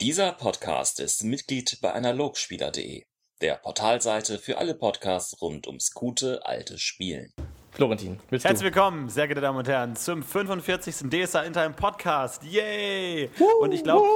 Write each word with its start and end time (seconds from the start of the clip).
Dieser 0.00 0.30
Podcast 0.30 1.00
ist 1.00 1.24
Mitglied 1.24 1.80
bei 1.82 1.92
Analogspieler.de, 1.92 3.02
der 3.42 3.54
Portalseite 3.56 4.38
für 4.38 4.58
alle 4.58 4.76
Podcasts 4.76 5.42
rund 5.42 5.66
ums 5.66 5.92
gute 5.92 6.46
alte 6.46 6.78
Spielen. 6.78 7.32
Florentin, 7.72 8.20
willst 8.30 8.44
du? 8.44 8.48
Herzlich 8.48 8.66
willkommen, 8.66 9.08
sehr 9.08 9.26
geehrte 9.26 9.40
Damen 9.40 9.58
und 9.58 9.66
Herren, 9.66 9.96
zum 9.96 10.22
45. 10.22 11.10
DSA 11.10 11.42
in 11.42 11.52
Time 11.52 11.70
Podcast. 11.70 12.44
Yay! 12.44 13.28
Und 13.60 13.72
ich 13.72 13.82
glaube, 13.82 14.06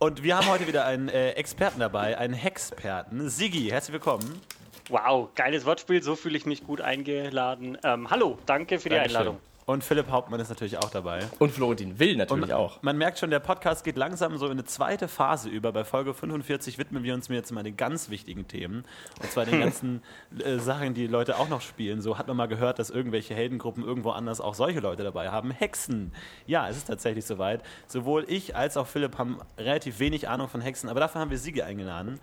und 0.00 0.24
wir 0.24 0.38
haben 0.38 0.48
heute 0.48 0.66
wieder 0.66 0.84
einen 0.86 1.08
äh, 1.08 1.30
Experten 1.34 1.78
dabei, 1.78 2.18
einen 2.18 2.34
Hexperten. 2.34 3.30
Sigi, 3.30 3.68
herzlich 3.70 3.92
willkommen. 3.92 4.42
Wow, 4.88 5.28
geiles 5.36 5.64
Wortspiel, 5.64 6.02
so 6.02 6.16
fühle 6.16 6.36
ich 6.36 6.46
mich 6.46 6.64
gut 6.64 6.80
eingeladen. 6.80 7.78
Ähm, 7.84 8.10
hallo, 8.10 8.38
danke 8.44 8.80
für 8.80 8.88
die 8.88 8.96
Dankeschön. 8.96 9.18
Einladung. 9.18 9.40
Und 9.68 9.82
Philipp 9.82 10.08
Hauptmann 10.12 10.38
ist 10.38 10.48
natürlich 10.48 10.78
auch 10.78 10.90
dabei. 10.90 11.24
Und 11.40 11.50
Florentin 11.50 11.98
Will 11.98 12.14
natürlich 12.16 12.44
Und 12.44 12.52
auch. 12.52 12.80
Man 12.82 12.96
merkt 12.96 13.18
schon, 13.18 13.30
der 13.30 13.40
Podcast 13.40 13.82
geht 13.84 13.96
langsam 13.96 14.38
so 14.38 14.46
in 14.46 14.52
eine 14.52 14.64
zweite 14.64 15.08
Phase 15.08 15.48
über. 15.48 15.72
Bei 15.72 15.82
Folge 15.84 16.14
45 16.14 16.78
widmen 16.78 17.02
wir 17.02 17.14
uns 17.14 17.28
mir 17.28 17.34
jetzt 17.34 17.50
mal 17.50 17.64
den 17.64 17.76
ganz 17.76 18.08
wichtigen 18.08 18.46
Themen. 18.46 18.84
Und 19.20 19.28
zwar 19.32 19.44
den 19.44 19.58
ganzen 19.66 20.04
äh, 20.38 20.58
Sachen, 20.58 20.94
die 20.94 21.08
Leute 21.08 21.36
auch 21.36 21.48
noch 21.48 21.62
spielen. 21.62 22.00
So 22.00 22.16
hat 22.16 22.28
man 22.28 22.36
mal 22.36 22.46
gehört, 22.46 22.78
dass 22.78 22.90
irgendwelche 22.90 23.34
Heldengruppen 23.34 23.82
irgendwo 23.82 24.10
anders 24.10 24.40
auch 24.40 24.54
solche 24.54 24.78
Leute 24.78 25.02
dabei 25.02 25.30
haben. 25.30 25.50
Hexen. 25.50 26.12
Ja, 26.46 26.68
es 26.68 26.76
ist 26.76 26.84
tatsächlich 26.86 27.24
soweit. 27.24 27.60
Sowohl 27.88 28.24
ich 28.28 28.54
als 28.54 28.76
auch 28.76 28.86
Philipp 28.86 29.18
haben 29.18 29.40
relativ 29.58 29.98
wenig 29.98 30.28
Ahnung 30.28 30.48
von 30.48 30.60
Hexen, 30.60 30.88
aber 30.88 31.00
dafür 31.00 31.20
haben 31.22 31.30
wir 31.32 31.38
Siege 31.38 31.64
eingeladen. 31.64 32.20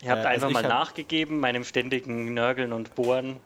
Ihr 0.00 0.10
habt 0.12 0.22
Äh, 0.24 0.28
also 0.28 0.46
einfach 0.46 0.62
mal 0.62 0.70
hab- 0.70 0.86
nachgegeben, 0.86 1.40
meinem 1.40 1.64
ständigen 1.64 2.34
Nörgeln 2.34 2.72
und 2.72 2.94
Bohren, 2.94 3.40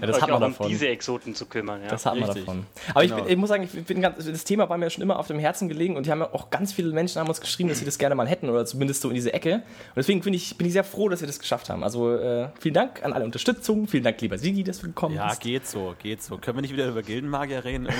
Ja, 0.00 0.06
das 0.06 0.16
euch 0.16 0.22
hat 0.22 0.30
man 0.30 0.42
auch 0.42 0.46
um 0.46 0.52
davon. 0.52 0.68
diese 0.68 0.88
Exoten 0.88 1.34
zu 1.34 1.46
kümmern. 1.46 1.82
Ja. 1.82 1.88
Das 1.88 2.06
hat 2.06 2.14
man 2.14 2.24
richtig. 2.24 2.44
davon. 2.46 2.66
Aber 2.90 3.04
ich, 3.04 3.10
Genau. 3.10 3.22
bin, 3.24 3.32
ich 3.32 3.36
muss 3.38 3.48
sagen, 3.48 3.62
ich 3.72 3.84
bin 3.84 4.00
ganz, 4.02 4.24
das 4.24 4.44
Thema 4.44 4.68
war 4.68 4.78
mir 4.78 4.90
schon 4.90 5.02
immer 5.02 5.18
auf 5.18 5.26
dem 5.26 5.38
Herzen 5.38 5.68
gelegen 5.68 5.96
und 5.96 6.06
die 6.06 6.10
haben 6.10 6.20
ja 6.20 6.32
auch 6.32 6.50
ganz 6.50 6.72
viele 6.72 6.92
Menschen 6.92 7.20
haben 7.20 7.28
uns 7.28 7.40
geschrieben, 7.40 7.68
dass 7.68 7.78
sie 7.78 7.84
das 7.84 7.98
gerne 7.98 8.14
mal 8.14 8.26
hätten 8.28 8.48
oder 8.50 8.64
zumindest 8.66 9.00
so 9.02 9.08
in 9.08 9.14
diese 9.14 9.32
Ecke. 9.32 9.54
Und 9.54 9.62
deswegen 9.96 10.20
bin 10.20 10.34
ich, 10.34 10.56
bin 10.58 10.66
ich 10.66 10.72
sehr 10.72 10.84
froh, 10.84 11.08
dass 11.08 11.20
wir 11.20 11.26
das 11.26 11.38
geschafft 11.38 11.68
haben. 11.70 11.82
Also 11.84 12.14
äh, 12.16 12.48
vielen 12.60 12.74
Dank 12.74 13.04
an 13.04 13.12
alle 13.12 13.24
Unterstützung, 13.24 13.88
vielen 13.88 14.04
Dank, 14.04 14.20
lieber 14.20 14.38
Sigi, 14.38 14.62
dass 14.64 14.80
du 14.80 14.86
gekommen 14.88 15.14
Ja, 15.16 15.28
bist. 15.28 15.40
geht 15.40 15.66
so, 15.66 15.94
geht 16.02 16.22
so. 16.22 16.38
Können 16.38 16.58
wir 16.58 16.62
nicht 16.62 16.72
wieder 16.72 16.88
über 16.88 17.02
Gildenmagier 17.02 17.64
reden? 17.64 17.88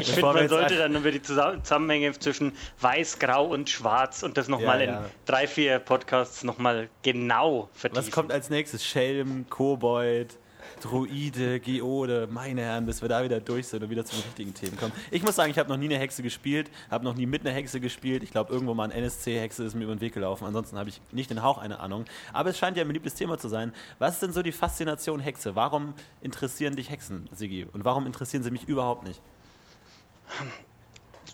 Ich 0.00 0.12
finde, 0.12 0.32
man 0.32 0.48
sollte 0.48 0.76
dann 0.76 0.94
über 0.94 1.10
die 1.10 1.20
Zusa- 1.20 1.62
Zusammenhänge 1.62 2.12
zwischen 2.18 2.52
Weiß, 2.80 3.18
Grau 3.18 3.46
und 3.46 3.68
Schwarz 3.68 4.22
und 4.22 4.36
das 4.36 4.48
nochmal 4.48 4.80
Ja, 4.80 4.86
ja. 4.86 4.98
in 4.98 5.04
drei, 5.26 5.46
vier 5.46 5.78
Podcasts 5.78 6.44
nochmal 6.44 6.88
genau 7.02 7.68
vertiefen. 7.72 8.04
Was 8.06 8.10
kommt 8.10 8.32
als 8.32 8.50
nächstes? 8.50 8.84
Schelm, 8.84 9.46
Kobold, 9.48 10.36
Druide, 10.80 11.60
Geode, 11.60 12.28
meine 12.30 12.62
Herren, 12.62 12.86
bis 12.86 13.02
wir 13.02 13.08
da 13.08 13.22
wieder 13.22 13.40
durch 13.40 13.68
sind 13.68 13.82
und 13.82 13.90
wieder 13.90 14.04
zu 14.04 14.16
den 14.16 14.24
richtigen 14.24 14.54
Themen 14.54 14.76
kommen. 14.76 14.92
Ich 15.10 15.22
muss 15.22 15.36
sagen, 15.36 15.50
ich 15.50 15.58
habe 15.58 15.68
noch 15.68 15.76
nie 15.76 15.86
eine 15.86 15.98
Hexe 15.98 16.22
gespielt, 16.22 16.70
habe 16.90 17.04
noch 17.04 17.14
nie 17.14 17.26
mit 17.26 17.42
einer 17.46 17.54
Hexe 17.54 17.80
gespielt. 17.80 18.22
Ich 18.22 18.30
glaube, 18.30 18.52
irgendwo 18.52 18.74
mal 18.74 18.84
ein 18.84 18.90
NSC-Hexe 18.90 19.64
ist 19.64 19.74
mir 19.74 19.84
über 19.84 19.94
den 19.94 20.00
Weg 20.00 20.14
gelaufen. 20.14 20.46
Ansonsten 20.46 20.78
habe 20.78 20.88
ich 20.88 21.00
nicht 21.12 21.30
den 21.30 21.42
Hauch 21.42 21.58
eine 21.58 21.80
Ahnung. 21.80 22.04
Aber 22.32 22.50
es 22.50 22.58
scheint 22.58 22.76
ja 22.76 22.84
mein 22.84 22.94
liebes 22.94 23.14
Thema 23.14 23.38
zu 23.38 23.48
sein. 23.48 23.72
Was 23.98 24.14
ist 24.14 24.22
denn 24.22 24.32
so 24.32 24.42
die 24.42 24.52
Faszination 24.52 25.20
Hexe? 25.20 25.54
Warum 25.54 25.94
interessieren 26.20 26.76
dich 26.76 26.90
Hexen, 26.90 27.28
Sigi? 27.32 27.66
Und 27.72 27.84
warum 27.84 28.06
interessieren 28.06 28.42
sie 28.42 28.50
mich 28.50 28.66
überhaupt 28.68 29.04
nicht? 29.04 29.20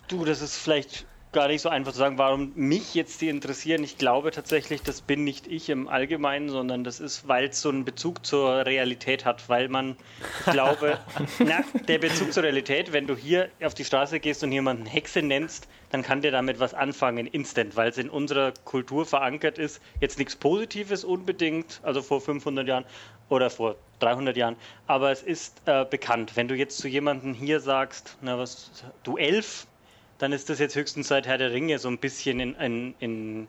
Du, 0.07 0.25
das 0.25 0.41
ist 0.41 0.57
vielleicht 0.57 1.05
gar 1.37 1.49
nicht 1.49 1.61
so 1.61 1.69
einfach 1.69 1.91
zu 1.91 1.99
sagen, 1.99 2.17
warum 2.17 2.51
mich 2.55 2.95
jetzt 2.95 3.21
die 3.21 3.29
interessieren. 3.29 3.83
Ich 3.83 3.99
glaube 3.99 4.31
tatsächlich, 4.31 4.81
das 4.81 5.01
bin 5.01 5.23
nicht 5.23 5.45
ich 5.45 5.69
im 5.69 5.87
Allgemeinen, 5.87 6.49
sondern 6.49 6.83
das 6.83 6.99
ist, 6.99 7.27
weil 7.27 7.49
es 7.49 7.61
so 7.61 7.69
einen 7.69 7.85
Bezug 7.85 8.25
zur 8.25 8.65
Realität 8.65 9.23
hat, 9.23 9.47
weil 9.47 9.69
man, 9.69 9.97
ich 10.47 10.51
glaube, 10.51 10.97
na, 11.39 11.59
der 11.87 11.99
Bezug 11.99 12.33
zur 12.33 12.41
Realität, 12.41 12.91
wenn 12.91 13.05
du 13.05 13.15
hier 13.15 13.49
auf 13.61 13.75
die 13.75 13.85
Straße 13.85 14.19
gehst 14.19 14.43
und 14.43 14.51
jemanden 14.51 14.87
Hexe 14.87 15.21
nennst, 15.21 15.67
dann 15.91 16.01
kann 16.01 16.23
der 16.23 16.31
damit 16.31 16.59
was 16.59 16.73
anfangen, 16.73 17.27
instant, 17.27 17.75
weil 17.75 17.91
es 17.91 17.99
in 17.99 18.09
unserer 18.09 18.51
Kultur 18.65 19.05
verankert 19.05 19.59
ist. 19.59 19.79
Jetzt 20.01 20.17
nichts 20.17 20.35
Positives 20.35 21.03
unbedingt, 21.03 21.81
also 21.83 22.01
vor 22.01 22.19
500 22.19 22.67
Jahren 22.67 22.85
oder 23.29 23.51
vor 23.51 23.75
300 23.99 24.35
Jahren, 24.35 24.55
aber 24.87 25.11
es 25.11 25.21
ist 25.21 25.61
äh, 25.67 25.85
bekannt. 25.85 26.31
Wenn 26.33 26.47
du 26.47 26.55
jetzt 26.55 26.79
zu 26.79 26.87
jemandem 26.87 27.35
hier 27.35 27.59
sagst, 27.59 28.17
na 28.21 28.39
was, 28.39 28.71
du 29.03 29.17
Elf, 29.17 29.67
dann 30.17 30.31
ist 30.31 30.49
das 30.49 30.59
jetzt 30.59 30.75
höchstens 30.75 31.07
seit 31.07 31.27
Herr 31.27 31.37
der 31.37 31.51
Ringe 31.51 31.79
so 31.79 31.87
ein 31.87 31.97
bisschen 31.97 32.39
in, 32.39 32.55
in, 32.55 32.95
in 32.99 33.47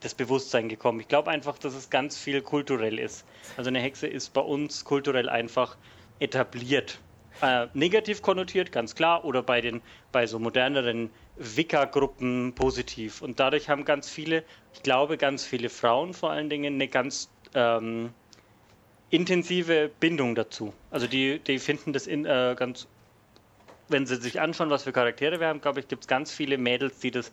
das 0.00 0.14
Bewusstsein 0.14 0.68
gekommen. 0.68 1.00
Ich 1.00 1.08
glaube 1.08 1.30
einfach, 1.30 1.58
dass 1.58 1.74
es 1.74 1.90
ganz 1.90 2.16
viel 2.16 2.40
kulturell 2.40 2.98
ist. 2.98 3.26
Also 3.56 3.68
eine 3.68 3.80
Hexe 3.80 4.06
ist 4.06 4.32
bei 4.32 4.40
uns 4.40 4.84
kulturell 4.84 5.28
einfach 5.28 5.76
etabliert. 6.18 6.98
Äh, 7.42 7.68
negativ 7.74 8.22
konnotiert, 8.22 8.72
ganz 8.72 8.94
klar, 8.94 9.24
oder 9.24 9.42
bei 9.42 9.60
den 9.60 9.80
bei 10.12 10.26
so 10.26 10.38
moderneren 10.38 11.10
Wicca-Gruppen 11.36 12.54
positiv. 12.54 13.22
Und 13.22 13.40
dadurch 13.40 13.68
haben 13.68 13.84
ganz 13.84 14.10
viele, 14.10 14.44
ich 14.74 14.82
glaube, 14.82 15.16
ganz 15.16 15.44
viele 15.44 15.68
Frauen 15.68 16.12
vor 16.12 16.30
allen 16.30 16.50
Dingen 16.50 16.74
eine 16.74 16.88
ganz 16.88 17.30
ähm, 17.54 18.10
intensive 19.10 19.90
Bindung 20.00 20.34
dazu. 20.34 20.74
Also 20.90 21.06
die, 21.06 21.38
die 21.38 21.58
finden 21.58 21.92
das 21.92 22.06
in, 22.06 22.26
äh, 22.26 22.54
ganz 22.58 22.88
wenn 23.90 24.06
sie 24.06 24.16
sich 24.16 24.40
anschauen, 24.40 24.70
was 24.70 24.84
für 24.84 24.92
Charaktere 24.92 25.40
wir 25.40 25.48
haben, 25.48 25.60
glaube 25.60 25.80
ich, 25.80 25.88
gibt 25.88 26.04
es 26.04 26.08
ganz 26.08 26.32
viele 26.32 26.58
Mädels, 26.58 26.98
die 27.00 27.10
das 27.10 27.32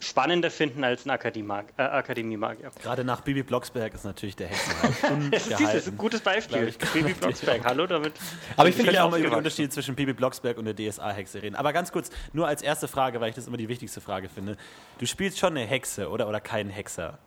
spannender 0.00 0.50
finden 0.50 0.84
als 0.84 1.06
ein 1.06 1.10
Akademag 1.10 1.64
äh, 1.76 1.82
Akademiemagier. 1.82 2.70
Gerade 2.82 3.04
nach 3.04 3.20
Bibi 3.22 3.42
Blocksberg 3.42 3.94
ist 3.94 4.04
natürlich 4.04 4.36
der 4.36 4.48
Hexenhype 4.48 5.30
Das 5.30 5.74
ist, 5.74 5.88
ein 5.88 5.98
gutes 5.98 6.20
Beispiel. 6.20 6.68
Ich. 6.68 6.78
Baby 6.78 7.14
Blocksberg, 7.14 7.64
hallo 7.64 7.86
damit. 7.86 8.12
Aber 8.56 8.68
ich 8.68 8.76
finde 8.76 8.92
ja 8.92 9.04
auch 9.04 9.10
mal 9.10 9.18
über 9.18 9.30
den. 9.30 9.38
Unterschied 9.38 9.72
zwischen 9.72 9.94
Bibi 9.94 10.12
Blocksberg 10.12 10.56
und 10.58 10.66
der 10.66 10.76
DSA-Hexe 10.76 11.42
reden. 11.42 11.56
Aber 11.56 11.72
ganz 11.72 11.92
kurz, 11.92 12.10
nur 12.32 12.46
als 12.46 12.62
erste 12.62 12.88
Frage, 12.88 13.20
weil 13.20 13.30
ich 13.30 13.34
das 13.34 13.46
immer 13.46 13.56
die 13.56 13.68
wichtigste 13.68 14.00
Frage 14.00 14.28
finde. 14.28 14.56
Du 14.98 15.06
spielst 15.06 15.38
schon 15.38 15.56
eine 15.56 15.66
Hexe, 15.66 16.08
oder? 16.08 16.28
Oder 16.28 16.40
keinen 16.40 16.70
Hexer? 16.70 17.18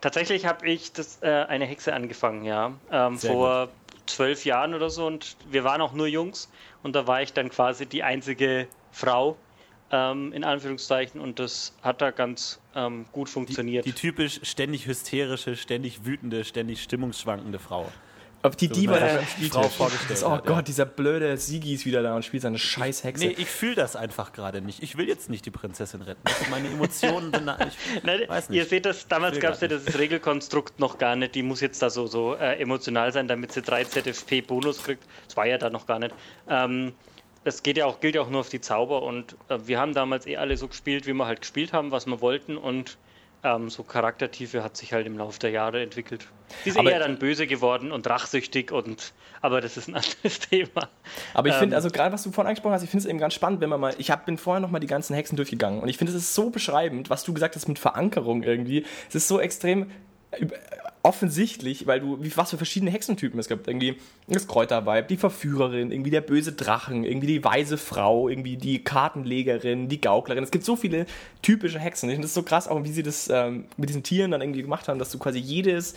Tatsächlich 0.00 0.46
habe 0.46 0.68
ich 0.68 0.92
das, 0.92 1.22
äh, 1.22 1.28
eine 1.28 1.64
Hexe 1.64 1.92
angefangen, 1.92 2.44
ja. 2.44 2.72
Ähm, 2.90 3.18
vor 3.18 3.68
zwölf 4.06 4.44
Jahren 4.44 4.74
oder 4.74 4.90
so. 4.90 5.06
Und 5.06 5.36
wir 5.50 5.64
waren 5.64 5.80
auch 5.80 5.92
nur 5.92 6.06
Jungs. 6.06 6.50
Und 6.82 6.94
da 6.94 7.06
war 7.06 7.22
ich 7.22 7.32
dann 7.32 7.48
quasi 7.50 7.86
die 7.86 8.02
einzige 8.02 8.66
Frau, 8.90 9.36
ähm, 9.90 10.32
in 10.32 10.44
Anführungszeichen. 10.44 11.20
Und 11.20 11.38
das 11.38 11.74
hat 11.82 12.00
da 12.00 12.10
ganz 12.10 12.60
ähm, 12.74 13.06
gut 13.12 13.28
Die, 13.28 13.32
funktioniert. 13.32 13.84
die 13.84 13.92
typisch 13.92 14.40
ständig 14.42 14.86
hysterische, 14.86 15.56
ständig 15.56 16.04
wütende, 16.04 16.44
ständig 16.44 16.82
stimmungsschwankende 16.82 17.58
Frau. 17.58 17.90
Auf 18.44 18.56
die 18.56 18.66
Diva 18.68 18.94
was 18.94 18.98
der 19.00 19.08
er 19.20 19.24
die 19.40 19.48
Frau 19.50 19.62
vorgestellt 19.68 20.22
Oh 20.24 20.30
hat, 20.32 20.46
Gott, 20.46 20.56
ja. 20.56 20.62
dieser 20.62 20.84
blöde 20.84 21.36
Sigi 21.36 21.74
ist 21.74 21.86
wieder 21.86 22.02
da 22.02 22.16
und 22.16 22.24
spielt 22.24 22.42
seine 22.42 22.58
scheiß 22.58 23.04
Hexe. 23.04 23.26
Nee, 23.26 23.36
ich 23.38 23.46
fühle 23.48 23.76
das 23.76 23.94
einfach 23.94 24.32
gerade 24.32 24.60
nicht. 24.60 24.82
Ich 24.82 24.96
will 24.96 25.06
jetzt 25.06 25.30
nicht 25.30 25.46
die 25.46 25.50
Prinzessin 25.52 26.02
retten. 26.02 26.20
Sind 26.38 26.50
meine 26.50 26.68
Emotionen. 26.68 27.32
sind 27.32 27.46
da- 27.46 27.56
Ich 27.66 28.02
Nein, 28.02 28.20
weiß 28.26 28.50
Ihr 28.50 28.62
nicht. 28.62 28.70
seht 28.70 28.84
das, 28.86 29.06
damals 29.06 29.38
gab 29.38 29.54
es 29.54 29.60
ja 29.60 29.68
das 29.68 29.96
Regelkonstrukt 29.96 30.80
noch 30.80 30.98
gar 30.98 31.14
nicht. 31.14 31.34
Die 31.36 31.42
muss 31.44 31.60
jetzt 31.60 31.80
da 31.82 31.88
so, 31.90 32.06
so 32.08 32.34
äh, 32.34 32.60
emotional 32.60 33.12
sein, 33.12 33.28
damit 33.28 33.52
sie 33.52 33.62
3 33.62 33.84
ZFP-Bonus 33.84 34.82
kriegt. 34.82 35.04
Das 35.26 35.36
war 35.36 35.46
ja 35.46 35.58
da 35.58 35.70
noch 35.70 35.86
gar 35.86 35.98
nicht. 36.00 36.14
Ähm, 36.48 36.94
das 37.44 37.62
geht 37.62 37.76
ja 37.76 37.86
auch, 37.86 38.00
gilt 38.00 38.14
ja 38.14 38.22
auch 38.22 38.30
nur 38.30 38.40
auf 38.40 38.48
die 38.48 38.60
Zauber 38.60 39.02
und 39.02 39.36
äh, 39.48 39.58
wir 39.66 39.78
haben 39.80 39.94
damals 39.94 40.26
eh 40.26 40.36
alle 40.36 40.56
so 40.56 40.68
gespielt, 40.68 41.06
wie 41.06 41.12
wir 41.12 41.26
halt 41.26 41.40
gespielt 41.40 41.72
haben, 41.72 41.90
was 41.90 42.06
wir 42.06 42.20
wollten 42.20 42.56
und 42.56 42.98
ähm, 43.44 43.70
so 43.70 43.82
Charaktertiefe 43.82 44.62
hat 44.62 44.76
sich 44.76 44.92
halt 44.92 45.06
im 45.06 45.18
Laufe 45.18 45.38
der 45.40 45.50
Jahre 45.50 45.82
entwickelt. 45.82 46.26
Sie 46.64 46.70
ist 46.70 46.78
Aber- 46.78 46.90
eher 46.92 47.00
dann 47.00 47.18
böse 47.18 47.46
geworden 47.46 47.90
und 47.92 48.06
rachsüchtig 48.08 48.70
und 48.72 49.12
aber 49.40 49.60
das 49.60 49.76
ist 49.76 49.88
ein 49.88 49.94
anderes 49.96 50.38
Thema. 50.38 50.88
Aber 51.34 51.48
ich 51.48 51.54
finde, 51.54 51.74
Ähm, 51.74 51.78
also 51.78 51.90
gerade 51.90 52.12
was 52.12 52.22
du 52.22 52.30
vorhin 52.30 52.48
angesprochen 52.48 52.74
hast, 52.74 52.82
ich 52.84 52.90
finde 52.90 53.02
es 53.04 53.08
eben 53.10 53.18
ganz 53.18 53.34
spannend, 53.34 53.60
wenn 53.60 53.68
man 53.70 53.80
mal, 53.80 53.94
ich 53.98 54.10
hab, 54.10 54.26
bin 54.26 54.38
vorher 54.38 54.60
noch 54.60 54.70
mal 54.70 54.78
die 54.78 54.86
ganzen 54.86 55.14
Hexen 55.14 55.36
durchgegangen 55.36 55.80
und 55.80 55.88
ich 55.88 55.98
finde, 55.98 56.12
es 56.12 56.18
ist 56.18 56.34
so 56.34 56.50
beschreibend, 56.50 57.10
was 57.10 57.24
du 57.24 57.32
gesagt 57.34 57.56
hast 57.56 57.66
mit 57.68 57.78
Verankerung 57.80 58.42
irgendwie. 58.44 58.84
Es 59.08 59.14
ist 59.16 59.26
so 59.28 59.40
extrem 59.40 59.90
offensichtlich, 61.02 61.86
weil 61.86 62.00
du, 62.00 62.18
was 62.36 62.50
für 62.50 62.56
verschiedene 62.56 62.90
Hexentypen 62.90 63.38
es 63.38 63.48
gibt. 63.48 63.66
Irgendwie 63.66 63.96
das 64.28 64.46
Kräuterweib, 64.46 65.08
die 65.08 65.16
Verführerin, 65.16 65.90
irgendwie 65.90 66.10
der 66.10 66.20
böse 66.20 66.52
Drachen, 66.52 67.04
irgendwie 67.04 67.26
die 67.26 67.44
weise 67.44 67.76
Frau, 67.76 68.28
irgendwie 68.28 68.56
die 68.56 68.84
Kartenlegerin, 68.84 69.88
die 69.88 70.00
Gauklerin. 70.00 70.44
Es 70.44 70.50
gibt 70.50 70.64
so 70.64 70.76
viele 70.76 71.06
typische 71.42 71.78
Hexen. 71.78 72.08
Finde 72.08 72.22
das 72.26 72.34
so 72.34 72.42
krass, 72.42 72.68
auch 72.68 72.84
wie 72.84 72.92
sie 72.92 73.02
das 73.02 73.28
ähm, 73.28 73.64
mit 73.76 73.88
diesen 73.88 74.02
Tieren 74.02 74.30
dann 74.30 74.40
irgendwie 74.40 74.62
gemacht 74.62 74.88
haben, 74.88 74.98
dass 74.98 75.10
du 75.10 75.18
quasi 75.18 75.38
jedes 75.38 75.94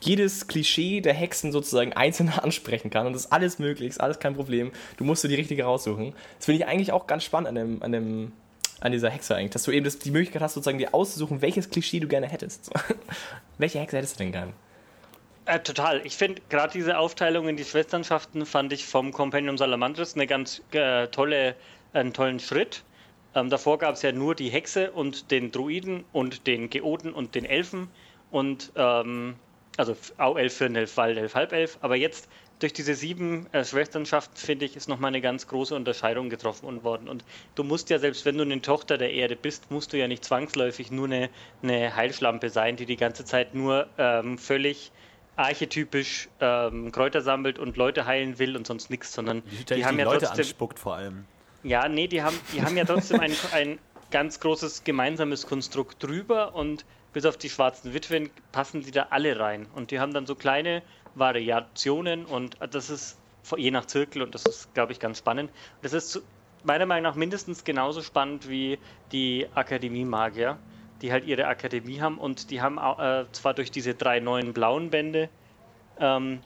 jedes 0.00 0.46
Klischee 0.46 1.00
der 1.00 1.14
Hexen 1.14 1.52
sozusagen 1.52 1.94
einzeln 1.94 2.28
ansprechen 2.42 2.90
kann 2.90 3.06
und 3.06 3.14
das 3.14 3.26
ist 3.26 3.32
alles 3.32 3.58
möglich, 3.58 3.88
ist 3.88 4.00
alles 4.00 4.18
kein 4.18 4.34
Problem. 4.34 4.70
Du 4.98 5.04
musst 5.04 5.24
dir 5.24 5.28
die 5.28 5.36
richtige 5.36 5.64
raussuchen. 5.64 6.12
Das 6.36 6.46
finde 6.46 6.62
ich 6.62 6.68
eigentlich 6.68 6.92
auch 6.92 7.06
ganz 7.06 7.24
spannend 7.24 7.48
an 7.48 7.54
dem, 7.54 7.82
an 7.82 7.92
dem, 7.92 8.32
an 8.80 8.92
dieser 8.92 9.10
Hexe 9.10 9.34
eigentlich, 9.34 9.52
dass 9.52 9.64
du 9.64 9.70
eben 9.70 9.84
das, 9.84 9.98
die 9.98 10.10
Möglichkeit 10.10 10.42
hast, 10.42 10.54
sozusagen 10.54 10.78
dir 10.78 10.94
auszusuchen, 10.94 11.42
welches 11.42 11.70
Klischee 11.70 12.00
du 12.00 12.08
gerne 12.08 12.28
hättest. 12.28 12.70
Welche 13.58 13.78
Hexe 13.78 13.96
hättest 13.96 14.16
du 14.16 14.24
denn 14.24 14.32
gern? 14.32 14.52
Äh, 15.46 15.60
total. 15.60 16.04
Ich 16.04 16.16
finde 16.16 16.42
gerade 16.48 16.72
diese 16.72 16.98
Aufteilung 16.98 17.48
in 17.48 17.56
die 17.56 17.64
Schwesternschaften 17.64 18.44
fand 18.44 18.72
ich 18.72 18.84
vom 18.84 19.12
Compendium 19.12 19.56
Salamandris 19.56 20.14
eine 20.14 20.26
ganz 20.26 20.60
äh, 20.72 21.06
tolle, 21.08 21.54
einen 21.92 22.12
tollen 22.12 22.40
Schritt. 22.40 22.82
Ähm, 23.34 23.48
davor 23.48 23.78
gab 23.78 23.94
es 23.94 24.02
ja 24.02 24.12
nur 24.12 24.34
die 24.34 24.48
Hexe 24.48 24.90
und 24.90 25.30
den 25.30 25.52
Druiden 25.52 26.04
und 26.12 26.46
den 26.46 26.68
Geoden 26.68 27.12
und 27.12 27.34
den 27.34 27.44
Elfen 27.44 27.88
und 28.30 28.72
ähm, 28.76 29.36
also 29.76 29.96
Auelf, 30.18 30.56
Fürnelf, 30.56 30.96
Waldelf, 30.96 31.34
Halbelf. 31.34 31.78
Aber 31.80 31.96
jetzt 31.96 32.28
durch 32.58 32.72
diese 32.72 32.94
sieben 32.94 33.46
äh, 33.52 33.64
Schwesternschaften, 33.64 34.36
finde 34.36 34.64
ich, 34.64 34.76
ist 34.76 34.88
nochmal 34.88 35.08
eine 35.08 35.20
ganz 35.20 35.46
große 35.46 35.74
Unterscheidung 35.74 36.30
getroffen 36.30 36.82
worden. 36.84 37.08
Und 37.08 37.24
du 37.54 37.64
musst 37.64 37.90
ja, 37.90 37.98
selbst 37.98 38.24
wenn 38.24 38.36
du 38.36 38.42
eine 38.42 38.62
Tochter 38.62 38.96
der 38.96 39.12
Erde 39.12 39.36
bist, 39.36 39.70
musst 39.70 39.92
du 39.92 39.98
ja 39.98 40.08
nicht 40.08 40.24
zwangsläufig 40.24 40.90
nur 40.90 41.06
eine, 41.06 41.28
eine 41.62 41.94
Heilschlampe 41.94 42.48
sein, 42.48 42.76
die 42.76 42.86
die 42.86 42.96
ganze 42.96 43.24
Zeit 43.24 43.54
nur 43.54 43.88
ähm, 43.98 44.38
völlig 44.38 44.90
archetypisch 45.36 46.28
ähm, 46.40 46.92
Kräuter 46.92 47.20
sammelt 47.20 47.58
und 47.58 47.76
Leute 47.76 48.06
heilen 48.06 48.38
will 48.38 48.56
und 48.56 48.66
sonst 48.66 48.88
nichts, 48.88 49.12
sondern 49.12 49.42
Die, 49.68 49.74
die 49.76 49.84
haben 49.84 49.98
ja 49.98 50.06
Leute 50.06 50.24
trotzdem. 50.24 50.44
anspuckt 50.44 50.78
vor 50.78 50.96
allem. 50.96 51.26
Ja, 51.62 51.88
nee, 51.88 52.06
die 52.06 52.22
haben, 52.22 52.38
die 52.54 52.62
haben 52.62 52.76
ja 52.76 52.84
trotzdem 52.84 53.20
ein, 53.20 53.32
ein 53.52 53.78
ganz 54.10 54.40
großes 54.40 54.84
gemeinsames 54.84 55.46
Konstrukt 55.46 56.02
drüber 56.02 56.54
und 56.54 56.86
bis 57.12 57.26
auf 57.26 57.36
die 57.36 57.50
schwarzen 57.50 57.92
Witwen 57.92 58.30
passen 58.52 58.82
die 58.82 58.90
da 58.90 59.08
alle 59.10 59.38
rein. 59.38 59.66
Und 59.74 59.90
die 59.90 60.00
haben 60.00 60.14
dann 60.14 60.26
so 60.26 60.34
kleine 60.34 60.82
Variationen 61.16 62.24
und 62.24 62.56
das 62.70 62.90
ist 62.90 63.18
je 63.56 63.70
nach 63.70 63.86
Zirkel 63.86 64.22
und 64.22 64.34
das 64.34 64.44
ist, 64.44 64.74
glaube 64.74 64.92
ich, 64.92 65.00
ganz 65.00 65.18
spannend. 65.18 65.50
Das 65.82 65.92
ist 65.92 66.22
meiner 66.64 66.86
Meinung 66.86 67.04
nach 67.04 67.16
mindestens 67.16 67.64
genauso 67.64 68.02
spannend 68.02 68.48
wie 68.48 68.78
die 69.12 69.46
Akademie-Magier, 69.54 70.58
die 71.02 71.12
halt 71.12 71.24
ihre 71.26 71.46
Akademie 71.46 72.00
haben 72.00 72.18
und 72.18 72.50
die 72.50 72.60
haben 72.60 72.78
äh, 72.78 73.24
zwar 73.32 73.54
durch 73.54 73.70
diese 73.70 73.94
drei 73.94 74.20
neuen 74.20 74.52
blauen 74.52 74.90
Bände 74.90 75.28
ähm, 76.00 76.40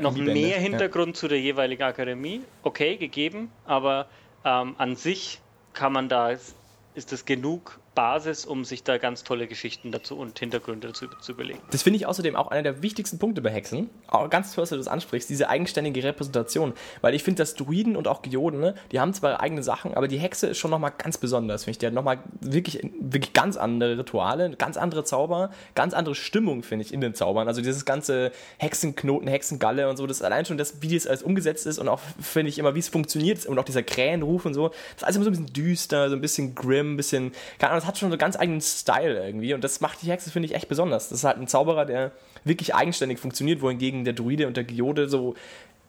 noch 0.00 0.16
mehr 0.16 0.36
ja. 0.36 0.56
Hintergrund 0.56 1.16
zu 1.16 1.28
der 1.28 1.40
jeweiligen 1.40 1.82
Akademie, 1.82 2.42
okay, 2.62 2.96
gegeben, 2.96 3.50
aber 3.64 4.06
ähm, 4.44 4.74
an 4.78 4.96
sich 4.96 5.40
kann 5.72 5.92
man 5.92 6.08
da, 6.08 6.30
ist, 6.30 6.54
ist 6.94 7.12
es 7.12 7.24
genug 7.24 7.80
Basis, 7.94 8.44
um 8.44 8.64
sich 8.64 8.82
da 8.82 8.98
ganz 8.98 9.24
tolle 9.24 9.46
Geschichten 9.46 9.92
dazu 9.92 10.16
und 10.16 10.38
Hintergründe 10.38 10.88
dazu 10.88 11.06
zu 11.20 11.32
überlegen. 11.32 11.60
Das 11.70 11.82
finde 11.82 11.98
ich 11.98 12.06
außerdem 12.06 12.36
auch 12.36 12.48
einer 12.48 12.62
der 12.62 12.82
wichtigsten 12.82 13.18
Punkte 13.18 13.40
bei 13.40 13.50
Hexen. 13.50 13.90
Auch 14.08 14.28
ganz 14.30 14.54
toll, 14.54 14.62
dass 14.62 14.70
du 14.70 14.76
das 14.76 14.88
ansprichst, 14.88 15.28
diese 15.28 15.48
eigenständige 15.48 16.02
Repräsentation. 16.02 16.74
Weil 17.00 17.14
ich 17.14 17.22
finde, 17.22 17.42
dass 17.42 17.54
Druiden 17.54 17.96
und 17.96 18.08
auch 18.08 18.22
Geoden, 18.22 18.60
ne, 18.60 18.74
die 18.92 19.00
haben 19.00 19.12
zwar 19.14 19.40
eigene 19.40 19.62
Sachen, 19.62 19.94
aber 19.94 20.08
die 20.08 20.18
Hexe 20.18 20.48
ist 20.48 20.58
schon 20.58 20.70
nochmal 20.70 20.92
ganz 20.96 21.18
besonders, 21.18 21.64
finde 21.64 21.72
ich. 21.72 21.78
Die 21.78 21.86
hat 21.86 21.94
nochmal 21.94 22.18
wirklich, 22.40 22.80
wirklich 23.00 23.32
ganz 23.32 23.56
andere 23.56 23.98
Rituale, 23.98 24.50
ganz 24.56 24.76
andere 24.76 25.04
Zauber, 25.04 25.50
ganz 25.74 25.94
andere 25.94 26.14
Stimmung, 26.14 26.62
finde 26.62 26.84
ich, 26.84 26.92
in 26.92 27.00
den 27.00 27.14
Zaubern. 27.14 27.48
Also 27.48 27.60
dieses 27.60 27.84
ganze 27.84 28.32
Hexenknoten, 28.58 29.28
Hexengalle 29.28 29.88
und 29.88 29.96
so, 29.96 30.06
das 30.06 30.18
ist 30.18 30.22
allein 30.22 30.44
schon 30.44 30.58
das, 30.58 30.82
wie 30.82 30.94
das 30.94 31.06
alles 31.06 31.22
umgesetzt 31.22 31.66
ist 31.66 31.78
und 31.78 31.88
auch, 31.88 32.00
finde 32.20 32.48
ich, 32.48 32.58
immer, 32.58 32.74
wie 32.74 32.80
es 32.80 32.88
funktioniert 32.88 33.46
und 33.46 33.58
auch 33.58 33.64
dieser 33.64 33.82
Krähenruf 33.82 34.44
und 34.46 34.54
so. 34.54 34.68
Das 34.68 34.96
ist 34.96 35.04
alles 35.04 35.16
immer 35.16 35.24
so 35.24 35.30
ein 35.30 35.36
bisschen 35.36 35.52
düster, 35.52 36.08
so 36.10 36.16
ein 36.16 36.20
bisschen 36.20 36.54
grim, 36.54 36.94
ein 36.94 36.96
bisschen, 36.96 37.32
keine 37.58 37.72
Ahnung, 37.72 37.83
das 37.84 37.88
hat 37.88 37.98
schon 37.98 38.10
so 38.10 38.16
ganz 38.16 38.38
eigenen 38.38 38.60
Style 38.60 39.24
irgendwie 39.26 39.52
und 39.54 39.62
das 39.62 39.80
macht 39.80 40.02
die 40.02 40.10
Hexe, 40.10 40.30
finde 40.30 40.48
ich, 40.48 40.54
echt 40.54 40.68
besonders. 40.68 41.10
Das 41.10 41.18
ist 41.18 41.24
halt 41.24 41.36
ein 41.36 41.46
Zauberer, 41.46 41.84
der 41.84 42.12
wirklich 42.44 42.74
eigenständig 42.74 43.18
funktioniert, 43.18 43.60
wohingegen 43.60 44.04
der 44.04 44.14
Druide 44.14 44.46
und 44.46 44.56
der 44.56 44.64
Geode 44.64 45.08
so 45.08 45.34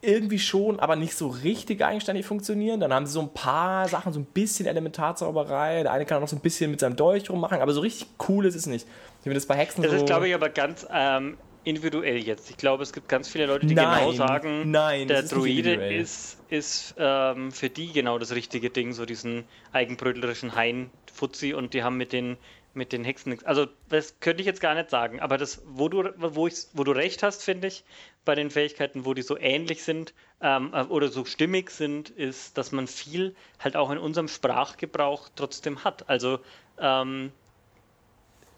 irgendwie 0.02 0.40
schon, 0.40 0.80
aber 0.80 0.96
nicht 0.96 1.16
so 1.16 1.28
richtig 1.28 1.84
eigenständig 1.84 2.26
funktionieren. 2.26 2.80
Dann 2.80 2.94
haben 2.94 3.06
sie 3.06 3.14
so 3.14 3.22
ein 3.22 3.34
paar 3.34 3.88
Sachen, 3.88 4.14
so 4.14 4.20
ein 4.20 4.26
bisschen 4.26 4.68
Elementarzauberei. 4.68 5.84
Der 5.84 5.92
eine 5.92 6.06
kann 6.06 6.18
auch 6.18 6.22
noch 6.22 6.28
so 6.28 6.36
ein 6.36 6.42
bisschen 6.42 6.70
mit 6.70 6.80
seinem 6.80 6.96
Dolch 6.96 7.30
rummachen, 7.30 7.60
aber 7.60 7.74
so 7.74 7.82
richtig 7.82 8.08
cool 8.28 8.46
ist 8.46 8.56
es 8.56 8.68
nicht. 8.68 8.86
Ich 9.20 9.24
finde 9.24 9.36
das 9.36 9.46
bei 9.46 9.56
Hexen 9.56 9.82
Das 9.82 9.92
so... 9.92 9.98
ist, 9.98 10.06
glaube 10.06 10.28
ich, 10.28 10.36
aber 10.36 10.50
ganz 10.50 10.86
ähm, 10.92 11.38
individuell 11.66 12.18
jetzt. 12.18 12.50
Ich 12.50 12.58
glaube, 12.58 12.84
es 12.84 12.94
gibt 12.94 13.10
ganz 13.10 13.28
viele 13.28 13.48
Leute, 13.48 13.66
die 13.66 13.76
Nein, 13.76 14.00
genau 14.00 14.12
sagen, 14.14 14.72
nein, 14.72 15.08
der 15.08 15.18
das 15.18 15.26
ist 15.26 15.34
Druide 15.34 15.74
individuell. 15.74 16.02
ist, 16.02 16.38
ist 16.50 16.96
ähm, 16.98 17.52
für 17.52 17.70
die 17.70 17.92
genau 17.92 18.18
das 18.18 18.34
richtige 18.34 18.70
Ding, 18.70 18.94
so 18.94 19.06
diesen 19.06 19.44
eigenbrötlerischen 19.74 20.56
Hain-Fuzzi 20.56 21.54
und 21.54 21.74
die 21.74 21.84
haben 21.84 21.98
mit 21.98 22.14
den 22.14 22.38
mit 22.76 22.92
den 22.92 23.06
Hexen 23.06 23.30
nichts. 23.30 23.46
Also 23.46 23.68
das 23.88 24.20
könnte 24.20 24.42
ich 24.42 24.46
jetzt 24.46 24.60
gar 24.60 24.76
nicht 24.76 24.90
sagen, 24.90 25.22
aber 25.22 25.38
das, 25.38 25.62
wo 25.66 25.88
du, 25.88 26.14
wo 26.18 26.46
ich, 26.46 26.56
wo 26.74 26.84
du 26.84 26.92
recht 26.92 27.24
hast, 27.24 27.42
finde 27.42 27.68
ich, 27.68 27.86
bei 28.26 28.36
den 28.36 28.52
Fähigkeiten, 28.52 29.06
wo 29.06 29.14
die 29.14 29.22
so 29.22 29.38
ähnlich 29.38 29.84
sind 29.84 30.14
ähm, 30.42 30.72
äh, 30.74 30.84
oder 30.84 31.08
so 31.08 31.24
stimmig 31.24 31.70
sind, 31.70 32.10
ist, 32.10 32.58
dass 32.58 32.74
man 32.74 32.88
viel 32.88 33.34
halt 33.60 33.78
auch 33.78 33.92
in 33.92 33.98
unserem 33.98 34.28
Sprachgebrauch 34.28 35.30
trotzdem 35.36 35.84
hat. 35.86 36.10
Also 36.10 36.40
ähm, 36.78 37.32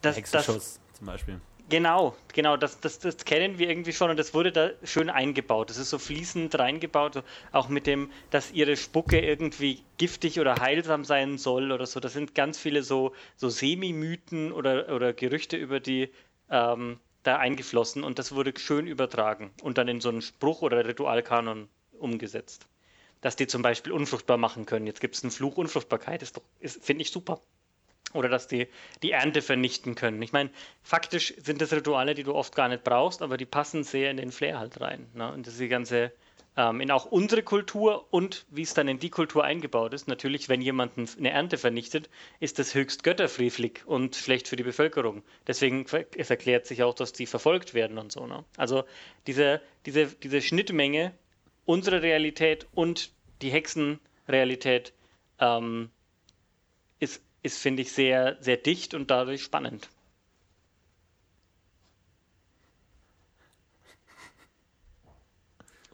das, 0.01 0.15
das, 0.15 0.17
Hexenschuss 0.17 0.79
zum 0.93 1.05
Beispiel. 1.05 1.39
Genau, 1.69 2.15
genau, 2.33 2.55
das, 2.55 2.79
das, 2.79 2.99
das 2.99 3.25
kennen 3.25 3.57
wir 3.59 3.69
irgendwie 3.69 3.91
schon 3.91 4.09
und 4.09 4.17
das 4.17 4.33
wurde 4.33 4.53
da 4.53 4.69
schön 4.83 5.09
eingebaut. 5.09 5.69
Das 5.69 5.77
ist 5.77 5.89
so 5.89 5.99
fließend 5.99 6.57
reingebaut, 6.57 7.21
auch 7.51 7.67
mit 7.67 7.87
dem, 7.87 8.09
dass 8.29 8.51
ihre 8.51 8.77
Spucke 8.77 9.19
irgendwie 9.19 9.83
giftig 9.97 10.39
oder 10.39 10.59
heilsam 10.59 11.03
sein 11.03 11.37
soll 11.37 11.73
oder 11.73 11.85
so. 11.85 11.99
Das 11.99 12.13
sind 12.13 12.35
ganz 12.35 12.57
viele 12.57 12.83
so, 12.83 13.13
so 13.35 13.49
Semi-Mythen 13.49 14.53
oder, 14.53 14.93
oder 14.95 15.11
Gerüchte 15.11 15.57
über 15.57 15.81
die 15.81 16.09
ähm, 16.49 16.99
da 17.23 17.35
eingeflossen 17.37 18.03
und 18.05 18.17
das 18.17 18.31
wurde 18.33 18.53
schön 18.57 18.87
übertragen 18.87 19.51
und 19.61 19.77
dann 19.77 19.89
in 19.89 19.99
so 19.99 20.07
einen 20.07 20.21
Spruch 20.21 20.61
oder 20.61 20.85
Ritualkanon 20.87 21.67
umgesetzt. 21.99 22.67
Dass 23.19 23.35
die 23.35 23.47
zum 23.47 23.61
Beispiel 23.61 23.91
unfruchtbar 23.91 24.37
machen 24.37 24.65
können. 24.65 24.87
Jetzt 24.87 25.01
gibt 25.01 25.15
es 25.15 25.23
einen 25.23 25.31
Fluch 25.31 25.57
Unfruchtbarkeit, 25.57 26.21
ist 26.21 26.39
ist, 26.61 26.85
finde 26.85 27.01
ich 27.01 27.11
super 27.11 27.41
oder 28.13 28.29
dass 28.29 28.47
die 28.47 28.67
die 29.03 29.11
Ernte 29.11 29.41
vernichten 29.41 29.95
können. 29.95 30.21
Ich 30.21 30.31
meine, 30.31 30.49
faktisch 30.81 31.33
sind 31.37 31.61
das 31.61 31.73
Rituale, 31.73 32.13
die 32.13 32.23
du 32.23 32.33
oft 32.33 32.55
gar 32.55 32.69
nicht 32.69 32.83
brauchst, 32.83 33.21
aber 33.21 33.37
die 33.37 33.45
passen 33.45 33.83
sehr 33.83 34.11
in 34.11 34.17
den 34.17 34.31
Flair 34.31 34.59
halt 34.59 34.79
rein. 34.79 35.07
Ne? 35.13 35.31
Und 35.31 35.45
das 35.45 35.55
ist 35.55 35.59
die 35.59 35.67
ganze, 35.67 36.11
ähm, 36.55 36.79
in 36.81 36.89
auch 36.89 37.05
unsere 37.05 37.43
Kultur 37.43 38.07
und 38.11 38.45
wie 38.49 38.61
es 38.63 38.73
dann 38.73 38.87
in 38.87 38.97
die 38.99 39.09
Kultur 39.09 39.43
eingebaut 39.43 39.93
ist. 39.93 40.07
Natürlich, 40.07 40.47
wenn 40.49 40.61
jemand 40.61 40.97
ein- 40.97 41.09
eine 41.17 41.31
Ernte 41.31 41.57
vernichtet, 41.57 42.09
ist 42.39 42.59
das 42.59 42.73
höchst 42.73 43.03
götterfreundlich 43.03 43.85
und 43.85 44.15
schlecht 44.15 44.47
für 44.47 44.55
die 44.55 44.63
Bevölkerung. 44.63 45.21
Deswegen 45.45 45.85
es 46.17 46.29
erklärt 46.29 46.65
sich 46.65 46.83
auch, 46.83 46.95
dass 46.95 47.13
die 47.13 47.25
verfolgt 47.25 47.73
werden 47.73 47.97
und 47.97 48.11
so. 48.11 48.25
Ne? 48.25 48.43
Also 48.55 48.85
diese, 49.27 49.61
diese, 49.85 50.07
diese 50.07 50.41
Schnittmenge, 50.41 51.13
unsere 51.65 52.01
Realität 52.01 52.67
und 52.73 53.11
die 53.41 53.51
Hexenrealität 53.51 54.93
ähm, 55.39 55.91
ist, 57.43 57.59
finde 57.59 57.81
ich, 57.83 57.91
sehr, 57.91 58.37
sehr 58.41 58.57
dicht 58.57 58.93
und 58.93 59.11
dadurch 59.11 59.43
spannend. 59.43 59.89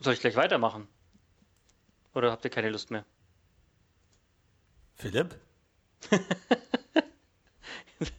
Soll 0.00 0.14
ich 0.14 0.20
gleich 0.20 0.36
weitermachen? 0.36 0.88
Oder 2.14 2.30
habt 2.30 2.44
ihr 2.44 2.50
keine 2.50 2.70
Lust 2.70 2.90
mehr? 2.90 3.04
Philipp? 4.96 5.34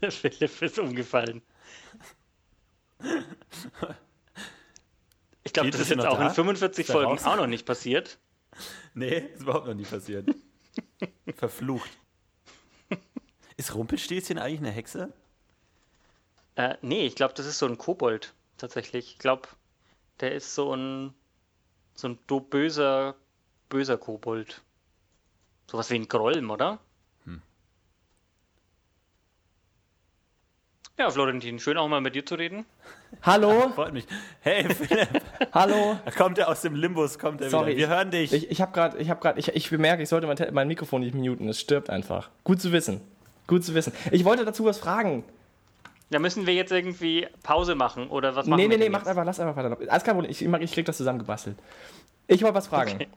Philipp 0.10 0.62
ist 0.62 0.80
umgefallen. 0.80 1.42
Ich 5.44 5.54
glaube, 5.54 5.70
das 5.70 5.82
ist 5.82 5.90
jetzt 5.90 6.06
auch 6.06 6.18
da? 6.18 6.28
in 6.28 6.34
45 6.34 6.84
Ist 6.84 6.90
er 6.90 6.94
Folgen 6.94 7.12
raus? 7.12 7.26
auch 7.26 7.38
noch 7.38 7.48
nicht 7.48 7.66
passiert. 7.66 8.18
Nee, 8.94 9.18
ist 9.34 9.44
überhaupt 9.44 9.68
noch 9.68 9.74
nie 9.76 9.84
passiert. 9.84 10.28
Verflucht. 11.36 11.90
Ist 13.58 13.74
Rumpelstilzchen 13.74 14.38
eigentlich 14.38 14.60
eine 14.60 14.72
Hexe? 14.72 15.14
Äh, 16.56 16.76
nee, 16.82 17.06
ich 17.06 17.16
glaube, 17.16 17.34
das 17.34 17.46
ist 17.46 17.60
so 17.60 17.66
ein 17.66 17.78
Kobold 17.78 18.34
tatsächlich. 18.58 19.14
Ich 19.14 19.20
glaube, 19.20 19.48
der 20.20 20.34
ist 20.34 20.56
so 20.56 20.74
ein 20.74 21.14
so 21.94 22.10
ein 22.10 22.18
böser 22.18 23.16
böser 23.70 23.98
Kobold. 23.98 24.62
Sowas 25.70 25.90
wie 25.90 25.96
ein 25.96 26.08
Grolm, 26.08 26.52
oder? 26.52 26.80
Ja, 30.98 31.10
Florentin, 31.10 31.60
schön 31.60 31.78
auch 31.78 31.90
mal 31.90 32.00
mit 32.00 32.16
dir 32.16 32.26
zu 32.26 32.36
reden. 32.36 32.66
Hallo? 33.22 33.70
Freut 33.76 33.92
mich. 33.92 34.06
Hey, 34.40 34.64
Philipp. 34.74 35.10
Hallo? 35.54 35.98
Da 36.06 36.12
kommt 36.12 36.38
er 36.38 36.48
aus 36.48 36.62
dem 36.62 36.74
Limbus, 36.76 37.20
kommt 37.20 37.42
er 37.42 37.50
Sorry, 37.50 37.72
wieder. 37.76 37.78
Wir 37.80 37.86
ich- 37.86 37.90
hören 37.92 38.12
dich. 38.12 38.34
Ich, 38.34 38.50
ich 38.52 38.62
habe 38.62 38.72
gerade, 38.72 38.98
ich 38.98 39.10
habe 39.10 39.20
gerade, 39.20 39.38
ich, 39.38 39.50
ich 39.50 39.70
bemerke, 39.70 40.04
ich 40.04 40.08
sollte 40.10 40.26
mein, 40.26 40.38
mein 40.54 40.68
Mikrofon 40.70 41.02
nicht 41.02 41.14
muten. 41.14 41.50
Es 41.50 41.60
stirbt 41.60 41.90
einfach. 41.90 42.30
Gut 42.46 42.62
zu 42.62 42.72
wissen. 42.72 43.02
Gut 43.48 43.66
zu 43.66 43.74
wissen. 43.76 43.92
Ich 44.12 44.24
wollte 44.24 44.46
dazu 44.46 44.64
was 44.64 44.78
fragen. 44.80 45.26
Da 46.12 46.20
müssen 46.20 46.46
wir 46.48 46.54
jetzt 46.54 46.72
irgendwie 46.72 47.28
Pause 47.44 47.76
machen 47.76 48.08
oder 48.10 48.36
was 48.38 48.46
machen 48.48 48.58
Nee, 48.62 48.70
wir 48.70 48.78
nee, 48.78 48.86
nee, 48.86 48.90
macht 48.90 49.02
jetzt? 49.02 49.10
einfach, 49.10 49.26
lass 49.26 49.40
einfach 49.40 49.56
weiter. 49.58 49.78
Alles 49.92 50.04
kein 50.04 50.14
Problem. 50.16 50.32
Ich, 50.32 50.42
ich, 50.42 50.48
mach- 50.48 50.60
ich 50.60 50.72
krieg 50.72 50.86
das 50.86 50.96
zusammengebastelt. 50.96 51.58
Ich 52.28 52.42
wollte 52.42 52.56
was 52.56 52.68
fragen. 52.68 52.92
Okay. 52.94 53.08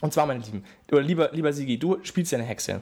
Und 0.00 0.12
zwar, 0.12 0.26
meine 0.26 0.40
Lieben, 0.40 0.64
oder 0.90 1.02
lieber, 1.02 1.30
lieber 1.32 1.52
Sigi, 1.52 1.78
du 1.78 1.98
spielst 2.02 2.32
ja 2.32 2.38
eine 2.38 2.46
Hexe. 2.48 2.80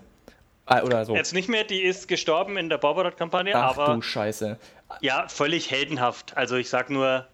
Ah, 0.71 0.83
oder 0.85 1.05
so. 1.05 1.15
Jetzt 1.17 1.35
nicht 1.35 1.49
mehr, 1.49 1.65
die 1.65 1.83
ist 1.83 2.07
gestorben 2.09 2.57
in 2.57 2.69
der 2.69 2.79
Barbarat-Kampagne, 2.79 3.55
Ach 3.57 3.77
aber 3.77 3.95
du 3.95 4.03
Scheiße. 4.03 4.57
ja, 5.01 5.27
völlig 5.29 5.71
heldenhaft. 5.71 6.37
Also 6.37 6.57
ich 6.57 6.69
sag 6.71 6.91
nur 6.91 7.27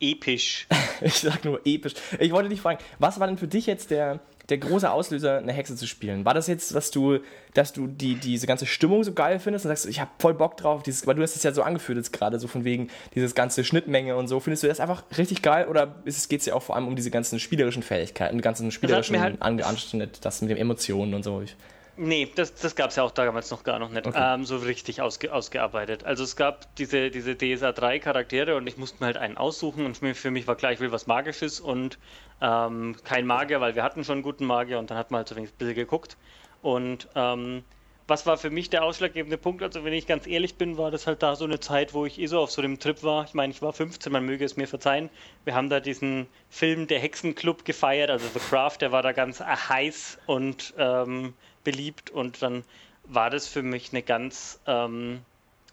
episch. 0.00 0.66
Ich 1.00 1.14
sag 1.14 1.44
nur 1.44 1.60
episch. 1.66 1.94
Ich 2.20 2.30
wollte 2.32 2.48
dich 2.48 2.60
fragen, 2.60 2.78
was 3.00 3.18
war 3.20 3.26
denn 3.26 3.36
für 3.36 3.48
dich 3.48 3.66
jetzt 3.66 3.90
der, 3.90 4.20
der 4.48 4.58
große 4.58 4.90
Auslöser, 4.90 5.38
eine 5.38 5.52
Hexe 5.52 5.74
zu 5.76 5.86
spielen? 5.88 6.24
War 6.24 6.32
das 6.34 6.46
jetzt, 6.46 6.72
dass 6.74 6.92
du, 6.92 7.18
dass 7.52 7.72
du 7.72 7.88
die, 7.88 8.14
diese 8.14 8.46
ganze 8.46 8.64
Stimmung 8.64 9.02
so 9.02 9.12
geil 9.12 9.40
findest 9.40 9.64
und 9.66 9.70
sagst, 9.70 9.86
ich 9.86 10.00
habe 10.00 10.10
voll 10.20 10.32
Bock 10.34 10.56
drauf, 10.56 10.82
dieses, 10.84 11.06
weil 11.06 11.16
du 11.16 11.22
hast 11.22 11.34
es 11.36 11.42
ja 11.42 11.52
so 11.52 11.62
angeführt 11.62 11.98
jetzt 11.98 12.12
gerade, 12.12 12.38
so 12.38 12.46
von 12.46 12.64
wegen 12.64 12.88
dieses 13.14 13.34
ganze 13.34 13.64
Schnittmenge 13.64 14.16
und 14.16 14.28
so. 14.28 14.38
Findest 14.40 14.62
du 14.62 14.68
das 14.68 14.78
einfach 14.80 15.02
richtig 15.18 15.42
geil 15.42 15.66
oder 15.66 15.96
geht 16.04 16.40
es 16.40 16.46
ja 16.46 16.54
auch 16.54 16.62
vor 16.62 16.76
allem 16.76 16.86
um 16.86 16.94
diese 16.96 17.10
ganzen 17.10 17.40
spielerischen 17.40 17.82
Fähigkeiten, 17.82 18.36
den 18.36 18.42
ganzen 18.42 18.70
spielerischen 18.70 19.20
halt- 19.20 19.42
Anschnitt, 19.42 20.24
das 20.24 20.40
mit 20.42 20.50
den 20.52 20.58
Emotionen 20.58 21.12
und 21.12 21.24
so? 21.24 21.42
Ich, 21.42 21.56
Nee, 21.96 22.30
das, 22.34 22.54
das 22.54 22.74
gab 22.74 22.90
es 22.90 22.96
ja 22.96 23.04
auch 23.04 23.12
damals 23.12 23.50
noch 23.50 23.62
gar 23.62 23.78
noch 23.78 23.88
nicht 23.88 24.06
Okay. 24.06 24.34
ähm, 24.34 24.44
so 24.44 24.56
richtig 24.56 25.00
ausge, 25.00 25.32
ausgearbeitet. 25.32 26.04
Also 26.04 26.24
es 26.24 26.34
gab 26.34 26.74
diese, 26.76 27.10
diese 27.10 27.36
DSA 27.36 27.72
3 27.72 28.00
Charaktere 28.00 28.56
und 28.56 28.66
ich 28.66 28.76
musste 28.76 28.98
mir 29.00 29.06
halt 29.06 29.16
einen 29.16 29.36
aussuchen 29.36 29.86
und 29.86 29.96
für 29.98 30.06
mich, 30.06 30.18
für 30.18 30.30
mich 30.30 30.46
war 30.46 30.56
klar, 30.56 30.72
ich 30.72 30.80
will 30.80 30.90
was 30.90 31.06
Magisches 31.06 31.60
und 31.60 31.98
ähm, 32.40 32.96
kein 33.04 33.26
Magier, 33.26 33.60
weil 33.60 33.76
wir 33.76 33.84
hatten 33.84 34.02
schon 34.04 34.14
einen 34.14 34.22
guten 34.22 34.44
Magier 34.44 34.78
und 34.78 34.90
dann 34.90 34.98
hat 34.98 35.10
man 35.10 35.18
halt 35.18 35.28
so 35.28 35.36
ein 35.36 35.48
bisschen 35.56 35.74
geguckt. 35.74 36.16
Und 36.62 37.08
ähm, 37.14 37.62
was 38.06 38.26
war 38.26 38.36
für 38.36 38.50
mich 38.50 38.68
der 38.70 38.84
ausschlaggebende 38.84 39.38
Punkt? 39.38 39.62
Also 39.62 39.84
wenn 39.84 39.92
ich 39.92 40.06
ganz 40.06 40.26
ehrlich 40.26 40.56
bin, 40.56 40.76
war 40.76 40.90
das 40.90 41.06
halt 41.06 41.22
da 41.22 41.36
so 41.36 41.44
eine 41.44 41.60
Zeit, 41.60 41.94
wo 41.94 42.04
ich 42.04 42.18
eh 42.18 42.26
so 42.26 42.40
auf 42.40 42.50
so 42.50 42.60
einem 42.60 42.78
Trip 42.78 43.02
war. 43.02 43.24
Ich 43.24 43.34
meine, 43.34 43.50
ich 43.52 43.62
war 43.62 43.72
15, 43.72 44.12
man 44.12 44.24
möge 44.26 44.44
es 44.44 44.56
mir 44.56 44.66
verzeihen. 44.66 45.08
Wir 45.44 45.54
haben 45.54 45.70
da 45.70 45.80
diesen 45.80 46.26
Film 46.50 46.86
Der 46.86 46.98
Hexenclub 46.98 47.64
gefeiert, 47.64 48.10
also 48.10 48.26
The 48.34 48.40
Craft, 48.40 48.78
der 48.80 48.92
war 48.92 49.02
da 49.02 49.12
ganz 49.12 49.40
äh, 49.40 49.44
heiß 49.44 50.18
und 50.26 50.74
ähm, 50.76 51.34
beliebt 51.64 52.10
und 52.10 52.42
dann 52.42 52.64
war 53.04 53.30
das 53.30 53.46
für 53.48 53.62
mich 53.62 53.90
eine 53.92 54.02
ganz 54.02 54.60
ähm, 54.66 55.20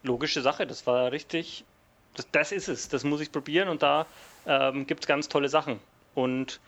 logische 0.03 0.41
Sache. 0.41 0.65
Das 0.67 0.87
war 0.87 1.11
richtig, 1.11 1.63
das, 2.15 2.27
das 2.31 2.51
ist 2.51 2.67
es, 2.67 2.89
das 2.89 3.03
muss 3.03 3.21
ich 3.21 3.31
probieren 3.31 3.69
und 3.69 3.83
da 3.83 4.05
ähm, 4.45 4.87
gibt 4.87 5.03
es 5.03 5.07
ganz 5.07 5.29
tolle 5.29 5.49
Sachen. 5.49 5.79
Und 6.15 6.59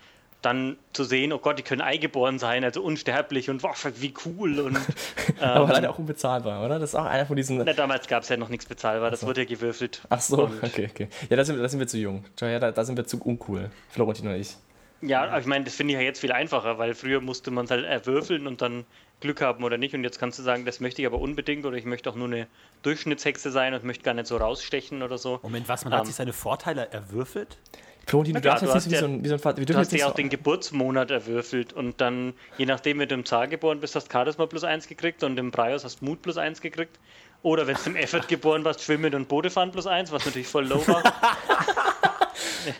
dann 0.42 0.76
zu 0.92 1.06
sehen, 1.06 1.32
oh 1.32 1.38
Gott, 1.40 1.58
die 1.58 1.64
können 1.64 1.80
eingeboren 1.80 2.38
sein, 2.38 2.66
also 2.66 2.82
unsterblich 2.82 3.50
und 3.50 3.64
wow, 3.64 3.88
wie 4.00 4.14
cool. 4.26 4.60
Und, 4.60 4.78
Aber 5.40 5.66
ähm, 5.66 5.72
leider 5.72 5.90
auch 5.90 6.00
unbezahlbar, 6.00 6.66
oder? 6.66 6.80
Das 6.80 6.90
ist 6.92 6.96
auch 6.96 7.06
einer 7.06 7.26
von 7.26 7.38
diesen. 7.38 7.58
na, 7.60 7.72
damals 7.72 8.08
gab 8.08 8.24
es 8.24 8.30
ja 8.30 8.36
noch 8.36 8.50
nichts 8.50 8.66
bezahlbar, 8.66 9.10
das 9.10 9.26
wurde 9.26 9.42
ja 9.44 9.48
gewürfelt. 9.48 10.02
Ach 10.10 10.20
so, 10.20 10.44
Und- 10.44 10.62
okay, 10.64 10.90
okay. 10.92 11.08
Ja, 11.30 11.38
da 11.38 11.46
sind, 11.46 11.56
wir- 11.56 11.64
da 11.64 11.70
sind 11.70 11.80
wir 11.80 11.88
zu 11.88 11.98
jung. 11.98 12.26
Ja, 12.42 12.60
da, 12.60 12.72
da 12.72 12.84
sind 12.84 12.98
wir 12.98 13.06
zu 13.06 13.22
uncool. 13.22 13.72
Florentin 13.90 14.28
und 14.28 14.36
ich. 14.36 14.58
Ja, 15.02 15.24
aber 15.24 15.40
ich 15.40 15.46
meine, 15.46 15.64
das 15.66 15.76
finde 15.76 15.94
ich 15.94 16.00
ja 16.00 16.04
jetzt 16.06 16.20
viel 16.20 16.32
einfacher, 16.34 16.78
weil 16.78 16.94
früher 16.94 17.20
musste 17.22 17.50
man 17.52 17.66
es 17.66 17.72
halt 17.72 17.86
erwürfeln 17.86 18.46
und 18.48 18.62
dann 18.62 18.86
Glück 19.24 19.42
haben 19.42 19.64
oder 19.64 19.78
nicht. 19.80 19.96
Und 19.96 20.04
jetzt 20.04 20.20
kannst 20.20 20.38
du 20.38 20.44
sagen, 20.44 20.66
das 20.66 20.80
möchte 20.80 21.02
ich 21.02 21.08
aber 21.08 21.18
unbedingt 21.20 21.66
oder 21.66 21.76
ich 21.76 21.86
möchte 21.86 22.10
auch 22.10 22.16
nur 22.16 22.28
eine 22.28 22.46
Durchschnittshexe 22.84 23.50
sein 23.50 23.74
und 23.74 23.84
möchte 23.84 24.04
gar 24.04 24.14
nicht 24.14 24.28
so 24.28 24.38
rausstechen 24.38 25.02
oder 25.02 25.18
so. 25.18 25.40
Moment, 25.42 25.68
was? 25.68 25.84
Man 25.84 25.94
hat 25.94 26.02
Ähm. 26.02 26.06
sich 26.06 26.16
seine 26.16 26.34
Vorteile 26.34 26.90
erwürfelt? 26.92 27.58
Florentin, 28.06 28.36
du 28.36 28.42
klar, 28.42 28.60
darfst 28.60 28.70
du 28.70 28.76
jetzt 28.76 28.86
nicht 28.88 28.92
wie 28.92 28.96
hast 28.96 29.00
so 29.02 29.08
ja- 29.08 29.14
ein, 29.14 29.24
wie 29.24 29.28
so 29.30 29.34
ein 29.36 29.40
Vater. 29.40 29.58
Wir 29.60 29.66
Du 29.66 29.76
hast 29.76 29.92
ja 29.94 30.06
auch 30.06 30.10
so, 30.12 30.16
den 30.18 30.30
Geburtsmonat 30.30 31.10
erwürfelt 31.10 31.72
und 31.74 32.02
dann, 32.02 32.34
je 32.58 32.66
nachdem, 32.66 33.00
wenn 33.00 33.08
du 33.08 33.16
im 33.16 33.26
Zahl 33.26 33.48
geboren 33.48 33.80
bist, 33.80 33.96
hast 33.96 34.12
Charisma 34.12 34.46
plus 34.46 34.66
eins 34.66 34.88
gekriegt 34.88 35.24
und 35.24 35.40
im 35.40 35.52
Breios 35.52 35.84
hast 35.86 36.02
Mut 36.02 36.22
plus 36.22 36.38
eins 36.38 36.60
gekriegt. 36.62 37.00
Oder 37.44 37.66
wenn 37.66 37.76
du 37.76 37.90
im 37.90 37.96
Effort 37.96 38.28
geboren 38.28 38.64
warst, 38.66 38.82
Schwimmen 38.82 39.16
und 39.16 39.28
Bodefahren 39.30 39.72
plus 39.72 39.88
eins, 39.88 40.12
was 40.12 40.26
natürlich 40.26 40.48
voll 40.48 40.66
low 40.68 40.86
war. 40.88 41.02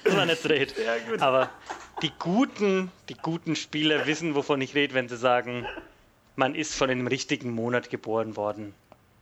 Das 0.06 0.16
war 0.16 0.26
nicht 0.26 0.48
dreht. 0.48 0.74
Aber 1.20 1.50
die 2.02 2.12
guten, 2.18 2.92
die 3.10 3.16
guten 3.16 3.56
Spieler 3.56 4.06
wissen, 4.06 4.34
wovon 4.36 4.62
ich 4.62 4.76
rede, 4.76 4.94
wenn 4.94 5.10
sie 5.10 5.18
sagen, 5.18 5.66
man 6.36 6.56
ist 6.56 6.74
von 6.76 6.90
einem 6.90 7.08
richtigen 7.08 7.52
Monat 7.52 7.90
geboren 7.90 8.36
worden. 8.36 8.74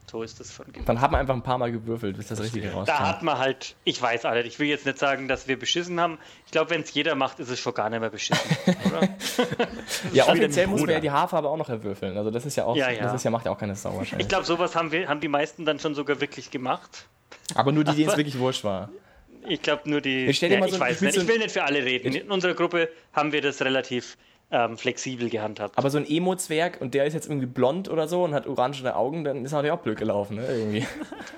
So 0.09 0.23
ist 0.23 0.41
das 0.41 0.51
von 0.51 0.65
Dann 0.85 0.99
hat 0.99 1.11
man 1.11 1.21
einfach 1.21 1.35
ein 1.35 1.41
paar 1.43 1.57
Mal 1.57 1.71
gewürfelt, 1.71 2.17
bis 2.17 2.27
das 2.27 2.41
Richtige 2.41 2.67
da 2.67 2.73
rauskam. 2.73 2.99
hat 2.99 3.23
man 3.23 3.37
halt, 3.37 3.75
ich 3.85 4.01
weiß 4.01 4.25
alle, 4.25 4.41
ich 4.43 4.59
will 4.59 4.67
jetzt 4.67 4.85
nicht 4.85 4.99
sagen, 4.99 5.29
dass 5.29 5.47
wir 5.47 5.57
beschissen 5.57 6.01
haben. 6.01 6.17
Ich 6.45 6.51
glaube, 6.51 6.69
wenn 6.71 6.81
es 6.81 6.93
jeder 6.93 7.15
macht, 7.15 7.39
ist 7.39 7.49
es 7.49 7.59
schon 7.59 7.73
gar 7.73 7.89
nicht 7.89 8.01
mehr 8.01 8.09
beschissen. 8.09 8.49
Oder? 8.87 9.07
Ja, 10.11 10.27
offiziell 10.27 10.67
muss 10.67 10.81
man 10.81 10.89
ja 10.89 10.99
die 10.99 11.11
Haarfarbe 11.11 11.47
auch 11.47 11.55
noch 11.55 11.69
erwürfeln. 11.69 12.17
Also 12.17 12.29
das 12.29 12.45
ist 12.45 12.57
ja 12.57 12.65
auch, 12.65 12.75
Ja, 12.75 12.89
ja. 12.89 13.03
das 13.03 13.13
ist 13.13 13.23
ja, 13.23 13.31
macht 13.31 13.45
ja 13.45 13.51
auch 13.53 13.57
keine 13.57 13.75
Sau 13.75 13.95
wahrscheinlich. 13.95 14.25
Ich 14.25 14.29
glaube, 14.29 14.43
sowas 14.45 14.75
haben, 14.75 14.91
wir, 14.91 15.07
haben 15.07 15.21
die 15.21 15.29
meisten 15.29 15.63
dann 15.65 15.79
schon 15.79 15.95
sogar 15.95 16.19
wirklich 16.19 16.51
gemacht. 16.51 17.07
Aber 17.55 17.71
nur 17.71 17.85
die, 17.85 17.95
denen 17.95 18.09
es 18.09 18.17
wirklich 18.17 18.37
wurscht 18.37 18.65
war. 18.65 18.89
Ich 19.47 19.61
glaube 19.61 19.89
nur 19.89 20.01
die. 20.01 20.25
Ich 20.25 20.37
stell 20.37 20.49
dir 20.49 20.55
ja, 20.55 20.59
mal 20.59 20.67
ich 20.67 20.73
so- 20.73 20.79
weiß 20.79 21.01
nicht. 21.01 21.15
Ich 21.17 21.27
will 21.27 21.37
nicht 21.39 21.51
für 21.51 21.63
alle 21.63 21.85
reden. 21.85 22.13
In 22.13 22.29
unserer 22.31 22.53
Gruppe 22.53 22.89
haben 23.13 23.31
wir 23.31 23.41
das 23.41 23.61
relativ 23.61 24.17
ähm, 24.51 24.77
flexibel 24.77 25.29
gehandhabt. 25.29 25.77
Aber 25.77 25.89
so 25.89 25.97
ein 25.97 26.05
Emo-Zwerg 26.07 26.79
und 26.81 26.93
der 26.93 27.05
ist 27.05 27.13
jetzt 27.13 27.27
irgendwie 27.27 27.45
blond 27.45 27.89
oder 27.89 28.07
so 28.07 28.23
und 28.23 28.33
hat 28.33 28.47
orangene 28.47 28.95
Augen, 28.95 29.23
dann 29.23 29.45
ist 29.45 29.51
natürlich 29.51 29.71
auch 29.71 29.79
blöd 29.79 29.97
gelaufen, 29.97 30.37
ne? 30.37 30.45
Irgendwie. 30.47 30.85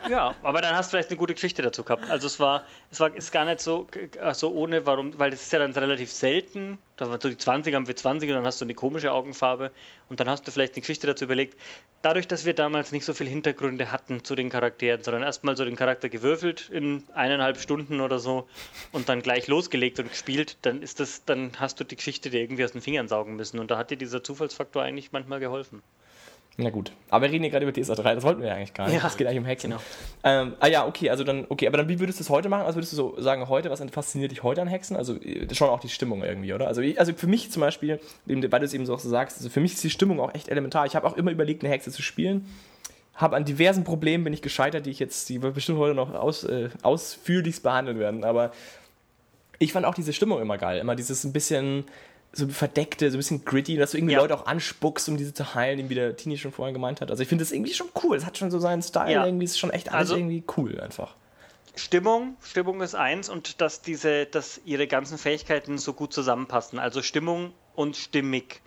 Ja, 0.09 0.35
aber 0.43 0.61
dann 0.61 0.75
hast 0.75 0.87
du 0.89 0.97
vielleicht 0.97 1.11
eine 1.11 1.17
gute 1.17 1.33
Geschichte 1.33 1.61
dazu 1.61 1.83
gehabt. 1.83 2.09
Also 2.09 2.27
es 2.27 2.37
war, 2.37 2.63
es 2.91 2.99
war 2.99 3.15
ist 3.15 3.31
gar 3.31 3.45
nicht 3.45 3.61
so, 3.61 3.87
so 4.33 4.51
ohne, 4.51 4.85
warum, 4.85 5.17
weil 5.17 5.31
das 5.31 5.43
ist 5.43 5.53
ja 5.53 5.59
dann 5.59 5.71
relativ 5.71 6.11
selten. 6.11 6.77
Da 6.97 7.09
war 7.09 7.19
so 7.21 7.29
die 7.29 7.37
20 7.37 7.73
haben 7.73 7.87
wir 7.87 7.95
20 7.95 8.29
und 8.29 8.35
dann 8.35 8.45
hast 8.45 8.59
du 8.59 8.65
eine 8.65 8.73
komische 8.73 9.13
Augenfarbe 9.13 9.71
und 10.09 10.19
dann 10.19 10.29
hast 10.29 10.45
du 10.45 10.51
vielleicht 10.51 10.73
eine 10.73 10.81
Geschichte 10.81 11.07
dazu 11.07 11.23
überlegt. 11.23 11.57
Dadurch, 12.01 12.27
dass 12.27 12.45
wir 12.45 12.53
damals 12.53 12.91
nicht 12.91 13.05
so 13.05 13.13
viel 13.13 13.27
Hintergründe 13.27 13.91
hatten 13.91 14.23
zu 14.23 14.35
den 14.35 14.49
Charakteren, 14.49 15.01
sondern 15.01 15.23
erstmal 15.23 15.55
so 15.55 15.63
den 15.65 15.75
Charakter 15.75 16.09
gewürfelt 16.09 16.69
in 16.69 17.03
eineinhalb 17.13 17.57
Stunden 17.57 18.01
oder 18.01 18.19
so 18.19 18.47
und 18.91 19.09
dann 19.09 19.21
gleich 19.21 19.47
losgelegt 19.47 19.99
und 19.99 20.09
gespielt, 20.09 20.57
dann 20.63 20.81
ist 20.81 20.99
das, 20.99 21.23
dann 21.25 21.53
hast 21.59 21.79
du 21.79 21.83
die 21.83 21.95
Geschichte 21.95 22.29
dir 22.29 22.41
irgendwie 22.41 22.65
aus 22.65 22.73
den 22.73 22.81
Fingern 22.81 23.02
saugen 23.07 23.35
müssen 23.35 23.59
und 23.59 23.71
da 23.71 23.77
hat 23.77 23.91
dir 23.91 23.97
dieser 23.97 24.23
Zufallsfaktor 24.23 24.81
eigentlich 24.81 25.11
manchmal 25.11 25.39
geholfen. 25.39 25.81
Na 26.55 26.69
gut. 26.69 26.91
Aber 27.09 27.25
wir 27.25 27.31
reden 27.31 27.43
hier 27.43 27.51
gerade 27.51 27.65
über 27.67 27.73
DSA 27.73 27.95
3, 27.95 28.13
das 28.15 28.23
wollten 28.23 28.41
wir 28.41 28.49
ja 28.49 28.55
eigentlich 28.55 28.75
gar 28.75 28.87
nicht. 28.87 29.01
Ja. 29.01 29.07
Es 29.07 29.17
geht 29.17 29.25
eigentlich 29.25 29.39
um 29.39 29.45
Hexen. 29.45 29.71
Genau. 29.71 29.81
Ähm, 30.23 30.53
ah 30.59 30.67
ja, 30.67 30.85
okay, 30.85 31.09
also 31.09 31.23
dann, 31.23 31.45
okay, 31.49 31.67
aber 31.67 31.77
dann 31.77 31.89
wie 31.89 31.99
würdest 31.99 32.19
du 32.19 32.23
es 32.23 32.29
heute 32.29 32.47
machen? 32.47 32.65
Also 32.65 32.77
würdest 32.77 32.93
du 32.93 32.97
so 32.97 33.19
sagen, 33.19 33.49
heute, 33.49 33.71
was 33.71 33.83
fasziniert 33.91 34.31
dich 34.31 34.43
heute 34.43 34.61
an 34.61 34.67
Hexen? 34.67 34.95
Also 34.95 35.15
äh, 35.15 35.53
schon 35.55 35.69
auch 35.69 35.79
die 35.79 35.89
Stimmung 35.89 36.23
irgendwie, 36.23 36.53
oder? 36.53 36.67
Also, 36.67 36.83
also 36.97 37.13
für 37.13 37.25
mich 37.25 37.51
zum 37.51 37.61
Beispiel, 37.61 37.99
weil 38.25 38.59
du 38.59 38.65
es 38.65 38.73
eben 38.73 38.85
so 38.85 38.93
auch 38.93 38.99
so 38.99 39.09
sagst, 39.09 39.37
also 39.37 39.49
für 39.49 39.61
mich 39.61 39.73
ist 39.73 39.83
die 39.83 39.89
Stimmung 39.89 40.19
auch 40.19 40.33
echt 40.35 40.47
elementar. 40.47 40.85
Ich 40.85 40.95
habe 40.95 41.07
auch 41.07 41.17
immer 41.17 41.31
überlegt, 41.31 41.63
eine 41.63 41.73
Hexe 41.73 41.91
zu 41.91 42.03
spielen. 42.03 42.47
Habe 43.15 43.35
an 43.35 43.45
diversen 43.45 43.83
Problemen 43.83 44.23
bin 44.23 44.33
ich 44.33 44.43
gescheitert, 44.43 44.85
die 44.85 44.91
ich 44.91 44.99
jetzt, 44.99 45.29
die 45.29 45.39
bestimmt 45.39 45.79
heute 45.79 45.95
noch 45.95 46.13
aus, 46.13 46.43
äh, 46.43 46.69
ausführlichst 46.83 47.63
behandeln 47.63 47.97
werden. 47.97 48.23
Aber 48.23 48.51
ich 49.57 49.73
fand 49.73 49.87
auch 49.87 49.95
diese 49.95 50.13
Stimmung 50.13 50.39
immer 50.39 50.59
geil. 50.59 50.79
Immer 50.79 50.95
dieses 50.95 51.23
ein 51.23 51.33
bisschen 51.33 51.85
so 52.35 52.47
verdeckte, 52.47 53.09
so 53.11 53.15
ein 53.15 53.19
bisschen 53.19 53.45
gritty, 53.45 53.77
dass 53.77 53.91
du 53.91 53.97
irgendwie 53.97 54.15
Ja. 54.15 54.21
Leute 54.21 54.35
auch 54.35 54.47
anspuckst, 54.47 55.07
um 55.07 55.17
diese 55.17 55.33
zu 55.33 55.53
heilen, 55.53 55.89
wie 55.89 55.95
der 55.95 56.15
Tini 56.17 56.37
schon 56.37 56.51
vorhin 56.51 56.73
gemeint 56.73 56.99
hat. 56.99 57.11
Also 57.11 57.21
ich 57.21 57.29
finde 57.29 57.43
das 57.43 57.51
irgendwie 57.51 57.73
schon 57.73 57.87
cool. 58.03 58.17
Es 58.17 58.25
hat 58.25 58.37
schon 58.37 58.49
so 58.49 58.57
seinen 58.59 58.81
Style, 58.81 59.11
Ja. 59.11 59.25
irgendwie 59.25 59.45
ist 59.45 59.59
schon 59.59 59.69
echt 59.69 59.89
alles 59.89 60.09
Also- 60.11 60.15
irgendwie 60.17 60.43
cool 60.57 60.79
einfach. 60.81 61.15
Stimmung, 61.75 62.35
Stimmung 62.43 62.81
ist 62.81 62.93
eins 62.95 63.29
und 63.29 63.59
dass 63.61 63.81
diese, 63.81 64.25
dass 64.27 64.61
ihre 64.63 64.85
ganzen 64.87 65.17
Fähigkeiten 65.17 65.77
so 65.79 65.93
gut 65.93 66.13
zusammenpassen. 66.13 66.77
Also 66.77 67.01
Stimmung 67.01 67.51
und 67.75 67.95
stimmig. 67.97 68.61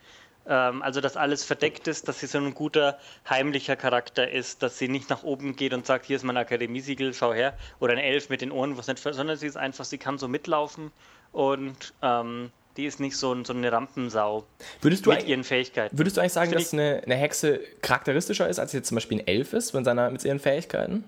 Ähm, 0.49 0.83
also 0.83 1.01
dass 1.01 1.17
alles 1.17 1.45
verdeckt 1.45 1.87
ist, 1.89 2.09
dass 2.09 2.21
sie 2.21 2.27
so 2.27 2.39
ein 2.39 2.55
guter 2.55 2.99
heimlicher 3.29 3.77
Charakter 3.77 4.29
ist, 4.31 4.63
dass 4.63 4.79
sie 4.79 4.89
nicht 4.89 5.09
nach 5.11 5.23
oben 5.25 5.55
geht 5.57 5.73
und 5.73 5.87
sagt, 5.87 6.07
hier 6.07 6.17
ist 6.17 6.23
mein 6.25 6.37
Akademiesiegel, 6.37 7.15
schau 7.15 7.33
her. 7.33 7.57
Oder 7.81 7.93
ein 7.93 7.99
Elf 7.99 8.29
mit 8.29 8.41
den 8.41 8.51
Ohren, 8.53 8.77
was 8.77 8.87
nicht, 8.89 8.99
sondern 9.03 9.37
sie 9.37 9.47
ist 9.47 9.57
einfach, 9.57 9.85
sie 9.85 9.99
kann 9.99 10.19
so 10.19 10.27
mitlaufen 10.29 10.91
und 11.33 11.95
ähm, 12.03 12.51
die 12.77 12.87
ist 12.87 13.01
nicht 13.01 13.17
so, 13.17 13.33
ein- 13.33 13.45
so 13.45 13.53
eine 13.53 13.71
Rampensau 13.73 14.45
Würdest 14.81 15.07
du, 15.07 15.11
mit 15.11 15.27
ihren 15.27 15.45
Fähigkeiten. 15.45 15.97
würdest 15.99 16.17
du 16.17 16.21
eigentlich 16.21 16.33
sagen, 16.33 16.51
Find 16.51 16.61
dass 16.63 16.73
eine, 16.73 17.03
eine 17.05 17.15
Hexe 17.17 17.61
charakteristischer 17.83 18.49
ist, 18.49 18.59
als 18.59 18.73
jetzt 18.73 18.89
zum 18.89 18.97
Beispiel 18.97 19.21
ein 19.21 19.27
Elf 19.27 19.53
ist, 19.53 19.73
mit, 19.75 19.85
seiner, 19.85 20.11
mit 20.11 20.25
ihren 20.25 20.39
Fähigkeiten? 20.39 21.05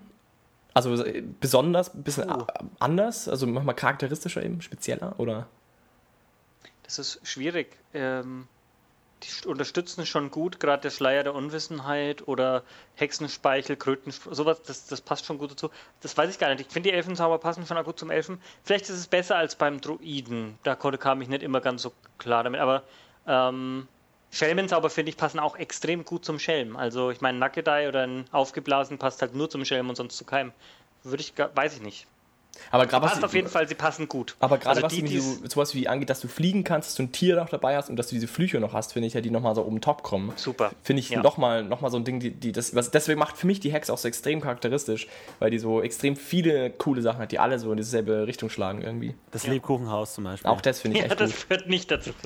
Also 0.73 1.03
äh, 1.03 1.23
besonders, 1.39 1.93
ein 1.93 2.03
bisschen 2.03 2.27
Puh. 2.27 2.33
a- 2.41 2.47
anders, 2.79 3.27
also 3.27 3.47
manchmal 3.47 3.75
charakteristischer 3.75 4.43
eben, 4.43 4.61
spezieller, 4.61 5.15
oder? 5.17 5.47
Das 6.83 6.99
ist 6.99 7.19
schwierig. 7.23 7.75
Ähm, 7.93 8.47
die 9.23 9.27
st- 9.27 9.47
unterstützen 9.47 10.05
schon 10.05 10.31
gut, 10.31 10.59
gerade 10.59 10.81
der 10.83 10.89
Schleier 10.91 11.23
der 11.23 11.33
Unwissenheit 11.35 12.27
oder 12.27 12.63
Hexenspeichel, 12.95 13.75
Krötenspeichel, 13.75 14.35
sowas, 14.35 14.61
das, 14.63 14.87
das 14.87 15.01
passt 15.01 15.25
schon 15.25 15.37
gut 15.37 15.51
dazu. 15.51 15.69
Das 16.01 16.15
weiß 16.17 16.29
ich 16.29 16.39
gar 16.39 16.49
nicht. 16.49 16.61
Ich 16.61 16.67
finde, 16.73 16.89
die 16.89 16.95
Elfenzauber 16.95 17.37
passen 17.39 17.65
schon 17.65 17.77
auch 17.77 17.83
gut 17.83 17.99
zum 17.99 18.11
Elfen. 18.11 18.41
Vielleicht 18.63 18.85
ist 18.89 18.97
es 18.97 19.07
besser 19.07 19.35
als 19.35 19.55
beim 19.55 19.81
Druiden. 19.81 20.57
Da 20.63 20.75
kam 20.75 21.21
ich 21.21 21.27
nicht 21.27 21.43
immer 21.43 21.61
ganz 21.61 21.81
so 21.81 21.91
klar 22.17 22.43
damit. 22.43 22.61
Aber 22.61 22.83
ähm, 23.27 23.87
Schelmenzauber, 24.31 24.89
finde 24.89 25.09
ich, 25.09 25.17
passen 25.17 25.39
auch 25.39 25.55
extrem 25.55 26.05
gut 26.05 26.23
zum 26.23 26.39
Schelm. 26.39 26.75
Also, 26.77 27.09
ich 27.11 27.19
meine, 27.21 27.39
Nackedei 27.39 27.87
oder 27.87 28.03
ein 28.03 28.25
Aufgeblasen 28.31 28.97
passt 28.99 29.21
halt 29.21 29.33
nur 29.35 29.49
zum 29.49 29.65
Schelm 29.65 29.89
und 29.89 29.95
sonst 29.95 30.17
zu 30.17 30.23
keinem. 30.25 30.53
Würde 31.03 31.21
ich, 31.21 31.33
weiß 31.37 31.75
ich 31.75 31.81
nicht. 31.81 32.07
Aber 32.71 32.85
gerade 32.85 33.07
Passt 33.07 33.23
auf 33.23 33.33
jeden 33.33 33.47
Fall, 33.47 33.67
sie 33.67 33.73
passen 33.73 34.07
gut. 34.07 34.35
Aber 34.39 34.57
gerade 34.57 34.83
Also 34.83 34.83
was 34.83 34.93
die, 34.93 35.17
so, 35.19 35.37
sowas 35.47 35.73
wie 35.75 35.87
angeht, 35.87 36.09
dass 36.09 36.19
du 36.19 36.27
fliegen 36.27 36.63
kannst, 36.63 36.89
dass 36.89 36.95
du 36.95 37.03
ein 37.03 37.11
Tier 37.11 37.35
noch 37.37 37.49
dabei 37.49 37.75
hast 37.77 37.89
und 37.89 37.95
dass 37.95 38.07
du 38.09 38.15
diese 38.15 38.27
Flüche 38.27 38.59
noch 38.59 38.73
hast, 38.73 38.93
finde 38.93 39.07
ich 39.07 39.13
ja, 39.13 39.21
die 39.21 39.31
nochmal 39.31 39.55
so 39.55 39.63
oben 39.65 39.81
top 39.81 40.03
kommen. 40.03 40.33
Super. 40.35 40.71
Finde 40.83 40.99
ich 40.99 41.09
Ja. 41.09 41.23
nochmal 41.23 41.63
noch 41.63 41.81
mal 41.81 41.89
so 41.89 41.97
ein 41.97 42.03
Ding, 42.03 42.19
die, 42.19 42.31
die 42.31 42.51
das, 42.51 42.75
was, 42.75 42.91
deswegen 42.91 43.17
macht 43.17 43.37
für 43.37 43.47
mich 43.47 43.59
die 43.59 43.71
Hex 43.71 43.89
auch 43.89 43.97
so 43.97 44.07
extrem 44.07 44.41
charakteristisch, 44.41 45.07
weil 45.39 45.49
die 45.51 45.57
so 45.57 45.81
extrem 45.81 46.15
viele 46.15 46.69
coole 46.69 47.01
Sachen 47.01 47.21
hat, 47.21 47.31
die 47.31 47.39
alle 47.39 47.57
so 47.59 47.71
in 47.71 47.77
dieselbe 47.77 48.27
Richtung 48.27 48.49
schlagen 48.49 48.81
irgendwie. 48.81 49.15
Das 49.31 49.47
Lebkuchenhaus 49.47 50.13
zum 50.13 50.25
Beispiel. 50.25 50.51
Auch 50.51 50.61
das 50.61 50.81
finde 50.81 50.97
ich 50.97 51.03
Ja, 51.05 51.09
echt 51.09 51.17
gut. 51.17 51.27
das 51.29 51.33
führt 51.43 51.67
nicht 51.69 51.89
dazu. 51.89 52.11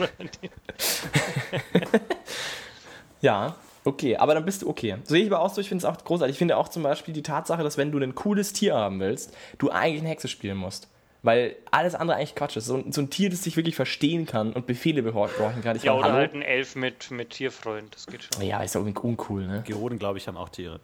Ja, 3.21 3.55
okay, 3.85 4.17
aber 4.17 4.33
dann 4.33 4.45
bist 4.45 4.61
du 4.61 4.69
okay. 4.69 4.97
So 5.03 5.13
sehe 5.15 5.23
ich 5.23 5.31
aber 5.31 5.41
auch 5.41 5.53
so, 5.53 5.61
ich 5.61 5.69
finde 5.69 5.85
es 5.85 5.91
auch 5.93 6.03
großartig. 6.03 6.33
Ich 6.35 6.37
finde 6.39 6.57
auch 6.57 6.69
zum 6.69 6.83
Beispiel 6.83 7.13
die 7.13 7.23
Tatsache, 7.23 7.63
dass 7.63 7.77
wenn 7.77 7.91
du 7.91 7.99
ein 7.99 8.15
cooles 8.15 8.53
Tier 8.53 8.75
haben 8.75 8.99
willst, 8.99 9.33
du 9.57 9.69
eigentlich 9.69 10.01
eine 10.01 10.09
Hexe 10.09 10.27
spielen 10.27 10.57
musst. 10.57 10.87
Weil 11.25 11.55
alles 11.71 11.95
andere 11.95 12.17
eigentlich 12.17 12.35
Quatsch 12.35 12.57
ist. 12.57 12.65
So, 12.65 12.75
ein- 12.75 12.91
so 12.91 12.99
ein 13.01 13.09
Tier, 13.09 13.29
das 13.29 13.41
dich 13.41 13.55
wirklich 13.55 13.75
verstehen 13.77 14.25
kann 14.25 14.51
und 14.51 14.67
Befehle 14.67 15.01
behorchen 15.03 15.61
kann. 15.63 15.77
Ich 15.77 15.83
Ja, 15.83 15.93
oder 15.93 16.03
hallo? 16.03 16.15
halt 16.15 16.33
ein 16.33 16.41
Elf 16.41 16.75
mit, 16.75 17.11
mit 17.11 17.29
Tierfreund, 17.29 17.95
das 17.95 18.07
geht 18.07 18.23
schon. 18.23 18.45
Ja, 18.45 18.61
ist 18.61 18.75
ja 18.75 18.81
irgendwie 18.81 18.99
uncool, 18.99 19.47
ne? 19.47 19.63
Geoden, 19.65 19.99
glaube 19.99 20.17
ich, 20.17 20.27
haben 20.27 20.35
auch 20.35 20.49
Tiere. 20.49 20.81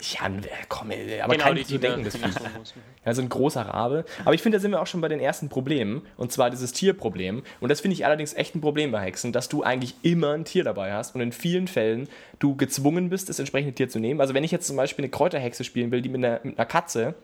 Ja, 0.00 0.28
komm, 0.68 0.90
ey, 0.90 1.20
aber 1.20 1.34
Genau, 1.34 1.44
kein 1.44 1.56
die, 1.56 1.64
die 1.64 1.78
denken, 1.78 2.04
das 2.04 2.18
muss. 2.58 2.74
Ja, 3.06 3.14
so 3.14 3.22
ein 3.22 3.28
großer 3.28 3.62
Rabe. 3.62 4.04
Aber 4.24 4.34
ich 4.34 4.42
finde, 4.42 4.58
da 4.58 4.60
sind 4.60 4.72
wir 4.72 4.82
auch 4.82 4.86
schon 4.86 5.00
bei 5.00 5.08
den 5.08 5.20
ersten 5.20 5.48
Problemen. 5.48 6.02
Und 6.16 6.32
zwar 6.32 6.50
dieses 6.50 6.72
Tierproblem. 6.72 7.42
Und 7.60 7.68
das 7.68 7.80
finde 7.80 7.94
ich 7.94 8.04
allerdings 8.04 8.34
echt 8.34 8.54
ein 8.54 8.60
Problem 8.60 8.90
bei 8.90 9.00
Hexen, 9.00 9.32
dass 9.32 9.48
du 9.48 9.62
eigentlich 9.62 9.94
immer 10.02 10.32
ein 10.32 10.44
Tier 10.44 10.64
dabei 10.64 10.92
hast 10.92 11.14
und 11.14 11.20
in 11.20 11.32
vielen 11.32 11.68
Fällen 11.68 12.08
du 12.38 12.56
gezwungen 12.56 13.08
bist, 13.08 13.28
das 13.28 13.38
entsprechende 13.38 13.74
Tier 13.74 13.88
zu 13.88 13.98
nehmen. 13.98 14.20
Also 14.20 14.34
wenn 14.34 14.44
ich 14.44 14.50
jetzt 14.50 14.66
zum 14.66 14.76
Beispiel 14.76 15.04
eine 15.04 15.10
Kräuterhexe 15.10 15.64
spielen 15.64 15.90
will, 15.90 16.02
die 16.02 16.08
mit 16.08 16.24
einer, 16.24 16.40
mit 16.42 16.58
einer 16.58 16.66
Katze, 16.66 17.14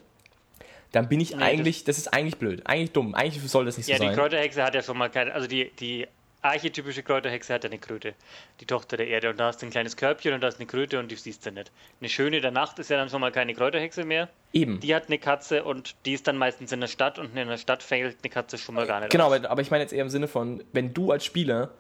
dann 0.93 1.09
bin 1.09 1.21
ich 1.21 1.37
eigentlich, 1.37 1.85
das, 1.85 1.99
ist 1.99 2.13
eigentlich 2.13 2.39
blöd, 2.39 2.63
eigentlich 2.65 2.93
dumm. 2.93 3.15
Eigentlich 3.15 3.43
soll 3.49 3.65
das 3.65 3.77
nicht 3.77 3.87
so 3.87 3.93
Ja, 3.93 3.99
die 3.99 4.07
sein. 4.07 4.17
Kräuterhexe 4.17 4.63
hat 4.65 4.75
ja 4.75 4.83
schon 4.83 4.97
mal 4.99 5.09
keine, 5.09 5.33
also 5.35 5.47
die, 5.47 5.71
die 5.79 6.07
archetypische 6.43 7.03
Kräuterhexe 7.03 7.53
hat 7.55 7.65
ja 7.65 7.71
eine 7.71 7.79
Kröte, 7.79 8.15
die 8.61 8.67
Tochter 8.67 8.97
der 8.97 9.09
Erde. 9.09 9.31
Und 9.31 9.39
da 9.41 9.47
hast 9.47 9.61
du 9.63 9.67
ein 9.67 9.71
kleines 9.71 9.97
Körbchen 9.97 10.33
und 10.35 10.41
da 10.41 10.49
ist 10.49 10.59
eine 10.59 10.67
Kröte 10.67 10.99
und 10.99 11.11
die 11.11 11.17
siehst 11.17 11.45
du 11.47 11.51
nicht. 11.53 11.71
Eine 12.01 12.09
Schöne 12.09 12.41
der 12.41 12.51
Nacht 12.51 12.79
ist 12.79 12.91
ja 12.91 12.97
dann 12.97 13.09
schon 13.11 13.21
mal 13.21 13.33
keine 13.33 13.55
Kräuterhexe 13.55 14.05
mehr. 14.05 14.29
Eben. 14.53 14.81
Die 14.81 14.95
hat 14.95 15.07
eine 15.09 15.19
Katze 15.19 15.65
und 15.65 15.95
die 16.07 16.15
ist 16.15 16.27
dann 16.27 16.37
meistens 16.37 16.73
in 16.73 16.81
der 16.81 16.89
Stadt 16.89 17.19
und 17.19 17.37
in 17.37 17.49
der 17.49 17.57
Stadt 17.59 17.83
fällt 17.83 18.17
eine 18.23 18.31
Katze 18.31 18.59
schon 18.59 18.75
mal 18.75 18.87
gar 18.87 19.01
nicht 19.01 19.11
Genau, 19.11 19.27
auf. 19.33 19.45
aber, 19.45 19.61
ich 19.63 19.71
meine 19.71 19.83
jetzt 19.85 19.93
eher 19.93 20.03
im 20.03 20.11
Sinne 20.11 20.29
von, 20.29 20.63
wenn 20.73 20.95
du 20.95 21.13
als 21.13 21.25
Spieler 21.25 21.71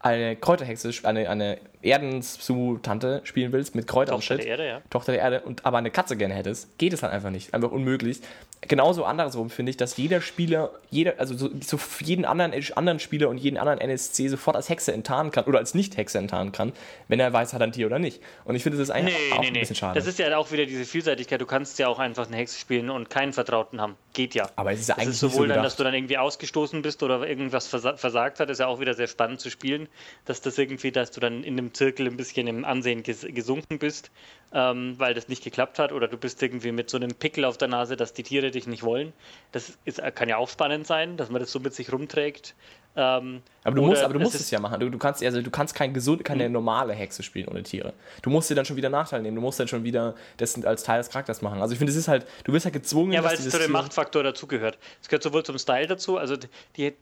eine 0.00 0.34
Kräuterhexe, 0.36 0.88
sp- 0.96 1.06
eine, 1.06 1.58
eine 1.82 1.92
Erdenssu-Tante 1.92 3.20
spielen 3.24 3.52
willst 3.52 3.74
mit 3.74 3.86
Kräuter 3.86 4.14
und 4.14 4.20
Tochter 4.20 4.36
der 4.36 4.46
Erde, 4.46 4.66
ja. 4.66 4.82
Tochter 4.90 5.12
der 5.12 5.20
Erde, 5.20 5.40
und 5.40 5.64
aber 5.64 5.78
eine 5.78 5.90
Katze 5.90 6.16
gerne 6.16 6.34
hättest, 6.34 6.78
geht 6.78 6.92
es 6.92 7.02
halt 7.02 7.12
einfach 7.12 7.30
nicht. 7.30 7.54
Einfach 7.54 7.70
unmöglich. 7.70 8.20
Genauso 8.62 9.04
andersrum 9.04 9.48
finde 9.48 9.70
ich, 9.70 9.78
dass 9.78 9.96
jeder 9.96 10.20
Spieler, 10.20 10.70
jeder, 10.90 11.14
also 11.18 11.34
so, 11.34 11.48
so 11.62 11.78
jeden 12.00 12.26
anderen, 12.26 12.52
anderen 12.76 12.98
Spieler 13.00 13.30
und 13.30 13.38
jeden 13.38 13.56
anderen 13.56 13.80
NSC 13.80 14.28
sofort 14.28 14.54
als 14.54 14.68
Hexe 14.68 14.92
enttarnen 14.92 15.32
kann 15.32 15.44
oder 15.44 15.58
als 15.58 15.74
Nicht-Hexe 15.74 16.18
enttarnen 16.18 16.52
kann, 16.52 16.74
wenn 17.08 17.20
er 17.20 17.32
weiß, 17.32 17.54
hat 17.54 17.62
er 17.62 17.68
ein 17.68 17.72
Tier 17.72 17.86
oder 17.86 17.98
nicht. 17.98 18.20
Und 18.44 18.56
ich 18.56 18.62
finde, 18.62 18.76
das 18.76 18.88
ist 18.88 18.94
eigentlich 18.94 19.14
Nee, 19.14 19.32
auch 19.32 19.40
nee, 19.40 19.46
ein 19.46 19.52
nee. 19.54 19.60
bisschen 19.60 19.76
schade. 19.76 19.98
Das 19.98 20.06
ist 20.06 20.18
ja 20.18 20.36
auch 20.36 20.52
wieder 20.52 20.66
diese 20.66 20.84
Vielseitigkeit. 20.84 21.40
Du 21.40 21.46
kannst 21.46 21.78
ja 21.78 21.88
auch 21.88 21.98
einfach 21.98 22.26
eine 22.26 22.36
Hexe 22.36 22.58
spielen 22.58 22.90
und 22.90 23.08
keinen 23.08 23.32
Vertrauten 23.32 23.80
haben. 23.80 23.96
Geht 24.12 24.34
ja. 24.34 24.50
aber 24.56 24.72
es 24.72 24.80
ist 24.80 24.88
ja 24.88 24.96
Das 24.96 25.04
eigentlich 25.04 25.14
ist 25.14 25.22
nicht 25.22 25.32
so 25.32 25.36
sowohl 25.36 25.48
dann, 25.48 25.62
dass 25.62 25.76
du 25.76 25.84
dann 25.84 25.94
irgendwie 25.94 26.18
ausgestoßen 26.18 26.82
bist 26.82 27.02
oder 27.02 27.26
irgendwas 27.26 27.66
versa 27.66 27.96
versagt 27.96 28.40
hat, 28.40 28.50
ist 28.50 28.58
ja 28.58 28.66
auch 28.66 28.80
wieder 28.80 28.92
sehr 28.92 29.06
spannend 29.06 29.40
zu 29.40 29.50
spielen, 29.50 29.88
dass 30.26 30.42
das 30.42 30.58
irgendwie, 30.58 30.92
dass 30.92 31.10
du 31.12 31.20
dann 31.20 31.44
in 31.44 31.56
Zirkel 31.72 32.06
ein 32.06 32.16
bisschen 32.16 32.46
im 32.46 32.64
Ansehen 32.64 33.02
ges 33.02 33.26
gesunken 33.28 33.78
bist, 33.78 34.10
ähm, 34.52 34.94
weil 34.98 35.14
das 35.14 35.28
nicht 35.28 35.44
geklappt 35.44 35.78
hat 35.78 35.92
oder 35.92 36.08
du 36.08 36.16
bist 36.16 36.42
irgendwie 36.42 36.72
mit 36.72 36.90
so 36.90 36.96
einem 36.96 37.14
Pickel 37.14 37.44
auf 37.44 37.58
der 37.58 37.68
Nase, 37.68 37.96
dass 37.96 38.12
die 38.12 38.22
Tiere 38.22 38.50
dich 38.50 38.66
nicht 38.66 38.82
wollen. 38.82 39.12
Das 39.52 39.78
ist, 39.84 40.00
kann 40.14 40.28
ja 40.28 40.36
auch 40.36 40.48
spannend 40.48 40.86
sein, 40.86 41.16
dass 41.16 41.30
man 41.30 41.40
das 41.40 41.52
so 41.52 41.60
mit 41.60 41.74
sich 41.74 41.92
rumträgt. 41.92 42.54
Ähm, 42.96 43.40
Aber 43.62 43.76
du 43.76 43.82
musst, 43.82 44.02
aber 44.02 44.14
du 44.14 44.18
es 44.18 44.24
musst 44.24 44.34
es 44.40 44.50
ja 44.50 44.58
machen. 44.58 44.80
Du, 44.80 44.90
du 44.90 44.98
kannst, 44.98 45.22
also 45.22 45.40
du 45.40 45.50
kannst 45.50 45.76
kein 45.76 45.94
gesund, 45.94 46.24
keine 46.24 46.50
normale 46.50 46.92
Hexe 46.92 47.22
spielen 47.22 47.46
ohne 47.46 47.62
Tiere. 47.62 47.92
Du 48.22 48.30
musst 48.30 48.50
dir 48.50 48.56
dann 48.56 48.64
schon 48.64 48.74
wieder 48.76 48.88
Nachteil 48.88 49.22
nehmen. 49.22 49.36
Du 49.36 49.40
musst 49.42 49.60
dann 49.60 49.68
schon 49.68 49.84
wieder 49.84 50.16
das 50.38 50.60
als 50.64 50.82
Teil 50.82 50.98
des 50.98 51.08
Charakters 51.08 51.40
machen. 51.40 51.62
Also 51.62 51.72
ich 51.72 51.78
finde, 51.78 51.92
es 51.92 51.96
ist 51.96 52.08
halt, 52.08 52.26
du 52.42 52.52
wirst 52.52 52.64
halt 52.66 52.72
gezwungen, 52.72 53.12
Ja, 53.12 53.22
weil 53.22 53.34
es 53.34 53.48
zu 53.48 53.58
dem 53.58 53.70
Machtfaktor 53.70 54.24
dazugehört. 54.24 54.76
Es 55.00 55.08
gehört 55.08 55.22
sowohl 55.22 55.44
zum 55.44 55.56
Style 55.58 55.86
dazu, 55.86 56.16
also 56.16 56.36
die- 56.36 56.48
die 56.76 56.92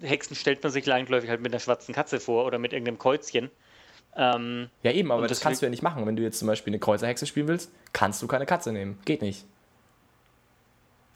Hexen 0.00 0.36
stellt 0.36 0.62
man 0.62 0.70
sich 0.70 0.86
langläufig 0.86 1.28
halt 1.28 1.40
mit 1.40 1.52
einer 1.52 1.60
schwarzen 1.60 1.92
Katze 1.92 2.20
vor 2.20 2.44
oder 2.46 2.58
mit 2.60 2.72
irgendeinem 2.72 2.98
Kreuzchen. 3.00 3.50
Ähm, 4.16 4.68
Ja, 4.82 4.92
eben, 4.92 5.10
aber 5.10 5.26
das 5.26 5.40
kannst 5.40 5.62
du 5.62 5.66
ja 5.66 5.70
nicht 5.70 5.82
machen. 5.82 6.06
Wenn 6.06 6.16
du 6.16 6.22
jetzt 6.22 6.38
zum 6.38 6.48
Beispiel 6.48 6.70
eine 6.72 6.78
Kreuzerhexe 6.78 7.26
spielen 7.26 7.48
willst, 7.48 7.70
kannst 7.92 8.20
du 8.22 8.26
keine 8.26 8.46
Katze 8.46 8.72
nehmen. 8.72 8.98
Geht 9.04 9.22
nicht. 9.22 9.44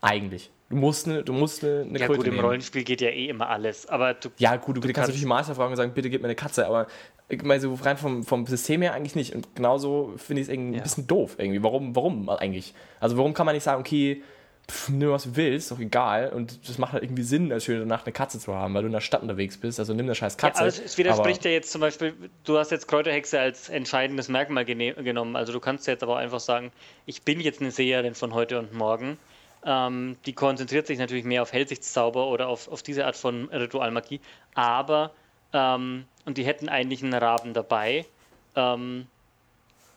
Eigentlich. 0.00 0.50
Du 0.68 0.76
musst 0.76 1.06
eine, 1.06 1.22
du 1.22 1.32
musst 1.32 1.62
eine, 1.62 1.82
eine 1.82 1.98
ja 1.98 2.06
Kröte 2.06 2.18
gut, 2.18 2.26
im 2.26 2.34
nehmen. 2.34 2.44
Rollenspiel 2.44 2.82
geht 2.84 3.00
ja 3.00 3.08
eh 3.08 3.26
immer 3.28 3.48
alles, 3.48 3.86
aber 3.86 4.14
du 4.14 4.30
Ja, 4.38 4.56
gut, 4.56 4.76
du, 4.76 4.80
kannst 4.80 4.94
kannst- 4.94 5.08
natürlich 5.10 5.26
Master 5.26 5.54
fragen 5.54 5.70
und 5.70 5.76
sagen, 5.76 5.92
bitte 5.94 6.10
gib 6.10 6.22
mir 6.22 6.26
eine 6.28 6.34
Katze, 6.34 6.66
aber 6.66 6.86
ich 7.28 7.42
meine, 7.42 7.60
so 7.60 7.72
rein 7.74 7.96
vom, 7.96 8.24
vom 8.24 8.46
System 8.46 8.82
her 8.82 8.92
eigentlich 8.94 9.14
nicht. 9.14 9.34
Und 9.34 9.54
genauso 9.54 10.14
finde 10.16 10.42
ich 10.42 10.48
es 10.48 10.52
irgendwie 10.52 10.70
ein 10.70 10.78
Ja. 10.78 10.82
bisschen 10.82 11.06
doof 11.06 11.36
irgendwie. 11.38 11.62
Warum, 11.62 11.94
warum 11.94 12.28
eigentlich? 12.28 12.74
Also 13.00 13.16
warum 13.16 13.32
kann 13.32 13.46
man 13.46 13.54
nicht 13.54 13.64
sagen, 13.64 13.80
okay, 13.80 14.22
pff, 14.70 14.88
nimm 14.88 15.10
was 15.10 15.24
du 15.24 15.36
willst, 15.36 15.70
doch 15.70 15.78
egal. 15.78 16.30
Und 16.32 16.68
das 16.68 16.78
macht 16.78 16.92
halt 16.92 17.02
irgendwie 17.02 17.22
Sinn, 17.22 17.52
als 17.52 17.64
schöne 17.64 17.86
Nacht 17.86 18.06
eine 18.06 18.12
Katze 18.12 18.38
zu 18.38 18.54
haben, 18.54 18.74
weil 18.74 18.82
du 18.82 18.86
in 18.86 18.92
der 18.92 19.00
Stadt 19.00 19.22
unterwegs 19.22 19.56
bist. 19.56 19.78
Also 19.78 19.94
nimm 19.94 20.06
eine 20.06 20.14
scheiß 20.14 20.34
Ja, 20.34 20.48
Katze. 20.48 20.60
aber 20.60 20.68
es, 20.68 20.98
widerspricht 20.98 21.40
aber, 21.40 21.48
ja 21.48 21.54
jetzt 21.54 21.70
zum 21.70 21.80
Beispiel, 21.80 22.14
du 22.44 22.58
hast 22.58 22.70
jetzt 22.70 22.88
Kräuterhexe 22.88 23.38
als 23.38 23.68
entscheidendes 23.68 24.28
Merkmal 24.28 24.64
genommen. 24.64 25.36
Also 25.36 25.52
du 25.52 25.60
kannst 25.60 25.86
jetzt 25.86 26.02
aber 26.02 26.16
einfach 26.18 26.40
sagen, 26.40 26.72
ich 27.06 27.22
bin 27.22 27.40
jetzt 27.40 27.60
eine 27.60 27.70
Seherin 27.70 28.14
von 28.14 28.34
heute 28.34 28.58
und 28.58 28.72
morgen. 28.72 29.18
Ähm, 29.64 30.16
die 30.26 30.32
konzentriert 30.32 30.86
sich 30.86 30.98
natürlich 30.98 31.24
mehr 31.24 31.42
auf 31.42 31.52
Hellsichtszauber 31.52 32.26
oder 32.28 32.48
auf, 32.48 32.68
auf 32.68 32.82
diese 32.82 33.04
Art 33.06 33.16
von 33.16 33.48
Ritualmagie. 33.48 34.20
Aber, 34.54 35.12
ähm, 35.52 36.04
und 36.24 36.38
die 36.38 36.44
hätten 36.44 36.68
eigentlich 36.68 37.02
einen 37.02 37.14
Raben 37.14 37.52
dabei. 37.52 38.06
Ähm, 38.54 39.06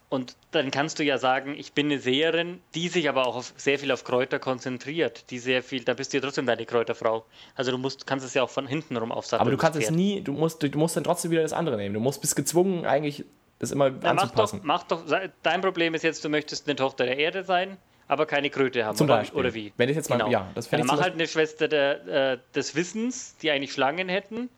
und 0.09 0.35
dann 0.51 0.71
kannst 0.71 0.97
du 0.97 1.03
ja 1.03 1.19
sagen, 1.19 1.55
ich 1.55 1.73
bin 1.73 1.85
eine 1.85 1.99
Seherin, 1.99 2.59
die 2.73 2.87
sich 2.89 3.07
aber 3.09 3.27
auch 3.27 3.35
auf, 3.35 3.53
sehr 3.57 3.77
viel 3.77 3.91
auf 3.91 4.03
Kräuter 4.03 4.39
konzentriert. 4.39 5.29
Die 5.29 5.37
sehr 5.37 5.61
viel, 5.61 5.83
da 5.83 5.93
bist 5.93 6.11
du 6.13 6.17
ja 6.17 6.21
trotzdem 6.21 6.47
deine 6.47 6.65
Kräuterfrau. 6.65 7.25
Also 7.55 7.71
du 7.71 7.77
musst, 7.77 8.07
kannst 8.07 8.25
es 8.25 8.33
ja 8.33 8.41
auch 8.41 8.49
von 8.49 8.65
hinten 8.65 8.97
rum 8.97 9.11
aufsatteln. 9.11 9.41
aber 9.41 9.51
du 9.51 9.57
kannst 9.57 9.79
es 9.79 9.91
nie, 9.91 10.21
du 10.21 10.33
musst, 10.33 10.63
du 10.63 10.77
musst 10.79 10.97
dann 10.97 11.03
trotzdem 11.03 11.29
wieder 11.29 11.43
das 11.43 11.53
andere 11.53 11.77
nehmen. 11.77 11.93
Du 11.93 11.99
musst 11.99 12.21
bist 12.21 12.35
gezwungen, 12.35 12.85
eigentlich 12.85 13.23
das 13.59 13.71
immer 13.71 13.87
Ja, 13.87 13.91
mach 13.91 14.01
doch, 14.15 14.21
anzupassen. 14.23 14.61
mach 14.63 14.83
doch, 14.83 15.03
dein 15.43 15.61
Problem 15.61 15.93
ist 15.93 16.03
jetzt, 16.03 16.25
du 16.25 16.29
möchtest 16.29 16.67
eine 16.67 16.75
Tochter 16.75 17.05
der 17.05 17.17
Erde 17.19 17.43
sein, 17.43 17.77
aber 18.07 18.25
keine 18.25 18.49
Kröte 18.49 18.85
haben. 18.85 18.97
Zum 18.97 19.05
oder, 19.05 19.17
Beispiel. 19.17 19.39
oder 19.39 19.53
wie? 19.53 19.73
Wenn 19.77 19.89
ich 19.89 19.95
jetzt 19.95 20.09
mal- 20.09 20.17
genau. 20.17 20.31
ja, 20.31 20.49
das 20.55 20.65
fänd 20.65 20.79
Dann 20.81 20.87
ich 20.87 20.91
mach 20.93 21.03
halt 21.03 21.13
eine 21.13 21.27
Schwester 21.27 21.67
der, 21.67 22.07
äh, 22.33 22.37
des 22.55 22.73
Wissens, 22.73 23.35
die 23.43 23.51
eigentlich 23.51 23.73
Schlangen 23.73 24.09
hätten. 24.09 24.49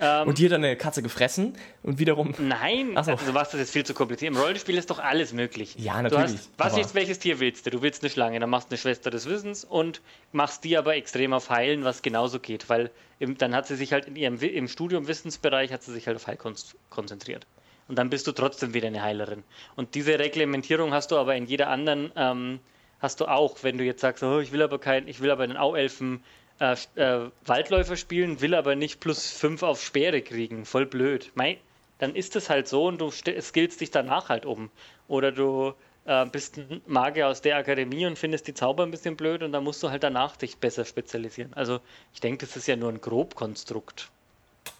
Ähm, 0.00 0.28
Und 0.28 0.38
die 0.38 0.46
hat 0.46 0.52
dann 0.52 0.64
eine 0.64 0.76
Katze 0.76 1.02
gefressen 1.02 1.54
und 1.82 1.98
wiederum. 1.98 2.34
Nein, 2.38 2.92
Ach 2.94 3.04
so. 3.04 3.10
also 3.12 3.26
du 3.26 3.32
machst 3.32 3.52
das 3.52 3.60
jetzt 3.60 3.72
viel 3.72 3.84
zu 3.84 3.92
kompliziert. 3.92 4.32
Im 4.34 4.40
Rollenspiel 4.40 4.76
ist 4.78 4.88
doch 4.90 4.98
alles 4.98 5.32
möglich. 5.32 5.74
Ja, 5.78 5.96
Du 5.98 6.02
natürlich, 6.04 6.32
hast, 6.38 6.50
was 6.56 6.78
ist, 6.78 6.94
welches 6.94 7.18
Tier 7.18 7.38
willst 7.40 7.66
du? 7.66 7.70
Du 7.70 7.82
willst 7.82 8.02
eine 8.02 8.10
Schlange, 8.10 8.40
dann 8.40 8.48
machst 8.48 8.68
du 8.68 8.72
eine 8.72 8.78
Schwester 8.78 9.10
des 9.10 9.26
Wissens 9.26 9.64
und 9.64 10.00
machst 10.32 10.64
die 10.64 10.78
aber 10.78 10.96
extrem 10.96 11.32
auf 11.34 11.50
Heilen, 11.50 11.84
was 11.84 12.00
genauso 12.02 12.40
geht, 12.40 12.68
weil 12.70 12.90
im, 13.18 13.36
dann 13.36 13.54
hat 13.54 13.66
sie 13.66 13.76
sich 13.76 13.92
halt 13.92 14.06
in 14.06 14.16
ihrem 14.16 14.38
im 14.40 14.68
Studium 14.68 15.06
Wissensbereich 15.06 15.72
hat 15.72 15.82
sie 15.82 15.92
sich 15.92 16.06
halt 16.06 16.16
auf 16.16 16.26
Heilkunst 16.26 16.76
konzentriert. 16.88 17.46
Und 17.88 17.98
dann 17.98 18.08
bist 18.08 18.26
du 18.26 18.32
trotzdem 18.32 18.72
wieder 18.72 18.86
eine 18.86 19.02
Heilerin. 19.02 19.42
Und 19.76 19.94
diese 19.96 20.18
Reglementierung 20.18 20.94
hast 20.94 21.10
du 21.10 21.16
aber 21.18 21.34
in 21.34 21.44
jeder 21.46 21.68
anderen, 21.68 22.12
ähm, 22.16 22.60
hast 23.00 23.20
du 23.20 23.26
auch, 23.26 23.58
wenn 23.62 23.78
du 23.78 23.84
jetzt 23.84 24.00
sagst, 24.00 24.22
oh, 24.22 24.38
ich 24.38 24.52
will 24.52 24.62
aber 24.62 24.78
kein, 24.78 25.08
ich 25.08 25.20
will 25.20 25.30
aber 25.30 25.42
einen 25.42 25.56
Auelfen 25.56 26.22
äh, 26.60 26.76
äh, 26.94 27.30
Waldläufer 27.44 27.96
spielen, 27.96 28.40
will 28.40 28.54
aber 28.54 28.76
nicht 28.76 29.00
plus 29.00 29.30
5 29.32 29.62
auf 29.64 29.82
Speere 29.82 30.22
kriegen. 30.22 30.64
Voll 30.64 30.86
blöd. 30.86 31.32
Mei, 31.34 31.58
dann 31.98 32.14
ist 32.14 32.36
es 32.36 32.48
halt 32.48 32.68
so 32.68 32.86
und 32.86 33.00
du 33.00 33.06
st- 33.08 33.40
skillst 33.42 33.80
dich 33.80 33.90
danach 33.90 34.28
halt 34.28 34.46
um. 34.46 34.70
Oder 35.08 35.32
du 35.32 35.74
äh, 36.04 36.24
bist 36.26 36.58
ein 36.58 36.80
Magier 36.86 37.28
aus 37.28 37.42
der 37.42 37.56
Akademie 37.56 38.06
und 38.06 38.18
findest 38.18 38.46
die 38.46 38.54
Zauber 38.54 38.84
ein 38.84 38.90
bisschen 38.90 39.16
blöd 39.16 39.42
und 39.42 39.52
dann 39.52 39.64
musst 39.64 39.82
du 39.82 39.90
halt 39.90 40.02
danach 40.02 40.36
dich 40.36 40.58
besser 40.58 40.84
spezialisieren. 40.84 41.52
Also 41.54 41.80
ich 42.14 42.20
denke, 42.20 42.46
das 42.46 42.56
ist 42.56 42.68
ja 42.68 42.76
nur 42.76 42.90
ein 42.90 43.00
Grobkonstrukt. 43.00 44.10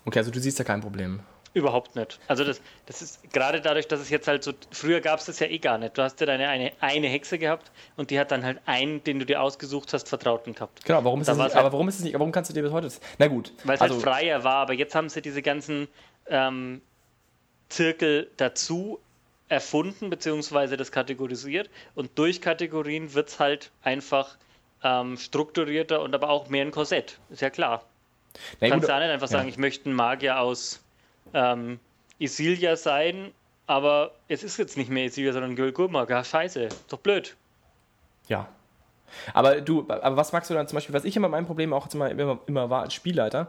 Okay, 0.04 0.18
also 0.18 0.30
du 0.30 0.40
siehst 0.40 0.60
da 0.60 0.64
kein 0.64 0.80
Problem. 0.80 1.20
Überhaupt 1.52 1.96
nicht. 1.96 2.20
Also 2.28 2.44
das, 2.44 2.60
das 2.86 3.02
ist 3.02 3.32
gerade 3.32 3.60
dadurch, 3.60 3.88
dass 3.88 3.98
es 4.00 4.08
jetzt 4.08 4.28
halt 4.28 4.44
so, 4.44 4.52
früher 4.70 5.00
gab 5.00 5.18
es 5.18 5.26
das 5.26 5.40
ja 5.40 5.48
eh 5.48 5.58
gar 5.58 5.78
nicht. 5.78 5.98
Du 5.98 6.02
hast 6.02 6.20
ja 6.20 6.26
deine 6.26 6.48
eine, 6.48 6.72
eine 6.80 7.08
Hexe 7.08 7.38
gehabt 7.38 7.72
und 7.96 8.10
die 8.10 8.20
hat 8.20 8.30
dann 8.30 8.44
halt 8.44 8.60
einen, 8.66 9.02
den 9.02 9.18
du 9.18 9.26
dir 9.26 9.42
ausgesucht 9.42 9.92
hast, 9.92 10.08
Vertrauten 10.08 10.54
gehabt. 10.54 10.84
Genau, 10.84 11.02
warum 11.02 11.20
ist 11.20 11.26
Da 11.26 11.32
das 11.32 11.38
nicht, 11.38 11.54
halt- 11.56 11.64
aber 11.64 11.72
warum 11.72 11.88
ist 11.88 11.96
es 11.98 12.04
nicht, 12.04 12.14
warum 12.14 12.30
kannst 12.30 12.50
du 12.50 12.54
dir 12.54 12.62
bis 12.62 12.70
heute. 12.70 12.88
Na 13.18 13.26
gut. 13.26 13.52
Weil 13.64 13.74
es 13.74 13.80
also, 13.80 13.94
halt 13.96 14.04
freier 14.04 14.44
war, 14.44 14.56
aber 14.56 14.74
jetzt 14.74 14.94
haben 14.94 15.08
sie 15.08 15.22
diese 15.22 15.42
ganzen 15.42 15.88
ähm, 16.28 16.82
Zirkel 17.68 18.30
dazu 18.36 19.00
erfunden, 19.48 20.10
beziehungsweise 20.10 20.76
das 20.76 20.92
kategorisiert. 20.92 21.68
Und 21.96 22.16
durch 22.16 22.40
Kategorien 22.40 23.14
wird 23.14 23.28
es 23.28 23.40
halt 23.40 23.72
einfach 23.82 24.36
ähm, 24.84 25.16
strukturierter 25.16 26.00
und 26.00 26.14
aber 26.14 26.30
auch 26.30 26.48
mehr 26.48 26.64
ein 26.64 26.70
Korsett. 26.70 27.18
Ist 27.30 27.42
ja 27.42 27.50
klar. 27.50 27.84
na 28.60 28.68
Du 28.68 28.70
kannst 28.70 28.86
gut, 28.86 28.88
ja 28.88 29.00
nicht 29.00 29.10
einfach 29.10 29.28
sagen, 29.28 29.48
ich 29.48 29.58
möchte 29.58 29.90
ein 29.90 29.94
Magier 29.94 30.38
aus 30.38 30.80
ähm, 31.34 31.78
Isilia 32.18 32.76
sein, 32.76 33.32
aber 33.66 34.12
es 34.28 34.42
ist 34.42 34.56
jetzt 34.58 34.76
nicht 34.76 34.90
mehr 34.90 35.06
Isilia, 35.06 35.32
sondern 35.32 35.56
Gulgurmaga. 35.56 36.24
Scheiße, 36.24 36.64
ist 36.64 36.92
doch 36.92 36.98
blöd. 36.98 37.36
Ja. 38.28 38.48
Aber 39.34 39.60
du, 39.60 39.86
aber 39.88 40.16
was 40.16 40.32
magst 40.32 40.50
du 40.50 40.54
dann 40.54 40.68
zum 40.68 40.76
Beispiel, 40.76 40.94
was 40.94 41.04
ich 41.04 41.16
immer 41.16 41.28
mein 41.28 41.46
Problem 41.46 41.72
auch 41.72 41.92
immer, 41.92 42.10
immer, 42.10 42.38
immer 42.46 42.70
war 42.70 42.82
als 42.82 42.94
Spielleiter, 42.94 43.48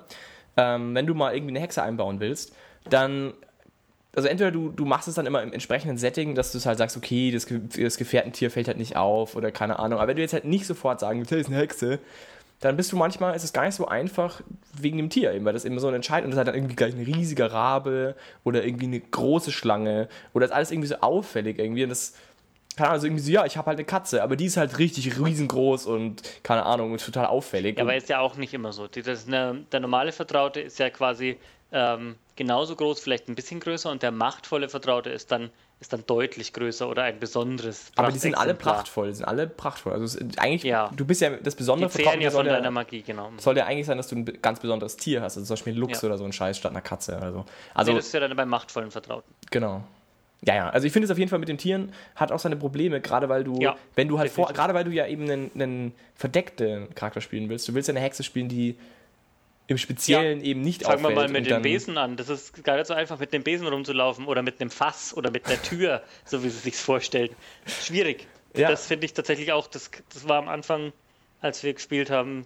ähm, 0.57 0.95
wenn 0.95 1.05
du 1.05 1.13
mal 1.13 1.33
irgendwie 1.33 1.51
eine 1.53 1.59
Hexe 1.59 1.83
einbauen 1.83 2.19
willst, 2.19 2.55
dann, 2.89 3.33
also 4.15 4.27
entweder 4.27 4.51
du, 4.51 4.69
du 4.69 4.85
machst 4.85 5.07
es 5.07 5.15
dann 5.15 5.25
immer 5.25 5.41
im 5.41 5.53
entsprechenden 5.53 5.97
Setting, 5.97 6.35
dass 6.35 6.51
du 6.51 6.57
es 6.57 6.65
halt 6.65 6.77
sagst, 6.77 6.97
okay, 6.97 7.31
das, 7.31 7.47
das 7.77 7.97
Gefährtentier 7.97 8.51
fällt 8.51 8.67
halt 8.67 8.77
nicht 8.77 8.95
auf 8.95 9.35
oder 9.35 9.51
keine 9.51 9.79
Ahnung, 9.79 9.99
aber 9.99 10.09
wenn 10.09 10.17
du 10.17 10.21
jetzt 10.21 10.33
halt 10.33 10.45
nicht 10.45 10.65
sofort 10.65 10.99
sagen 10.99 11.19
willst, 11.19 11.31
hey, 11.31 11.41
ist 11.41 11.47
eine 11.47 11.57
Hexe, 11.57 11.99
dann 12.61 12.77
bist 12.77 12.91
du 12.91 12.95
manchmal, 12.95 13.35
ist 13.35 13.43
es 13.43 13.53
gar 13.53 13.65
nicht 13.65 13.75
so 13.75 13.87
einfach 13.87 14.41
wegen 14.73 14.97
dem 14.97 15.09
Tier 15.09 15.33
eben, 15.33 15.45
weil 15.45 15.53
das 15.53 15.65
eben 15.65 15.77
so 15.79 15.87
ein 15.87 15.95
Entscheid 15.95 16.23
und 16.23 16.29
das 16.29 16.35
ist 16.35 16.37
halt 16.37 16.47
dann 16.47 16.55
irgendwie 16.55 16.75
gleich 16.75 16.93
ein 16.93 17.03
riesiger 17.03 17.51
Rabe 17.51 18.15
oder 18.43 18.63
irgendwie 18.63 18.85
eine 18.85 18.99
große 18.99 19.51
Schlange 19.51 20.07
oder 20.33 20.45
das 20.45 20.51
ist 20.51 20.55
alles 20.55 20.71
irgendwie 20.71 20.87
so 20.87 20.95
auffällig 20.97 21.57
irgendwie 21.59 21.83
und 21.83 21.89
das, 21.89 22.13
keine 22.77 22.89
Ahnung, 22.89 22.93
also 22.93 23.07
irgendwie 23.07 23.23
so, 23.23 23.31
ja, 23.31 23.45
ich 23.45 23.57
habe 23.57 23.67
halt 23.67 23.79
eine 23.79 23.85
Katze, 23.85 24.21
aber 24.23 24.35
die 24.35 24.45
ist 24.45 24.57
halt 24.57 24.77
richtig 24.77 25.19
riesengroß 25.19 25.87
und 25.87 26.21
keine 26.43 26.63
Ahnung, 26.63 26.95
total 26.97 27.25
auffällig. 27.25 27.77
Ja, 27.77 27.83
aber 27.83 27.95
ist 27.95 28.09
ja 28.09 28.19
auch 28.19 28.37
nicht 28.37 28.53
immer 28.53 28.71
so. 28.71 28.87
Das 28.87 29.05
ist 29.05 29.27
eine, 29.27 29.65
der 29.71 29.79
normale 29.79 30.11
Vertraute 30.11 30.61
ist 30.61 30.77
ja 30.77 30.89
quasi 30.91 31.37
ähm, 31.71 32.15
genauso 32.35 32.75
groß, 32.75 32.99
vielleicht 33.01 33.27
ein 33.27 33.35
bisschen 33.35 33.59
größer 33.59 33.89
und 33.89 34.03
der 34.03 34.11
machtvolle 34.11 34.69
Vertraute 34.69 35.09
ist 35.09 35.31
dann, 35.31 35.49
ist 35.81 35.91
dann 35.91 36.05
deutlich 36.05 36.53
größer 36.53 36.87
oder 36.87 37.03
ein 37.03 37.19
besonderes. 37.19 37.91
Aber 37.95 38.11
die 38.11 38.19
sind 38.19 38.35
alle 38.35 38.53
prachtvoll, 38.53 39.07
die 39.09 39.15
sind 39.15 39.25
alle 39.25 39.47
prachtvoll. 39.47 39.91
Also 39.93 40.19
eigentlich, 40.37 40.63
Ja. 40.63 40.91
du 40.95 41.03
bist 41.05 41.19
ja 41.21 41.31
das 41.31 41.55
Besondere 41.55 41.89
Die 41.89 42.03
zehren 42.03 42.21
ja 42.21 42.29
von 42.31 42.45
ja- 42.45 42.53
deiner 42.53 42.71
Magie, 42.71 43.01
genau. 43.01 43.31
soll 43.37 43.57
ja 43.57 43.65
eigentlich 43.65 43.87
sein, 43.87 43.97
dass 43.97 44.07
du 44.07 44.15
ein 44.15 44.25
ganz 44.41 44.59
besonderes 44.59 44.95
Tier 44.95 45.21
hast, 45.21 45.35
also 45.37 45.45
zum 45.47 45.55
Beispiel 45.55 45.73
ein 45.73 45.79
Luchs 45.79 46.01
Ja. 46.03 46.07
oder 46.07 46.17
so 46.19 46.23
ein 46.23 46.31
Scheiß 46.31 46.57
statt 46.57 46.71
einer 46.71 46.81
Katze 46.81 47.17
oder 47.17 47.31
so. 47.33 47.45
Also 47.73 47.91
nee, 47.91 47.97
das 47.97 48.05
ist 48.07 48.13
ja 48.13 48.19
dann 48.19 48.35
beim 48.37 48.47
machtvollen 48.49 48.91
Vertrauten. 48.91 49.33
Genau. 49.49 49.83
Ja, 50.43 50.55
ja, 50.55 50.69
also 50.69 50.87
ich 50.87 50.93
finde 50.93 51.05
es 51.05 51.11
auf 51.11 51.17
jeden 51.19 51.29
Fall 51.29 51.37
mit 51.39 51.49
den 51.49 51.57
Tieren 51.59 51.91
hat 52.15 52.31
auch 52.31 52.39
seine 52.39 52.55
Probleme, 52.55 52.99
gerade 53.01 53.27
weil 53.29 53.43
du, 53.43 53.59
Ja, 53.59 53.75
wenn 53.95 54.07
du 54.07 54.17
halt 54.17 54.31
vor, 54.31 54.45
definitiv. 54.45 54.57
gerade 54.59 54.73
weil 54.73 54.83
du 54.85 54.91
ja 54.91 55.05
eben 55.07 55.23
einen, 55.29 55.51
einen 55.55 55.93
verdeckten 56.15 56.93
Charakter 56.95 57.21
spielen 57.21 57.49
willst, 57.49 57.67
du 57.67 57.73
willst 57.73 57.87
ja 57.89 57.93
eine 57.93 57.99
Hexe 58.01 58.23
spielen, 58.23 58.47
die 58.47 58.75
im 59.67 59.77
Speziellen 59.77 60.41
eben 60.41 60.61
nicht 60.61 60.83
Fangen 60.83 61.01
wir 61.01 61.09
auffällt. 61.09 61.31
mal 61.31 61.39
mit 61.39 61.49
dem 61.49 61.61
Besen 61.61 61.97
an. 61.97 62.17
Das 62.17 62.29
ist 62.29 62.63
gar 62.63 62.75
nicht 62.75 62.87
so 62.87 62.93
einfach, 62.93 63.19
mit 63.19 63.33
dem 63.33 63.43
Besen 63.43 63.67
rumzulaufen 63.67 64.25
oder 64.25 64.41
mit 64.41 64.59
einem 64.59 64.69
Fass 64.69 65.15
oder 65.15 65.31
mit 65.31 65.45
einer 65.47 65.61
Tür, 65.61 66.03
so 66.25 66.43
wie 66.43 66.49
sie 66.49 66.59
sich 66.59 66.75
vorstellen. 66.75 67.29
Schwierig. 67.65 68.27
Ja. 68.55 68.69
Das 68.69 68.87
finde 68.87 69.05
ich 69.05 69.13
tatsächlich 69.13 69.51
auch. 69.51 69.67
Das, 69.67 69.91
das 70.13 70.27
war 70.27 70.37
am 70.37 70.49
Anfang, 70.49 70.91
als 71.39 71.63
wir 71.63 71.73
gespielt 71.73 72.09
haben. 72.09 72.45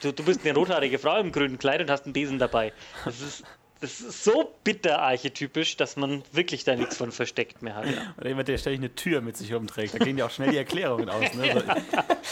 Du, 0.00 0.12
du 0.12 0.24
bist 0.24 0.40
eine 0.44 0.54
rothaarige 0.54 0.98
Frau 0.98 1.18
im 1.18 1.32
grünen 1.32 1.58
Kleid 1.58 1.80
und 1.80 1.90
hast 1.90 2.04
einen 2.04 2.14
Besen 2.14 2.38
dabei. 2.38 2.72
Das 3.04 3.20
ist, 3.20 3.44
das 3.80 4.00
ist 4.00 4.24
so 4.24 4.54
bitter 4.64 5.00
archetypisch, 5.00 5.76
dass 5.76 5.96
man 5.96 6.22
wirklich 6.32 6.64
da 6.64 6.74
nichts 6.74 6.96
von 6.96 7.12
versteckt 7.12 7.62
mehr 7.62 7.74
hat. 7.74 7.86
Ja. 7.86 8.14
Oder 8.18 8.28
jemand, 8.28 8.48
der 8.48 8.58
ständig 8.58 8.80
eine 8.80 8.94
Tür 8.94 9.20
mit 9.20 9.36
sich 9.36 9.52
rumträgt. 9.52 9.94
Da 9.94 9.98
gehen 9.98 10.16
ja 10.16 10.26
auch 10.26 10.30
schnell 10.30 10.50
die 10.50 10.56
Erklärungen 10.56 11.10
aus. 11.10 11.34
Ne? 11.34 11.62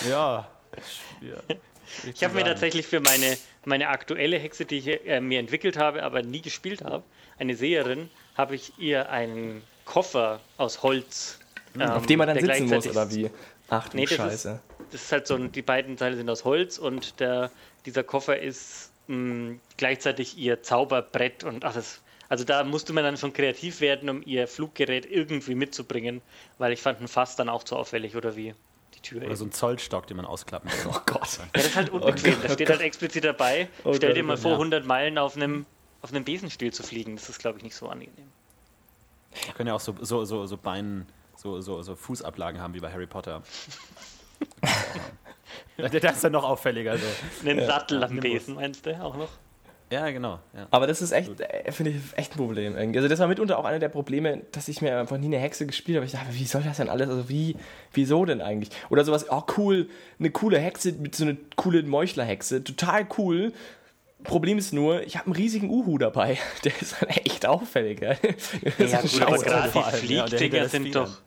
So, 0.01 0.09
ja. 0.09 0.49
ja. 1.21 1.57
Ich 2.11 2.25
habe 2.25 2.35
mir 2.35 2.45
tatsächlich 2.45 2.87
für 2.87 3.01
meine, 3.01 3.37
meine 3.65 3.89
aktuelle 3.89 4.39
Hexe, 4.39 4.65
die 4.65 4.79
ich 4.79 5.07
äh, 5.07 5.21
mir 5.21 5.39
entwickelt 5.39 5.77
habe, 5.77 6.03
aber 6.03 6.23
nie 6.23 6.41
gespielt 6.41 6.83
habe, 6.83 7.05
eine 7.39 7.55
Seherin, 7.55 8.11
habe 8.37 8.55
ich 8.55 8.73
ihr 8.79 9.11
einen 9.11 9.63
Koffer 9.85 10.41
aus 10.57 10.83
Holz. 10.83 11.39
Hm, 11.75 11.83
auf 11.83 12.07
dem 12.07 12.19
man 12.19 12.29
dann 12.29 12.39
sitzen 12.39 12.69
muss, 12.69 12.87
oder 12.87 13.11
wie? 13.11 13.31
Ach 13.69 13.89
du 13.89 13.97
Nee, 13.97 14.05
das 14.05 14.15
Scheiße. 14.15 14.61
Das 14.91 15.03
ist 15.03 15.13
halt 15.13 15.27
so, 15.27 15.39
die 15.39 15.63
beiden 15.63 15.97
Teile 15.97 16.17
sind 16.17 16.29
aus 16.29 16.45
Holz 16.45 16.79
und 16.79 17.19
der, 17.21 17.51
dieser 17.87 18.05
Koffer 18.05 18.39
ist 18.39 18.91
mh, 19.07 19.57
gleichzeitig 19.77 20.37
ihr 20.37 20.63
Zauberbrett 20.63 21.45
und 21.45 21.65
ach, 21.65 21.75
das, 21.75 22.03
also 22.29 22.45
da 22.45 22.63
musste 22.65 22.93
man 22.93 23.05
dann 23.05 23.17
schon 23.17 23.33
kreativ 23.33 23.81
werden, 23.81 24.09
um 24.11 24.23
ihr 24.25 24.47
Fluggerät 24.49 25.11
irgendwie 25.11 25.55
mitzubringen, 25.55 26.21
weil 26.59 26.73
ich 26.73 26.81
fand 26.81 27.01
ein 27.01 27.09
Fass 27.09 27.37
dann 27.37 27.49
auch 27.49 27.63
zu 27.63 27.77
auffällig 27.77 28.17
oder 28.17 28.37
wie 28.37 28.55
Tür. 29.03 29.19
Oder 29.19 29.27
eben. 29.27 29.37
so 29.37 29.45
ein 29.45 29.53
Zollstock, 29.53 30.07
den 30.07 30.17
man 30.17 30.27
ausklappen 30.27 30.71
kann. 30.71 30.91
Oh 30.95 31.01
Gott. 31.07 31.39
Ja, 31.39 31.45
das 31.53 31.67
ist 31.67 31.77
halt 31.77 31.91
unbequem. 31.91 32.37
da 32.43 32.49
steht 32.49 32.71
halt 32.71 32.81
explizit 32.81 33.25
dabei. 33.25 33.69
Oh 33.85 33.95
Stell 33.95 34.11
Gott, 34.11 34.17
dir 34.17 34.23
mal 34.23 34.35
oh 34.35 34.41
vor, 34.41 34.51
ja. 34.53 34.57
100 34.57 34.87
Meilen 34.87 35.19
auf 35.19 35.37
einem, 35.37 35.67
auf 36.01 36.11
einem 36.11 36.25
Besenstiel 36.25 36.73
zu 36.73 36.83
fliegen. 36.83 37.17
Das 37.17 37.29
ist, 37.29 37.39
glaube 37.39 37.59
ich, 37.59 37.65
nicht 37.65 37.75
so 37.75 37.89
angenehm. 37.89 38.31
Da 39.47 39.53
können 39.53 39.69
ja 39.69 39.75
auch 39.75 39.81
so, 39.81 39.95
so, 40.01 40.25
so, 40.25 40.47
so 40.47 40.57
Beinen, 40.57 41.07
so, 41.37 41.61
so, 41.61 41.83
so 41.83 41.97
Fußablagen 41.97 42.61
haben 42.61 42.75
wie 42.75 42.81
bei 42.81 42.93
Harry 42.93 43.07
Potter. 43.07 43.43
Das 45.77 45.93
ist 45.93 46.25
dann 46.25 46.33
noch 46.33 46.45
auffälliger. 46.45 46.97
So. 46.97 47.49
Einen 47.49 47.67
Sattel 47.67 48.03
am. 48.05 48.21
Besen, 48.21 48.55
meinst 48.55 48.87
du 48.87 49.03
auch 49.03 49.17
noch? 49.17 49.29
Ja, 49.93 50.11
genau. 50.11 50.39
Ja. 50.57 50.69
Aber 50.71 50.87
das 50.87 51.03
ist 51.03 51.13
echt, 51.13 51.39
äh, 51.39 51.71
finde 51.71 51.91
ich, 51.91 51.99
echt 52.17 52.33
ein 52.33 52.39
Problem. 52.39 52.77
irgendwie. 52.77 52.99
Also 52.99 53.11
das 53.11 53.19
war 53.19 53.29
mitunter 53.29 53.59
auch 53.59 53.67
einer 53.67 53.79
der 53.79 53.91
Probleme, 53.91 54.41
dass 54.51 54.69
ich 54.69 54.81
mir 54.81 54.99
einfach 54.99 55.19
nie 55.19 55.27
eine 55.27 55.39
Hexe 55.39 55.67
gespielt 55.67 55.97
habe. 55.97 56.07
Ich 56.07 56.13
dachte, 56.13 56.33
wie 56.33 56.47
soll 56.47 56.63
das 56.63 56.79
denn 56.79 56.89
alles? 56.89 57.11
Also 57.11 57.29
wie, 57.29 57.57
wieso 57.93 58.25
denn 58.25 58.41
eigentlich? 58.41 58.71
Oder 58.89 59.05
sowas, 59.05 59.27
oh 59.29 59.43
cool, 59.59 59.91
eine 60.19 60.31
coole 60.31 60.59
Hexe, 60.59 60.93
mit 60.93 61.15
so 61.15 61.25
eine 61.25 61.37
coole 61.57 61.83
Meuchlerhexe, 61.83 62.65
total 62.65 63.07
cool. 63.19 63.53
Problem 64.25 64.57
ist 64.57 64.73
nur, 64.73 65.03
ich 65.03 65.17
habe 65.19 65.27
einen 65.27 65.35
riesigen 65.35 65.69
Uhu 65.69 65.99
dabei. 65.99 66.39
Der 66.65 66.73
ist 66.81 66.99
halt 66.99 67.27
echt 67.27 67.45
auffällig. 67.45 68.01
Ja, 68.01 68.13
Ja, 68.79 69.01
gut, 69.03 69.21
aber 69.21 69.39
gerade 69.39 69.71
die 69.73 69.79
ja, 69.79 69.91
Fliegdinger 69.91 70.39
hinterlässt 70.39 70.71
sind 70.73 70.95
doch, 70.97 71.21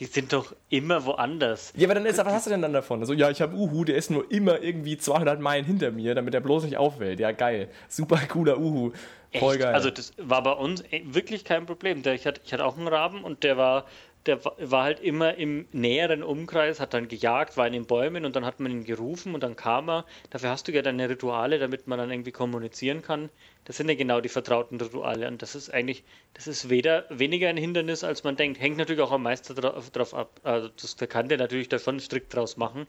die 0.00 0.06
sind 0.06 0.32
doch 0.32 0.54
immer 0.70 1.04
woanders. 1.04 1.72
Ja, 1.76 1.86
aber 1.86 1.94
dann 1.94 2.06
ist, 2.06 2.16
was 2.18 2.26
hast 2.26 2.46
du 2.46 2.50
denn 2.50 2.62
dann 2.62 2.72
davon? 2.72 3.00
Also, 3.00 3.12
ja, 3.12 3.30
ich 3.30 3.40
habe 3.42 3.54
Uhu, 3.54 3.84
der 3.84 3.96
ist 3.96 4.10
nur 4.10 4.30
immer 4.32 4.60
irgendwie 4.62 4.96
200 4.96 5.38
Meilen 5.40 5.64
hinter 5.66 5.90
mir, 5.90 6.14
damit 6.14 6.34
er 6.34 6.40
bloß 6.40 6.64
nicht 6.64 6.78
auffällt. 6.78 7.20
Ja, 7.20 7.32
geil. 7.32 7.68
Super 7.88 8.16
cooler 8.28 8.58
Uhu. 8.58 8.92
Voll 9.38 9.52
Echt? 9.54 9.62
geil. 9.62 9.74
Also 9.74 9.90
das 9.90 10.12
war 10.16 10.42
bei 10.42 10.52
uns 10.52 10.82
eh 10.90 11.02
wirklich 11.04 11.44
kein 11.44 11.66
Problem. 11.66 12.02
Ich, 12.04 12.26
hatte, 12.26 12.40
ich 12.44 12.52
hatte 12.52 12.64
auch 12.64 12.76
einen 12.76 12.88
Raben 12.88 13.22
und 13.22 13.44
der 13.44 13.56
war, 13.56 13.84
der 14.26 14.44
wa- 14.44 14.54
war 14.58 14.84
halt 14.84 15.00
immer 15.00 15.34
im 15.34 15.66
näheren 15.72 16.22
Umkreis, 16.22 16.80
hat 16.80 16.94
dann 16.94 17.06
gejagt, 17.06 17.56
war 17.56 17.66
in 17.66 17.72
den 17.74 17.86
Bäumen 17.86 18.24
und 18.24 18.34
dann 18.34 18.44
hat 18.44 18.58
man 18.58 18.72
ihn 18.72 18.84
gerufen 18.84 19.34
und 19.34 19.42
dann 19.42 19.54
kam 19.54 19.88
er. 19.88 20.04
Dafür 20.30 20.50
hast 20.50 20.66
du 20.66 20.72
ja 20.72 20.82
deine 20.82 21.08
Rituale, 21.08 21.58
damit 21.58 21.86
man 21.86 21.98
dann 21.98 22.10
irgendwie 22.10 22.32
kommunizieren 22.32 23.02
kann. 23.02 23.28
Das 23.70 23.76
sind 23.76 23.88
ja 23.88 23.94
genau 23.94 24.20
die 24.20 24.28
vertrauten 24.28 24.80
Rituale 24.80 25.28
und 25.28 25.42
das 25.42 25.54
ist 25.54 25.72
eigentlich, 25.72 26.02
das 26.34 26.48
ist 26.48 26.70
weder 26.70 27.04
weniger 27.08 27.48
ein 27.48 27.56
Hindernis, 27.56 28.02
als 28.02 28.24
man 28.24 28.34
denkt. 28.34 28.60
Hängt 28.60 28.78
natürlich 28.78 29.00
auch 29.00 29.12
am 29.12 29.22
Meister 29.22 29.54
drauf, 29.54 29.90
drauf 29.90 30.12
ab. 30.12 30.40
Also 30.42 30.70
das, 30.70 30.96
kann 31.08 31.28
der 31.28 31.38
natürlich 31.38 31.68
da 31.68 31.78
schon 31.78 32.00
strikt 32.00 32.34
draus 32.34 32.56
machen. 32.56 32.88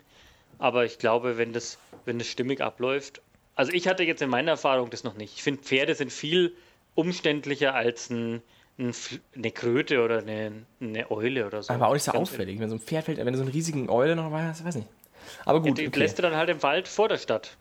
Aber 0.58 0.84
ich 0.84 0.98
glaube, 0.98 1.38
wenn 1.38 1.54
das, 1.54 1.78
wenn 2.06 2.18
das 2.18 2.28
stimmig 2.30 2.62
abläuft. 2.62 3.22
Also 3.54 3.72
ich 3.74 3.88
hatte 3.88 4.02
jetzt 4.02 4.24
in 4.24 4.32
meiner 4.32 4.50
Erfahrung 4.50 4.90
das 4.90 5.04
noch 5.04 5.14
nicht. 5.14 5.36
Ich 5.36 5.44
finde, 5.44 5.62
Pferde 5.62 5.94
sind 5.94 6.12
viel 6.12 6.56
umständlicher 6.96 7.76
als 7.76 8.10
ein, 8.10 8.42
ein, 8.80 8.92
eine 9.36 9.52
Kröte 9.52 10.04
oder 10.04 10.18
eine, 10.18 10.66
eine 10.82 11.12
Eule 11.12 11.46
oder 11.46 11.62
so. 11.62 11.72
aber 11.72 11.90
auch 11.90 11.94
nicht 11.94 12.06
so 12.06 12.12
Ganz 12.12 12.28
auffällig. 12.28 12.60
Wenn 12.60 12.70
so 12.70 12.76
ein 12.78 12.82
Pferd 12.82 13.06
fällt, 13.06 13.20
wenn 13.20 13.28
du 13.28 13.38
so 13.38 13.44
einen 13.44 13.52
riesigen 13.52 13.88
Eule 13.88 14.16
noch 14.16 14.32
hast, 14.32 14.66
weiß 14.66 14.78
nicht. 14.78 14.88
Aber 15.46 15.62
gut, 15.62 15.78
Die 15.78 15.90
okay. 15.90 16.00
lässt 16.00 16.18
du 16.18 16.24
dann 16.24 16.36
halt 16.36 16.50
im 16.50 16.64
Wald 16.64 16.88
vor 16.88 17.08
der 17.08 17.20
Stadt. 17.20 17.56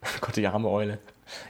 Gott, 0.22 0.36
die 0.36 0.46
arme 0.46 0.70
Eule. 0.70 0.98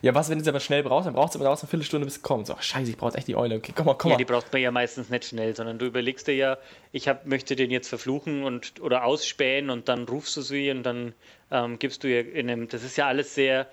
Ja, 0.03 0.14
was, 0.14 0.31
wenn 0.31 0.38
du 0.38 0.45
sie 0.45 0.51
aber 0.51 0.61
schnell 0.61 0.83
brauchst, 0.83 1.07
dann 1.07 1.14
brauchst 1.14 1.35
du 1.35 1.38
aber 1.38 1.45
dauernd 1.45 1.61
eine 1.62 1.69
Viertelstunde, 1.69 2.05
bis 2.07 2.14
sie 2.16 2.21
kommt. 2.21 2.47
So, 2.47 2.55
ach, 2.55 2.62
scheiße, 2.62 2.90
ich 2.90 2.97
brauche 2.97 3.16
echt 3.16 3.29
die 3.29 3.37
Eule. 3.37 3.57
Okay, 3.57 3.73
komm 3.75 3.87
mal, 3.87 3.95
komm 3.95 4.11
Ja, 4.11 4.14
mal. 4.14 4.19
die 4.19 4.25
braucht 4.25 4.53
man 4.53 4.62
ja 4.62 4.71
meistens 4.71 5.09
nicht 5.11 5.25
schnell, 5.25 5.55
sondern 5.55 5.79
du 5.79 5.87
überlegst 5.87 6.27
dir 6.27 6.35
ja, 6.35 6.59
ich 6.93 7.09
hab, 7.09 7.27
möchte 7.27 7.57
den 7.57 7.71
jetzt 7.71 7.88
verfluchen 7.88 8.45
und 8.45 8.81
oder 8.81 9.05
ausspähen 9.05 9.71
und 9.71 9.88
dann 9.88 10.05
rufst 10.05 10.37
du 10.37 10.43
sie 10.43 10.71
und 10.71 10.83
dann 10.83 11.14
ähm, 11.51 11.79
gibst 11.79 12.05
du 12.05 12.09
ihr 12.09 12.33
in 12.35 12.51
einem, 12.51 12.69
das 12.69 12.83
ist 12.83 12.97
ja 12.97 13.07
alles 13.07 13.35
sehr 13.35 13.66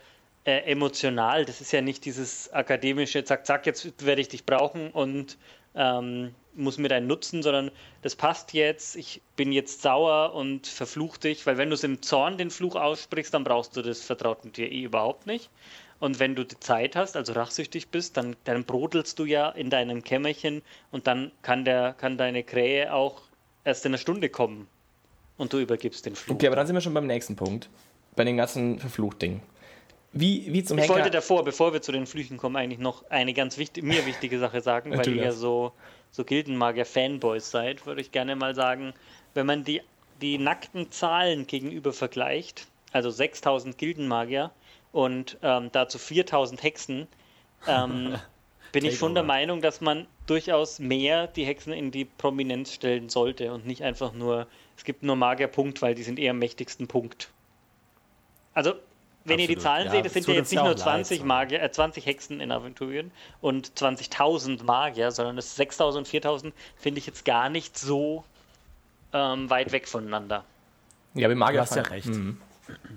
äh, 0.46 0.60
emotional, 0.72 1.46
das 1.46 1.62
ist 1.62 1.72
ja 1.72 1.82
nicht 1.82 2.06
dieses 2.06 2.52
akademische, 2.54 3.24
zack, 3.24 3.46
zack, 3.46 3.66
jetzt 3.66 4.06
werde 4.06 4.22
ich 4.22 4.30
dich 4.30 4.46
brauchen 4.46 4.92
und 4.92 5.38
ähm, 5.76 6.34
muss 6.56 6.78
mir 6.80 6.88
deinen 6.90 7.06
nutzen, 7.08 7.44
sondern 7.44 7.70
das 8.02 8.16
passt 8.16 8.54
jetzt, 8.54 8.96
ich 8.96 9.22
bin 9.36 9.52
jetzt 9.52 9.84
sauer 9.84 10.34
und 10.34 10.66
verfluch 10.66 11.18
dich, 11.18 11.46
weil 11.46 11.58
wenn 11.58 11.70
du 11.70 11.76
es 11.76 11.84
im 11.84 12.02
Zorn 12.02 12.38
den 12.38 12.50
Fluch 12.50 12.76
aussprichst, 12.76 13.34
dann 13.34 13.44
brauchst 13.44 13.78
du 13.78 13.82
das 13.84 14.02
vertrauten 14.02 14.54
Tier 14.54 14.72
eh 14.72 14.84
überhaupt 14.84 15.28
nicht. 15.28 15.50
Und 16.00 16.20
wenn 16.20 16.36
du 16.36 16.44
die 16.44 16.60
Zeit 16.60 16.96
hast, 16.96 17.16
also 17.16 17.34
rachsüchtig 17.34 17.90
bist, 17.90 18.18
dann, 18.18 18.36
dann 18.44 18.66
brodelst 18.66 19.18
du 19.18 19.26
ja 19.26 19.50
in 19.50 19.70
deinem 19.70 20.04
Kämmerchen 20.04 20.62
und 20.92 21.08
dann 21.08 21.32
kann, 21.42 21.66
der, 21.66 21.94
kann 21.94 22.18
deine 22.18 22.44
Krähe 22.44 22.94
auch 22.94 23.22
erst 23.64 23.86
in 23.86 23.92
einer 23.92 23.98
Stunde 23.98 24.30
kommen 24.30 24.68
und 25.38 25.54
du 25.54 25.60
übergibst 25.60 26.06
den 26.06 26.16
Fluch. 26.16 26.36
Okay, 26.36 26.48
aber 26.48 26.56
dann 26.56 26.68
sind 26.68 26.76
wir 26.76 26.82
schon 26.82 26.94
beim 26.94 27.08
nächsten 27.08 27.36
Punkt. 27.36 27.70
Bei 28.16 28.24
den 28.24 28.38
ganzen 28.38 28.80
Verfluchtdingen. 28.80 29.42
Wie, 30.14 30.52
wie 30.52 30.64
zum 30.64 30.78
Ich 30.80 30.90
wollte 30.90 31.12
davor, 31.12 31.44
bevor 31.44 31.74
wir 31.74 31.82
zu 31.82 31.92
den 31.92 32.08
Flüchen 32.08 32.38
kommen, 32.38 32.56
eigentlich 32.56 32.80
noch 32.80 33.10
eine 33.10 33.34
ganz 33.34 33.58
wichtig, 33.58 33.84
mir 33.84 34.06
wichtige 34.06 34.40
Sache 34.40 34.62
sagen, 34.62 34.98
weil 34.98 35.08
ihr 35.10 35.24
ja 35.24 35.32
so, 35.32 35.74
so 36.12 36.24
Gildenmagier-Fanboys 36.24 37.52
seid, 37.52 37.86
würde 37.86 38.02
ich 38.02 38.12
gerne 38.12 38.36
mal 38.36 38.56
sagen, 38.56 38.94
wenn 39.34 39.46
man 39.46 39.64
die, 39.64 39.82
die 40.22 40.38
nackten 40.38 40.92
Zahlen 40.92 41.46
gegenüber 41.46 41.94
vergleicht, 41.94 42.68
also 42.92 43.10
6000 43.12 43.78
Gildenmagier 43.78 44.52
und 44.92 45.38
ähm, 45.42 45.70
dazu 45.72 45.98
4000 45.98 46.64
Hexen, 46.64 47.08
ähm, 47.68 48.16
bin 48.72 48.86
ich 48.86 48.98
schon 48.98 49.14
der. 49.14 49.24
Meinung, 49.24 49.62
dass 49.62 49.82
man 49.82 50.08
durchaus 50.26 50.80
mehr 50.80 51.28
die 51.28 51.46
Hexen 51.46 51.74
in 51.74 51.92
die 51.92 52.06
Prominenz 52.06 52.74
stellen 52.74 53.10
sollte 53.10 53.54
und 53.54 53.66
nicht 53.66 53.84
einfach 53.84 54.14
nur, 54.14 54.48
es 54.76 54.84
gibt 54.84 55.04
nur 55.04 55.16
Magierpunkt, 55.16 55.82
weil 55.82 55.96
die 55.96 56.04
sind 56.04 56.20
eher 56.20 56.32
am 56.32 56.40
mächtigsten 56.40 56.88
Punkt. 56.88 57.32
Also, 58.54 58.74
wenn 59.24 59.40
ihr 59.40 59.48
die 59.48 59.58
Absolut. 59.58 59.64
Zahlen 59.64 59.86
Ja, 59.88 59.92
seht, 59.92 60.06
es 60.06 60.14
sind 60.14 60.28
ja 60.28 60.34
jetzt 60.36 60.52
nicht 60.52 60.62
nur 60.62 60.72
auch 60.72 60.78
leid, 60.78 61.06
20 61.06 61.20
so. 61.20 61.26
Magier, 61.26 61.62
äh, 61.62 61.72
20 61.72 62.06
Hexen 62.06 62.40
in 62.40 62.52
Aventurien 62.52 63.12
und 63.42 63.72
20.000 63.74 64.64
Magier, 64.64 65.12
sondern 65.12 65.38
es 65.38 65.60
6.000 65.60 65.98
und 65.98 66.08
4.000 66.08 66.54
finde 66.78 67.00
ich 67.00 67.08
jetzt 67.08 67.26
gar 67.26 67.50
nicht 67.50 67.78
so 67.78 68.24
ähm, 69.14 69.50
weit 69.50 69.72
weg 69.74 69.88
voneinander. 69.88 70.46
Ja, 71.14 71.28
mit 71.28 71.38
Magier 71.38 71.58
Du 71.58 71.62
hast 71.62 71.76
ja 71.76 71.82
recht. 71.84 72.08
Mhm. 72.08 72.40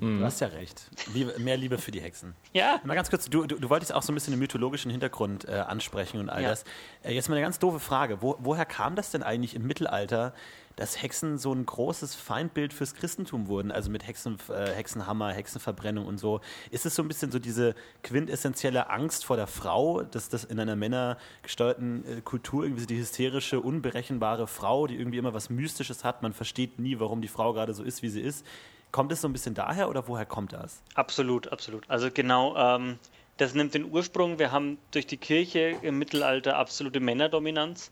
Du 0.00 0.24
hast 0.24 0.40
ja 0.40 0.48
recht. 0.48 0.90
Liebe, 1.14 1.38
mehr 1.38 1.56
Liebe 1.56 1.78
für 1.78 1.90
die 1.90 2.00
Hexen. 2.00 2.34
Ja, 2.52 2.80
Mal 2.84 2.94
ganz 2.94 3.10
kurz, 3.10 3.28
du, 3.28 3.46
du, 3.46 3.56
du 3.56 3.70
wolltest 3.70 3.92
auch 3.94 4.02
so 4.02 4.12
ein 4.12 4.14
bisschen 4.14 4.32
den 4.32 4.40
mythologischen 4.40 4.90
Hintergrund 4.90 5.46
äh, 5.46 5.52
ansprechen 5.52 6.18
und 6.20 6.28
all 6.30 6.42
Ja. 6.42 6.48
das. 6.50 6.64
Äh, 7.02 7.12
jetzt 7.14 7.28
mal 7.28 7.36
eine 7.36 7.44
ganz 7.44 7.58
doofe 7.58 7.80
Frage. 7.80 8.22
Wo, 8.22 8.36
woher 8.40 8.64
kam 8.66 8.96
das 8.96 9.10
denn 9.10 9.22
eigentlich 9.22 9.54
im 9.54 9.66
Mittelalter, 9.66 10.32
dass 10.76 11.02
Hexen 11.02 11.36
so 11.36 11.52
ein 11.52 11.66
großes 11.66 12.14
Feindbild 12.14 12.72
fürs 12.72 12.94
Christentum 12.94 13.48
wurden? 13.48 13.70
Also 13.70 13.90
mit 13.90 14.06
Hexen, 14.06 14.38
äh, 14.48 14.70
Hexenhammer, 14.72 15.32
Hexenverbrennung 15.32 16.06
und 16.06 16.18
so. 16.18 16.40
Ist 16.70 16.86
es 16.86 16.94
so 16.94 17.02
ein 17.02 17.08
bisschen 17.08 17.30
so 17.30 17.38
diese 17.38 17.74
quintessentielle 18.02 18.88
Angst 18.90 19.24
vor 19.24 19.36
der 19.36 19.46
Frau, 19.46 20.02
dass 20.02 20.28
das 20.28 20.44
in 20.44 20.58
einer 20.58 20.76
männergesteuerten 20.76 22.04
äh, 22.18 22.20
Kultur 22.22 22.64
irgendwie 22.64 22.80
so 22.82 22.86
die 22.86 22.98
hysterische, 22.98 23.60
unberechenbare 23.60 24.46
Frau, 24.46 24.86
die 24.86 24.96
irgendwie 24.96 25.18
immer 25.18 25.34
was 25.34 25.50
Mystisches 25.50 26.04
hat, 26.04 26.22
man 26.22 26.32
versteht 26.32 26.78
nie, 26.78 26.98
warum 27.00 27.20
die 27.22 27.28
Frau 27.28 27.52
gerade 27.52 27.74
so 27.74 27.82
ist, 27.82 28.02
wie 28.02 28.08
sie 28.08 28.20
ist. 28.20 28.46
Kommt 28.92 29.12
es 29.12 29.20
so 29.20 29.28
ein 29.28 29.32
bisschen 29.32 29.54
daher 29.54 29.88
oder 29.88 30.08
woher 30.08 30.26
kommt 30.26 30.52
das? 30.52 30.82
absolut, 30.94 31.48
absolut. 31.52 31.84
Also 31.88 32.10
genau, 32.12 32.56
ähm, 32.56 32.98
Das 33.36 33.54
nimmt 33.54 33.72
den 33.72 33.90
Ursprung. 33.90 34.38
Wir 34.38 34.52
haben 34.52 34.76
durch 34.90 35.06
die 35.06 35.16
Kirche 35.16 35.78
im 35.80 35.98
Mittelalter 35.98 36.56
absolute 36.58 37.00
Männerdominanz 37.00 37.90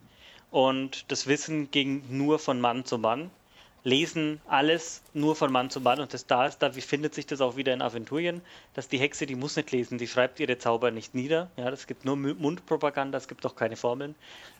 und 0.50 1.10
das 1.10 1.26
Wissen 1.26 1.70
ging 1.70 2.02
nur 2.10 2.38
von 2.38 2.60
Mann 2.60 2.84
zu 2.84 2.98
Mann. 2.98 3.30
Lesen 3.84 4.40
alles 4.46 5.02
nur 5.14 5.36
von 5.36 5.52
Mann 5.52 5.70
zu 5.70 5.80
Mann 5.80 6.00
und 6.00 6.12
das 6.12 6.26
da 6.26 6.46
ist, 6.46 6.58
da 6.58 6.70
findet 6.72 7.14
sich 7.14 7.26
das 7.26 7.40
auch 7.40 7.56
wieder 7.56 7.72
in 7.72 7.80
Aventurien, 7.80 8.42
dass 8.74 8.88
die 8.88 8.98
Hexe, 8.98 9.26
die 9.26 9.34
muss 9.34 9.56
nicht 9.56 9.70
lesen, 9.70 9.98
die 9.98 10.08
schreibt 10.08 10.40
ihre 10.40 10.58
Zauber 10.58 10.90
nicht 10.90 11.14
nieder. 11.14 11.50
Ja, 11.56 11.70
das 11.70 11.86
gibt 11.86 12.04
nur 12.04 12.16
Mundpropaganda, 12.16 13.18
es 13.18 13.28
gibt 13.28 13.46
auch 13.46 13.54
keine 13.56 13.76
Formeln. 13.76 14.14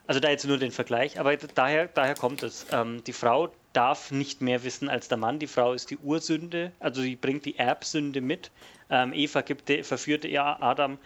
Also 0.06 0.20
da 0.20 0.30
jetzt 0.30 0.46
nur 0.46 0.58
den 0.58 0.70
Vergleich, 0.70 1.20
aber 1.20 1.36
daher, 1.36 1.88
daher 1.88 2.14
kommt 2.14 2.42
es. 2.42 2.66
Ähm, 2.72 3.02
die 3.04 3.12
Frau 3.12 3.50
darf 3.72 4.10
nicht 4.10 4.40
mehr 4.40 4.64
wissen 4.64 4.88
als 4.88 5.08
der 5.08 5.18
Mann. 5.18 5.38
Die 5.38 5.46
Frau 5.46 5.72
ist 5.72 5.90
die 5.90 5.98
Ursünde, 5.98 6.72
also 6.80 7.02
sie 7.02 7.16
bringt 7.16 7.44
die 7.44 7.58
Erbsünde 7.58 8.20
mit. 8.20 8.50
Ähm, 8.88 9.12
Eva 9.12 9.42
gibt, 9.42 9.70
verführte 9.84 10.28
ja 10.28 10.56
Adam. 10.60 10.98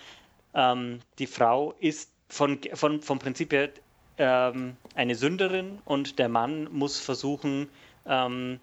Ähm, 0.54 1.00
die 1.18 1.26
Frau 1.26 1.74
ist 1.80 2.10
von, 2.28 2.60
von, 2.74 3.00
vom 3.02 3.18
Prinzip 3.18 3.52
her 3.52 3.70
ähm, 4.18 4.76
eine 4.94 5.14
Sünderin 5.14 5.78
und 5.84 6.18
der 6.18 6.28
Mann 6.28 6.68
muss 6.70 7.00
versuchen, 7.00 7.68
ähm, 8.06 8.60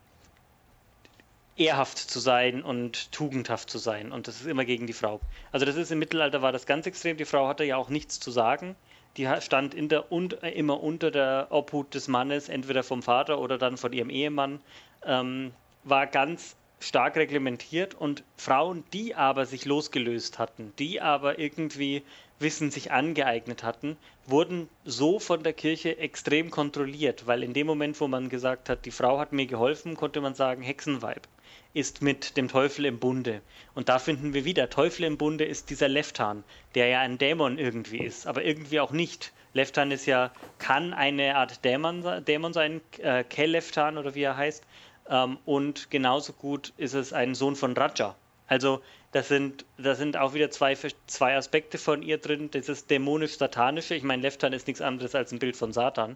ehrhaft 1.56 1.98
zu 1.98 2.20
sein 2.20 2.64
und 2.64 3.12
tugendhaft 3.12 3.70
zu 3.70 3.78
sein. 3.78 4.12
Und 4.12 4.28
das 4.28 4.40
ist 4.40 4.48
immer 4.48 4.66
gegen 4.66 4.88
die 4.88 4.94
Frau. 4.94 5.20
Also 5.52 5.66
das 5.66 5.76
ist 5.76 5.92
im 5.92 6.00
Mittelalter 6.00 6.42
war 6.42 6.52
das 6.52 6.66
ganz 6.66 6.86
extrem. 6.88 7.18
Die 7.18 7.26
Frau 7.26 7.48
hatte 7.48 7.66
ja 7.66 7.76
auch 7.76 7.90
nichts 7.90 8.20
zu 8.20 8.32
sagen. 8.32 8.76
Die 9.18 9.28
stand 9.42 9.74
der, 9.92 10.12
und, 10.12 10.42
äh, 10.44 10.52
immer 10.52 10.82
unter 10.82 11.12
der 11.12 11.48
Obhut 11.50 11.94
des 11.94 12.08
Mannes, 12.08 12.48
entweder 12.48 12.84
vom 12.84 13.04
Vater 13.04 13.40
oder 13.40 13.58
dann 13.58 13.76
von 13.78 13.92
ihrem 13.92 14.10
Ehemann. 14.10 14.62
Ähm, 15.04 15.52
war 15.84 16.08
ganz 16.08 16.56
stark 16.80 17.18
reglementiert 17.18 17.94
und 17.94 18.24
Frauen, 18.38 18.84
die 18.94 19.16
aber 19.16 19.46
sich 19.46 19.66
losgelöst 19.66 20.40
hatten, 20.40 20.74
die 20.80 21.02
aber 21.02 21.40
irgendwie 21.40 22.04
Wissen 22.40 22.72
sich 22.72 22.92
angeeignet 22.92 23.64
hatten, 23.64 23.98
wurden 24.26 24.70
so 24.86 25.20
von 25.20 25.44
der 25.44 25.54
Kirche 25.54 25.98
extrem 25.98 26.52
kontrolliert, 26.52 27.28
weil 27.28 27.44
in 27.44 27.54
dem 27.54 27.68
Moment, 27.68 28.00
wo 28.00 28.08
man 28.08 28.30
gesagt 28.30 28.70
hat, 28.70 28.86
die 28.86 28.92
Frau 28.92 29.20
hat 29.20 29.34
mir 29.34 29.46
geholfen, 29.46 29.96
konnte 29.96 30.22
man 30.22 30.36
sagen, 30.36 30.62
Hexenweib 30.62 31.28
ist 31.74 32.02
mit 32.02 32.38
dem 32.38 32.48
Teufel 32.48 32.86
im 32.86 33.00
Bunde. 33.00 33.42
Und 33.76 33.90
da 33.90 34.00
finden 34.00 34.34
wir 34.34 34.46
wieder, 34.46 34.70
Teufel 34.70 35.04
im 35.04 35.18
Bunde 35.18 35.46
ist 35.46 35.70
dieser 35.70 35.88
Leftan, 35.88 36.44
der 36.76 36.88
ja 36.88 37.02
ein 37.02 37.18
Dämon 37.18 37.58
irgendwie 37.58 38.00
ist, 38.00 38.26
aber 38.26 38.44
irgendwie 38.44 38.80
auch 38.80 38.92
nicht. 38.92 39.34
Leftan 39.54 39.92
ist 39.92 40.06
ja, 40.06 40.32
kann 40.58 40.94
eine 40.94 41.36
Art 41.36 41.64
Dämon, 41.66 42.24
Dämon 42.26 42.54
sein, 42.54 42.82
äh, 43.00 43.24
Kel-Leftan 43.24 43.98
oder 43.98 44.16
wie 44.16 44.24
er 44.24 44.38
heißt, 44.38 44.64
ähm, 45.10 45.38
und 45.46 45.90
genauso 45.90 46.34
gut 46.34 46.74
ist 46.78 46.94
es 46.94 47.14
ein 47.14 47.36
Sohn 47.36 47.56
von 47.56 47.76
Raja. 47.76 48.16
Also 48.48 48.82
das 49.12 49.28
sind, 49.28 49.66
das 49.78 49.98
sind 49.98 50.18
auch 50.18 50.34
wieder 50.34 50.52
zwei, 50.52 50.76
zwei 51.08 51.36
Aspekte 51.36 51.78
von 51.78 52.04
ihr 52.04 52.20
drin. 52.20 52.50
Das 52.52 52.70
ist 52.70 52.90
dämonisch-satanische. 52.92 53.96
Ich 53.96 54.04
meine, 54.04 54.22
Leftan 54.22 54.54
ist 54.54 54.68
nichts 54.68 54.82
anderes 54.82 55.16
als 55.16 55.32
ein 55.32 55.40
Bild 55.40 55.58
von 55.58 55.74
Satan. 55.74 56.16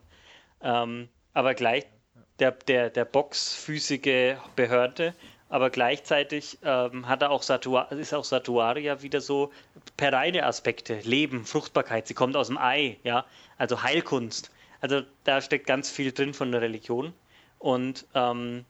Ähm, 0.61 1.09
aber 1.33 1.55
gleich 1.55 1.85
der, 2.39 2.51
der, 2.51 2.89
der 2.89 3.05
boxfüßige 3.05 4.37
Behörde. 4.55 5.15
Aber 5.49 5.69
gleichzeitig 5.69 6.59
ähm, 6.63 7.07
hat 7.07 7.21
er 7.21 7.31
auch 7.31 7.43
ist 7.43 8.13
auch 8.13 8.23
Satuaria 8.23 9.01
wieder 9.01 9.21
so 9.21 9.51
pereine 9.97 10.45
Aspekte. 10.45 10.99
Leben, 11.03 11.45
Fruchtbarkeit. 11.45 12.07
Sie 12.07 12.13
kommt 12.13 12.35
aus 12.35 12.47
dem 12.47 12.57
Ei, 12.57 12.97
ja. 13.03 13.25
Also 13.57 13.83
Heilkunst. 13.83 14.51
Also 14.81 15.01
da 15.23 15.41
steckt 15.41 15.65
ganz 15.65 15.89
viel 15.89 16.11
drin 16.11 16.33
von 16.33 16.51
der 16.51 16.61
Religion. 16.61 17.13
Und 17.59 18.05
ähm, 18.13 18.65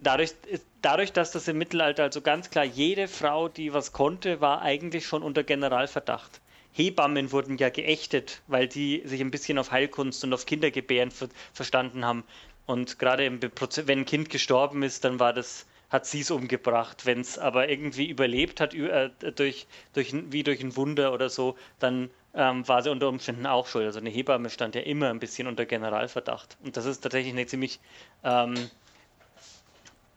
dadurch, 0.00 0.34
dadurch, 0.82 1.12
dass 1.12 1.30
das 1.30 1.48
im 1.48 1.58
Mittelalter 1.58 2.04
also 2.04 2.20
ganz 2.20 2.50
klar 2.50 2.64
jede 2.64 3.08
Frau, 3.08 3.48
die 3.48 3.72
was 3.72 3.92
konnte, 3.92 4.40
war 4.40 4.62
eigentlich 4.62 5.06
schon 5.06 5.22
unter 5.22 5.42
Generalverdacht. 5.42 6.40
Hebammen 6.72 7.32
wurden 7.32 7.58
ja 7.58 7.70
geächtet, 7.70 8.40
weil 8.46 8.68
die 8.68 9.02
sich 9.04 9.20
ein 9.20 9.30
bisschen 9.30 9.58
auf 9.58 9.72
Heilkunst 9.72 10.22
und 10.22 10.32
auf 10.32 10.46
Kindergebären 10.46 11.10
ver 11.10 11.28
verstanden 11.52 12.04
haben. 12.04 12.24
Und 12.66 12.98
gerade 12.98 13.30
wenn 13.30 13.98
ein 14.00 14.04
Kind 14.04 14.30
gestorben 14.30 14.82
ist, 14.82 15.04
dann 15.04 15.18
war 15.18 15.32
das, 15.32 15.66
hat 15.90 16.06
sie 16.06 16.20
es 16.20 16.30
umgebracht. 16.30 17.06
Wenn 17.06 17.20
es 17.20 17.38
aber 17.38 17.68
irgendwie 17.68 18.06
überlebt 18.06 18.60
hat, 18.60 18.74
äh, 18.74 19.10
durch, 19.34 19.66
durch, 19.94 20.14
wie 20.30 20.42
durch 20.42 20.60
ein 20.60 20.76
Wunder 20.76 21.12
oder 21.12 21.30
so, 21.30 21.56
dann 21.80 22.10
ähm, 22.34 22.68
war 22.68 22.82
sie 22.82 22.90
unter 22.90 23.08
Umständen 23.08 23.46
auch 23.46 23.66
schuld. 23.66 23.86
Also 23.86 23.98
eine 23.98 24.10
Hebamme 24.10 24.50
stand 24.50 24.74
ja 24.74 24.82
immer 24.82 25.08
ein 25.08 25.18
bisschen 25.18 25.48
unter 25.48 25.64
Generalverdacht. 25.64 26.58
Und 26.62 26.76
das 26.76 26.84
ist 26.84 27.00
tatsächlich 27.00 27.32
eine 27.32 27.46
ziemlich 27.46 27.80
ähm, 28.22 28.54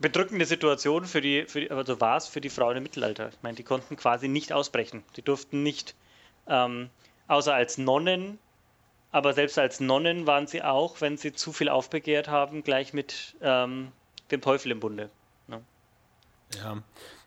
bedrückende 0.02 0.46
Situation 0.46 1.06
für 1.06 1.22
die, 1.22 1.46
für 1.48 1.62
die 1.62 1.72
also 1.72 2.02
war 2.02 2.18
es 2.18 2.28
für 2.28 2.42
die 2.42 2.50
Frauen 2.50 2.78
im 2.78 2.84
Mittelalter. 2.84 3.30
Ich 3.30 3.42
meine, 3.42 3.56
die 3.56 3.64
konnten 3.64 3.96
quasi 3.96 4.28
nicht 4.28 4.52
ausbrechen. 4.52 5.04
Die 5.16 5.22
durften 5.22 5.64
nicht, 5.64 5.96
ähm, 6.48 6.90
außer 7.28 7.54
als 7.54 7.78
Nonnen, 7.78 8.40
aber 9.12 9.34
selbst 9.34 9.58
als 9.60 9.80
Nonnen 9.80 10.28
waren 10.28 10.48
sie 10.48 10.64
auch, 10.64 11.02
wenn 11.02 11.18
sie 11.18 11.34
zu 11.34 11.54
viel 11.54 11.70
aufbegehrt 11.70 12.28
haben, 12.28 12.64
gleich 12.64 12.94
mit 12.94 13.36
ähm, 13.42 13.92
dem 14.32 14.42
Teufel 14.42 14.72
im 14.72 14.80
Bunde. 14.80 15.10
Ne? 15.48 15.62
Ja. 16.56 16.78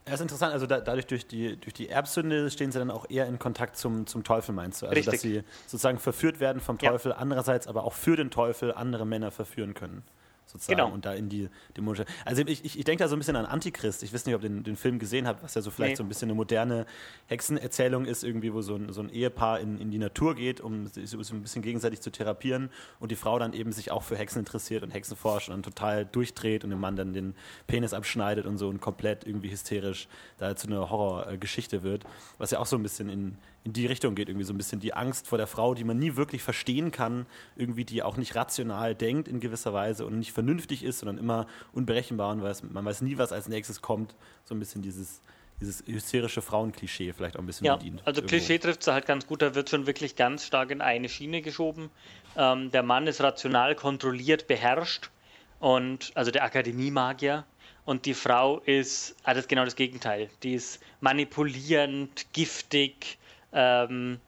Ja, 0.06 0.12
ist 0.12 0.20
interessant. 0.20 0.52
Also 0.52 0.66
da, 0.66 0.80
dadurch 0.80 1.06
durch 1.06 1.26
die, 1.26 1.56
durch 1.56 1.72
die 1.72 1.88
Erbsünde 1.88 2.50
stehen 2.50 2.70
sie 2.70 2.78
dann 2.78 2.90
auch 2.90 3.08
eher 3.08 3.26
in 3.26 3.38
Kontakt 3.38 3.78
zum, 3.78 4.06
zum 4.06 4.22
Teufel, 4.22 4.54
meinst 4.54 4.82
du? 4.82 4.86
Also 4.86 4.96
Richtig. 4.96 5.12
dass 5.12 5.22
sie 5.22 5.42
sozusagen 5.66 5.98
verführt 5.98 6.40
werden 6.40 6.60
vom 6.60 6.76
Teufel, 6.76 7.12
ja. 7.12 7.16
andererseits 7.16 7.66
aber 7.66 7.84
auch 7.84 7.94
für 7.94 8.14
den 8.14 8.30
Teufel 8.30 8.74
andere 8.74 9.06
Männer 9.06 9.30
verführen 9.30 9.72
können 9.72 10.02
sozusagen 10.46 10.78
genau. 10.78 10.92
und 10.92 11.04
da 11.04 11.14
in 11.14 11.28
die 11.28 11.48
dämonische. 11.76 12.04
Also 12.24 12.42
ich, 12.42 12.64
ich, 12.64 12.78
ich 12.78 12.84
denke 12.84 13.02
da 13.02 13.08
so 13.08 13.16
ein 13.16 13.18
bisschen 13.18 13.36
an 13.36 13.46
Antichrist. 13.46 14.02
Ich 14.02 14.12
weiß 14.12 14.26
nicht, 14.26 14.34
ob 14.34 14.42
ihr 14.42 14.48
den, 14.48 14.62
den 14.62 14.76
Film 14.76 14.98
gesehen 14.98 15.26
habt, 15.26 15.42
was 15.42 15.54
ja 15.54 15.62
so 15.62 15.70
vielleicht 15.70 15.92
nee. 15.92 15.96
so 15.96 16.02
ein 16.02 16.08
bisschen 16.08 16.28
eine 16.28 16.34
moderne 16.34 16.86
Hexenerzählung 17.26 18.04
ist, 18.04 18.24
irgendwie, 18.24 18.52
wo 18.52 18.62
so 18.62 18.76
ein, 18.76 18.92
so 18.92 19.00
ein 19.00 19.08
Ehepaar 19.08 19.60
in, 19.60 19.78
in 19.78 19.90
die 19.90 19.98
Natur 19.98 20.34
geht, 20.34 20.60
um 20.60 20.86
sich 20.86 21.10
so 21.10 21.34
ein 21.34 21.42
bisschen 21.42 21.62
gegenseitig 21.62 22.00
zu 22.00 22.10
therapieren 22.10 22.70
und 23.00 23.10
die 23.10 23.16
Frau 23.16 23.38
dann 23.38 23.52
eben 23.52 23.72
sich 23.72 23.90
auch 23.90 24.02
für 24.02 24.16
Hexen 24.16 24.40
interessiert 24.40 24.82
und 24.82 24.90
Hexen 24.90 25.16
forscht 25.16 25.48
und 25.48 25.54
dann 25.54 25.62
total 25.62 26.04
durchdreht 26.04 26.64
und 26.64 26.70
dem 26.70 26.80
Mann 26.80 26.96
dann 26.96 27.12
den 27.12 27.34
Penis 27.66 27.94
abschneidet 27.94 28.46
und 28.46 28.58
so 28.58 28.68
und 28.68 28.80
komplett 28.80 29.26
irgendwie 29.26 29.50
hysterisch 29.50 30.08
da 30.38 30.54
zu 30.56 30.66
einer 30.68 30.90
Horrorgeschichte 30.90 31.82
wird, 31.82 32.04
was 32.38 32.50
ja 32.50 32.58
auch 32.58 32.66
so 32.66 32.76
ein 32.76 32.82
bisschen 32.82 33.08
in 33.08 33.38
in 33.64 33.72
die 33.72 33.86
Richtung 33.86 34.14
geht, 34.14 34.28
irgendwie 34.28 34.44
so 34.44 34.52
ein 34.52 34.58
bisschen 34.58 34.78
die 34.78 34.92
Angst 34.92 35.26
vor 35.26 35.38
der 35.38 35.46
Frau, 35.46 35.74
die 35.74 35.84
man 35.84 35.98
nie 35.98 36.16
wirklich 36.16 36.42
verstehen 36.42 36.90
kann, 36.90 37.26
irgendwie 37.56 37.84
die 37.84 38.02
auch 38.02 38.18
nicht 38.18 38.36
rational 38.36 38.94
denkt 38.94 39.26
in 39.26 39.40
gewisser 39.40 39.72
Weise 39.72 40.04
und 40.04 40.18
nicht 40.18 40.32
vernünftig 40.32 40.84
ist, 40.84 40.98
sondern 40.98 41.16
immer 41.16 41.46
unberechenbar 41.72 42.30
und 42.32 42.42
weiß, 42.42 42.62
man 42.64 42.84
weiß 42.84 43.00
nie, 43.00 43.16
was 43.16 43.32
als 43.32 43.48
nächstes 43.48 43.80
kommt. 43.80 44.14
So 44.44 44.54
ein 44.54 44.58
bisschen 44.58 44.82
dieses, 44.82 45.22
dieses 45.60 45.82
hysterische 45.86 46.42
Frauenklischee 46.42 47.14
vielleicht 47.14 47.36
auch 47.36 47.40
ein 47.40 47.46
bisschen 47.46 47.64
ja, 47.64 47.76
bedient. 47.76 48.02
Also 48.04 48.20
irgendwo. 48.20 48.36
Klischee 48.36 48.58
trifft 48.58 48.82
es 48.82 48.88
halt 48.88 49.06
ganz 49.06 49.26
gut, 49.26 49.40
da 49.40 49.54
wird 49.54 49.70
schon 49.70 49.86
wirklich 49.86 50.14
ganz 50.14 50.44
stark 50.44 50.70
in 50.70 50.82
eine 50.82 51.08
Schiene 51.08 51.40
geschoben. 51.40 51.90
Ähm, 52.36 52.70
der 52.70 52.82
Mann 52.82 53.06
ist 53.06 53.22
rational 53.22 53.74
kontrolliert, 53.74 54.46
beherrscht 54.46 55.10
und 55.58 56.12
also 56.14 56.30
der 56.30 56.44
Akademiemagier 56.44 57.46
und 57.86 58.04
die 58.04 58.14
Frau 58.14 58.58
ist 58.60 59.16
alles 59.24 59.48
genau 59.48 59.64
das 59.64 59.74
Gegenteil. 59.74 60.28
Die 60.42 60.52
ist 60.52 60.80
manipulierend, 61.00 62.26
giftig, 62.34 63.18
ähm, 63.54 64.18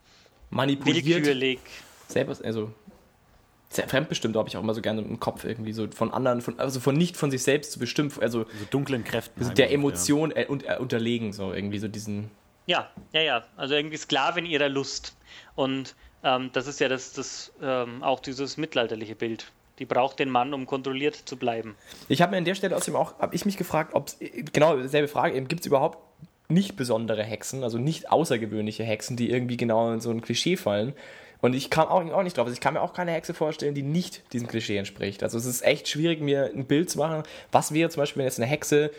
manipuliert. 0.50 1.04
Willkürlich. 1.04 1.60
Selber, 2.08 2.36
also 2.44 2.72
sehr 3.68 3.88
fremdbestimmt, 3.88 4.36
habe 4.36 4.48
ich 4.48 4.56
auch 4.56 4.62
immer 4.62 4.74
so 4.74 4.80
gerne 4.80 5.02
im 5.02 5.20
Kopf 5.20 5.44
irgendwie 5.44 5.72
so 5.72 5.88
von 5.88 6.12
anderen, 6.12 6.40
von, 6.40 6.58
also 6.58 6.80
von 6.80 6.96
nicht 6.96 7.16
von 7.16 7.30
sich 7.30 7.42
selbst 7.42 7.72
zu 7.72 7.78
bestimmen, 7.78 8.12
also 8.20 8.44
so 8.44 8.64
dunklen 8.70 9.04
Kräften. 9.04 9.40
Also 9.40 9.52
der 9.52 9.72
Emotion 9.72 10.30
ja. 10.30 10.42
äh, 10.42 10.46
und, 10.46 10.64
äh, 10.64 10.76
unterlegen, 10.78 11.32
so 11.32 11.52
irgendwie 11.52 11.78
so 11.78 11.88
diesen. 11.88 12.30
Ja, 12.66 12.90
ja, 13.12 13.20
ja. 13.20 13.44
Also 13.56 13.74
irgendwie 13.74 13.96
Sklavin 13.96 14.46
ihrer 14.46 14.68
Lust. 14.68 15.16
Und 15.54 15.94
ähm, 16.22 16.50
das 16.52 16.66
ist 16.66 16.80
ja 16.80 16.88
das, 16.88 17.12
das 17.12 17.52
ähm, 17.62 18.02
auch 18.02 18.20
dieses 18.20 18.56
mittelalterliche 18.56 19.14
Bild. 19.14 19.52
Die 19.78 19.84
braucht 19.84 20.18
den 20.18 20.30
Mann, 20.30 20.54
um 20.54 20.64
kontrolliert 20.64 21.14
zu 21.14 21.36
bleiben. 21.36 21.76
Ich 22.08 22.22
habe 22.22 22.30
mir 22.30 22.38
an 22.38 22.44
der 22.46 22.54
Stelle 22.54 22.74
außerdem 22.74 22.96
auch, 22.96 23.18
habe 23.18 23.34
ich 23.34 23.44
mich 23.44 23.58
gefragt, 23.58 23.94
ob 23.94 24.08
es, 24.08 24.18
genau, 24.52 24.80
selbe 24.86 25.06
Frage, 25.06 25.40
gibt 25.42 25.60
es 25.60 25.66
überhaupt 25.66 25.98
nicht 26.48 26.76
besondere 26.76 27.22
Hexen, 27.22 27.62
also 27.62 27.78
nicht 27.78 28.10
außergewöhnliche 28.10 28.84
Hexen, 28.84 29.16
die 29.16 29.30
irgendwie 29.30 29.56
genau 29.56 29.92
in 29.92 30.00
so 30.00 30.10
ein 30.10 30.20
Klischee 30.20 30.56
fallen. 30.56 30.94
Und 31.40 31.54
ich 31.54 31.70
kam 31.70 31.88
auch, 31.88 32.22
nicht 32.22 32.36
drauf. 32.36 32.46
Also 32.46 32.54
ich 32.54 32.60
kann 32.60 32.74
mir 32.74 32.80
auch 32.80 32.94
keine 32.94 33.12
Hexe 33.12 33.34
vorstellen, 33.34 33.74
die 33.74 33.82
nicht 33.82 34.32
diesem 34.32 34.48
Klischee 34.48 34.78
entspricht. 34.78 35.22
Also 35.22 35.36
es 35.38 35.44
ist 35.44 35.62
echt 35.62 35.86
schwierig, 35.88 36.20
mir 36.20 36.50
ein 36.54 36.66
Bild 36.66 36.90
zu 36.90 36.98
machen. 36.98 37.22
Was 37.52 37.72
wäre 37.74 37.90
zum 37.90 38.02
Beispiel, 38.02 38.20
wenn 38.20 38.26
jetzt 38.26 38.40
eine 38.40 38.48
Hexe 38.48 38.90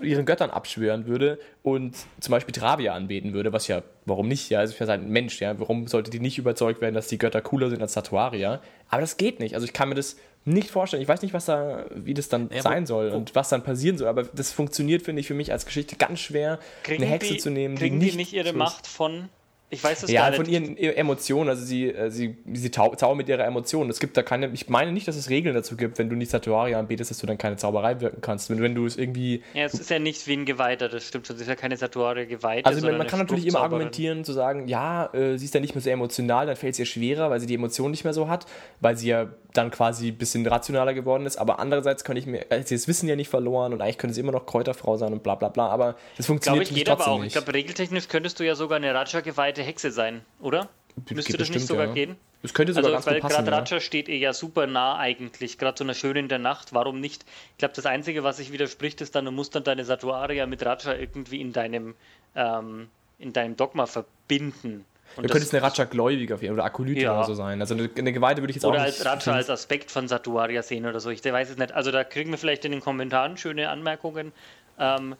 ihren 0.00 0.24
Göttern 0.24 0.50
abschwören 0.50 1.06
würde 1.06 1.38
und 1.62 1.94
zum 2.20 2.32
Beispiel 2.32 2.54
Travia 2.54 2.94
anbeten 2.94 3.34
würde, 3.34 3.52
was 3.52 3.68
ja, 3.68 3.82
warum 4.06 4.28
nicht? 4.28 4.48
Ja, 4.48 4.60
also 4.60 4.72
ich 4.72 4.80
wäre 4.80 4.90
ein 4.92 5.10
Mensch, 5.10 5.40
ja. 5.40 5.58
Warum 5.58 5.86
sollte 5.88 6.10
die 6.10 6.20
nicht 6.20 6.38
überzeugt 6.38 6.80
werden, 6.80 6.94
dass 6.94 7.08
die 7.08 7.18
Götter 7.18 7.42
cooler 7.42 7.68
sind 7.68 7.82
als 7.82 7.92
Satuaria? 7.92 8.62
Aber 8.88 9.00
das 9.02 9.18
geht 9.18 9.40
nicht. 9.40 9.54
Also 9.54 9.66
ich 9.66 9.74
kann 9.74 9.90
mir 9.90 9.94
das 9.94 10.16
nicht 10.44 10.70
vorstellen. 10.70 11.02
Ich 11.02 11.08
weiß 11.08 11.22
nicht, 11.22 11.34
was 11.34 11.46
da, 11.46 11.86
wie 11.94 12.14
das 12.14 12.28
dann 12.28 12.50
ja, 12.52 12.62
sein 12.62 12.86
soll 12.86 13.12
wo, 13.12 13.16
und 13.16 13.34
was 13.34 13.48
dann 13.48 13.62
passieren 13.62 13.98
soll, 13.98 14.08
aber 14.08 14.24
das 14.24 14.52
funktioniert, 14.52 15.02
finde 15.02 15.20
ich, 15.20 15.26
für 15.26 15.34
mich 15.34 15.52
als 15.52 15.66
Geschichte 15.66 15.96
ganz 15.96 16.20
schwer, 16.20 16.58
eine 16.88 17.06
Hexe 17.06 17.34
die, 17.34 17.38
zu 17.38 17.50
nehmen. 17.50 17.76
Kriegen 17.76 17.98
die 17.98 18.06
nicht, 18.06 18.14
die 18.14 18.18
nicht 18.18 18.32
ihre 18.32 18.52
Macht 18.52 18.86
von 18.86 19.28
Ich 19.74 19.84
weiß 19.84 20.00
das 20.02 20.10
Ja, 20.10 20.22
gar 20.22 20.30
nicht. 20.30 20.36
von 20.36 20.46
ihren 20.48 20.76
E- 20.76 20.94
Emotionen, 20.94 21.50
also 21.50 21.64
sie, 21.64 21.88
äh, 21.88 22.10
sie, 22.10 22.36
sie 22.52 22.70
zaubern 22.70 23.16
mit 23.16 23.28
ihrer 23.28 23.44
Emotionen. 23.44 23.90
Es 23.90 24.00
gibt 24.00 24.16
da 24.16 24.22
keine, 24.22 24.48
ich 24.52 24.68
meine 24.68 24.92
nicht, 24.92 25.06
dass 25.08 25.16
es 25.16 25.28
Regeln 25.30 25.54
dazu 25.54 25.76
gibt, 25.76 25.98
wenn 25.98 26.08
du 26.08 26.16
nicht 26.16 26.30
Satuaria 26.30 26.78
anbetest, 26.78 27.10
dass 27.10 27.18
du 27.18 27.26
dann 27.26 27.38
keine 27.38 27.56
Zauberei 27.56 28.00
wirken 28.00 28.20
kannst. 28.20 28.50
Wenn, 28.50 28.60
wenn 28.62 28.74
du 28.74 28.86
es 28.86 28.96
irgendwie, 28.96 29.42
ja, 29.54 29.64
es 29.64 29.74
ist 29.74 29.90
ja 29.90 29.98
nicht 29.98 30.26
wie 30.26 30.34
ein 30.36 30.44
Geweihter, 30.44 30.88
das 30.88 31.06
stimmt 31.06 31.26
schon. 31.26 31.36
Es 31.36 31.42
ist 31.42 31.48
ja 31.48 31.54
keine 31.56 31.76
Satuare 31.76 32.26
Geweihte. 32.26 32.66
also 32.66 32.86
man, 32.86 32.98
man 32.98 33.06
kann 33.06 33.18
natürlich 33.18 33.46
immer 33.46 33.60
argumentieren, 33.60 34.24
zu 34.24 34.32
sagen, 34.32 34.68
ja, 34.68 35.12
äh, 35.12 35.36
sie 35.38 35.44
ist 35.44 35.54
dann 35.54 35.62
nicht 35.62 35.74
mehr 35.74 35.82
so 35.82 35.90
emotional, 35.90 36.46
dann 36.46 36.56
fällt 36.56 36.72
es 36.74 36.78
ihr 36.78 36.86
schwerer, 36.86 37.30
weil 37.30 37.40
sie 37.40 37.46
die 37.46 37.54
Emotionen 37.54 37.90
nicht 37.90 38.04
mehr 38.04 38.12
so 38.14 38.28
hat, 38.28 38.46
weil 38.80 38.96
sie 38.96 39.08
ja 39.08 39.28
dann 39.52 39.70
quasi 39.70 40.08
ein 40.08 40.16
bisschen 40.18 40.46
rationaler 40.46 40.94
geworden 40.94 41.26
ist. 41.26 41.36
Aber 41.36 41.58
andererseits 41.60 42.04
kann 42.04 42.16
ich 42.16 42.26
mir, 42.26 42.50
äh, 42.50 42.62
sie 42.64 42.74
das 42.74 42.88
Wissen 42.88 43.08
ja 43.08 43.16
nicht 43.16 43.28
verloren 43.28 43.72
und 43.72 43.80
eigentlich 43.80 43.98
könnte 43.98 44.14
sie 44.14 44.20
immer 44.20 44.32
noch 44.32 44.46
Kräuterfrau 44.46 44.96
sein 44.96 45.12
und 45.12 45.22
bla 45.22 45.34
bla 45.36 45.48
bla. 45.48 45.68
Aber 45.68 45.94
das 46.16 46.26
Glaube 46.26 46.40
funktioniert 46.40 46.62
ich, 46.64 46.68
für 46.68 46.74
mich 46.74 46.84
geht 46.84 46.90
aber 46.90 47.06
auch. 47.08 47.16
Ich 47.18 47.22
nicht. 47.24 47.32
glaube, 47.34 47.54
regeltechnisch 47.54 48.08
könntest 48.08 48.40
du 48.40 48.44
ja 48.44 48.54
sogar 48.54 48.76
eine 48.76 48.92
Raja-geweihte 48.94 49.62
Hexe 49.64 49.90
sein, 49.90 50.22
oder? 50.40 50.68
Müsste 50.96 51.14
Geht 51.14 51.18
das 51.18 51.28
nicht 51.28 51.38
bestimmt, 51.38 51.66
sogar 51.66 51.86
ja. 51.86 51.92
gehen? 51.92 52.16
Das 52.42 52.52
könnte 52.54 52.72
sogar 52.74 52.94
Also, 52.94 53.06
ganz 53.10 53.24
weil 53.24 53.30
gerade 53.30 53.50
ja. 53.50 53.58
Raja 53.58 53.80
steht 53.80 54.06
ihr 54.08 54.18
ja 54.18 54.32
super 54.32 54.66
nah 54.66 54.96
eigentlich, 54.98 55.56
gerade 55.58 55.76
so 55.78 55.82
einer 55.84 55.94
schönen 55.94 56.28
der 56.28 56.38
Nacht. 56.38 56.72
Warum 56.74 57.00
nicht? 57.00 57.24
Ich 57.52 57.58
glaube, 57.58 57.74
das 57.74 57.86
Einzige, 57.86 58.22
was 58.22 58.36
sich 58.36 58.52
widerspricht, 58.52 59.00
ist 59.00 59.14
dann, 59.14 59.24
du 59.24 59.30
musst 59.32 59.54
dann 59.54 59.64
deine 59.64 59.84
Satuaria 59.84 60.46
mit 60.46 60.64
Raja 60.64 60.94
irgendwie 60.94 61.40
in 61.40 61.52
deinem, 61.52 61.94
ähm, 62.36 62.88
in 63.18 63.32
deinem 63.32 63.56
Dogma 63.56 63.86
verbinden. 63.86 64.84
Und 65.16 65.22
Du 65.22 65.28
das- 65.28 65.32
könntest 65.32 65.54
eine 65.54 65.62
Raja-Gläubige 65.62 66.34
auf 66.34 66.42
jeden 66.42 66.52
Fall 66.54 66.58
oder 66.60 66.64
Akolyte 66.66 67.00
Ja. 67.00 67.16
oder 67.16 67.24
so 67.26 67.34
sein. 67.34 67.60
Also 67.60 67.74
eine, 67.74 67.88
eine 67.96 68.12
Geweihte 68.12 68.42
würde 68.42 68.50
ich 68.50 68.56
jetzt 68.56 68.64
oder 68.64 68.78
auch 68.78 68.82
als 68.82 68.98
nicht. 68.98 69.06
Raja 69.06 69.32
als 69.36 69.48
Aspekt 69.50 69.90
von 69.90 70.06
Satuaria 70.06 70.62
sehen 70.62 70.86
oder 70.86 71.00
so. 71.00 71.10
Ich 71.10 71.24
weiß 71.24 71.50
es 71.50 71.56
nicht. 71.56 71.72
Also 71.72 71.90
da 71.92 72.04
kriegen 72.04 72.30
wir 72.30 72.38
vielleicht 72.38 72.64
in 72.64 72.72
den 72.72 72.80
Kommentaren 72.80 73.36
schöne 73.36 73.68
Anmerkungen. 73.70 74.32
Ähm, 74.78 75.14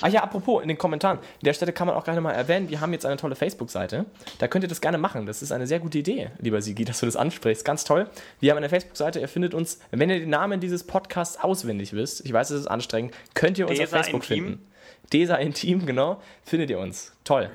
Ah 0.00 0.08
ja, 0.08 0.22
apropos, 0.22 0.62
in 0.62 0.68
den 0.68 0.78
Kommentaren. 0.78 1.18
An 1.18 1.24
der 1.42 1.52
Stelle 1.52 1.72
kann 1.72 1.86
man 1.86 1.96
auch 1.96 2.04
gerne 2.04 2.20
mal 2.20 2.32
erwähnen, 2.32 2.70
wir 2.70 2.80
haben 2.80 2.92
jetzt 2.92 3.04
eine 3.06 3.16
tolle 3.16 3.34
Facebook-Seite. 3.34 4.06
Da 4.38 4.48
könnt 4.48 4.64
ihr 4.64 4.68
das 4.68 4.80
gerne 4.80 4.98
machen. 4.98 5.26
Das 5.26 5.42
ist 5.42 5.52
eine 5.52 5.66
sehr 5.66 5.80
gute 5.80 5.98
Idee, 5.98 6.30
lieber 6.38 6.62
Sigi, 6.62 6.84
dass 6.84 7.00
du 7.00 7.06
das 7.06 7.16
ansprichst. 7.16 7.64
Ganz 7.64 7.84
toll. 7.84 8.08
Wir 8.40 8.50
haben 8.50 8.58
eine 8.58 8.68
Facebook-Seite, 8.68 9.20
ihr 9.20 9.28
findet 9.28 9.54
uns, 9.54 9.80
wenn 9.90 10.10
ihr 10.10 10.20
den 10.20 10.30
Namen 10.30 10.60
dieses 10.60 10.84
Podcasts 10.84 11.38
auswendig 11.42 11.92
wisst, 11.92 12.24
ich 12.24 12.32
weiß, 12.32 12.50
es 12.50 12.60
ist 12.60 12.66
anstrengend, 12.66 13.14
könnt 13.34 13.58
ihr 13.58 13.68
uns 13.68 13.78
Desa 13.78 13.96
auf 13.96 14.04
Facebook 14.04 14.30
Intim. 14.30 14.44
finden. 14.44 14.66
Desa 15.12 15.36
Intim, 15.36 15.84
genau, 15.84 16.22
findet 16.44 16.70
ihr 16.70 16.78
uns. 16.78 17.12
Toll. 17.24 17.50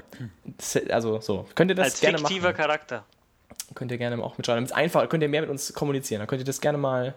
Also 0.89 1.19
so, 1.21 1.47
könnt 1.55 1.71
ihr 1.71 1.75
das 1.75 1.85
als 1.85 1.99
gerne 2.01 2.17
fiktiver 2.19 2.49
machen. 2.49 2.57
Charakter. 2.57 3.05
Könnt 3.73 3.91
ihr 3.91 3.97
gerne 3.97 4.21
auch 4.23 4.37
mitschreiben. 4.37 4.57
Damit 4.57 4.71
es 4.71 4.75
einfach, 4.75 5.09
könnt 5.09 5.23
ihr 5.23 5.29
mehr 5.29 5.41
mit 5.41 5.49
uns 5.49 5.73
kommunizieren. 5.73 6.19
Dann 6.19 6.27
könnt 6.27 6.41
ihr 6.41 6.45
das 6.45 6.61
gerne 6.61 6.77
mal, 6.77 7.15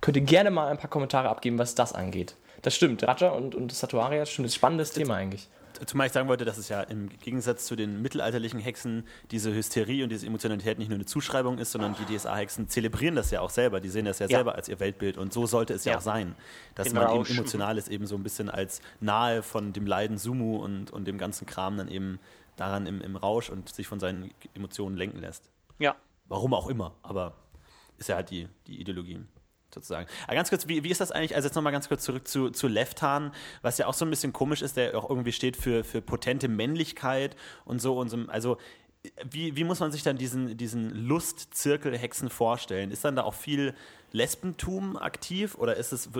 könnt 0.00 0.16
ihr 0.16 0.22
gerne 0.22 0.50
mal 0.50 0.68
ein 0.68 0.78
paar 0.78 0.90
Kommentare 0.90 1.28
abgeben, 1.28 1.58
was 1.58 1.74
das 1.74 1.92
angeht. 1.92 2.36
Das 2.62 2.74
stimmt, 2.74 3.02
Raja 3.04 3.30
und, 3.30 3.54
und 3.54 3.72
Satuaria, 3.72 4.20
das 4.20 4.30
stimmt, 4.30 4.46
das 4.46 4.52
ist 4.52 4.56
ein 4.56 4.58
spannendes 4.60 4.92
Thema 4.92 5.14
eigentlich. 5.16 5.48
Zumal 5.86 6.08
ich 6.08 6.12
sagen 6.12 6.28
wollte, 6.28 6.44
dass 6.44 6.58
es 6.58 6.68
ja 6.68 6.82
im 6.82 7.08
Gegensatz 7.20 7.64
zu 7.64 7.74
den 7.74 8.02
mittelalterlichen 8.02 8.60
Hexen 8.60 9.06
diese 9.30 9.54
Hysterie 9.54 10.02
und 10.02 10.10
diese 10.10 10.26
Emotionalität 10.26 10.78
nicht 10.78 10.88
nur 10.88 10.96
eine 10.96 11.06
Zuschreibung 11.06 11.56
ist, 11.56 11.72
sondern 11.72 11.94
die 11.94 12.14
DSA-Hexen 12.14 12.68
zelebrieren 12.68 13.14
das 13.16 13.30
ja 13.30 13.40
auch 13.40 13.48
selber. 13.48 13.80
Die 13.80 13.88
sehen 13.88 14.04
das 14.04 14.18
ja, 14.18 14.26
Ja. 14.26 14.38
selber 14.38 14.56
als 14.56 14.68
ihr 14.68 14.78
Weltbild 14.78 15.16
und 15.16 15.32
so 15.32 15.46
sollte 15.46 15.72
es 15.72 15.86
ja, 15.86 15.92
Ja. 15.92 15.98
auch 15.98 16.02
sein. 16.02 16.34
Dass 16.74 16.88
Den 16.88 16.96
man 16.96 17.04
eben 17.04 17.12
Rausch. 17.12 17.30
Emotionales 17.30 17.88
eben 17.88 18.06
so 18.06 18.14
ein 18.16 18.22
bisschen 18.22 18.50
als 18.50 18.82
nahe 19.00 19.42
von 19.42 19.72
dem 19.72 19.86
Leiden 19.86 20.18
Sumu 20.18 20.56
und, 20.56 20.90
und 20.90 21.06
dem 21.06 21.16
ganzen 21.16 21.46
Kram 21.46 21.78
dann 21.78 21.88
eben 21.88 22.18
daran 22.56 22.84
im, 22.86 23.00
im 23.00 23.16
Rausch 23.16 23.48
und 23.48 23.72
sich 23.74 23.86
von 23.86 24.00
seinen 24.00 24.30
Emotionen 24.54 24.98
lenken 24.98 25.20
lässt. 25.20 25.48
Ja. 25.78 25.96
Warum 26.28 26.52
auch 26.52 26.68
immer, 26.68 26.92
aber 27.02 27.32
ist 27.96 28.10
ja 28.10 28.16
halt 28.16 28.28
die, 28.30 28.48
die 28.66 28.80
Ideologie 28.80 29.20
sozusagen. 29.74 30.08
Aber 30.26 30.34
ganz 30.34 30.50
kurz, 30.50 30.68
wie, 30.68 30.84
wie 30.84 30.90
ist 30.90 31.00
das 31.00 31.12
eigentlich, 31.12 31.36
also 31.36 31.46
jetzt 31.46 31.54
nochmal 31.54 31.72
ganz 31.72 31.88
kurz 31.88 32.04
zurück 32.04 32.26
zu, 32.26 32.50
zu 32.50 32.68
Leftan, 32.68 33.32
was 33.62 33.78
ja 33.78 33.86
auch 33.86 33.94
so 33.94 34.04
ein 34.04 34.10
bisschen 34.10 34.32
komisch 34.32 34.62
ist, 34.62 34.76
der 34.76 34.96
auch 34.96 35.08
irgendwie 35.08 35.32
steht 35.32 35.56
für, 35.56 35.84
für 35.84 36.00
potente 36.02 36.48
Männlichkeit 36.48 37.36
und 37.64 37.80
so 37.80 37.98
und 37.98 38.08
so, 38.08 38.18
also 38.28 38.58
wie, 39.24 39.56
wie 39.56 39.64
muss 39.64 39.80
man 39.80 39.92
sich 39.92 40.02
dann 40.02 40.18
diesen, 40.18 40.56
diesen 40.56 40.90
Lustzirkel-Hexen 41.06 42.28
vorstellen? 42.28 42.90
Ist 42.90 43.04
dann 43.04 43.16
da 43.16 43.22
auch 43.22 43.34
viel 43.34 43.74
Lesbentum 44.12 44.96
aktiv 44.96 45.56
oder 45.56 45.76
ist 45.76 45.92
es, 45.92 46.10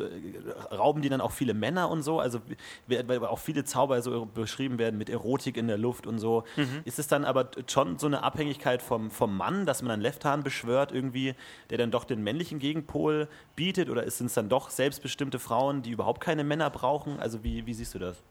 rauben 0.70 1.02
die 1.02 1.08
dann 1.08 1.20
auch 1.20 1.32
viele 1.32 1.54
Männer 1.54 1.90
und 1.90 2.02
so? 2.02 2.20
Also, 2.20 2.40
weil 2.86 3.24
auch 3.24 3.38
viele 3.38 3.64
Zauber 3.64 4.00
so 4.02 4.26
beschrieben 4.26 4.78
werden 4.78 4.98
mit 4.98 5.10
Erotik 5.10 5.56
in 5.56 5.66
der 5.66 5.78
Luft 5.78 6.06
und 6.06 6.18
so. 6.18 6.44
Ist 6.84 6.98
es 6.98 7.08
dann 7.08 7.24
aber 7.24 7.50
schon 7.66 7.98
so 7.98 8.06
eine 8.06 8.22
Abhängigkeit 8.22 8.82
vom, 8.82 9.10
vom 9.10 9.36
Mann, 9.36 9.66
dass 9.66 9.82
man 9.82 9.90
einen 9.90 10.02
Lefthahn 10.02 10.42
beschwört 10.42 10.92
irgendwie, 10.92 11.34
der 11.70 11.78
dann 11.78 11.90
doch 11.90 12.04
den 12.04 12.22
männlichen 12.22 12.58
Gegenpol 12.58 13.28
bietet 13.56 13.90
oder 13.90 14.08
sind 14.10 14.26
es 14.26 14.34
dann 14.34 14.48
doch 14.48 14.70
selbstbestimmte 14.70 15.38
Frauen, 15.38 15.82
die 15.82 15.90
überhaupt 15.90 16.20
keine 16.20 16.44
Männer 16.44 16.70
brauchen? 16.70 17.18
Also, 17.18 17.42
wie, 17.44 17.66
wie 17.66 17.74
siehst 17.74 17.94
du 17.94 17.98
das? 17.98 18.22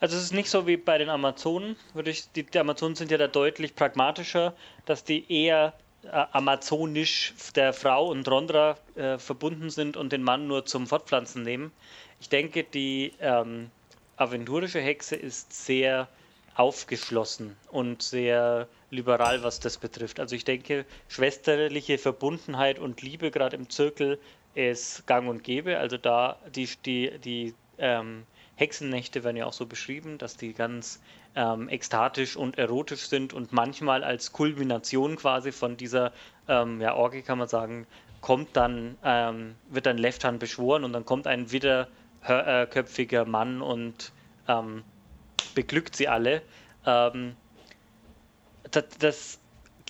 Also 0.00 0.16
es 0.16 0.24
ist 0.24 0.32
nicht 0.32 0.50
so 0.50 0.66
wie 0.66 0.76
bei 0.76 0.98
den 0.98 1.08
Amazonen. 1.08 1.76
Würde 1.94 2.10
ich, 2.10 2.30
die, 2.32 2.44
die 2.44 2.58
Amazonen 2.58 2.94
sind 2.94 3.10
ja 3.10 3.18
da 3.18 3.28
deutlich 3.28 3.74
pragmatischer, 3.74 4.54
dass 4.86 5.04
die 5.04 5.30
eher 5.32 5.72
amazonisch 6.12 7.34
der 7.54 7.72
Frau 7.72 8.08
und 8.08 8.28
Rondra 8.28 8.76
äh, 8.94 9.18
verbunden 9.18 9.70
sind 9.70 9.96
und 9.96 10.12
den 10.12 10.22
Mann 10.22 10.46
nur 10.46 10.64
zum 10.66 10.86
Fortpflanzen 10.86 11.42
nehmen. 11.42 11.72
Ich 12.20 12.28
denke, 12.28 12.64
die 12.64 13.12
ähm, 13.20 13.70
aventurische 14.16 14.80
Hexe 14.80 15.16
ist 15.16 15.52
sehr 15.52 16.08
aufgeschlossen 16.54 17.56
und 17.70 18.02
sehr 18.02 18.68
liberal, 18.90 19.42
was 19.44 19.60
das 19.60 19.78
betrifft. 19.78 20.18
Also 20.18 20.34
ich 20.34 20.44
denke, 20.44 20.84
schwesterliche 21.08 21.98
Verbundenheit 21.98 22.78
und 22.78 23.00
Liebe 23.00 23.30
gerade 23.30 23.56
im 23.56 23.70
Zirkel 23.70 24.18
ist 24.54 25.06
gang 25.06 25.28
und 25.28 25.44
gäbe. 25.44 25.78
Also 25.78 25.98
da 25.98 26.38
die, 26.54 26.68
die, 26.84 27.18
die 27.18 27.54
ähm, 27.78 28.24
Hexennächte 28.56 29.22
werden 29.22 29.36
ja 29.36 29.46
auch 29.46 29.52
so 29.52 29.66
beschrieben, 29.66 30.18
dass 30.18 30.36
die 30.36 30.52
ganz 30.52 31.00
ähm, 31.38 31.68
ekstatisch 31.68 32.36
und 32.36 32.58
erotisch 32.58 33.08
sind 33.08 33.32
und 33.32 33.52
manchmal 33.52 34.02
als 34.02 34.32
Kulmination 34.32 35.14
quasi 35.14 35.52
von 35.52 35.76
dieser 35.76 36.12
ähm, 36.48 36.80
ja, 36.80 36.96
Orgie 36.96 37.22
kann 37.22 37.38
man 37.38 37.46
sagen, 37.46 37.86
kommt 38.20 38.56
dann, 38.56 38.98
ähm, 39.04 39.54
wird 39.70 39.86
dann 39.86 39.98
Lefthand 39.98 40.40
beschworen 40.40 40.82
und 40.82 40.92
dann 40.92 41.04
kommt 41.04 41.28
ein 41.28 41.52
widerköpfiger 41.52 43.24
Mann 43.24 43.62
und 43.62 44.12
ähm, 44.48 44.82
beglückt 45.54 45.94
sie 45.94 46.08
alle. 46.08 46.42
Ähm, 46.84 47.36
das, 48.72 48.84
das 48.98 49.38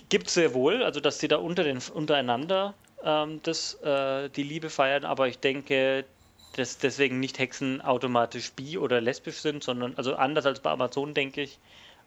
gibt 0.09 0.27
es 0.27 0.35
sehr 0.35 0.53
wohl, 0.53 0.83
also 0.83 0.99
dass 0.99 1.17
sie 1.17 1.27
da 1.27 1.37
unter 1.37 1.63
den, 1.63 1.79
untereinander 1.91 2.75
ähm, 3.03 3.39
das, 3.41 3.73
äh, 3.81 4.29
die 4.29 4.43
Liebe 4.43 4.69
feiern, 4.69 5.03
aber 5.03 5.27
ich 5.27 5.39
denke, 5.39 6.05
dass 6.53 6.77
deswegen 6.77 7.19
nicht 7.19 7.39
Hexen 7.39 7.81
automatisch 7.81 8.53
bi 8.53 8.77
oder 8.77 9.01
lesbisch 9.01 9.37
sind, 9.39 9.63
sondern, 9.63 9.95
also 9.95 10.15
anders 10.15 10.45
als 10.45 10.61
bei 10.61 10.71
Amazonen, 10.71 11.13
denke 11.13 11.41
ich, 11.41 11.59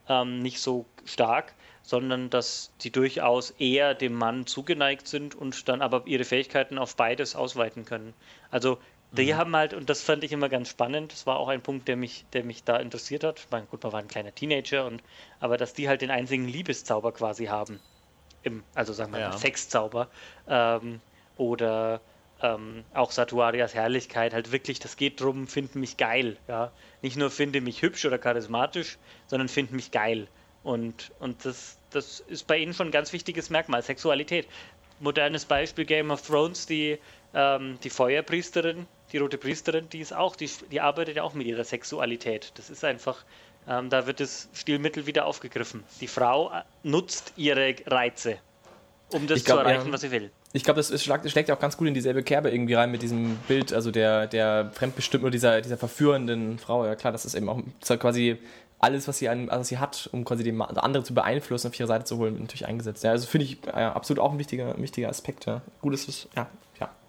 ähm, 0.08 0.40
nicht 0.40 0.60
so 0.60 0.86
stark, 1.04 1.54
sondern 1.82 2.28
dass 2.30 2.74
die 2.80 2.90
durchaus 2.90 3.50
eher 3.52 3.94
dem 3.94 4.14
Mann 4.14 4.46
zugeneigt 4.46 5.06
sind 5.08 5.34
und 5.34 5.68
dann 5.68 5.80
aber 5.82 6.02
ihre 6.06 6.24
Fähigkeiten 6.24 6.78
auf 6.78 6.96
beides 6.96 7.36
ausweiten 7.36 7.84
können. 7.84 8.14
Also 8.50 8.78
die 9.10 9.34
haben 9.34 9.54
halt, 9.54 9.74
und 9.74 9.90
das 9.90 10.02
fand 10.02 10.24
ich 10.24 10.32
immer 10.32 10.48
ganz 10.48 10.68
spannend, 10.70 11.12
das 11.12 11.26
war 11.26 11.38
auch 11.38 11.48
ein 11.48 11.62
Punkt, 11.62 11.86
der 11.86 11.96
mich, 11.96 12.24
der 12.32 12.44
mich 12.44 12.64
da 12.64 12.78
interessiert 12.78 13.24
hat. 13.24 13.46
Meine, 13.50 13.66
gut, 13.66 13.82
man 13.82 13.92
war 13.92 14.00
ein 14.00 14.08
kleiner 14.08 14.34
Teenager, 14.34 14.86
und, 14.86 15.02
aber 15.38 15.56
dass 15.58 15.74
die 15.74 15.88
halt 15.88 16.00
den 16.02 16.10
einzigen 16.10 16.48
Liebeszauber 16.48 17.12
quasi 17.12 17.46
haben. 17.46 17.82
Im, 18.42 18.64
also 18.74 18.92
sagen 18.92 19.12
wir 19.12 19.18
Ja. 19.18 19.24
mal 19.28 19.32
Sexzauber. 19.32 20.10
Ähm, 20.46 21.00
oder 21.36 22.00
ähm, 22.42 22.84
auch 22.92 23.10
Satuarias 23.10 23.74
Herrlichkeit, 23.74 24.34
halt 24.34 24.52
wirklich, 24.52 24.80
das 24.80 24.96
geht 24.96 25.20
drum, 25.20 25.46
find 25.46 25.74
mich 25.76 25.96
geil. 25.96 26.36
Ja? 26.48 26.72
Nicht 27.00 27.16
nur 27.16 27.30
finde 27.30 27.60
mich 27.60 27.82
hübsch 27.82 28.04
oder 28.04 28.18
charismatisch, 28.18 28.98
sondern 29.26 29.48
find 29.48 29.72
mich 29.72 29.90
geil. 29.90 30.26
Und, 30.62 31.12
und 31.18 31.44
das, 31.44 31.78
das 31.90 32.20
ist 32.20 32.46
bei 32.46 32.58
ihnen 32.58 32.74
schon 32.74 32.88
ein 32.88 32.92
ganz 32.92 33.12
wichtiges 33.12 33.50
Merkmal, 33.50 33.82
Sexualität. 33.82 34.46
Modernes 35.00 35.44
Beispiel 35.44 35.84
Game 35.84 36.10
of 36.10 36.22
Thrones, 36.22 36.66
die, 36.66 36.98
ähm, 37.34 37.78
die 37.82 37.90
Feuerpriesterin, 37.90 38.86
die 39.12 39.18
rote 39.18 39.38
Priesterin, 39.38 39.88
die 39.88 40.00
ist 40.00 40.14
auch, 40.14 40.36
die, 40.36 40.48
die 40.70 40.80
arbeitet 40.80 41.16
ja 41.16 41.22
auch 41.22 41.34
mit 41.34 41.46
ihrer 41.46 41.64
Sexualität. 41.64 42.52
Das 42.54 42.70
ist 42.70 42.84
einfach, 42.84 43.24
ähm, 43.68 43.90
da 43.90 44.06
wird 44.06 44.20
das 44.20 44.48
Stilmittel 44.54 45.06
wieder 45.06 45.26
aufgegriffen. 45.26 45.82
Die 46.00 46.06
Frau 46.06 46.52
äh, 46.52 46.62
nutzt 46.82 47.32
ihre 47.36 47.74
Reize, 47.86 48.38
um 49.12 49.26
das 49.26 49.44
glaub, 49.44 49.58
zu 49.58 49.64
erreichen, 49.64 49.86
ja. 49.86 49.92
was 49.92 50.00
sie 50.02 50.10
will. 50.12 50.30
Ich 50.54 50.64
glaube, 50.64 50.78
das 50.78 50.90
ist, 50.90 51.04
schlägt, 51.04 51.48
ja 51.48 51.54
auch 51.54 51.60
ganz 51.60 51.76
gut 51.76 51.88
in 51.88 51.94
dieselbe 51.94 52.22
Kerbe 52.22 52.50
irgendwie 52.50 52.74
rein 52.74 52.90
mit 52.90 53.02
diesem 53.02 53.36
Bild, 53.48 53.72
also 53.72 53.90
der, 53.90 54.26
der 54.26 54.70
fremdbestimmten 54.74 55.24
oder 55.24 55.30
dieser, 55.30 55.60
dieser 55.62 55.78
verführenden 55.78 56.58
Frau. 56.58 56.84
Ja 56.84 56.94
klar, 56.94 57.12
das 57.12 57.24
ist 57.24 57.34
eben 57.34 57.48
auch 57.48 57.60
ist 57.80 57.96
quasi 57.98 58.38
alles, 58.78 59.06
was 59.08 59.18
sie, 59.18 59.28
an, 59.28 59.48
was 59.48 59.68
sie 59.68 59.78
hat, 59.78 60.10
um 60.12 60.24
quasi 60.24 60.42
den 60.42 60.56
Ma- 60.56 60.66
andere 60.66 61.04
zu 61.04 61.14
beeinflussen, 61.14 61.68
auf 61.68 61.78
ihre 61.78 61.86
Seite 61.86 62.04
zu 62.04 62.18
holen, 62.18 62.36
natürlich 62.40 62.66
eingesetzt. 62.66 63.04
Ja, 63.04 63.12
also 63.12 63.26
finde 63.26 63.46
ich 63.46 63.58
ja, 63.64 63.92
absolut 63.92 64.22
auch 64.22 64.32
ein 64.32 64.38
wichtiger, 64.38 64.76
wichtiger 64.76 65.08
Aspekt. 65.08 65.46
Ja. 65.46 65.62
Gut, 65.80 65.94
ist 65.94 66.08
es, 66.08 66.28
ja, 66.36 66.48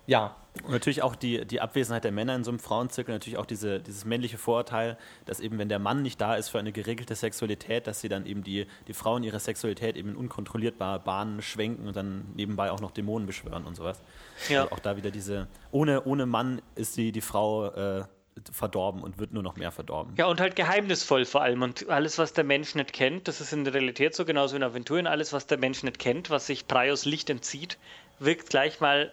ja. 0.05 0.35
Und 0.61 0.71
natürlich 0.71 1.01
auch 1.01 1.15
die, 1.15 1.45
die 1.47 1.61
Abwesenheit 1.61 2.03
der 2.03 2.11
Männer 2.11 2.35
in 2.35 2.43
so 2.43 2.51
einem 2.51 2.59
Frauenzirkel, 2.59 3.15
natürlich 3.15 3.39
auch 3.39 3.45
diese, 3.47 3.79
dieses 3.79 4.05
männliche 4.05 4.37
Vorurteil, 4.37 4.99
dass 5.25 5.39
eben, 5.39 5.57
wenn 5.57 5.67
der 5.67 5.79
Mann 5.79 6.03
nicht 6.03 6.21
da 6.21 6.35
ist 6.35 6.49
für 6.49 6.59
eine 6.59 6.71
geregelte 6.71 7.15
Sexualität, 7.15 7.87
dass 7.87 8.01
sie 8.01 8.09
dann 8.09 8.27
eben 8.27 8.43
die, 8.43 8.67
die 8.87 8.93
Frauen 8.93 9.23
ihre 9.23 9.39
Sexualität 9.39 9.97
eben 9.97 10.09
in 10.09 10.15
unkontrollierbare 10.15 10.99
Bahnen 10.99 11.41
schwenken 11.41 11.87
und 11.87 11.95
dann 11.95 12.25
nebenbei 12.35 12.69
auch 12.69 12.81
noch 12.81 12.91
Dämonen 12.91 13.25
beschwören 13.25 13.65
und 13.65 13.75
sowas. 13.75 13.99
Ja. 14.47 14.61
Also 14.61 14.75
auch 14.75 14.79
da 14.79 14.95
wieder 14.95 15.09
diese, 15.09 15.47
ohne, 15.71 16.03
ohne 16.03 16.27
Mann 16.27 16.61
ist 16.75 16.97
die, 16.97 17.11
die 17.11 17.21
Frau 17.21 17.69
äh, 17.69 18.03
verdorben 18.51 19.01
und 19.01 19.17
wird 19.17 19.33
nur 19.33 19.43
noch 19.43 19.55
mehr 19.55 19.71
verdorben. 19.71 20.13
Ja, 20.17 20.27
und 20.27 20.39
halt 20.39 20.55
geheimnisvoll 20.55 21.25
vor 21.25 21.41
allem. 21.41 21.61
Und 21.61 21.89
alles, 21.89 22.17
was 22.17 22.33
der 22.33 22.43
Mensch 22.43 22.75
nicht 22.75 22.93
kennt, 22.93 23.27
das 23.27 23.41
ist 23.41 23.53
in 23.53 23.63
der 23.63 23.73
Realität 23.73 24.15
so 24.15 24.25
genauso 24.25 24.53
wie 24.53 24.57
in 24.57 24.63
Aventuren, 24.63 25.07
alles, 25.07 25.33
was 25.33 25.47
der 25.47 25.57
Mensch 25.57 25.83
nicht 25.83 25.99
kennt, 25.99 26.29
was 26.29 26.47
sich 26.47 26.67
Praios 26.67 27.05
Licht 27.05 27.29
entzieht, 27.29 27.77
wirkt 28.19 28.49
gleich 28.49 28.79
mal 28.79 29.11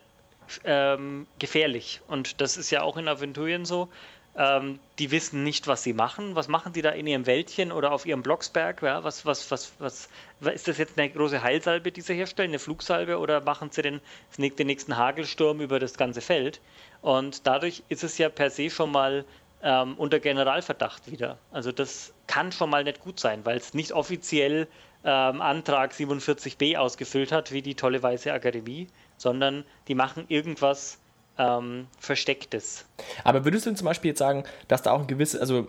ähm, 0.64 1.26
gefährlich. 1.38 2.00
Und 2.08 2.40
das 2.40 2.56
ist 2.56 2.70
ja 2.70 2.82
auch 2.82 2.96
in 2.96 3.08
Aventurien 3.08 3.64
so. 3.64 3.88
Ähm, 4.36 4.78
die 4.98 5.10
wissen 5.10 5.42
nicht, 5.42 5.66
was 5.66 5.82
sie 5.82 5.92
machen. 5.92 6.36
Was 6.36 6.46
machen 6.46 6.72
die 6.72 6.82
da 6.82 6.90
in 6.90 7.06
ihrem 7.06 7.26
Wäldchen 7.26 7.72
oder 7.72 7.90
auf 7.90 8.06
ihrem 8.06 8.22
Blocksberg? 8.22 8.80
Ja, 8.82 9.02
was, 9.02 9.26
was, 9.26 9.50
was, 9.50 9.72
was, 9.78 10.08
ist 10.54 10.68
das 10.68 10.78
jetzt 10.78 10.98
eine 10.98 11.10
große 11.10 11.42
Heilsalbe, 11.42 11.90
die 11.90 12.00
sie 12.00 12.14
herstellen, 12.14 12.50
eine 12.50 12.60
Flugsalbe, 12.60 13.18
oder 13.18 13.42
machen 13.42 13.70
sie 13.72 13.82
den, 13.82 14.00
den 14.38 14.66
nächsten 14.66 14.96
Hagelsturm 14.96 15.60
über 15.60 15.80
das 15.80 15.94
ganze 15.94 16.20
Feld? 16.20 16.60
Und 17.02 17.46
dadurch 17.46 17.82
ist 17.88 18.04
es 18.04 18.18
ja 18.18 18.28
per 18.28 18.50
se 18.50 18.70
schon 18.70 18.92
mal 18.92 19.24
ähm, 19.62 19.94
unter 19.96 20.20
Generalverdacht 20.20 21.10
wieder. 21.10 21.38
Also 21.50 21.72
das 21.72 22.14
kann 22.26 22.52
schon 22.52 22.70
mal 22.70 22.84
nicht 22.84 23.00
gut 23.00 23.18
sein, 23.18 23.44
weil 23.44 23.56
es 23.56 23.74
nicht 23.74 23.92
offiziell 23.92 24.68
ähm, 25.04 25.40
Antrag 25.40 25.92
47b 25.92 26.76
ausgefüllt 26.76 27.32
hat, 27.32 27.52
wie 27.52 27.62
die 27.62 27.74
tolle 27.74 28.02
Weiße 28.02 28.32
Akademie, 28.32 28.88
sondern 29.20 29.64
die 29.86 29.94
machen 29.94 30.24
irgendwas 30.28 30.98
ähm, 31.36 31.88
Verstecktes. 31.98 32.86
Aber 33.22 33.44
würdest 33.44 33.66
du 33.66 33.74
zum 33.74 33.84
Beispiel 33.84 34.10
jetzt 34.10 34.18
sagen, 34.18 34.44
dass 34.66 34.80
da 34.80 34.92
auch 34.92 35.00
ein 35.00 35.06
gewisses, 35.06 35.38
also 35.40 35.66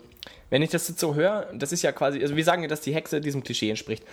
wenn 0.49 0.61
ich 0.61 0.69
das 0.69 0.87
jetzt 0.87 1.01
so 1.01 1.15
höre, 1.15 1.49
das 1.53 1.73
ist 1.73 1.81
ja 1.81 1.91
quasi, 1.91 2.21
also 2.21 2.37
wir 2.37 2.45
sagen 2.45 2.61
ja, 2.61 2.69
dass 2.69 2.79
die 2.79 2.93
Hexe 2.93 3.19
diesem 3.19 3.43
Klischee 3.43 3.69
entspricht, 3.69 4.05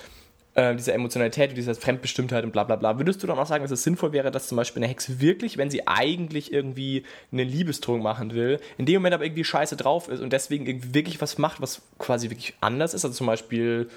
äh, 0.54 0.74
dieser 0.74 0.92
Emotionalität, 0.94 1.56
dieser 1.56 1.76
Fremdbestimmtheit 1.76 2.42
und 2.42 2.50
bla 2.50 2.64
bla 2.64 2.74
bla. 2.74 2.98
Würdest 2.98 3.22
du 3.22 3.28
dann 3.28 3.38
auch 3.38 3.46
sagen, 3.46 3.62
dass 3.62 3.70
es 3.70 3.84
sinnvoll 3.84 4.12
wäre, 4.12 4.32
dass 4.32 4.48
zum 4.48 4.56
Beispiel 4.56 4.82
eine 4.82 4.90
Hexe 4.90 5.20
wirklich, 5.20 5.56
wenn 5.56 5.70
sie 5.70 5.86
eigentlich 5.86 6.52
irgendwie 6.52 7.04
einen 7.30 7.48
Liebesdruck 7.48 8.02
machen 8.02 8.34
will, 8.34 8.58
in 8.76 8.86
dem 8.86 8.96
Moment 8.96 9.14
aber 9.14 9.24
irgendwie 9.24 9.44
scheiße 9.44 9.76
drauf 9.76 10.08
ist 10.08 10.20
und 10.20 10.32
deswegen 10.32 10.66
irgendwie 10.66 10.94
wirklich 10.94 11.20
was 11.20 11.38
macht, 11.38 11.60
was 11.60 11.82
quasi 11.98 12.28
wirklich 12.28 12.54
anders 12.60 12.92
ist, 12.92 13.04
also 13.04 13.14
zum 13.16 13.28
Beispiel 13.28 13.88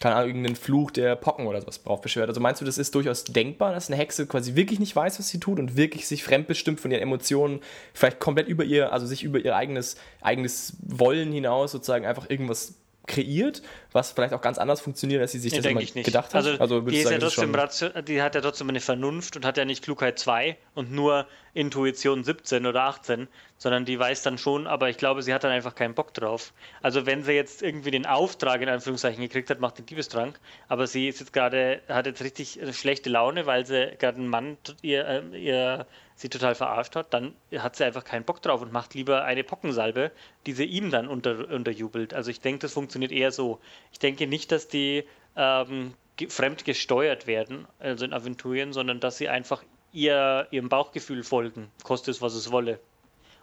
keine 0.00 0.14
Ahnung, 0.14 0.28
irgendeinen 0.28 0.56
Fluch 0.56 0.90
der 0.90 1.16
Pocken 1.16 1.46
oder 1.46 1.60
sowas 1.60 1.82
drauf 1.82 2.00
beschwört. 2.00 2.28
Also 2.28 2.40
meinst 2.40 2.60
du, 2.60 2.64
das 2.64 2.78
ist 2.78 2.94
durchaus 2.94 3.24
denkbar, 3.24 3.72
dass 3.72 3.88
eine 3.88 3.96
Hexe 3.96 4.26
quasi 4.26 4.54
wirklich 4.54 4.78
nicht 4.78 4.94
weiß, 4.94 5.18
was 5.18 5.28
sie 5.28 5.40
tut 5.40 5.58
und 5.58 5.76
wirklich 5.76 6.06
sich 6.06 6.22
fremdbestimmt 6.22 6.80
von 6.80 6.90
ihren 6.90 7.02
Emotionen, 7.02 7.60
vielleicht 7.94 8.20
komplett 8.20 8.48
über 8.48 8.64
ihr, 8.64 8.92
also 8.92 9.06
sich 9.06 9.24
über 9.24 9.40
ihr 9.40 9.56
eigenes, 9.56 9.96
eigenes 10.20 10.76
Wollen 10.82 11.32
hinaus 11.32 11.72
sozusagen 11.72 12.06
einfach 12.06 12.30
irgendwas 12.30 12.74
kreiert, 13.08 13.62
was 13.92 14.12
vielleicht 14.12 14.34
auch 14.34 14.40
ganz 14.40 14.58
anders 14.58 14.80
funktioniert, 14.80 15.20
als 15.20 15.32
sie 15.32 15.38
sich 15.38 15.52
nee, 15.52 15.60
das 15.60 15.66
immer 15.70 16.02
gedacht 16.02 16.34
hat. 16.34 16.44
Also, 16.44 16.58
also 16.58 16.80
die, 16.82 17.02
sagen, 17.02 17.20
ja 17.20 17.28
trotzdem 17.28 18.04
die 18.04 18.22
hat 18.22 18.34
ja 18.34 18.40
trotzdem 18.40 18.68
eine 18.68 18.80
Vernunft 18.80 19.36
und 19.36 19.44
hat 19.44 19.56
ja 19.56 19.64
nicht 19.64 19.82
Klugheit 19.82 20.18
2 20.18 20.56
und 20.74 20.92
nur 20.92 21.26
Intuition 21.54 22.22
17 22.22 22.66
oder 22.66 22.84
18, 22.84 23.28
sondern 23.56 23.84
die 23.84 23.98
weiß 23.98 24.22
dann 24.22 24.38
schon, 24.38 24.66
aber 24.66 24.90
ich 24.90 24.96
glaube, 24.96 25.22
sie 25.22 25.34
hat 25.34 25.42
dann 25.42 25.50
einfach 25.50 25.74
keinen 25.74 25.94
Bock 25.94 26.14
drauf. 26.14 26.52
Also 26.82 27.06
wenn 27.06 27.24
sie 27.24 27.32
jetzt 27.32 27.62
irgendwie 27.62 27.90
den 27.90 28.06
Auftrag 28.06 28.60
in 28.60 28.68
Anführungszeichen 28.68 29.20
gekriegt 29.20 29.50
hat, 29.50 29.58
macht 29.58 29.78
den 29.78 29.86
Liebestrank, 29.86 30.38
aber 30.68 30.86
sie 30.86 31.08
ist 31.08 31.20
jetzt 31.20 31.32
gerade, 31.32 31.80
hat 31.88 32.06
jetzt 32.06 32.22
richtig 32.22 32.60
schlechte 32.72 33.10
Laune, 33.10 33.46
weil 33.46 33.66
sie 33.66 33.92
gerade 33.98 34.18
einen 34.18 34.28
Mann 34.28 34.56
ihr, 34.82 35.06
äh, 35.06 35.38
ihr 35.38 35.86
sie 36.18 36.28
total 36.28 36.54
verarscht 36.56 36.96
hat, 36.96 37.14
dann 37.14 37.34
hat 37.56 37.76
sie 37.76 37.84
einfach 37.84 38.04
keinen 38.04 38.24
Bock 38.24 38.42
drauf 38.42 38.60
und 38.60 38.72
macht 38.72 38.94
lieber 38.94 39.24
eine 39.24 39.44
Pockensalbe, 39.44 40.10
die 40.46 40.52
sie 40.52 40.64
ihm 40.64 40.90
dann 40.90 41.06
unter, 41.06 41.48
unterjubelt. 41.48 42.12
Also 42.12 42.30
ich 42.30 42.40
denke, 42.40 42.60
das 42.60 42.72
funktioniert 42.72 43.12
eher 43.12 43.30
so. 43.30 43.60
Ich 43.92 43.98
denke 43.98 44.26
nicht, 44.26 44.52
dass 44.52 44.68
die 44.68 45.04
ähm, 45.36 45.94
fremd 46.28 46.64
gesteuert 46.64 47.26
werden, 47.26 47.66
also 47.78 48.04
in 48.04 48.12
Aventurien, 48.12 48.72
sondern 48.72 49.00
dass 49.00 49.18
sie 49.18 49.28
einfach 49.28 49.62
ihr, 49.92 50.46
ihrem 50.50 50.68
Bauchgefühl 50.68 51.22
folgen, 51.22 51.70
kostet 51.84 52.16
es, 52.16 52.22
was 52.22 52.34
es 52.34 52.50
wolle. 52.50 52.80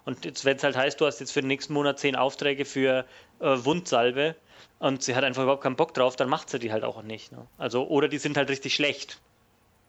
Und 0.03 0.23
jetzt, 0.25 0.45
wenn 0.45 0.57
es 0.57 0.63
halt 0.63 0.75
heißt, 0.75 1.01
du 1.01 1.05
hast 1.05 1.19
jetzt 1.19 1.31
für 1.31 1.41
den 1.41 1.47
nächsten 1.47 1.73
Monat 1.73 1.99
zehn 1.99 2.15
Aufträge 2.15 2.65
für 2.65 3.05
äh, 3.39 3.45
Wundsalbe 3.45 4.35
und 4.79 5.01
sie 5.01 5.15
hat 5.15 5.23
einfach 5.23 5.43
überhaupt 5.43 5.63
keinen 5.63 5.75
Bock 5.75 5.93
drauf, 5.93 6.15
dann 6.15 6.29
macht 6.29 6.49
sie 6.49 6.59
die 6.59 6.71
halt 6.71 6.83
auch 6.83 7.01
nicht. 7.01 7.31
Ne? 7.31 7.47
Also, 7.57 7.87
oder 7.87 8.07
die 8.07 8.19
sind 8.19 8.37
halt 8.37 8.49
richtig 8.49 8.75
schlecht. 8.75 9.19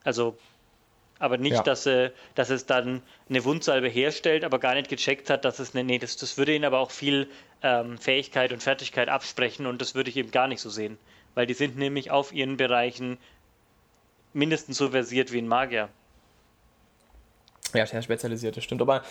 Also 0.05 0.39
aber 1.19 1.39
nicht, 1.39 1.57
ja. 1.57 1.63
dass, 1.63 1.87
äh, 1.87 2.11
dass 2.35 2.51
es 2.51 2.67
dann 2.67 3.03
eine 3.29 3.45
Wundsalbe 3.45 3.89
herstellt, 3.89 4.45
aber 4.45 4.59
gar 4.59 4.75
nicht 4.75 4.89
gecheckt 4.89 5.31
hat, 5.31 5.45
dass 5.45 5.59
es 5.59 5.75
eine. 5.75 5.85
Nee, 5.85 5.99
das, 5.99 6.17
das 6.17 6.37
würde 6.37 6.55
ihnen 6.55 6.65
aber 6.65 6.79
auch 6.79 6.91
viel 6.91 7.29
ähm, 7.63 7.99
Fähigkeit 7.99 8.53
und 8.53 8.63
Fertigkeit 8.63 9.09
absprechen 9.09 9.67
und 9.67 9.81
das 9.81 9.95
würde 9.95 10.11
ich 10.11 10.17
eben 10.17 10.31
gar 10.31 10.49
nicht 10.49 10.61
so 10.61 10.71
sehen. 10.71 10.99
Weil 11.35 11.47
die 11.47 11.55
sind 11.55 11.77
nämlich 11.77 12.11
auf 12.11 12.33
ihren 12.33 12.57
Bereichen 12.57 13.19
mindestens 14.33 14.79
so 14.79 14.91
versiert 14.91 15.33
wie 15.33 15.39
ein 15.39 15.49
Magier. 15.49 15.89
Ja, 17.75 17.85
sehr 17.87 18.03
spezialisiert, 18.03 18.57
das 18.57 18.65
stimmt. 18.65 18.81
Aber 18.81 19.03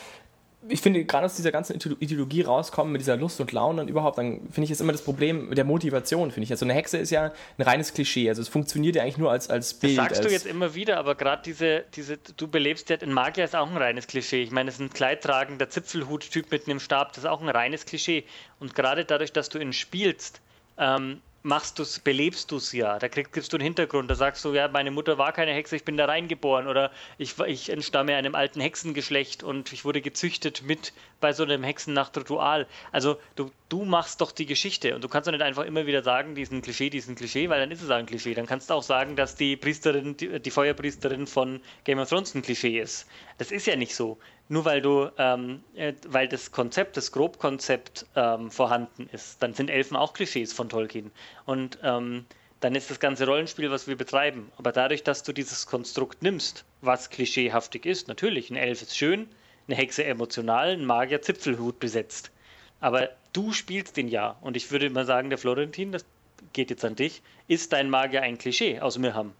ich 0.67 0.81
finde, 0.81 1.05
gerade 1.05 1.25
aus 1.25 1.35
dieser 1.35 1.51
ganzen 1.51 1.75
Ideologie 1.99 2.41
rauskommen, 2.41 2.91
mit 2.91 3.01
dieser 3.01 3.17
Lust 3.17 3.39
und 3.39 3.51
Laune 3.51 3.81
und 3.81 3.89
überhaupt, 3.89 4.17
dann 4.17 4.41
finde 4.51 4.63
ich, 4.63 4.71
ist 4.71 4.81
immer 4.81 4.91
das 4.91 5.03
Problem 5.03 5.49
mit 5.49 5.57
der 5.57 5.65
Motivation, 5.65 6.31
finde 6.31 6.45
ich. 6.45 6.51
Also 6.51 6.65
eine 6.65 6.73
Hexe 6.73 6.97
ist 6.97 7.09
ja 7.09 7.31
ein 7.57 7.61
reines 7.61 7.93
Klischee. 7.93 8.29
Also 8.29 8.41
es 8.41 8.47
funktioniert 8.47 8.95
ja 8.95 9.03
eigentlich 9.03 9.17
nur 9.17 9.31
als, 9.31 9.49
als 9.49 9.73
Bild. 9.73 9.97
Das 9.97 10.05
sagst 10.05 10.25
du 10.25 10.29
jetzt 10.29 10.45
immer 10.45 10.75
wieder, 10.75 10.97
aber 10.97 11.15
gerade 11.15 11.41
diese, 11.43 11.85
diese, 11.95 12.17
du 12.17 12.47
belebst 12.47 12.89
ja, 12.89 12.97
ein 13.01 13.13
Magier 13.13 13.43
ist 13.43 13.55
auch 13.55 13.69
ein 13.69 13.77
reines 13.77 14.07
Klischee. 14.07 14.43
Ich 14.43 14.51
meine, 14.51 14.69
es 14.69 14.75
ist 14.75 14.81
ein 14.81 14.89
kleidtragender 14.89 15.69
Zipfelhut-Typ 15.69 16.51
mit 16.51 16.67
einem 16.67 16.79
Stab, 16.79 17.09
das 17.13 17.19
ist 17.19 17.29
auch 17.29 17.41
ein 17.41 17.49
reines 17.49 17.85
Klischee. 17.85 18.23
Und 18.59 18.75
gerade 18.75 19.05
dadurch, 19.05 19.33
dass 19.33 19.49
du 19.49 19.59
ihn 19.59 19.73
spielst, 19.73 20.41
ähm, 20.77 21.21
machst 21.45 21.77
du's, 21.79 21.99
belebst 21.99 22.51
du 22.51 22.57
es 22.57 22.71
ja. 22.71 22.99
Da 22.99 23.07
kriegst, 23.07 23.31
kriegst 23.31 23.53
du 23.53 23.57
einen 23.57 23.63
Hintergrund. 23.63 24.09
Da 24.09 24.15
sagst 24.15 24.43
du, 24.43 24.53
ja, 24.53 24.67
meine 24.67 24.91
Mutter 24.91 25.17
war 25.17 25.31
keine 25.31 25.53
Hexe, 25.53 25.75
ich 25.75 25.85
bin 25.85 25.95
da 25.95 26.05
reingeboren. 26.05 26.67
Oder 26.67 26.91
ich, 27.17 27.39
ich 27.39 27.69
entstamme 27.69 28.15
einem 28.15 28.35
alten 28.35 28.59
Hexengeschlecht 28.59 29.43
und 29.43 29.71
ich 29.71 29.85
wurde 29.85 30.01
gezüchtet 30.01 30.63
mit 30.63 30.91
bei 31.21 31.31
so 31.33 31.43
einem 31.43 31.63
Hexennacht-Ritual. 31.63 32.67
Also 32.91 33.17
du, 33.35 33.51
du 33.69 33.85
machst 33.85 34.21
doch 34.21 34.31
die 34.31 34.47
Geschichte 34.47 34.95
und 34.95 35.03
du 35.03 35.07
kannst 35.07 35.27
doch 35.27 35.31
nicht 35.31 35.43
einfach 35.43 35.65
immer 35.65 35.85
wieder 35.85 36.03
sagen, 36.03 36.35
diesen 36.35 36.61
Klischee, 36.61 36.89
diesen 36.89 37.15
Klischee, 37.15 37.47
weil 37.49 37.59
dann 37.59 37.71
ist 37.71 37.81
es 37.81 37.89
ein 37.91 38.07
Klischee. 38.07 38.33
Dann 38.33 38.47
kannst 38.47 38.69
du 38.69 38.73
auch 38.73 38.83
sagen, 38.83 39.15
dass 39.15 39.35
die 39.35 39.55
Priesterin, 39.55 40.17
die, 40.17 40.39
die 40.39 40.51
Feuerpriesterin 40.51 41.27
von 41.27 41.61
Game 41.83 41.99
of 41.99 42.09
Thrones 42.09 42.33
ein 42.33 42.41
Klischee 42.41 42.79
ist. 42.79 43.07
Das 43.37 43.51
ist 43.51 43.67
ja 43.67 43.75
nicht 43.75 43.95
so 43.95 44.17
nur 44.47 44.65
weil 44.65 44.81
du, 44.81 45.09
ähm, 45.17 45.63
äh, 45.75 45.93
weil 46.07 46.27
das 46.27 46.51
Konzept, 46.51 46.97
das 46.97 47.11
Grobkonzept 47.11 48.05
ähm, 48.15 48.51
vorhanden 48.51 49.09
ist, 49.11 49.41
dann 49.41 49.53
sind 49.53 49.69
Elfen 49.69 49.97
auch 49.97 50.13
Klischees 50.13 50.53
von 50.53 50.69
Tolkien. 50.69 51.11
Und 51.45 51.79
ähm, 51.81 52.25
dann 52.59 52.75
ist 52.75 52.89
das 52.89 52.99
ganze 52.99 53.25
Rollenspiel, 53.25 53.71
was 53.71 53.87
wir 53.87 53.95
betreiben. 53.95 54.51
Aber 54.57 54.71
dadurch, 54.71 55.03
dass 55.03 55.23
du 55.23 55.33
dieses 55.33 55.65
Konstrukt 55.65 56.21
nimmst, 56.21 56.65
was 56.81 57.09
klischeehaftig 57.09 57.85
ist, 57.85 58.07
natürlich, 58.07 58.49
ein 58.49 58.55
Elf 58.55 58.81
ist 58.81 58.97
schön, 58.97 59.27
eine 59.67 59.75
Hexe 59.75 60.03
emotional, 60.03 60.69
ein 60.69 60.85
Magier 60.85 61.21
Zipfelhut 61.21 61.79
besetzt. 61.79 62.31
Aber 62.79 63.09
du 63.33 63.51
spielst 63.51 63.97
den 63.97 64.07
ja. 64.07 64.37
Und 64.41 64.55
ich 64.57 64.69
würde 64.71 64.89
mal 64.89 65.05
sagen, 65.05 65.29
der 65.29 65.39
Florentin, 65.39 65.91
das 65.91 66.05
geht 66.53 66.69
jetzt 66.69 66.85
an 66.85 66.95
dich, 66.95 67.21
ist 67.47 67.73
dein 67.73 67.89
Magier 67.89 68.21
ein 68.21 68.37
Klischee 68.37 68.79
aus 68.79 68.97
Mirham? 68.97 69.33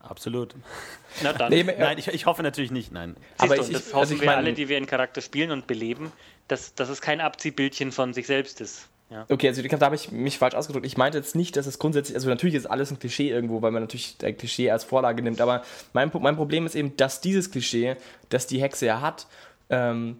Absolut. 0.00 0.54
Na 1.22 1.32
dann. 1.32 1.50
Nee, 1.50 1.62
nein, 1.62 1.98
ich, 1.98 2.08
ich, 2.08 2.26
hoffe 2.26 2.42
natürlich 2.42 2.70
nicht, 2.70 2.90
nein. 2.90 3.16
Aber 3.38 3.56
du, 3.56 3.62
ich, 3.62 3.70
das 3.70 3.86
hoffen 3.88 3.98
also 3.98 4.20
wir 4.20 4.26
mein, 4.26 4.38
alle, 4.38 4.52
die 4.54 4.68
wir 4.68 4.78
in 4.78 4.86
Charakter 4.86 5.20
spielen 5.20 5.50
und 5.50 5.66
beleben, 5.66 6.10
dass, 6.48 6.74
dass 6.74 6.88
es 6.88 7.00
kein 7.00 7.20
Abziehbildchen 7.20 7.92
von 7.92 8.14
sich 8.14 8.26
selbst 8.26 8.60
ist. 8.60 8.88
Ja. 9.10 9.26
Okay, 9.28 9.48
also 9.48 9.60
da 9.60 9.86
habe 9.86 9.96
ich 9.96 10.12
mich 10.12 10.38
falsch 10.38 10.54
ausgedrückt. 10.54 10.86
Ich 10.86 10.96
meinte 10.96 11.18
jetzt 11.18 11.34
nicht, 11.34 11.56
dass 11.56 11.66
es 11.66 11.80
grundsätzlich, 11.80 12.14
also 12.14 12.28
natürlich 12.28 12.54
ist 12.54 12.66
alles 12.66 12.92
ein 12.92 12.98
Klischee 12.98 13.28
irgendwo, 13.28 13.60
weil 13.60 13.72
man 13.72 13.82
natürlich 13.82 14.16
ein 14.22 14.36
Klischee 14.36 14.70
als 14.70 14.84
Vorlage 14.84 15.20
nimmt, 15.20 15.40
aber 15.40 15.64
mein, 15.92 16.12
mein 16.20 16.36
Problem 16.36 16.64
ist 16.64 16.76
eben, 16.76 16.96
dass 16.96 17.20
dieses 17.20 17.50
Klischee, 17.50 17.96
das 18.28 18.46
die 18.46 18.62
Hexe 18.62 18.86
ja 18.86 19.00
hat, 19.00 19.26
ähm, 19.68 20.18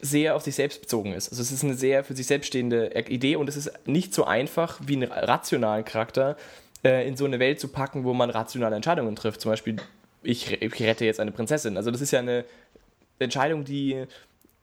sehr 0.00 0.36
auf 0.36 0.42
sich 0.42 0.54
selbst 0.54 0.82
bezogen 0.82 1.12
ist. 1.12 1.30
Also 1.30 1.42
es 1.42 1.50
ist 1.50 1.64
eine 1.64 1.74
sehr 1.74 2.04
für 2.04 2.14
sich 2.14 2.26
selbst 2.26 2.48
stehende 2.48 2.92
Idee 3.08 3.36
und 3.36 3.48
es 3.48 3.56
ist 3.56 3.72
nicht 3.86 4.14
so 4.14 4.24
einfach 4.24 4.78
wie 4.84 4.96
einen 4.96 5.10
rationalen 5.10 5.84
Charakter 5.84 6.36
äh, 6.84 7.06
in 7.06 7.16
so 7.16 7.24
eine 7.24 7.38
Welt 7.38 7.60
zu 7.60 7.68
packen, 7.68 8.04
wo 8.04 8.14
man 8.14 8.30
rationale 8.30 8.76
Entscheidungen 8.76 9.16
trifft. 9.16 9.40
Zum 9.40 9.50
Beispiel, 9.50 9.76
ich, 10.22 10.60
ich 10.62 10.82
rette 10.82 11.04
jetzt 11.04 11.20
eine 11.20 11.32
Prinzessin. 11.32 11.76
Also 11.76 11.90
das 11.90 12.00
ist 12.00 12.10
ja 12.10 12.20
eine 12.20 12.44
Entscheidung, 13.18 13.64
die 13.64 14.06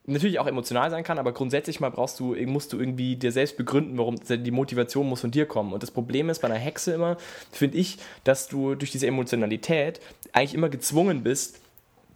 natürlich 0.07 0.39
auch 0.39 0.47
emotional 0.47 0.89
sein 0.89 1.03
kann, 1.03 1.19
aber 1.19 1.33
grundsätzlich 1.33 1.79
mal 1.79 1.89
brauchst 1.89 2.19
du, 2.19 2.33
musst 2.45 2.71
du 2.71 2.79
irgendwie 2.79 3.17
dir 3.17 3.31
selbst 3.31 3.57
begründen, 3.57 3.97
warum 3.97 4.15
die 4.25 4.51
Motivation 4.51 5.07
muss 5.07 5.21
von 5.21 5.31
dir 5.31 5.45
kommen. 5.45 5.73
Und 5.73 5.83
das 5.83 5.91
Problem 5.91 6.29
ist 6.29 6.39
bei 6.39 6.47
einer 6.47 6.55
Hexe 6.55 6.93
immer, 6.93 7.17
finde 7.51 7.77
ich, 7.77 7.97
dass 8.23 8.47
du 8.47 8.75
durch 8.75 8.91
diese 8.91 9.05
Emotionalität 9.05 9.99
eigentlich 10.31 10.53
immer 10.53 10.69
gezwungen 10.69 11.23
bist, 11.23 11.59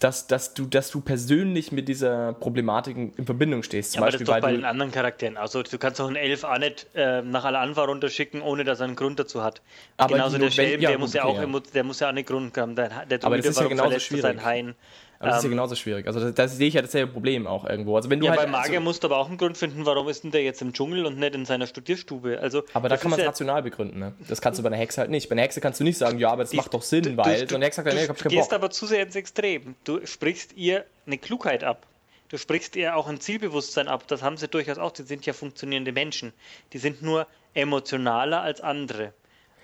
dass, 0.01 0.25
dass, 0.25 0.55
du, 0.55 0.65
dass 0.65 0.89
du 0.89 0.99
persönlich 0.99 1.71
mit 1.71 1.87
dieser 1.87 2.33
Problematik 2.33 2.97
in 2.97 3.25
Verbindung 3.25 3.61
stehst. 3.61 3.91
Zum 3.91 4.01
ja, 4.01 4.07
Beispiel, 4.07 4.25
aber 4.27 4.31
das 4.31 4.37
ist 4.37 4.43
doch 4.43 4.49
bei 4.49 4.55
den 4.55 4.65
anderen 4.65 4.91
Charakteren. 4.91 5.37
Also 5.37 5.61
du 5.61 5.77
kannst 5.77 5.99
doch 5.99 6.07
einen 6.07 6.15
Elf 6.15 6.43
auch 6.43 6.57
nicht 6.57 6.87
äh, 6.95 7.21
nach 7.21 7.45
Al-Anwar 7.45 7.85
runterschicken, 7.87 8.41
ohne 8.41 8.63
dass 8.63 8.79
er 8.79 8.85
einen 8.85 8.95
Grund 8.95 9.19
dazu 9.19 9.43
hat. 9.43 9.61
Aber 9.97 10.15
Genauso 10.15 10.39
der 10.39 10.49
Schelm, 10.49 10.81
ja, 10.81 10.89
der, 10.89 10.97
muss 10.97 11.13
ja 11.13 11.23
auch, 11.23 11.37
der 11.73 11.83
muss 11.83 11.99
ja 11.99 12.07
auch 12.07 12.09
einen 12.09 12.25
Grund 12.25 12.57
haben. 12.57 12.75
Der, 12.75 13.05
der 13.05 13.23
aber 13.23 13.37
das 13.37 13.45
ist 13.45 13.59
ja 13.59 13.67
genauso 13.67 13.99
schwierig. 13.99 14.23
Sein 14.23 14.43
Hain. 14.43 14.75
Aber 15.21 15.29
das 15.29 15.37
ist 15.37 15.43
ja 15.43 15.47
ähm, 15.49 15.51
genauso 15.51 15.75
schwierig. 15.75 16.07
Also 16.07 16.19
da, 16.19 16.31
da 16.31 16.47
sehe 16.47 16.67
ich 16.67 16.73
ja 16.73 16.81
dasselbe 16.81 17.11
Problem 17.13 17.45
auch 17.45 17.63
irgendwo. 17.63 17.95
Also 17.95 18.09
wenn 18.09 18.19
du 18.19 18.25
ja, 18.25 18.31
halt, 18.31 18.41
bei 18.41 18.47
Magier 18.47 18.79
also, 18.79 18.83
musst 18.83 19.03
du 19.03 19.07
aber 19.07 19.17
auch 19.17 19.27
einen 19.27 19.37
Grund 19.37 19.55
finden, 19.55 19.85
warum 19.85 20.09
ist 20.09 20.23
denn 20.23 20.31
der 20.31 20.41
jetzt 20.41 20.63
im 20.63 20.73
Dschungel 20.73 21.05
und 21.05 21.19
nicht 21.19 21.35
in 21.35 21.45
seiner 21.45 21.67
Studierstube. 21.67 22.39
Also, 22.39 22.63
aber 22.73 22.89
da 22.89 22.97
kann 22.97 23.11
man 23.11 23.19
es 23.19 23.23
ja 23.23 23.29
rational 23.29 23.61
begründen. 23.61 23.99
Ne? 23.99 24.13
Das 24.27 24.41
kannst 24.41 24.57
du 24.57 24.63
bei 24.63 24.67
einer 24.67 24.77
Hexe 24.77 24.99
halt 24.99 25.11
nicht. 25.11 25.29
Bei 25.29 25.33
einer 25.33 25.43
Hexe 25.43 25.61
kannst 25.61 25.79
du 25.79 25.83
nicht 25.83 25.99
sagen, 25.99 26.17
ja, 26.17 26.31
aber 26.31 26.41
das 26.41 26.49
die, 26.49 26.57
macht 26.57 26.73
doch 26.73 26.81
Sinn, 26.81 27.03
du, 27.03 27.17
weil... 27.17 27.41
Du, 27.41 27.49
so 27.49 27.55
eine 27.55 27.65
Hexe 27.65 27.83
sagt, 27.83 27.95
nee, 27.95 28.03
ich 28.03 28.09
hab. 28.09 28.17
Du 28.17 28.29
gehst 28.29 28.51
aber 28.51 28.71
zu 28.71 28.87
sehr 28.87 29.03
ins 29.03 29.15
Extrem. 29.15 29.75
Du 29.83 30.03
sprichst 30.07 30.57
ihr 30.57 30.85
eine 31.05 31.19
Klugheit 31.19 31.63
ab. 31.63 31.85
du 32.29 32.37
sprichst 32.37 32.75
ihr 32.75 32.95
auch 32.95 33.07
ein 33.07 33.19
Zielbewusstsein 33.19 33.87
ab. 33.87 34.07
Das 34.07 34.23
haben 34.23 34.37
sie 34.37 34.47
durchaus 34.47 34.79
auch. 34.79 34.91
Die 34.91 35.03
sind 35.03 35.25
ja 35.27 35.33
funktionierende 35.33 35.91
Menschen. 35.91 36.33
Die 36.73 36.79
sind 36.79 37.03
nur 37.03 37.27
emotionaler 37.53 38.41
als 38.41 38.61
andere. 38.61 39.13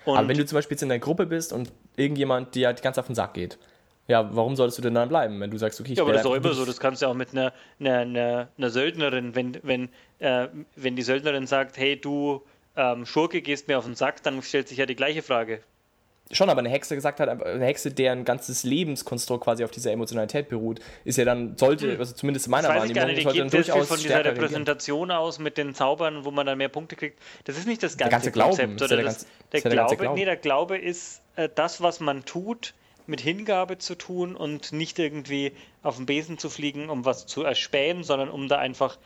Und 0.04 0.16
Aber 0.16 0.28
wenn 0.28 0.38
du 0.38 0.46
zum 0.46 0.56
Beispiel 0.56 0.76
jetzt 0.76 0.82
in 0.82 0.88
der 0.88 1.00
Gruppe 1.00 1.26
bist 1.26 1.52
und 1.52 1.72
irgendjemand 1.96 2.54
dir 2.54 2.68
halt 2.68 2.80
ganz 2.80 2.96
auf 2.96 3.06
den 3.06 3.14
Sack 3.14 3.34
geht, 3.34 3.58
ja, 4.08 4.34
warum 4.34 4.56
solltest 4.56 4.78
du 4.78 4.82
denn 4.82 4.94
dann 4.94 5.10
bleiben, 5.10 5.38
wenn 5.40 5.50
du 5.50 5.58
sagst, 5.58 5.80
okay, 5.80 5.92
ich 5.92 5.98
Ja, 5.98 6.02
aber 6.02 6.12
das 6.12 6.22
ist 6.22 6.26
doch 6.26 6.34
immer 6.34 6.54
so, 6.54 6.64
das 6.64 6.80
kannst 6.80 7.02
du 7.02 7.06
auch 7.06 7.14
mit 7.14 7.32
einer, 7.32 7.52
einer, 7.78 7.98
einer, 7.98 8.48
einer 8.56 8.70
Söldnerin, 8.70 9.34
wenn, 9.34 9.58
wenn, 9.62 9.90
äh, 10.18 10.48
wenn 10.76 10.96
die 10.96 11.02
Söldnerin 11.02 11.46
sagt, 11.46 11.76
hey, 11.76 12.00
du 12.00 12.42
ähm, 12.74 13.04
Schurke 13.04 13.42
gehst 13.42 13.68
mir 13.68 13.76
auf 13.76 13.84
den 13.84 13.94
Sack, 13.94 14.22
dann 14.22 14.40
stellt 14.42 14.68
sich 14.68 14.78
ja 14.78 14.86
die 14.86 14.96
gleiche 14.96 15.22
Frage. 15.22 15.60
Schon, 16.30 16.50
aber 16.50 16.58
eine 16.58 16.68
Hexe 16.68 16.94
gesagt 16.94 17.20
hat, 17.20 17.28
eine 17.28 17.64
Hexe, 17.64 17.90
deren 17.90 18.24
ganzes 18.24 18.62
Lebenskonstrukt 18.62 19.44
quasi 19.44 19.64
auf 19.64 19.70
dieser 19.70 19.92
Emotionalität 19.92 20.48
beruht, 20.48 20.80
ist 21.04 21.16
ja 21.16 21.24
dann, 21.24 21.56
sollte, 21.56 21.92
hm. 21.92 22.00
also 22.00 22.14
zumindest 22.14 22.46
in 22.46 22.50
meiner 22.50 22.68
Wahrnehmung, 22.68 23.22
sollte 23.22 23.38
dann 23.38 23.50
durchaus 23.50 23.88
von 23.88 23.98
dieser 23.98 24.24
Repräsentation 24.24 25.10
reagieren. 25.10 25.26
aus 25.26 25.38
mit 25.38 25.56
den 25.56 25.74
Zaubern, 25.74 26.24
wo 26.24 26.30
man 26.30 26.46
dann 26.46 26.58
mehr 26.58 26.68
Punkte 26.68 26.96
kriegt. 26.96 27.18
Das 27.44 27.56
ist 27.56 27.66
nicht 27.66 27.82
das 27.82 27.96
ganze, 27.96 28.30
der 28.30 28.32
ganze 28.32 28.32
Konzept. 28.32 28.76
Glauben, 28.76 28.92
oder 28.92 28.96
der, 28.96 29.04
das, 29.04 29.26
der, 29.52 29.60
der, 29.62 29.70
Glaube, 29.70 29.96
Glaube. 29.96 30.18
Nee, 30.18 30.24
der 30.26 30.36
Glaube 30.36 30.78
ist 30.78 31.22
äh, 31.36 31.48
das, 31.54 31.80
was 31.82 32.00
man 32.00 32.24
tut, 32.26 32.74
mit 33.08 33.20
Hingabe 33.20 33.78
zu 33.78 33.94
tun 33.94 34.36
und 34.36 34.72
nicht 34.72 34.98
irgendwie 34.98 35.52
auf 35.82 35.96
den 35.96 36.06
Besen 36.06 36.38
zu 36.38 36.50
fliegen, 36.50 36.90
um 36.90 37.04
was 37.04 37.26
zu 37.26 37.42
erspähen, 37.42 38.04
sondern 38.04 38.28
um 38.28 38.48
da 38.48 38.58
einfach 38.58 38.98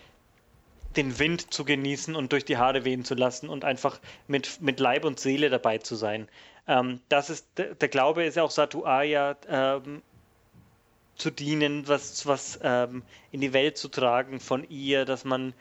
den 0.96 1.18
Wind 1.18 1.54
zu 1.54 1.64
genießen 1.64 2.14
und 2.16 2.32
durch 2.32 2.44
die 2.44 2.58
Haare 2.58 2.84
wehen 2.84 3.04
zu 3.04 3.14
lassen 3.14 3.48
und 3.48 3.64
einfach 3.64 4.00
mit, 4.26 4.60
mit 4.60 4.80
Leib 4.80 5.04
und 5.04 5.20
Seele 5.20 5.48
dabei 5.50 5.78
zu 5.78 5.94
sein. 5.94 6.28
Ähm, 6.66 7.00
das 7.08 7.30
ist 7.30 7.46
der, 7.56 7.74
der, 7.74 7.88
Glaube 7.88 8.24
ist 8.24 8.36
ja 8.36 8.42
auch 8.42 8.50
Satuaya 8.50 9.36
ähm, 9.48 10.02
zu 11.16 11.30
dienen, 11.30 11.86
was, 11.88 12.26
was 12.26 12.58
ähm, 12.62 13.02
in 13.30 13.40
die 13.40 13.52
Welt 13.52 13.78
zu 13.78 13.88
tragen 13.88 14.40
von 14.40 14.68
ihr, 14.68 15.04
dass 15.04 15.24
man, 15.24 15.54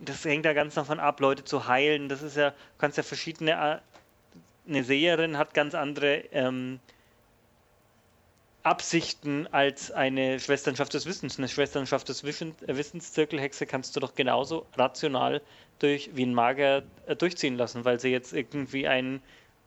das 0.00 0.24
hängt 0.24 0.44
ja 0.44 0.52
ganz 0.52 0.74
davon 0.74 1.00
ab, 1.00 1.20
Leute 1.20 1.44
zu 1.44 1.66
heilen. 1.68 2.08
Das 2.08 2.22
ist 2.22 2.36
ja, 2.36 2.50
du 2.50 2.56
kannst 2.78 2.96
ja 2.96 3.02
verschiedene, 3.04 3.52
äh, 3.52 4.68
eine 4.68 4.82
Seherin 4.84 5.38
hat 5.38 5.54
ganz 5.54 5.74
andere 5.74 6.24
ähm, 6.32 6.80
Absichten 8.64 9.46
als 9.52 9.90
eine 9.90 10.40
Schwesternschaft 10.40 10.94
des 10.94 11.04
Wissens. 11.04 11.38
Eine 11.38 11.48
Schwesternschaft 11.48 12.08
des 12.08 12.24
äh, 12.24 12.52
Wissenszirkelhexe 12.66 13.66
kannst 13.66 13.94
du 13.94 14.00
doch 14.00 14.14
genauso 14.14 14.66
rational 14.74 15.42
durch, 15.78 16.10
wie 16.14 16.24
ein 16.24 16.34
Magier 16.34 16.82
äh, 17.06 17.14
durchziehen 17.14 17.56
lassen, 17.56 17.84
weil 17.84 18.00
sie 18.00 18.08
jetzt 18.08 18.32
irgendwie 18.32 18.88
einen, 18.88 19.22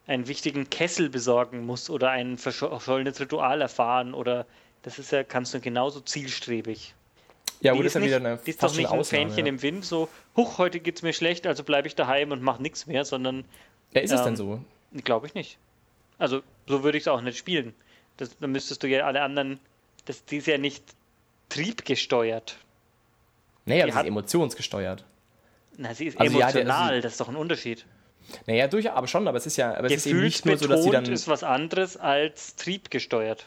einen 0.08 0.28
wichtigen 0.28 0.70
Kessel 0.70 1.10
besorgen 1.10 1.66
muss 1.66 1.92
oder 1.92 2.10
ein 2.10 2.38
verschollenes 2.38 3.20
Ritual 3.20 3.62
erfahren 3.62 4.16
oder 4.16 4.48
das 4.82 4.98
ist 4.98 5.12
ja, 5.12 5.24
kannst 5.24 5.54
du 5.54 5.60
genauso 5.60 6.00
zielstrebig. 6.00 6.96
Ja, 7.62 7.74
gut, 7.74 7.86
ist 7.86 7.96
ja 7.96 8.02
wieder 8.02 8.18
eine 8.18 8.40
Die 8.46 8.50
ist 8.52 8.64
doch 8.64 8.76
nicht 8.76 8.88
ein 8.88 9.00
Ausnahme, 9.00 9.04
Fähnchen 9.04 9.46
ja. 9.46 9.52
im 9.52 9.62
Wind, 9.62 9.86
so, 9.86 10.10
huch, 10.36 10.58
heute 10.58 10.80
geht's 10.80 11.04
mir 11.04 11.14
schlecht, 11.14 11.46
also 11.46 11.64
bleibe 11.64 11.88
ich 11.88 11.96
daheim 11.96 12.32
und 12.32 12.42
mach 12.42 12.60
nichts 12.60 12.88
mehr, 12.88 13.06
sondern. 13.06 13.46
Ja, 13.94 14.02
ist 14.02 14.12
ähm, 14.12 14.18
es 14.18 14.24
denn 14.24 14.36
so? 14.36 14.62
Glaube 15.04 15.28
ich 15.28 15.34
nicht. 15.34 15.58
Also, 16.18 16.42
so 16.68 16.84
würde 16.84 16.98
ich 16.98 17.04
es 17.04 17.08
auch 17.08 17.22
nicht 17.22 17.38
spielen. 17.38 17.76
Das, 18.18 18.38
dann 18.38 18.52
müsstest 18.52 18.84
du 18.84 18.88
ja 18.88 19.06
alle 19.06 19.22
anderen, 19.22 19.60
das, 20.06 20.26
die 20.26 20.38
ist 20.38 20.48
ja 20.48 20.58
nicht 20.58 20.84
triebgesteuert. 21.50 22.58
Naja, 23.66 23.86
die 23.86 23.92
sie 23.92 23.98
hat, 23.98 24.06
ist 24.06 24.10
emotionsgesteuert. 24.10 25.04
Na, 25.78 25.94
sie 25.94 26.08
ist 26.08 26.20
also 26.20 26.38
emotional, 26.40 26.66
ja, 26.66 26.90
also, 26.90 27.02
das 27.02 27.12
ist 27.14 27.22
doch 27.22 27.30
ein 27.30 27.36
Unterschied. 27.36 27.86
Naja, 28.46 28.68
durchaus, 28.68 28.94
aber 28.94 29.08
schon, 29.08 29.28
aber 29.28 29.38
es 29.38 29.46
ist 29.46 29.58
ja, 29.58 29.76
aber 29.76 29.88
es 29.88 29.94
ist 29.94 30.08
eben 30.08 30.22
nicht 30.22 30.46
nur 30.46 30.58
so, 30.58 30.68
dass 30.68 30.84
sie 30.84 30.90
dann. 30.90 31.06
ist 31.06 31.28
was 31.28 31.44
anderes 31.44 31.98
als 31.98 32.56
triebgesteuert. 32.56 33.46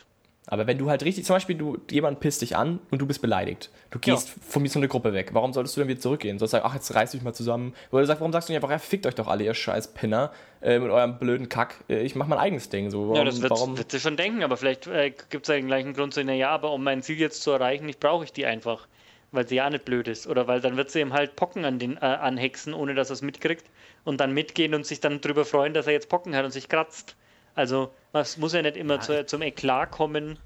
Aber 0.51 0.67
wenn 0.67 0.79
du 0.79 0.91
halt 0.91 1.05
richtig, 1.05 1.25
zum 1.25 1.37
Beispiel, 1.37 1.57
du, 1.57 1.79
jemand 1.91 2.19
pisst 2.19 2.43
dich 2.43 2.57
an 2.57 2.81
und 2.91 3.01
du 3.01 3.07
bist 3.07 3.23
beleidigt. 3.23 3.71
Du 3.91 4.01
gehst 4.01 4.29
ja. 4.29 4.35
von 4.49 4.63
mir 4.63 4.69
so 4.69 4.81
eine 4.81 4.89
Gruppe 4.89 5.13
weg. 5.13 5.31
Warum 5.33 5.53
solltest 5.53 5.77
du 5.77 5.81
dann 5.81 5.89
wieder 5.89 6.01
zurückgehen? 6.01 6.41
Sollst 6.41 6.53
du 6.53 6.57
sagen, 6.57 6.69
ach, 6.69 6.75
jetzt 6.75 6.93
reiß 6.93 7.13
dich 7.13 7.23
mal 7.23 7.33
zusammen. 7.33 7.73
Oder 7.93 8.05
sagst, 8.05 8.21
warum 8.21 8.33
sagst 8.33 8.49
du 8.49 8.53
nicht 8.53 8.57
einfach, 8.57 8.73
ja, 8.73 8.79
fickt 8.81 9.07
euch 9.07 9.15
doch 9.15 9.29
alle, 9.29 9.45
ihr 9.45 9.55
scheiß 9.55 9.95
Pinner, 9.95 10.33
äh, 10.61 10.81
mit 10.81 10.91
eurem 10.91 11.21
blöden 11.21 11.49
Kack. 11.49 11.77
Äh, 11.89 12.03
ich 12.03 12.17
mach 12.17 12.27
mein 12.27 12.41
eigenes 12.41 12.69
Ding. 12.69 12.91
So, 12.91 13.03
warum, 13.03 13.15
ja, 13.15 13.25
das 13.25 13.41
wird, 13.41 13.53
warum? 13.53 13.79
wird 13.79 13.93
sie 13.93 14.01
schon 14.01 14.17
denken, 14.17 14.43
aber 14.43 14.57
vielleicht 14.57 14.89
äh, 14.89 15.11
gibt 15.31 15.45
es 15.45 15.49
ja 15.49 15.55
den 15.55 15.69
gleichen 15.69 15.95
Grund 15.95 16.15
zu, 16.15 16.21
ja, 16.21 16.51
aber 16.51 16.73
um 16.73 16.83
mein 16.83 17.03
Ziel 17.03 17.19
jetzt 17.19 17.43
zu 17.43 17.53
erreichen, 17.53 17.89
ich 17.89 18.01
brauche 18.01 18.25
ich 18.25 18.33
die 18.33 18.45
einfach. 18.45 18.89
Weil 19.31 19.47
sie 19.47 19.55
ja 19.55 19.71
nicht 19.71 19.85
blöd 19.85 20.09
ist. 20.09 20.27
Oder 20.27 20.49
weil 20.49 20.61
dann 20.61 20.77
wird 20.77 20.91
sie 20.91 21.01
ihm 21.01 21.13
halt 21.13 21.37
Pocken 21.37 21.65
an 21.65 21.79
den, 21.79 21.97
äh, 21.97 22.01
anhexen, 22.01 22.75
ohne 22.75 22.95
dass 22.95 23.11
er 23.11 23.15
es 23.15 23.23
mitkriegt. 23.23 23.65
Und 24.03 24.21
dann 24.21 24.35
mitgehen 24.35 24.75
und 24.75 24.85
sich 24.85 24.99
dann 24.99 25.21
drüber 25.21 25.45
freuen, 25.45 25.75
dass 25.75 25.87
er 25.87 25.93
jetzt 25.93 26.09
Pocken 26.09 26.35
hat 26.35 26.45
und 26.45 26.51
sich 26.51 26.69
kratzt. 26.69 27.15
Also, 27.55 27.91
es 28.13 28.37
muss 28.37 28.53
ja 28.53 28.63
nicht 28.63 28.77
immer 28.77 28.95
ja, 28.95 29.01
zu, 29.01 29.27
zum 29.27 29.43
Eklat 29.43 29.91
kommen 29.91 30.39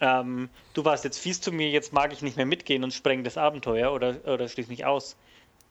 ähm, 0.00 0.48
du 0.74 0.84
warst 0.84 1.04
jetzt 1.04 1.18
fies 1.18 1.40
zu 1.40 1.52
mir, 1.52 1.70
jetzt 1.70 1.92
mag 1.92 2.12
ich 2.12 2.22
nicht 2.22 2.36
mehr 2.36 2.46
mitgehen 2.46 2.84
und 2.84 2.92
spreng 2.92 3.24
das 3.24 3.36
Abenteuer 3.36 3.92
oder, 3.92 4.16
oder 4.24 4.48
schließ 4.48 4.68
mich 4.68 4.84
aus. 4.84 5.16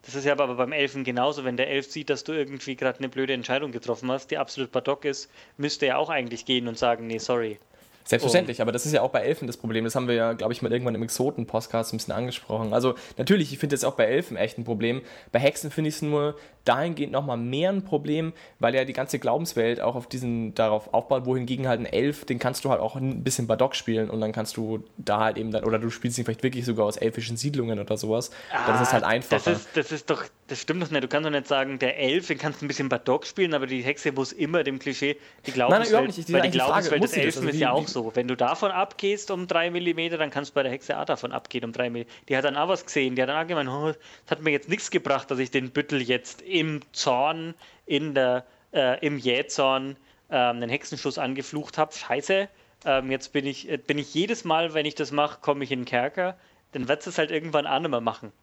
Das 0.04 0.16
ist 0.16 0.26
ja 0.26 0.34
aber 0.34 0.56
beim 0.56 0.72
Elfen 0.72 1.04
genauso. 1.04 1.44
Wenn 1.44 1.58
der 1.58 1.70
Elf 1.70 1.92
sieht, 1.92 2.10
dass 2.10 2.24
du 2.24 2.32
irgendwie 2.32 2.76
gerade 2.76 3.00
eine 3.00 3.10
blöde 3.10 3.34
Entscheidung 3.34 3.72
getroffen 3.72 4.12
hast, 4.12 4.32
die 4.32 4.38
absolut 4.38 4.72
badock 4.72 5.06
ist, 5.06 5.30
müsste 5.58 5.86
er 5.86 6.00
auch 6.00 6.10
eigentlich 6.10 6.46
gehen 6.46 6.68
und 6.68 6.78
sagen, 6.78 7.08
nee, 7.08 7.20
sorry. 7.20 7.60
Selbstverständlich, 8.04 8.60
um, 8.60 8.64
aber 8.64 8.72
das 8.72 8.86
ist 8.86 8.94
ja 8.94 9.02
auch 9.02 9.10
bei 9.10 9.22
Elfen 9.22 9.48
das 9.48 9.58
Problem. 9.58 9.84
Das 9.84 9.96
haben 9.96 10.08
wir 10.08 10.16
ja, 10.16 10.34
glaube 10.34 10.54
ich, 10.54 10.62
mal 10.62 10.72
irgendwann 10.72 10.96
im 10.96 11.04
Exoten-Podcast 11.04 11.94
ein 11.94 11.98
bisschen 11.98 12.14
angesprochen. 12.14 12.74
Also 12.74 12.96
natürlich, 13.18 13.54
ich 13.54 13.60
finde 13.60 13.76
das 13.76 13.84
auch 13.84 13.94
bei 13.94 14.06
Elfen 14.06 14.38
echt 14.38 14.58
ein 14.58 14.64
Problem. 14.64 15.02
Bei 15.32 15.40
Hexen 15.40 15.72
finde 15.72 15.90
ich 15.90 15.96
es 15.96 16.02
nur 16.02 16.36
dahingehend 16.66 17.12
nochmal 17.12 17.38
mehr 17.38 17.72
ein 17.72 17.84
Problem, 17.84 18.34
weil 18.60 18.76
ja 18.76 18.86
die 18.86 18.94
ganze 18.94 19.20
Glaubenswelt 19.20 19.82
auch 19.82 19.96
auf 19.96 20.08
diesen, 20.08 20.54
darauf 20.54 20.94
aufbaut, 20.94 21.26
wohingegen 21.26 21.68
halt 21.68 21.80
ein 21.80 21.86
Elf, 21.86 22.26
den 22.26 22.40
kannst 22.40 22.66
du 22.66 22.70
halt 22.70 22.82
auch 22.82 22.96
ein 22.96 23.24
bisschen 23.24 23.48
Badock 23.48 23.76
spielen 23.76 24.10
und 24.10 24.22
dann 24.22 24.32
kannst 24.32 24.58
du 24.58 24.84
da 24.98 25.20
halt 25.20 25.38
eben 25.38 25.52
dann, 25.52 25.64
oder 25.64 25.80
du 25.80 25.90
spielst 25.90 26.18
ihn 26.18 26.26
vielleicht 26.26 26.44
wirklich 26.44 26.66
sogar 26.66 26.86
aus 26.86 26.98
elfischen 26.98 27.38
Siedlungen 27.38 27.80
oder 27.80 27.98
sowas. 27.98 28.32
Ah, 28.52 28.72
das 28.72 28.82
ist 28.82 28.94
halt 28.94 29.04
einfacher. 29.04 29.52
Das 29.52 29.60
ist, 29.60 29.70
das 29.76 29.92
ist 29.92 30.10
doch, 30.10 30.24
das 30.52 30.60
stimmt 30.60 30.84
doch 30.84 30.92
nicht. 30.92 31.02
Du 31.02 31.08
kannst 31.08 31.26
doch 31.26 31.32
nicht 31.32 31.48
sagen, 31.48 31.80
der 31.80 31.98
Elf, 31.98 32.28
den 32.28 32.38
kannst 32.38 32.62
du 32.62 32.66
ein 32.66 32.68
bisschen 32.68 32.90
Badock 32.90 33.26
spielen, 33.26 33.54
aber 33.54 33.68
die 33.68 33.82
Hexe 33.84 34.12
muss 34.12 34.34
immer 34.34 34.64
dem 34.64 34.80
Klischee 34.80 35.16
die 35.46 35.54
Glaubenswelt, 35.54 35.94
Nein, 35.94 36.14
nicht. 36.18 36.34
weil 36.34 36.42
die 36.42 36.52
Glaubenswelt 36.52 37.04
des 37.04 37.14
Elfen 37.14 37.40
also 37.40 37.50
ist 37.50 37.60
ja 37.60 37.72
auch 37.72 37.88
so. 37.88 38.14
Wenn 38.14 38.28
du 38.28 38.36
davon 38.36 38.70
abgehst 38.70 39.32
um 39.32 39.48
drei 39.48 39.72
Millimeter, 39.72 40.18
dann 40.18 40.30
kannst 40.30 40.52
du 40.52 40.56
bei 40.56 40.64
der 40.64 40.74
Hexe 40.74 41.00
auch 41.00 41.06
davon 41.06 41.32
abgehen 41.32 41.64
um 41.64 41.72
drei 41.72 41.90
Millimeter. 41.90 42.14
Die 42.28 42.36
hat 42.36 42.44
dann 42.44 42.58
auch 42.58 42.68
was 42.68 42.86
gesehen, 42.86 43.16
die 43.16 43.22
hat 43.22 43.30
dann 43.30 43.42
auch 43.42 43.48
gemeint, 43.48 43.70
oh, 43.70 43.94
das 43.94 44.32
hat 44.32 44.42
mir 44.42 44.52
jetzt 44.52 44.68
nichts 44.68 44.92
gebracht, 44.92 45.32
dass 45.32 45.40
ich 45.40 45.52
den 45.52 45.72
Büttel 45.72 46.02
jetzt 46.02 46.42
im 46.42 46.82
Zorn, 46.92 47.54
in 47.86 48.14
der, 48.14 48.46
äh, 48.74 49.00
im 49.06 49.18
Jähzorn 49.18 49.96
äh, 50.30 50.36
einen 50.36 50.70
Hexenschuss 50.70 51.18
angeflucht 51.18 51.78
habe. 51.78 51.94
Scheiße, 51.94 52.50
ähm, 52.84 53.10
jetzt 53.10 53.32
bin 53.32 53.46
ich, 53.46 53.70
äh, 53.70 53.78
bin 53.78 53.98
ich 53.98 54.14
jedes 54.14 54.44
Mal, 54.44 54.74
wenn 54.74 54.86
ich 54.86 54.96
das 54.96 55.14
mache, 55.14 55.40
komme 55.40 55.64
ich 55.64 55.72
in 55.72 55.80
den 55.80 55.86
Kerker. 55.86 56.38
Dann 56.74 56.90
wird 56.90 57.08
es 57.08 57.18
halt 57.18 57.32
irgendwann 57.32 57.66
auch 57.68 57.80
nicht 57.80 57.92
mehr 57.92 58.02
machen. 58.02 58.34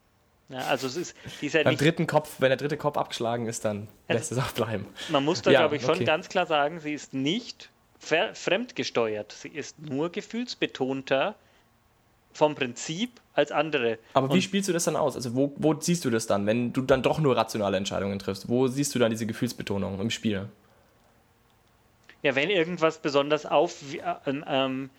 Ja, 0.49 0.59
also 0.61 0.87
es 0.87 0.95
ist, 0.95 1.15
die 1.41 1.47
ist 1.47 1.53
ja 1.53 1.63
Beim 1.63 1.73
nicht, 1.73 1.81
dritten 1.81 2.07
Kopf, 2.07 2.35
wenn 2.39 2.49
der 2.49 2.57
dritte 2.57 2.77
Kopf 2.77 2.97
abgeschlagen 2.97 3.45
ist, 3.45 3.65
dann 3.65 3.87
lässt 4.07 4.31
es 4.31 4.37
auch 4.39 4.51
bleiben. 4.51 4.87
Man 5.09 5.23
muss 5.23 5.43
da, 5.43 5.51
ja, 5.51 5.59
glaube 5.59 5.75
ich, 5.75 5.83
schon 5.83 5.95
okay. 5.95 6.05
ganz 6.05 6.27
klar 6.27 6.47
sagen, 6.47 6.79
sie 6.79 6.93
ist 6.93 7.13
nicht 7.13 7.69
fremdgesteuert. 7.99 9.31
Sie 9.31 9.49
ist 9.49 9.79
nur 9.79 10.11
gefühlsbetonter 10.11 11.35
vom 12.33 12.55
Prinzip 12.55 13.11
als 13.33 13.51
andere. 13.51 13.99
Aber 14.13 14.33
wie 14.33 14.41
spielst 14.41 14.69
du 14.69 14.73
das 14.73 14.85
dann 14.85 14.95
aus? 14.95 15.15
Also 15.15 15.35
wo, 15.35 15.53
wo 15.57 15.79
siehst 15.79 16.05
du 16.05 16.09
das 16.09 16.25
dann, 16.25 16.45
wenn 16.45 16.73
du 16.73 16.81
dann 16.81 17.03
doch 17.03 17.19
nur 17.19 17.35
rationale 17.35 17.77
Entscheidungen 17.77 18.17
triffst? 18.17 18.49
Wo 18.49 18.67
siehst 18.67 18.95
du 18.95 18.99
dann 18.99 19.11
diese 19.11 19.25
Gefühlsbetonung 19.25 19.99
im 19.99 20.09
Spiel? 20.09 20.47
Ja, 22.21 22.35
wenn 22.35 22.49
irgendwas 22.49 22.97
besonders 22.99 23.45
auf, 23.45 23.93
äh, 23.93 24.01
ähm, 24.25 24.89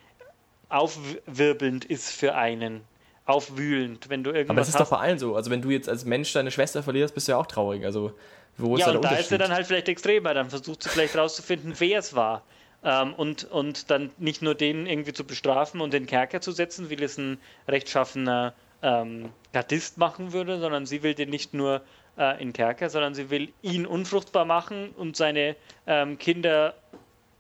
aufwirbelnd 0.68 1.84
ist 1.84 2.11
für 2.11 2.34
einen. 2.34 2.82
Aufwühlend, 3.31 4.09
wenn 4.09 4.24
du 4.24 4.31
irgendwas. 4.31 4.51
Aber 4.51 4.61
das 4.61 4.68
ist 4.68 4.74
hast. 4.74 4.91
doch 4.91 4.99
bei 4.99 5.03
allen 5.03 5.18
so. 5.18 5.37
Also 5.37 5.51
wenn 5.51 5.62
du 5.62 5.70
jetzt 5.70 5.89
als 5.89 6.05
Mensch 6.05 6.33
deine 6.33 6.51
Schwester 6.51 6.83
verlierst, 6.83 7.14
bist 7.14 7.28
du 7.28 7.33
ja 7.33 7.39
auch 7.39 7.47
traurig. 7.47 7.85
Also 7.85 8.12
wo 8.57 8.76
ist 8.76 8.81
ja, 8.81 8.93
da 8.93 8.97
und 8.97 9.05
da 9.05 9.16
ist 9.16 9.33
er 9.33 9.39
dann 9.39 9.53
halt 9.53 9.66
vielleicht 9.66 9.89
extremer. 9.89 10.35
Dann 10.35 10.51
versucht 10.51 10.83
sie 10.83 10.89
vielleicht 10.89 11.16
rauszufinden, 11.16 11.74
wer 11.78 11.99
es 11.99 12.14
war. 12.14 12.43
Ähm, 12.83 13.14
und, 13.14 13.45
und 13.45 13.91
dann 13.91 14.11
nicht 14.18 14.43
nur 14.43 14.55
den 14.55 14.87
irgendwie 14.87 15.12
zu 15.12 15.24
bestrafen 15.24 15.81
und 15.81 15.93
den 15.93 16.07
Kerker 16.07 16.41
zu 16.41 16.53
setzen, 16.53 16.91
wie 16.91 17.03
es 17.03 17.18
ein 17.18 17.39
rechtschaffener 17.68 18.55
ähm, 18.83 19.31
Gardist 19.53 19.99
machen 19.99 20.33
würde, 20.33 20.59
sondern 20.61 20.87
sie 20.87 21.03
will 21.03 21.14
den 21.14 21.31
nicht 21.31 21.53
nur 21.53 21.83
äh, 22.16 22.41
in 22.43 22.53
Kerker, 22.53 22.89
sondern 22.89 23.14
sie 23.14 23.31
will 23.31 23.53
ihn 23.62 23.87
unfruchtbar 23.87 24.45
machen 24.45 24.91
und 24.97 25.16
seine 25.16 25.57
ähm, 25.87 26.18
Kinder 26.18 26.74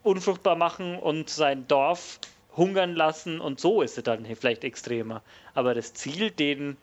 unfruchtbar 0.02 0.56
machen 0.56 0.98
und 0.98 1.30
sein 1.30 1.66
Dorf 1.68 2.20
hungern 2.60 2.94
lassen 2.94 3.40
und 3.40 3.58
so 3.58 3.80
ist 3.80 3.94
sie 3.94 4.02
dann 4.02 4.24
vielleicht 4.36 4.64
extremer. 4.64 5.22
Aber 5.54 5.74
das 5.74 5.94
Ziel, 5.94 6.30
den 6.30 6.76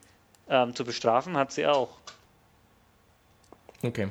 ähm, 0.50 0.76
zu 0.76 0.84
bestrafen, 0.84 1.38
hat 1.38 1.52
sie 1.52 1.68
auch. 1.68 2.00
Okay. 3.84 4.10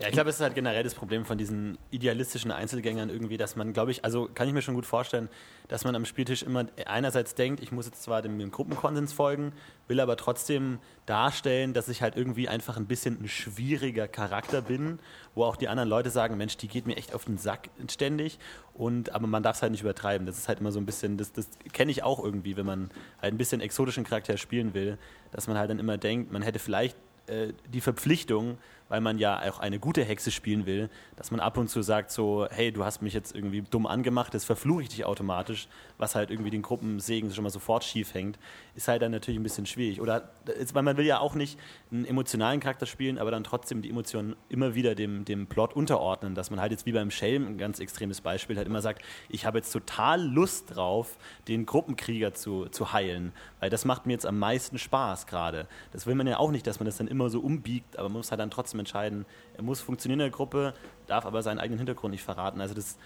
Ja, 0.00 0.06
ich 0.06 0.12
glaube, 0.12 0.30
es 0.30 0.36
ist 0.36 0.42
halt 0.42 0.54
generell 0.54 0.84
das 0.84 0.94
Problem 0.94 1.24
von 1.24 1.38
diesen 1.38 1.76
idealistischen 1.90 2.52
Einzelgängern 2.52 3.10
irgendwie, 3.10 3.36
dass 3.36 3.56
man, 3.56 3.72
glaube 3.72 3.90
ich, 3.90 4.04
also 4.04 4.28
kann 4.32 4.46
ich 4.46 4.54
mir 4.54 4.62
schon 4.62 4.76
gut 4.76 4.86
vorstellen, 4.86 5.28
dass 5.66 5.82
man 5.82 5.96
am 5.96 6.04
Spieltisch 6.04 6.44
immer 6.44 6.66
einerseits 6.86 7.34
denkt, 7.34 7.60
ich 7.60 7.72
muss 7.72 7.86
jetzt 7.86 8.04
zwar 8.04 8.22
dem, 8.22 8.38
dem 8.38 8.52
Gruppenkonsens 8.52 9.12
folgen, 9.12 9.52
will 9.88 9.98
aber 9.98 10.16
trotzdem 10.16 10.78
darstellen, 11.04 11.74
dass 11.74 11.88
ich 11.88 12.00
halt 12.00 12.16
irgendwie 12.16 12.48
einfach 12.48 12.76
ein 12.76 12.86
bisschen 12.86 13.20
ein 13.20 13.28
schwieriger 13.28 14.06
Charakter 14.06 14.62
bin, 14.62 15.00
wo 15.34 15.42
auch 15.42 15.56
die 15.56 15.66
anderen 15.66 15.88
Leute 15.88 16.10
sagen, 16.10 16.36
Mensch, 16.36 16.56
die 16.56 16.68
geht 16.68 16.86
mir 16.86 16.96
echt 16.96 17.12
auf 17.12 17.24
den 17.24 17.36
Sack 17.36 17.68
ständig 17.90 18.38
und 18.74 19.12
aber 19.16 19.26
man 19.26 19.42
darf 19.42 19.56
es 19.56 19.62
halt 19.62 19.72
nicht 19.72 19.82
übertreiben. 19.82 20.28
Das 20.28 20.38
ist 20.38 20.46
halt 20.46 20.60
immer 20.60 20.70
so 20.70 20.78
ein 20.78 20.86
bisschen, 20.86 21.16
das, 21.16 21.32
das 21.32 21.48
kenne 21.72 21.90
ich 21.90 22.04
auch 22.04 22.22
irgendwie, 22.22 22.56
wenn 22.56 22.66
man 22.66 22.90
halt 23.20 23.34
ein 23.34 23.38
bisschen 23.38 23.60
exotischen 23.60 24.04
Charakter 24.04 24.36
spielen 24.36 24.74
will, 24.74 24.96
dass 25.32 25.48
man 25.48 25.58
halt 25.58 25.70
dann 25.70 25.80
immer 25.80 25.98
denkt, 25.98 26.30
man 26.30 26.42
hätte 26.42 26.60
vielleicht 26.60 26.96
äh, 27.28 27.52
die 27.72 27.80
Verpflichtung, 27.80 28.58
weil 28.88 29.00
man 29.00 29.18
ja 29.18 29.40
auch 29.50 29.58
eine 29.58 29.78
gute 29.78 30.04
Hexe 30.04 30.30
spielen 30.30 30.66
will, 30.66 30.88
dass 31.16 31.30
man 31.30 31.40
ab 31.40 31.56
und 31.56 31.68
zu 31.68 31.82
sagt 31.82 32.10
so, 32.10 32.46
hey, 32.50 32.72
du 32.72 32.84
hast 32.84 33.02
mich 33.02 33.14
jetzt 33.14 33.34
irgendwie 33.34 33.62
dumm 33.62 33.86
angemacht, 33.86 34.34
das 34.34 34.44
verfluche 34.44 34.82
ich 34.82 34.88
dich 34.88 35.04
automatisch, 35.04 35.68
was 35.98 36.14
halt 36.14 36.30
irgendwie 36.30 36.50
den 36.50 36.62
Gruppensegen 36.62 37.32
schon 37.32 37.44
mal 37.44 37.50
sofort 37.50 37.84
schief 37.84 38.14
hängt, 38.14 38.38
ist 38.74 38.88
halt 38.88 39.02
dann 39.02 39.12
natürlich 39.12 39.38
ein 39.38 39.42
bisschen 39.42 39.66
schwierig. 39.66 40.00
Oder 40.00 40.30
weil 40.72 40.82
man 40.82 40.96
will 40.96 41.06
ja 41.06 41.18
auch 41.18 41.34
nicht 41.34 41.58
einen 41.90 42.06
emotionalen 42.06 42.60
Charakter 42.60 42.86
spielen, 42.86 43.18
aber 43.18 43.30
dann 43.30 43.44
trotzdem 43.44 43.82
die 43.82 43.90
Emotionen 43.90 44.36
immer 44.48 44.74
wieder 44.74 44.94
dem, 44.94 45.24
dem 45.24 45.46
Plot 45.46 45.74
unterordnen, 45.74 46.34
dass 46.34 46.50
man 46.50 46.60
halt 46.60 46.72
jetzt 46.72 46.86
wie 46.86 46.92
beim 46.92 47.10
Schelm, 47.10 47.46
ein 47.46 47.58
ganz 47.58 47.80
extremes 47.80 48.20
Beispiel, 48.20 48.56
halt 48.56 48.66
immer 48.66 48.80
sagt, 48.80 49.02
ich 49.28 49.44
habe 49.44 49.58
jetzt 49.58 49.72
total 49.72 50.22
Lust 50.22 50.76
drauf, 50.76 51.16
den 51.48 51.66
Gruppenkrieger 51.66 52.34
zu, 52.34 52.66
zu 52.66 52.92
heilen, 52.92 53.32
weil 53.60 53.70
das 53.70 53.84
macht 53.84 54.06
mir 54.06 54.12
jetzt 54.12 54.26
am 54.26 54.38
meisten 54.38 54.78
Spaß 54.78 55.26
gerade. 55.26 55.66
Das 55.92 56.06
will 56.06 56.14
man 56.14 56.26
ja 56.26 56.38
auch 56.38 56.50
nicht, 56.50 56.66
dass 56.66 56.80
man 56.80 56.86
das 56.86 56.96
dann 56.96 57.08
immer 57.08 57.28
so 57.28 57.40
umbiegt, 57.40 57.98
aber 57.98 58.08
man 58.08 58.18
muss 58.18 58.30
halt 58.30 58.40
dann 58.40 58.50
trotzdem 58.50 58.77
entscheiden, 58.78 59.26
er 59.56 59.62
muss 59.62 59.80
funktionieren 59.80 60.20
in 60.20 60.30
der 60.30 60.36
Gruppe, 60.36 60.74
darf 61.06 61.26
aber 61.26 61.42
seinen 61.42 61.58
eigenen 61.58 61.78
Hintergrund 61.78 62.12
nicht 62.12 62.24
verraten. 62.24 62.60
Also 62.60 62.74
das, 62.74 62.96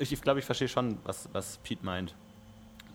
ich 0.00 0.20
glaube, 0.20 0.40
ich 0.40 0.46
verstehe 0.46 0.68
schon, 0.68 0.98
was, 1.04 1.28
was 1.32 1.58
Pete 1.58 1.84
meint. 1.84 2.14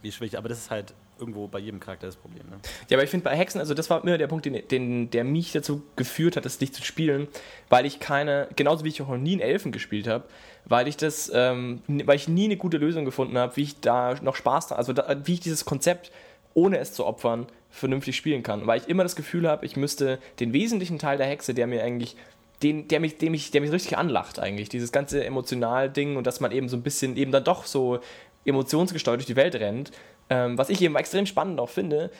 Wie 0.01 0.11
schwierig, 0.11 0.37
aber 0.37 0.49
das 0.49 0.57
ist 0.57 0.71
halt 0.71 0.93
irgendwo 1.21 1.47
bei 1.47 1.59
jedem 1.59 1.79
Charakter 1.79 2.07
das 2.07 2.15
Problem. 2.15 2.43
Ne? 2.49 2.57
Ja, 2.89 2.97
aber 2.97 3.03
ich 3.03 3.09
finde 3.09 3.23
bei 3.23 3.37
Hexen, 3.37 3.59
also 3.59 3.73
das 3.73 3.89
war 3.89 4.03
immer 4.03 4.17
der 4.17 4.27
Punkt, 4.27 4.45
den, 4.45 4.67
den, 4.67 5.11
der 5.11 5.23
mich 5.23 5.51
dazu 5.51 5.83
geführt 5.95 6.35
hat, 6.35 6.43
das 6.43 6.59
nicht 6.59 6.73
zu 6.73 6.83
spielen, 6.83 7.27
weil 7.69 7.85
ich 7.85 7.99
keine, 7.99 8.49
genauso 8.55 8.83
wie 8.83 8.89
ich 8.89 9.01
auch 9.01 9.07
noch 9.07 9.17
nie 9.17 9.33
einen 9.33 9.41
Elfen 9.41 9.71
gespielt 9.71 10.07
habe, 10.07 10.25
weil 10.65 10.87
ich 10.87 10.97
das, 10.97 11.31
ähm, 11.33 11.81
weil 11.87 12.15
ich 12.15 12.27
nie 12.27 12.45
eine 12.45 12.57
gute 12.57 12.77
Lösung 12.77 13.05
gefunden 13.05 13.37
habe, 13.37 13.55
wie 13.55 13.63
ich 13.63 13.79
da 13.79 14.15
noch 14.21 14.35
Spaß, 14.35 14.71
also 14.71 14.91
da, 14.93 15.15
wie 15.23 15.33
ich 15.33 15.39
dieses 15.39 15.63
Konzept 15.63 16.11
ohne 16.53 16.79
es 16.79 16.91
zu 16.93 17.05
opfern, 17.05 17.47
vernünftig 17.71 18.15
spielen 18.15 18.43
kann. 18.43 18.67
Weil 18.67 18.79
ich 18.79 18.87
immer 18.87 19.03
das 19.03 19.15
Gefühl 19.15 19.47
habe, 19.47 19.65
ich 19.65 19.75
müsste 19.75 20.19
den 20.39 20.53
wesentlichen 20.53 20.99
Teil 20.99 21.17
der 21.17 21.27
Hexe, 21.27 21.53
der 21.53 21.67
mir 21.67 21.83
eigentlich, 21.83 22.15
den, 22.61 22.87
der, 22.87 22.99
mich, 22.99 23.17
der, 23.17 23.31
mich, 23.31 23.51
der 23.51 23.61
mich 23.61 23.71
richtig 23.71 23.97
anlacht 23.97 24.39
eigentlich, 24.39 24.69
dieses 24.69 24.91
ganze 24.91 25.25
emotional 25.25 25.89
Ding 25.89 26.17
und 26.17 26.27
dass 26.27 26.39
man 26.39 26.51
eben 26.51 26.69
so 26.69 26.77
ein 26.77 26.83
bisschen 26.83 27.17
eben 27.17 27.31
dann 27.31 27.43
doch 27.43 27.65
so 27.65 27.99
emotionsgesteuert 28.45 29.19
durch 29.19 29.25
die 29.25 29.35
Welt 29.35 29.55
rennt, 29.55 29.91
ähm, 30.29 30.57
was 30.57 30.69
ich 30.69 30.81
eben 30.81 30.95
extrem 30.95 31.25
spannend 31.25 31.59
auch 31.59 31.69
finde, 31.69 32.11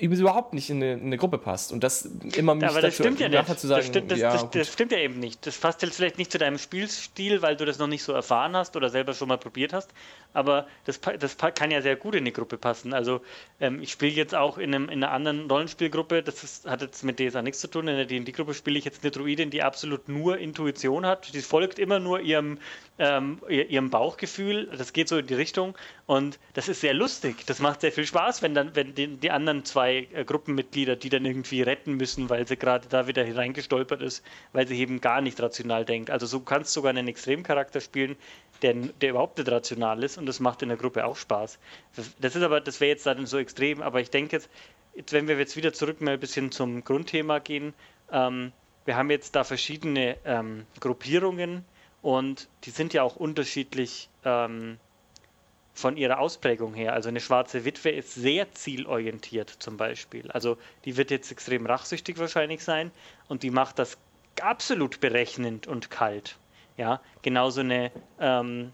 überhaupt 0.00 0.52
nicht 0.52 0.70
in 0.70 0.76
eine, 0.76 0.94
in 0.94 1.06
eine, 1.06 1.16
Gruppe 1.16 1.38
passt. 1.38 1.72
Und 1.72 1.82
das 1.84 2.08
immer 2.34 2.54
mich 2.54 2.68
Aber 2.68 2.80
das 2.80 2.94
stimmt 2.94 3.20
ja 3.20 3.28
nicht. 3.28 3.58
Zu 3.58 3.66
sagen, 3.68 3.80
das, 3.80 3.86
stimmt, 3.86 4.10
das, 4.10 4.18
ja, 4.18 4.32
das, 4.32 4.50
das, 4.50 4.72
stimmt 4.72 4.92
ja 4.92 4.98
eben 4.98 5.18
nicht. 5.20 5.46
Das 5.46 5.56
passt 5.58 5.82
jetzt 5.82 5.96
vielleicht 5.96 6.18
nicht 6.18 6.32
zu 6.32 6.38
deinem 6.38 6.58
Spielstil, 6.58 7.42
weil 7.42 7.56
du 7.56 7.64
das 7.64 7.78
noch 7.78 7.86
nicht 7.86 8.02
so 8.02 8.12
erfahren 8.12 8.56
hast 8.56 8.76
oder 8.76 8.90
selber 8.90 9.14
schon 9.14 9.28
mal 9.28 9.38
probiert 9.38 9.72
hast. 9.72 9.90
Aber 10.32 10.66
das, 10.84 11.00
das 11.00 11.36
kann 11.38 11.70
ja 11.70 11.80
sehr 11.80 11.96
gut 11.96 12.14
in 12.14 12.20
eine 12.20 12.32
Gruppe 12.32 12.58
passen. 12.58 12.92
Also 12.92 13.22
ähm, 13.60 13.80
ich 13.80 13.92
spiele 13.92 14.12
jetzt 14.12 14.34
auch 14.34 14.58
in, 14.58 14.74
einem, 14.74 14.88
in, 14.88 15.02
einer 15.02 15.12
anderen 15.12 15.50
Rollenspielgruppe, 15.50 16.22
das 16.22 16.44
ist, 16.44 16.66
hat 16.66 16.82
jetzt 16.82 17.04
mit 17.04 17.18
DSA 17.18 17.42
nichts 17.42 17.60
zu 17.60 17.68
tun. 17.68 17.88
In 17.88 17.96
der 17.96 18.04
D&D-Gruppe 18.04 18.52
spiele 18.52 18.78
ich 18.78 18.84
jetzt 18.84 19.02
eine 19.02 19.12
Druidin, 19.12 19.50
die 19.50 19.62
absolut 19.62 20.08
nur 20.08 20.36
Intuition 20.38 21.06
hat. 21.06 21.32
Die 21.32 21.40
folgt 21.40 21.78
immer 21.78 22.00
nur 22.00 22.20
ihrem, 22.20 22.58
ähm, 22.98 23.40
ihrem 23.48 23.88
Bauchgefühl. 23.88 24.68
Das 24.76 24.92
geht 24.92 25.08
so 25.08 25.16
in 25.16 25.26
die 25.26 25.34
Richtung. 25.34 25.74
Und 26.06 26.38
das 26.54 26.68
ist 26.68 26.82
sehr 26.82 26.94
lustig. 26.94 27.46
Das 27.46 27.60
macht 27.60 27.80
sehr 27.80 27.92
viel 27.92 28.06
Spaß, 28.06 28.42
wenn 28.42 28.54
dann, 28.54 28.74
wenn 28.74 28.94
die, 28.94 29.16
die 29.16 29.30
anderen 29.30 29.64
zwei 29.64 29.75
äh, 29.84 30.24
Gruppenmitglieder, 30.24 30.96
die 30.96 31.08
dann 31.08 31.24
irgendwie 31.24 31.62
retten 31.62 31.94
müssen, 31.94 32.30
weil 32.30 32.46
sie 32.46 32.56
gerade 32.56 32.88
da 32.88 33.06
wieder 33.06 33.24
hineingestolpert 33.24 34.02
ist, 34.02 34.24
weil 34.52 34.66
sie 34.66 34.78
eben 34.78 35.00
gar 35.00 35.20
nicht 35.20 35.40
rational 35.40 35.84
denkt. 35.84 36.10
Also 36.10 36.26
so 36.26 36.40
kannst 36.40 36.72
sogar 36.72 36.90
einen 36.90 37.08
Extremcharakter 37.08 37.80
spielen, 37.80 38.16
der, 38.62 38.74
der 38.74 39.10
überhaupt 39.10 39.38
nicht 39.38 39.50
rational 39.50 40.02
ist 40.02 40.18
und 40.18 40.26
das 40.26 40.40
macht 40.40 40.62
in 40.62 40.68
der 40.68 40.78
Gruppe 40.78 41.04
auch 41.04 41.16
Spaß. 41.16 41.58
Das 42.20 42.36
ist 42.36 42.42
aber, 42.42 42.60
das 42.60 42.80
wäre 42.80 42.90
jetzt 42.90 43.06
dann 43.06 43.26
so 43.26 43.38
extrem, 43.38 43.82
aber 43.82 44.00
ich 44.00 44.10
denke 44.10 44.36
jetzt, 44.36 44.48
jetzt, 44.94 45.12
wenn 45.12 45.28
wir 45.28 45.36
jetzt 45.38 45.56
wieder 45.56 45.72
zurück 45.72 46.00
mal 46.00 46.14
ein 46.14 46.20
bisschen 46.20 46.50
zum 46.50 46.82
Grundthema 46.84 47.38
gehen, 47.38 47.74
ähm, 48.10 48.52
wir 48.84 48.96
haben 48.96 49.10
jetzt 49.10 49.34
da 49.34 49.44
verschiedene 49.44 50.16
ähm, 50.24 50.64
Gruppierungen 50.80 51.64
und 52.02 52.48
die 52.64 52.70
sind 52.70 52.94
ja 52.94 53.02
auch 53.02 53.16
unterschiedlich 53.16 54.08
ähm, 54.24 54.78
von 55.76 55.96
ihrer 55.96 56.18
Ausprägung 56.18 56.74
her. 56.74 56.94
Also 56.94 57.08
eine 57.08 57.20
schwarze 57.20 57.64
Witwe 57.64 57.90
ist 57.90 58.14
sehr 58.14 58.50
zielorientiert 58.52 59.50
zum 59.50 59.76
Beispiel. 59.76 60.30
Also 60.30 60.56
die 60.84 60.96
wird 60.96 61.10
jetzt 61.10 61.30
extrem 61.30 61.66
rachsüchtig 61.66 62.18
wahrscheinlich 62.18 62.64
sein 62.64 62.90
und 63.28 63.42
die 63.42 63.50
macht 63.50 63.78
das 63.78 63.98
absolut 64.40 65.00
berechnend 65.00 65.66
und 65.66 65.90
kalt. 65.90 66.38
Ja, 66.76 67.00
genauso 67.22 67.60
eine, 67.60 67.90
ähm, 68.20 68.72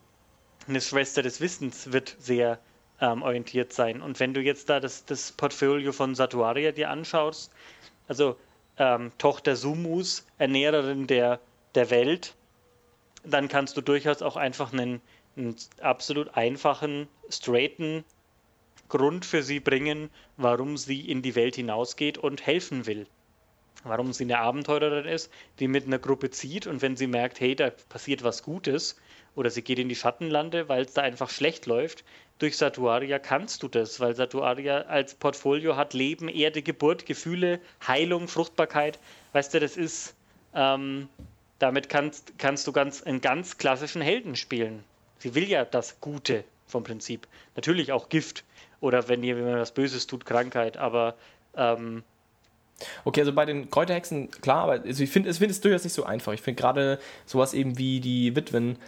eine 0.68 0.80
Schwester 0.80 1.22
des 1.22 1.40
Wissens 1.40 1.92
wird 1.92 2.16
sehr 2.18 2.58
ähm, 3.00 3.22
orientiert 3.22 3.72
sein. 3.72 4.00
Und 4.00 4.20
wenn 4.20 4.32
du 4.32 4.40
jetzt 4.40 4.68
da 4.68 4.80
das, 4.80 5.04
das 5.04 5.32
Portfolio 5.32 5.92
von 5.92 6.14
Satuaria 6.14 6.72
dir 6.72 6.90
anschaust, 6.90 7.52
also 8.08 8.36
ähm, 8.78 9.12
Tochter 9.18 9.56
Sumus, 9.56 10.26
Ernährerin 10.38 11.06
der, 11.06 11.40
der 11.74 11.90
Welt, 11.90 12.34
dann 13.24 13.48
kannst 13.48 13.76
du 13.76 13.80
durchaus 13.80 14.22
auch 14.22 14.36
einfach 14.36 14.72
einen, 14.72 15.00
einen 15.36 15.56
absolut 15.80 16.36
einfachen, 16.36 17.08
straighten 17.28 18.04
Grund 18.88 19.24
für 19.24 19.42
sie 19.42 19.60
bringen, 19.60 20.10
warum 20.36 20.76
sie 20.76 21.08
in 21.08 21.22
die 21.22 21.34
Welt 21.34 21.56
hinausgeht 21.56 22.18
und 22.18 22.46
helfen 22.46 22.86
will 22.86 23.06
warum 23.84 24.12
sie 24.12 24.24
eine 24.24 24.38
Abenteurerin 24.38 25.06
ist, 25.06 25.30
die 25.58 25.68
mit 25.68 25.86
einer 25.86 25.98
Gruppe 25.98 26.30
zieht 26.30 26.66
und 26.66 26.82
wenn 26.82 26.96
sie 26.96 27.06
merkt, 27.06 27.40
hey, 27.40 27.54
da 27.54 27.70
passiert 27.88 28.22
was 28.22 28.42
Gutes 28.42 28.96
oder 29.34 29.50
sie 29.50 29.62
geht 29.62 29.78
in 29.78 29.88
die 29.88 29.96
Schattenlande, 29.96 30.68
weil 30.68 30.84
es 30.84 30.92
da 30.92 31.02
einfach 31.02 31.30
schlecht 31.30 31.66
läuft, 31.66 32.04
durch 32.38 32.56
Satuaria 32.56 33.18
kannst 33.18 33.62
du 33.62 33.68
das, 33.68 34.00
weil 34.00 34.14
Satuaria 34.14 34.82
als 34.82 35.14
Portfolio 35.14 35.76
hat 35.76 35.94
Leben, 35.94 36.28
Erde, 36.28 36.62
Geburt, 36.62 37.06
Gefühle, 37.06 37.60
Heilung, 37.86 38.28
Fruchtbarkeit. 38.28 38.98
Weißt 39.32 39.54
du, 39.54 39.60
das 39.60 39.76
ist, 39.76 40.14
ähm, 40.54 41.08
damit 41.58 41.88
kannst, 41.88 42.38
kannst 42.38 42.66
du 42.66 42.72
ganz, 42.72 43.02
einen 43.02 43.20
ganz 43.20 43.58
klassischen 43.58 44.02
Helden 44.02 44.34
spielen. 44.34 44.82
Sie 45.22 45.36
will 45.36 45.48
ja 45.48 45.64
das 45.64 46.00
Gute 46.00 46.42
vom 46.66 46.82
Prinzip. 46.82 47.28
Natürlich 47.54 47.92
auch 47.92 48.08
Gift 48.08 48.42
oder 48.80 49.08
wenn 49.08 49.22
jemand 49.22 49.56
was 49.56 49.72
Böses 49.72 50.08
tut, 50.08 50.26
Krankheit, 50.26 50.76
aber 50.76 51.14
ähm, 51.56 52.02
Okay, 53.04 53.20
also 53.20 53.32
bei 53.32 53.44
den 53.44 53.70
Kräuterhexen, 53.70 54.32
klar, 54.32 54.64
aber 54.64 54.72
also 54.84 55.04
ich 55.04 55.10
finde 55.10 55.30
ich 55.30 55.38
find 55.38 55.52
es 55.52 55.60
durchaus 55.60 55.84
nicht 55.84 55.92
so 55.92 56.02
einfach. 56.02 56.32
Ich 56.32 56.42
finde 56.42 56.60
gerade 56.60 56.98
sowas 57.24 57.54
eben 57.54 57.78
wie 57.78 58.00
die 58.00 58.34
Witwen, 58.34 58.78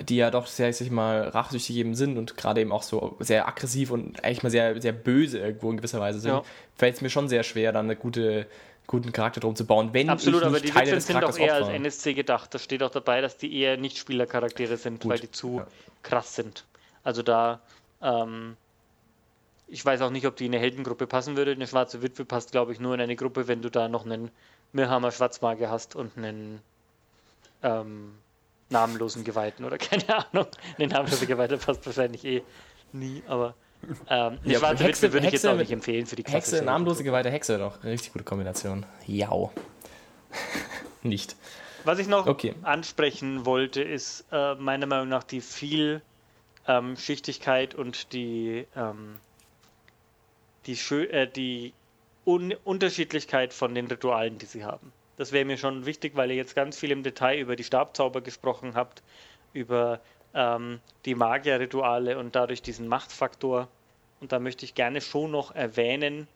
die 0.00 0.16
ja 0.16 0.32
doch 0.32 0.48
sehr, 0.48 0.72
sag 0.72 0.86
ich 0.86 0.90
mal, 0.90 1.28
rachsüchtig 1.28 1.76
eben 1.76 1.94
sind 1.94 2.18
und 2.18 2.36
gerade 2.36 2.62
eben 2.62 2.72
auch 2.72 2.82
so 2.82 3.14
sehr 3.20 3.46
aggressiv 3.46 3.92
und 3.92 4.24
eigentlich 4.24 4.42
mal 4.42 4.50
sehr, 4.50 4.80
sehr 4.82 4.92
böse 4.92 5.38
irgendwo 5.38 5.70
in 5.70 5.76
gewisser 5.76 6.00
Weise 6.00 6.18
sind, 6.18 6.32
ja. 6.32 6.42
fällt 6.74 6.96
es 6.96 7.00
mir 7.00 7.10
schon 7.10 7.28
sehr 7.28 7.44
schwer, 7.44 7.70
dann 7.70 7.88
einen 7.88 7.98
gute, 8.00 8.48
guten 8.86 9.12
Charakter 9.12 9.40
drum 9.40 9.56
zu 9.56 9.66
bauen, 9.66 9.90
wenn 9.92 10.10
Absolut, 10.10 10.42
aber 10.42 10.60
die 10.60 10.70
Teile 10.70 10.86
Witwen 10.88 11.00
sind 11.00 11.22
doch 11.22 11.38
eher 11.38 11.54
als 11.54 11.68
NSC 11.68 12.14
gedacht. 12.14 12.54
Da 12.54 12.58
steht 12.58 12.82
auch 12.82 12.90
dabei, 12.90 13.20
dass 13.20 13.36
die 13.36 13.54
eher 13.58 13.76
nicht 13.76 13.98
Spielercharaktere 13.98 14.76
sind, 14.76 15.02
Gut. 15.02 15.12
weil 15.12 15.18
die 15.18 15.30
zu 15.30 15.58
ja. 15.58 15.66
krass 16.02 16.34
sind. 16.36 16.64
Also 17.02 17.22
da 17.22 17.60
ähm, 18.02 18.56
ich 19.68 19.84
weiß 19.84 20.00
auch 20.02 20.10
nicht, 20.10 20.26
ob 20.26 20.36
die 20.36 20.46
in 20.46 20.54
eine 20.54 20.60
Heldengruppe 20.60 21.06
passen 21.06 21.36
würde. 21.36 21.52
Eine 21.52 21.66
schwarze 21.66 22.02
Witwe 22.02 22.24
passt, 22.24 22.52
glaube 22.52 22.72
ich, 22.72 22.80
nur 22.80 22.94
in 22.94 23.00
eine 23.00 23.16
Gruppe, 23.16 23.48
wenn 23.48 23.62
du 23.62 23.70
da 23.70 23.88
noch 23.88 24.04
einen 24.04 24.30
Mirhammer 24.72 25.10
Schwarzmagier 25.10 25.70
hast 25.70 25.96
und 25.96 26.16
einen 26.16 26.60
ähm, 27.62 28.14
namenlosen 28.70 29.24
Geweihten 29.24 29.64
oder 29.64 29.78
keine 29.78 30.08
Ahnung. 30.08 30.46
Eine 30.78 30.88
namenlose 30.88 31.26
Geweihte 31.26 31.58
passt 31.58 31.84
wahrscheinlich 31.86 32.24
eh 32.24 32.42
nie, 32.92 33.22
aber 33.26 33.54
ähm, 34.08 34.38
ja, 34.44 34.58
schwarze 34.58 34.84
Hexe, 34.84 35.02
Witwe 35.02 35.12
würde 35.14 35.26
ich 35.26 35.32
jetzt 35.32 35.46
auch 35.46 35.56
nicht 35.56 35.70
empfehlen 35.70 36.06
für 36.06 36.16
die 36.16 36.24
Hexe, 36.24 36.62
namenlose 36.62 37.04
Geweihte 37.04 37.30
Hexe 37.30 37.58
doch. 37.58 37.84
Richtig 37.84 38.12
gute 38.12 38.24
Kombination. 38.24 38.84
Jau. 39.06 39.52
nicht. 41.02 41.36
Was 41.84 41.98
ich 41.98 42.08
noch 42.08 42.26
okay. 42.26 42.54
ansprechen 42.62 43.46
wollte, 43.46 43.82
ist 43.82 44.24
äh, 44.32 44.54
meiner 44.56 44.86
Meinung 44.86 45.08
nach 45.08 45.22
die 45.22 45.40
Vielschichtigkeit 45.40 47.74
ähm, 47.74 47.80
und 47.80 48.12
die 48.12 48.66
ähm, 48.74 49.18
die, 50.66 50.76
äh, 50.92 51.28
die 51.28 51.72
Un 52.24 52.54
Unterschiedlichkeit 52.64 53.52
von 53.52 53.74
den 53.74 53.86
Ritualen, 53.86 54.38
die 54.38 54.46
sie 54.46 54.64
haben. 54.64 54.92
Das 55.16 55.30
wäre 55.30 55.44
mir 55.44 55.56
schon 55.56 55.86
wichtig, 55.86 56.16
weil 56.16 56.30
ihr 56.30 56.36
jetzt 56.36 56.56
ganz 56.56 56.76
viel 56.76 56.90
im 56.90 57.04
Detail 57.04 57.38
über 57.38 57.54
die 57.54 57.64
Stabzauber 57.64 58.20
gesprochen 58.20 58.74
habt, 58.74 59.02
über 59.52 60.00
ähm, 60.36 60.80
die 61.06 61.16
Magierrituale 61.16 62.18
und 62.18 62.36
dadurch 62.36 62.62
diesen 62.62 62.86
Machtfaktor. 62.86 63.68
Und 64.20 64.32
da 64.32 64.38
möchte 64.38 64.64
ich 64.64 64.74
gerne 64.74 65.00
schon 65.00 65.30
noch 65.30 65.54
erwähnen, 65.54 66.28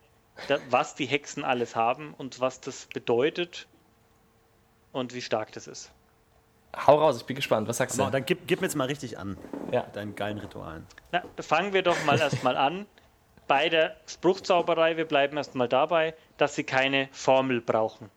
da, 0.48 0.58
was 0.70 0.94
die 0.94 1.06
Hexen 1.06 1.44
alles 1.44 1.76
haben 1.76 2.14
und 2.16 2.40
was 2.40 2.60
das 2.60 2.86
bedeutet 2.86 3.68
und 4.92 5.14
wie 5.14 5.22
stark 5.22 5.52
das 5.52 5.66
ist. 5.66 5.92
Hau 6.86 6.98
raus, 6.98 7.18
ich 7.18 7.24
bin 7.24 7.36
gespannt. 7.36 7.68
Was 7.68 7.78
sagst 7.78 7.98
Aber 8.00 8.10
du? 8.10 8.12
dann 8.12 8.24
gib, 8.24 8.46
gib 8.46 8.60
mir 8.60 8.66
jetzt 8.66 8.76
mal 8.76 8.86
richtig 8.86 9.18
an. 9.18 9.36
Ja. 9.70 9.82
Mit 9.82 9.96
deinen 9.96 10.14
geilen 10.14 10.38
Ritualen. 10.38 10.86
Na, 11.12 11.22
fangen 11.40 11.72
wir 11.72 11.82
doch 11.82 12.02
mal 12.04 12.18
erstmal 12.18 12.56
an. 12.56 12.86
Bei 13.48 13.68
der 13.68 13.96
Spruchzauberei, 14.06 14.96
wir 14.96 15.06
bleiben 15.06 15.36
erstmal 15.36 15.68
dabei, 15.68 16.14
dass 16.36 16.54
sie 16.54 16.62
keine 16.62 17.08
Formel 17.10 17.60
brauchen. 17.60 18.08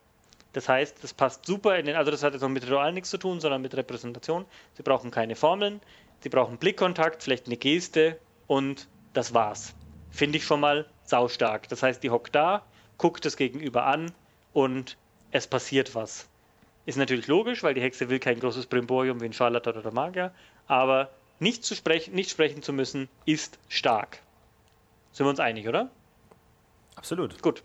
Das 0.54 0.70
heißt, 0.70 1.04
das 1.04 1.14
passt 1.14 1.46
super 1.46 1.78
in 1.78 1.88
den, 1.88 1.96
also 1.96 2.12
das 2.12 2.24
hat 2.24 2.34
jetzt 2.34 2.42
noch 2.42 2.50
mit 2.50 2.64
Ritual 2.64 2.94
nichts 2.94 3.10
zu 3.10 3.18
tun, 3.18 3.40
sondern 3.40 3.62
mit 3.62 3.76
Repräsentation. 3.76 4.46
Sie 4.76 4.84
brauchen 4.84 5.12
keine 5.12 5.36
Formeln, 5.36 5.82
sie 6.20 6.30
brauchen 6.30 6.58
Blickkontakt, 6.58 7.24
vielleicht 7.24 7.48
eine 7.48 7.58
Geste 7.58 8.20
und 8.48 8.88
das 9.14 9.34
war's. 9.34 9.74
Finde 10.12 10.38
ich 10.38 10.46
schon 10.46 10.60
mal 10.60 10.86
saustark. 11.04 11.68
Das 11.70 11.82
heißt, 11.82 12.04
die 12.04 12.12
hockt 12.12 12.36
da, 12.36 12.64
guckt 13.00 13.26
das 13.26 13.36
Gegenüber 13.36 13.86
an 13.86 14.12
und 14.54 14.98
es 15.32 15.48
passiert 15.48 15.96
was. 15.96 16.30
Ist 16.86 16.98
natürlich 16.98 17.28
logisch, 17.28 17.64
weil 17.64 17.74
die 17.74 17.82
Hexe 17.82 18.10
will 18.10 18.20
kein 18.20 18.40
großes 18.40 18.68
Brimborium 18.68 19.22
wie 19.22 19.26
ein 19.26 19.34
Scharlatan 19.34 19.78
oder 19.78 19.92
Magier, 19.92 20.34
aber 20.68 21.10
nicht, 21.40 21.66
zu 21.66 21.76
sprechen, 21.76 22.14
nicht 22.14 22.30
sprechen 22.30 22.62
zu 22.62 22.74
müssen, 22.74 23.10
ist 23.26 23.58
stark. 23.70 24.20
Sind 25.12 25.26
wir 25.26 25.30
uns 25.32 25.40
einig, 25.40 25.68
oder? 25.68 25.90
Absolut. 26.96 27.42
Gut. 27.42 27.64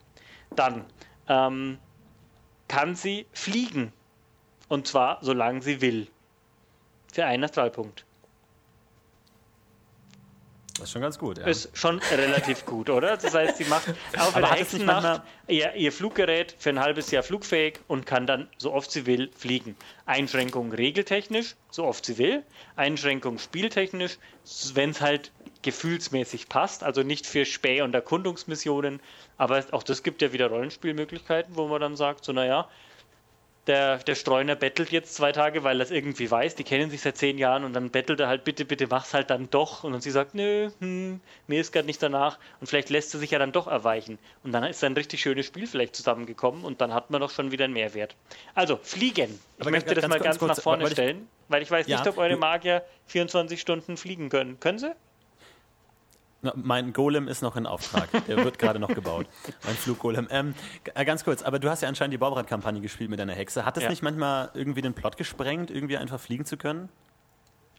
Dann 0.54 0.84
ähm, 1.28 1.78
kann 2.68 2.94
sie 2.94 3.26
fliegen. 3.32 3.92
Und 4.68 4.86
zwar, 4.86 5.18
solange 5.22 5.62
sie 5.62 5.80
will. 5.80 6.06
Für 7.12 7.24
einen 7.24 7.44
Astralpunkt. 7.44 8.04
Das 10.78 10.84
ist 10.84 10.92
schon 10.92 11.02
ganz 11.02 11.18
gut. 11.18 11.38
Ja. 11.38 11.46
Ist 11.46 11.76
schon 11.76 11.98
relativ 11.98 12.64
gut, 12.64 12.88
oder? 12.88 13.16
Das 13.16 13.34
heißt, 13.34 13.56
sie 13.56 13.64
macht 13.64 13.88
auf 14.18 14.34
der 14.34 14.52
Hexennacht 14.52 15.22
ihr, 15.48 15.74
ihr 15.74 15.90
Fluggerät 15.90 16.54
für 16.56 16.70
ein 16.70 16.78
halbes 16.78 17.10
Jahr 17.10 17.24
flugfähig 17.24 17.80
und 17.88 18.06
kann 18.06 18.28
dann, 18.28 18.48
so 18.58 18.72
oft 18.72 18.90
sie 18.92 19.04
will, 19.04 19.28
fliegen. 19.36 19.76
Einschränkung 20.06 20.70
regeltechnisch, 20.70 21.56
so 21.70 21.84
oft 21.84 22.04
sie 22.04 22.18
will. 22.18 22.44
Einschränkung 22.76 23.38
spieltechnisch, 23.38 24.18
wenn 24.74 24.90
es 24.90 25.00
halt 25.00 25.32
gefühlsmäßig 25.62 26.48
passt, 26.48 26.84
also 26.84 27.02
nicht 27.02 27.26
für 27.26 27.44
Späh- 27.44 27.82
und 27.82 27.94
Erkundungsmissionen. 27.94 29.00
Aber 29.36 29.64
auch 29.72 29.82
das 29.82 30.02
gibt 30.02 30.22
ja 30.22 30.32
wieder 30.32 30.48
Rollenspielmöglichkeiten, 30.48 31.56
wo 31.56 31.66
man 31.68 31.80
dann 31.80 31.96
sagt, 31.96 32.24
so 32.24 32.32
naja, 32.32 32.68
der, 33.66 33.98
der 33.98 34.14
Streuner 34.14 34.54
bettelt 34.56 34.90
jetzt 34.92 35.14
zwei 35.14 35.30
Tage, 35.30 35.62
weil 35.62 35.78
er 35.78 35.82
es 35.84 35.90
irgendwie 35.90 36.30
weiß, 36.30 36.54
die 36.54 36.64
kennen 36.64 36.88
sich 36.88 37.02
seit 37.02 37.18
zehn 37.18 37.36
Jahren 37.36 37.64
und 37.64 37.74
dann 37.74 37.90
bettelt 37.90 38.18
er 38.18 38.26
halt, 38.26 38.42
bitte, 38.44 38.64
bitte 38.64 38.86
mach's 38.86 39.12
halt 39.12 39.28
dann 39.28 39.50
doch. 39.50 39.84
Und 39.84 39.92
dann 39.92 40.00
sie 40.00 40.10
sagt, 40.10 40.34
nö, 40.34 40.70
hm, 40.80 41.20
mir 41.48 41.60
ist 41.60 41.72
gerade 41.72 41.84
nicht 41.84 42.02
danach. 42.02 42.38
Und 42.60 42.66
vielleicht 42.68 42.88
lässt 42.88 43.10
sie 43.10 43.18
sich 43.18 43.30
ja 43.30 43.38
dann 43.38 43.52
doch 43.52 43.66
erweichen. 43.66 44.18
Und 44.42 44.52
dann 44.52 44.64
ist 44.64 44.82
ein 44.84 44.94
richtig 44.94 45.20
schönes 45.20 45.44
Spiel 45.44 45.66
vielleicht 45.66 45.94
zusammengekommen 45.96 46.64
und 46.64 46.80
dann 46.80 46.94
hat 46.94 47.10
man 47.10 47.20
doch 47.20 47.30
schon 47.30 47.50
wieder 47.50 47.64
einen 47.66 47.74
Mehrwert. 47.74 48.16
Also, 48.54 48.78
fliegen. 48.82 49.38
Ich 49.56 49.60
Aber 49.60 49.70
möchte 49.70 49.88
ganz- 49.94 50.00
das 50.00 50.08
mal 50.08 50.14
ganz 50.14 50.24
ganz 50.24 50.38
kurz, 50.38 50.56
nach 50.56 50.62
vorne 50.62 50.82
wollte 50.84 50.92
ich- 51.02 51.06
stellen, 51.10 51.28
weil 51.48 51.60
ich 51.62 51.70
weiß 51.70 51.88
Ja, 51.88 51.98
nicht, 51.98 52.08
ob 52.08 52.16
eure 52.16 52.36
Magier 52.38 52.82
24 53.08 53.60
Stunden 53.60 53.98
fliegen 53.98 54.30
können. 54.30 54.58
Können 54.60 54.78
sie? 54.78 54.92
Mein 56.54 56.92
Golem 56.92 57.26
ist 57.26 57.42
noch 57.42 57.56
in 57.56 57.66
Auftrag. 57.66 58.08
Der 58.26 58.44
wird 58.44 58.58
gerade 58.60 58.78
noch 58.78 58.94
gebaut. 58.94 59.26
Mein 59.64 59.74
Fluggolem. 59.74 60.28
Ähm, 60.30 60.54
äh, 60.94 61.04
ganz 61.04 61.24
kurz, 61.24 61.42
aber 61.42 61.58
du 61.58 61.68
hast 61.68 61.82
ja 61.82 61.88
anscheinend 61.88 62.14
die 62.14 62.18
Baubrad-Kampagne 62.18 62.80
gespielt 62.80 63.10
mit 63.10 63.18
deiner 63.18 63.32
Hexe. 63.34 63.64
Hat 63.64 63.76
das 63.76 63.84
Ja. 63.84 63.90
nicht 63.90 64.02
manchmal 64.02 64.50
irgendwie 64.54 64.82
den 64.82 64.94
Plot 64.94 65.16
gesprengt, 65.16 65.70
irgendwie 65.70 65.96
einfach 65.96 66.20
fliegen 66.20 66.44
zu 66.44 66.56
können? 66.56 66.88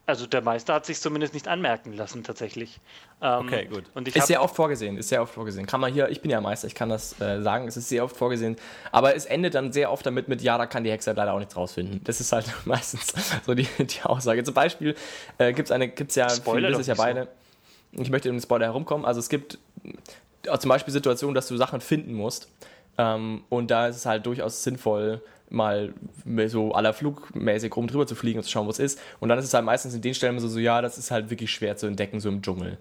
Also 0.05 0.25
der 0.25 0.41
Meister 0.41 0.73
hat 0.73 0.87
sich 0.87 0.99
zumindest 0.99 1.35
nicht 1.35 1.47
anmerken 1.47 1.93
lassen, 1.93 2.23
tatsächlich. 2.23 2.81
Ähm, 3.21 3.45
Okay, 3.45 3.65
gut. 3.65 3.83
Und 3.93 4.07
ich 4.07 4.15
Ist 4.15 4.25
sehr 4.25 4.41
oft 4.41 4.55
vorgesehen, 4.55 4.97
ist 4.97 5.09
sehr 5.09 5.21
oft 5.21 5.35
vorgesehen. 5.35 5.67
Kann 5.67 5.79
man 5.79 5.93
hier, 5.93 6.09
ich 6.09 6.19
bin 6.21 6.31
ja 6.31 6.41
Meister, 6.41 6.65
ich 6.65 6.73
kann 6.73 6.89
das 6.89 7.21
äh, 7.21 7.43
sagen, 7.43 7.67
es 7.67 7.77
ist 7.77 7.89
sehr 7.89 8.03
oft 8.03 8.17
vorgesehen. 8.17 8.55
Aber 8.91 9.15
es 9.15 9.25
endet 9.25 9.53
dann 9.53 9.71
sehr 9.71 9.91
oft 9.91 10.03
damit 10.05 10.27
mit, 10.27 10.41
ja, 10.41 10.57
da 10.57 10.65
kann 10.65 10.83
die 10.83 10.89
Hexe 10.91 11.11
leider 11.11 11.31
auch 11.31 11.37
nichts 11.37 11.55
rausfinden. 11.55 12.01
Das 12.03 12.19
ist 12.19 12.31
halt 12.31 12.51
meistens 12.65 13.13
so 13.45 13.53
die, 13.53 13.67
die 13.79 14.01
Aussage. 14.01 14.43
Zum 14.43 14.55
Beispiel 14.55 14.95
äh, 15.37 15.53
gibt 15.53 15.67
es 15.67 15.71
eine, 15.71 15.87
gibt's 15.87 16.15
ja, 16.15 16.27
Spoiler 16.27 16.69
wissen 16.69 16.81
es 16.81 16.87
ja 16.87 16.93
nicht 17.13 17.27
so. 17.27 17.27
Ich 17.91 18.09
möchte 18.09 18.29
um 18.29 18.35
den 18.35 18.41
Spoiler 18.41 18.65
herumkommen. 18.65 19.05
Also 19.05 19.19
es 19.19 19.29
gibt 19.29 19.57
äh, 20.43 20.57
zum 20.57 20.69
Beispiel 20.69 20.93
Situationen, 20.93 21.35
dass 21.35 21.47
du 21.47 21.57
Sachen 21.57 21.81
finden 21.81 22.13
musst. 22.13 22.49
Ähm, 22.97 23.43
und 23.49 23.71
da 23.71 23.87
ist 23.87 23.95
es 23.95 24.05
halt 24.05 24.25
durchaus 24.25 24.63
sinnvoll, 24.63 25.21
mal 25.49 25.93
so 26.47 26.73
aller 26.73 26.93
flugmäßig 26.93 27.75
rum 27.75 27.87
drüber 27.87 28.05
zu 28.05 28.15
fliegen 28.15 28.39
und 28.39 28.43
zu 28.43 28.51
schauen, 28.51 28.67
wo 28.67 28.71
es 28.71 28.79
ist. 28.79 28.99
Und 29.19 29.29
dann 29.29 29.39
ist 29.39 29.45
es 29.45 29.53
halt 29.53 29.65
meistens 29.65 29.93
in 29.93 30.01
den 30.01 30.13
Stellen 30.13 30.39
so, 30.39 30.47
so, 30.47 30.59
ja, 30.59 30.81
das 30.81 30.97
ist 30.97 31.09
halt 31.09 31.29
wirklich 31.29 31.51
schwer 31.51 31.75
zu 31.75 31.87
entdecken, 31.87 32.19
so 32.19 32.29
im 32.29 32.41
Dschungel. 32.41 32.77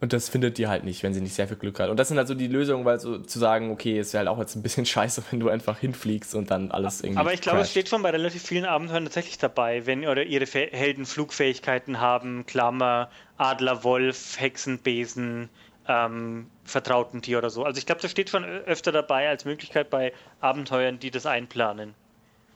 Und 0.00 0.14
das 0.14 0.30
findet 0.30 0.56
die 0.56 0.66
halt 0.66 0.84
nicht, 0.84 1.02
wenn 1.02 1.12
sie 1.12 1.20
nicht 1.20 1.34
sehr 1.34 1.46
viel 1.46 1.58
Glück 1.58 1.78
hat. 1.78 1.90
Und 1.90 1.98
das 1.98 2.08
sind 2.08 2.16
halt 2.16 2.26
so 2.26 2.34
die 2.34 2.46
Lösungen, 2.46 2.86
weil 2.86 2.98
so 2.98 3.18
zu 3.18 3.38
sagen, 3.38 3.70
okay, 3.70 3.98
es 3.98 4.14
wäre 4.14 4.20
halt 4.20 4.28
auch 4.28 4.38
jetzt 4.38 4.56
ein 4.56 4.62
bisschen 4.62 4.86
scheiße, 4.86 5.24
wenn 5.30 5.40
du 5.40 5.50
einfach 5.50 5.78
hinfliegst 5.78 6.34
und 6.34 6.50
dann 6.50 6.70
alles 6.70 7.02
irgendwie. 7.02 7.20
Aber 7.20 7.34
ich 7.34 7.42
glaube, 7.42 7.60
es 7.60 7.70
steht 7.70 7.88
schon 7.88 8.02
bei 8.02 8.10
relativ 8.10 8.42
vielen 8.42 8.64
Abenteuern 8.64 9.04
tatsächlich 9.04 9.36
dabei, 9.36 9.84
wenn 9.86 10.06
oder 10.06 10.24
ihre 10.24 10.46
Helden 10.46 11.04
Flugfähigkeiten 11.04 12.00
haben, 12.00 12.46
Klammer, 12.46 13.10
Adler, 13.36 13.84
Wolf, 13.84 14.40
Hexenbesen, 14.40 15.50
ähm, 15.86 16.46
vertrauten 16.64 17.20
Tier 17.20 17.38
oder 17.38 17.50
so. 17.50 17.64
Also 17.64 17.78
ich 17.78 17.84
glaube, 17.84 18.00
das 18.00 18.10
steht 18.10 18.30
schon 18.30 18.44
öfter 18.44 18.92
dabei 18.92 19.28
als 19.28 19.44
Möglichkeit 19.44 19.90
bei 19.90 20.12
Abenteuern, 20.40 20.98
die 20.98 21.10
das 21.10 21.26
einplanen. 21.26 21.94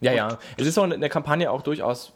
Ja, 0.04 0.12
ja. 0.12 0.38
Es 0.56 0.66
ist 0.66 0.78
auch 0.78 0.84
in 0.84 1.00
der 1.00 1.10
Kampagne 1.10 1.50
auch 1.50 1.62
durchaus 1.62 2.12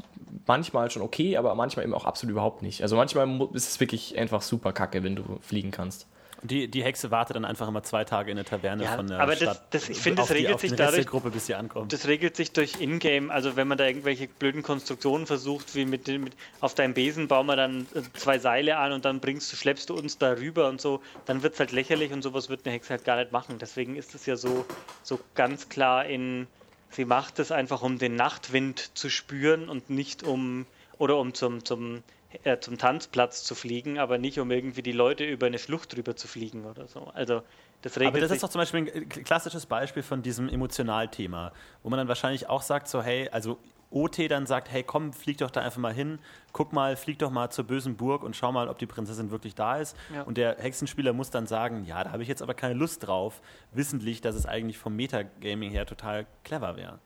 manchmal 0.46 0.90
schon 0.90 1.02
okay, 1.02 1.36
aber 1.36 1.54
manchmal 1.54 1.84
eben 1.84 1.94
auch 1.94 2.04
absolut 2.04 2.32
überhaupt 2.32 2.62
nicht. 2.62 2.82
Also 2.82 2.96
manchmal 2.96 3.28
ist 3.54 3.68
es 3.68 3.80
wirklich 3.80 4.16
einfach 4.18 4.42
super 4.42 4.72
kacke, 4.72 5.02
wenn 5.02 5.16
du 5.16 5.38
fliegen 5.40 5.70
kannst. 5.70 6.06
Und 6.40 6.52
die, 6.52 6.68
die 6.68 6.84
Hexe 6.84 7.10
wartet 7.10 7.34
dann 7.34 7.44
einfach 7.44 7.66
immer 7.66 7.82
zwei 7.82 8.04
Tage 8.04 8.30
in 8.30 8.36
der 8.36 8.46
Taverne 8.46 8.84
Ja, 8.84 8.94
von 8.94 9.08
der 9.08 9.18
aber 9.18 9.34
Stadt. 9.34 9.60
das- 9.70 9.88
ich 9.88 9.98
finde, 9.98 10.18
das 10.22 10.28
die- 10.28 10.34
regelt 10.34 10.54
auf 10.54 10.60
sich 10.60 10.72
dadurch- 10.72 11.04
Gruppe, 11.06 11.30
bis 11.30 11.46
sie 11.46 11.56
ankommt. 11.56 11.92
Das 11.92 12.06
regelt 12.06 12.36
sich 12.36 12.52
durch 12.52 12.80
Ingame, 12.80 13.32
also 13.32 13.56
wenn 13.56 13.66
man 13.66 13.76
da 13.76 13.86
irgendwelche 13.86 14.28
blöden 14.28 14.62
Konstruktionen 14.62 15.26
versucht, 15.26 15.74
wie 15.74 15.84
mit, 15.84 16.06
mit 16.06 16.34
auf 16.60 16.74
deinem 16.76 16.94
Besen 16.94 17.26
bauen 17.26 17.46
wir 17.46 17.56
dann 17.56 17.88
äh, 17.92 18.02
zwei 18.14 18.38
Seile 18.38 18.76
an 18.76 18.92
und 18.92 19.04
dann 19.04 19.18
bringst 19.18 19.52
du, 19.52 19.56
schleppst 19.56 19.90
du 19.90 19.96
uns 19.96 20.16
da 20.18 20.30
rüber 20.34 20.68
und 20.68 20.80
so, 20.80 21.00
dann 21.26 21.42
wird 21.42 21.54
es 21.54 21.60
halt 21.60 21.72
lächerlich 21.72 22.12
und 22.12 22.22
sowas 22.22 22.48
wird 22.48 22.60
eine 22.64 22.74
Hexe 22.74 22.90
halt 22.90 23.04
gar 23.04 23.16
nicht 23.16 23.32
machen. 23.32 23.56
Deswegen 23.60 23.96
ist 23.96 24.14
es 24.14 24.24
ja 24.26 24.36
so, 24.36 24.64
so 25.02 25.18
ganz 25.34 25.68
klar 25.68 26.04
in, 26.06 26.46
sie 26.90 27.04
macht 27.04 27.38
es 27.38 27.52
einfach, 27.52 27.82
um 27.82 27.98
den 27.98 28.14
Nachtwind 28.14 28.96
zu 28.96 29.10
spüren 29.10 29.68
und 29.68 29.90
nicht 29.90 30.22
um, 30.22 30.66
oder 30.98 31.16
um 31.18 31.34
zum, 31.34 31.64
zum, 31.64 32.02
äh, 32.44 32.58
zum 32.58 32.78
Tanzplatz 32.78 33.44
zu 33.44 33.54
fliegen, 33.54 33.98
aber 33.98 34.18
nicht 34.18 34.38
um 34.38 34.50
irgendwie 34.50 34.82
die 34.82 34.92
Leute 34.92 35.24
über 35.24 35.46
eine 35.46 35.58
Schlucht 35.58 35.94
drüber 35.94 36.16
zu 36.16 36.28
fliegen 36.28 36.64
oder 36.64 36.86
so. 36.86 37.10
Also 37.14 37.42
das 37.82 37.96
regelt 37.96 38.14
Aber 38.14 38.20
das 38.20 38.30
ist 38.32 38.42
doch 38.42 38.48
zum 38.48 38.60
Beispiel 38.60 38.90
ein 38.92 39.08
klassisches 39.08 39.66
Beispiel 39.66 40.02
von 40.02 40.22
diesem 40.22 40.48
Emotionalthema, 40.48 41.52
wo 41.82 41.90
man 41.90 41.98
dann 41.98 42.08
wahrscheinlich 42.08 42.48
auch 42.48 42.62
sagt, 42.62 42.88
so, 42.88 43.02
hey, 43.02 43.28
also 43.30 43.58
OT 43.90 44.30
dann 44.30 44.46
sagt, 44.46 44.70
hey, 44.70 44.82
komm, 44.82 45.12
flieg 45.12 45.38
doch 45.38 45.50
da 45.50 45.60
einfach 45.62 45.78
mal 45.78 45.92
hin, 45.92 46.18
guck 46.52 46.72
mal, 46.72 46.96
flieg 46.96 47.18
doch 47.18 47.30
mal 47.30 47.50
zur 47.50 47.64
bösen 47.64 47.96
Burg 47.96 48.22
und 48.22 48.36
schau 48.36 48.52
mal, 48.52 48.68
ob 48.68 48.78
die 48.78 48.86
Prinzessin 48.86 49.30
wirklich 49.30 49.54
da 49.54 49.76
ist. 49.76 49.96
Ja. 50.14 50.22
Und 50.22 50.36
der 50.36 50.56
Hexenspieler 50.58 51.12
muss 51.12 51.30
dann 51.30 51.46
sagen, 51.46 51.84
ja, 51.84 52.04
da 52.04 52.12
habe 52.12 52.22
ich 52.22 52.28
jetzt 52.28 52.42
aber 52.42 52.54
keine 52.54 52.74
Lust 52.74 53.06
drauf, 53.06 53.40
wissentlich, 53.72 54.20
dass 54.20 54.34
es 54.34 54.46
eigentlich 54.46 54.78
vom 54.78 54.94
Metagaming 54.96 55.70
her 55.70 55.86
total 55.86 56.26
clever 56.44 56.76
wäre. 56.76 56.98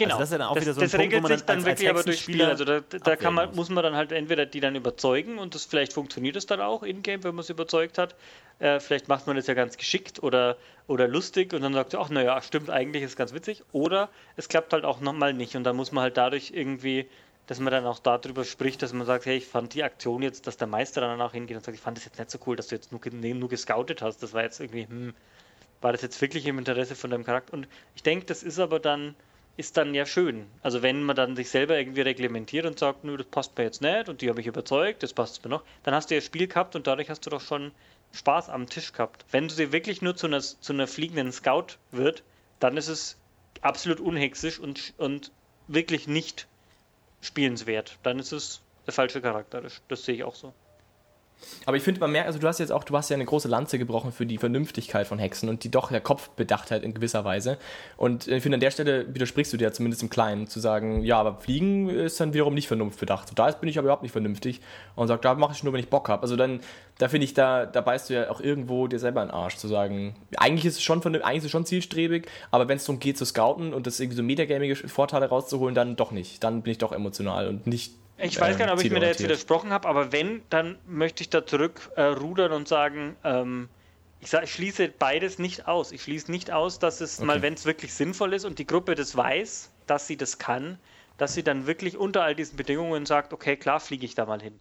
Genau. 0.00 0.16
Also 0.16 0.22
das 0.22 0.30
ist 0.30 0.38
dann 0.38 0.42
auch 0.42 0.54
das, 0.54 0.62
wieder 0.64 0.74
so 0.74 0.80
ein 0.80 0.84
das 0.84 0.92
Punkt, 0.92 1.14
regelt 1.14 1.26
sich 1.28 1.46
dann 1.46 1.56
als- 1.58 1.66
als 1.66 1.66
wirklich 1.66 1.90
aber 1.90 2.02
durch 2.02 2.20
Spiel. 2.20 2.34
Hexenspieler 2.46 2.72
Also 2.74 2.98
da, 2.98 2.98
da 2.98 3.16
kann 3.16 3.34
man, 3.34 3.46
muss. 3.48 3.56
muss 3.56 3.68
man 3.70 3.84
dann 3.84 3.94
halt 3.96 4.12
entweder 4.12 4.46
die 4.46 4.60
dann 4.60 4.74
überzeugen 4.76 5.38
und 5.38 5.54
das 5.54 5.64
vielleicht 5.64 5.92
funktioniert 5.92 6.36
es 6.36 6.46
dann 6.46 6.60
auch 6.60 6.82
in-game, 6.82 7.22
wenn 7.24 7.34
man 7.34 7.42
es 7.42 7.50
überzeugt 7.50 7.98
hat. 7.98 8.14
Äh, 8.58 8.80
vielleicht 8.80 9.08
macht 9.08 9.26
man 9.26 9.36
das 9.36 9.46
ja 9.46 9.54
ganz 9.54 9.76
geschickt 9.76 10.22
oder, 10.22 10.56
oder 10.86 11.06
lustig 11.08 11.52
und 11.54 11.62
dann 11.62 11.72
sagt 11.72 11.94
ach 11.94 12.08
naja, 12.08 12.40
stimmt, 12.42 12.70
eigentlich 12.70 13.02
ist 13.02 13.10
es 13.10 13.16
ganz 13.16 13.32
witzig. 13.32 13.62
Oder 13.72 14.08
es 14.36 14.48
klappt 14.48 14.72
halt 14.72 14.84
auch 14.84 15.00
nochmal 15.00 15.32
nicht 15.32 15.54
und 15.56 15.64
dann 15.64 15.76
muss 15.76 15.92
man 15.92 16.02
halt 16.02 16.16
dadurch 16.16 16.50
irgendwie, 16.54 17.08
dass 17.46 17.58
man 17.58 17.72
dann 17.72 17.84
auch 17.86 17.98
darüber 17.98 18.44
spricht, 18.44 18.80
dass 18.82 18.92
man 18.92 19.06
sagt, 19.06 19.26
hey, 19.26 19.36
ich 19.38 19.46
fand 19.46 19.74
die 19.74 19.82
Aktion 19.82 20.22
jetzt, 20.22 20.46
dass 20.46 20.56
der 20.56 20.66
Meister 20.68 21.00
dann 21.00 21.18
danach 21.18 21.32
hingeht 21.32 21.56
und 21.56 21.64
sagt, 21.64 21.76
ich 21.76 21.82
fand 21.82 21.96
das 21.96 22.04
jetzt 22.04 22.18
nicht 22.18 22.30
so 22.30 22.38
cool, 22.46 22.54
dass 22.56 22.68
du 22.68 22.76
jetzt 22.76 22.92
nur, 22.92 23.00
nur 23.34 23.48
gescoutet 23.48 24.02
hast. 24.02 24.22
Das 24.22 24.32
war 24.34 24.42
jetzt 24.42 24.60
irgendwie, 24.60 24.86
hm, 24.86 25.14
war 25.80 25.90
das 25.92 26.02
jetzt 26.02 26.20
wirklich 26.20 26.46
im 26.46 26.58
Interesse 26.58 26.94
von 26.94 27.10
deinem 27.10 27.24
Charakter? 27.24 27.54
Und 27.54 27.66
ich 27.96 28.02
denke, 28.02 28.26
das 28.26 28.42
ist 28.42 28.58
aber 28.60 28.78
dann, 28.78 29.16
ist 29.60 29.76
dann 29.76 29.94
ja 29.94 30.06
schön. 30.06 30.46
Also 30.62 30.82
wenn 30.82 31.02
man 31.02 31.14
dann 31.14 31.36
sich 31.36 31.50
selber 31.50 31.78
irgendwie 31.78 32.00
reglementiert 32.00 32.66
und 32.66 32.78
sagt, 32.78 33.04
nö, 33.04 33.16
das 33.16 33.26
passt 33.26 33.56
mir 33.56 33.64
jetzt 33.64 33.82
nicht 33.82 34.08
und 34.08 34.22
die 34.22 34.28
habe 34.28 34.40
ich 34.40 34.46
überzeugt, 34.46 35.02
das 35.02 35.12
passt 35.12 35.44
mir 35.44 35.50
noch, 35.50 35.62
dann 35.82 35.94
hast 35.94 36.10
du 36.10 36.14
ja 36.14 36.20
Spiel 36.20 36.48
gehabt 36.48 36.74
und 36.74 36.86
dadurch 36.86 37.10
hast 37.10 37.24
du 37.26 37.30
doch 37.30 37.40
schon 37.40 37.70
Spaß 38.12 38.48
am 38.48 38.68
Tisch 38.68 38.92
gehabt. 38.92 39.24
Wenn 39.30 39.48
du 39.48 39.54
sie 39.54 39.70
wirklich 39.70 40.02
nur 40.02 40.16
zu 40.16 40.26
einer, 40.26 40.40
zu 40.40 40.72
einer 40.72 40.86
fliegenden 40.86 41.30
Scout 41.30 41.76
wird, 41.92 42.24
dann 42.58 42.76
ist 42.76 42.88
es 42.88 43.18
absolut 43.60 44.00
unhexisch 44.00 44.58
und, 44.58 44.94
und 44.96 45.30
wirklich 45.68 46.08
nicht 46.08 46.48
spielenswert. 47.20 47.98
Dann 48.02 48.18
ist 48.18 48.32
es 48.32 48.62
der 48.86 48.94
falsche 48.94 49.20
Charakter. 49.20 49.60
Das, 49.60 49.82
das 49.88 50.04
sehe 50.04 50.14
ich 50.14 50.24
auch 50.24 50.34
so. 50.34 50.52
Aber 51.66 51.76
ich 51.76 51.82
finde, 51.82 52.00
man 52.00 52.12
merkt, 52.12 52.26
also 52.26 52.38
du 52.38 52.46
hast 52.46 52.58
jetzt 52.58 52.72
auch, 52.72 52.84
du 52.84 52.96
hast 52.96 53.10
ja 53.10 53.14
eine 53.14 53.24
große 53.24 53.48
Lanze 53.48 53.78
gebrochen 53.78 54.12
für 54.12 54.26
die 54.26 54.38
Vernünftigkeit 54.38 55.06
von 55.06 55.18
Hexen 55.18 55.48
und 55.48 55.64
die 55.64 55.70
doch 55.70 55.90
der 55.90 56.00
Kopfbedachtheit 56.00 56.82
in 56.82 56.94
gewisser 56.94 57.24
Weise. 57.24 57.58
Und 57.96 58.28
ich 58.28 58.42
finde, 58.42 58.56
an 58.56 58.60
der 58.60 58.70
Stelle 58.70 59.14
widersprichst 59.14 59.52
du 59.52 59.56
dir 59.56 59.72
zumindest 59.72 60.02
im 60.02 60.10
Kleinen, 60.10 60.46
zu 60.46 60.60
sagen, 60.60 61.02
ja, 61.02 61.18
aber 61.18 61.40
Fliegen 61.40 61.88
ist 61.88 62.20
dann 62.20 62.32
wiederum 62.34 62.54
nicht 62.54 62.68
vernunftbedacht. 62.68 63.38
Da 63.38 63.50
bin 63.52 63.68
ich 63.68 63.78
aber 63.78 63.86
überhaupt 63.86 64.02
nicht 64.02 64.12
vernünftig 64.12 64.60
und 64.96 65.08
sage, 65.08 65.20
da 65.20 65.34
mache 65.34 65.52
ich 65.52 65.62
nur, 65.62 65.72
wenn 65.72 65.80
ich 65.80 65.88
Bock 65.88 66.08
habe. 66.08 66.22
Also 66.22 66.36
dann, 66.36 66.60
da 66.98 67.08
finde 67.08 67.24
ich, 67.24 67.34
da, 67.34 67.66
da 67.66 67.80
beißt 67.80 68.10
du 68.10 68.14
ja 68.14 68.30
auch 68.30 68.40
irgendwo 68.40 68.86
dir 68.86 68.98
selber 68.98 69.22
in 69.22 69.28
den 69.28 69.34
Arsch, 69.34 69.56
zu 69.56 69.68
sagen, 69.68 70.16
eigentlich 70.36 70.64
ist 70.64 70.76
es 70.76 70.82
schon, 70.82 71.04
eigentlich 71.04 71.38
ist 71.38 71.44
es 71.44 71.50
schon 71.50 71.66
zielstrebig, 71.66 72.26
aber 72.50 72.68
wenn 72.68 72.76
es 72.76 72.84
darum 72.84 73.00
geht 73.00 73.18
zu 73.18 73.24
scouten 73.24 73.72
und 73.74 73.86
das 73.86 74.00
irgendwie 74.00 74.16
so 74.16 74.22
metagamige 74.22 74.76
Vorteile 74.76 75.26
rauszuholen, 75.26 75.74
dann 75.74 75.96
doch 75.96 76.10
nicht. 76.10 76.42
Dann 76.42 76.62
bin 76.62 76.72
ich 76.72 76.78
doch 76.78 76.92
emotional 76.92 77.48
und 77.48 77.66
nicht 77.66 77.99
ich 78.22 78.40
weiß 78.40 78.58
gar 78.58 78.66
nicht, 78.66 78.74
ob 78.74 78.84
ich 78.84 78.90
mir 78.90 79.00
da 79.00 79.06
jetzt 79.06 79.22
widersprochen 79.22 79.70
habe, 79.70 79.88
aber 79.88 80.12
wenn, 80.12 80.42
dann 80.50 80.78
möchte 80.86 81.22
ich 81.22 81.30
da 81.30 81.44
zurückrudern 81.46 82.52
äh, 82.52 82.54
und 82.54 82.68
sagen, 82.68 83.16
ähm, 83.24 83.68
ich, 84.20 84.30
sag, 84.30 84.44
ich, 84.44 84.52
schließe 84.52 84.88
beides 84.88 85.38
nicht 85.38 85.66
aus. 85.66 85.92
Ich 85.92 86.02
schließe 86.02 86.30
nicht 86.30 86.50
aus, 86.50 86.78
dass 86.78 87.00
es 87.00 87.18
okay. 87.18 87.26
mal, 87.26 87.42
wenn 87.42 87.54
es 87.54 87.64
wirklich 87.64 87.94
sinnvoll 87.94 88.34
ist 88.34 88.44
und 88.44 88.58
die 88.58 88.66
Gruppe 88.66 88.94
das 88.94 89.16
weiß, 89.16 89.70
dass 89.86 90.06
sie 90.06 90.16
das 90.16 90.38
kann, 90.38 90.78
dass 91.16 91.34
sie 91.34 91.42
dann 91.42 91.66
wirklich 91.66 91.96
unter 91.96 92.22
all 92.22 92.34
diesen 92.34 92.56
Bedingungen 92.56 93.06
sagt, 93.06 93.32
okay, 93.32 93.56
klar 93.56 93.80
fliege 93.80 94.04
ich 94.04 94.14
da 94.14 94.26
mal 94.26 94.40
hin. 94.40 94.58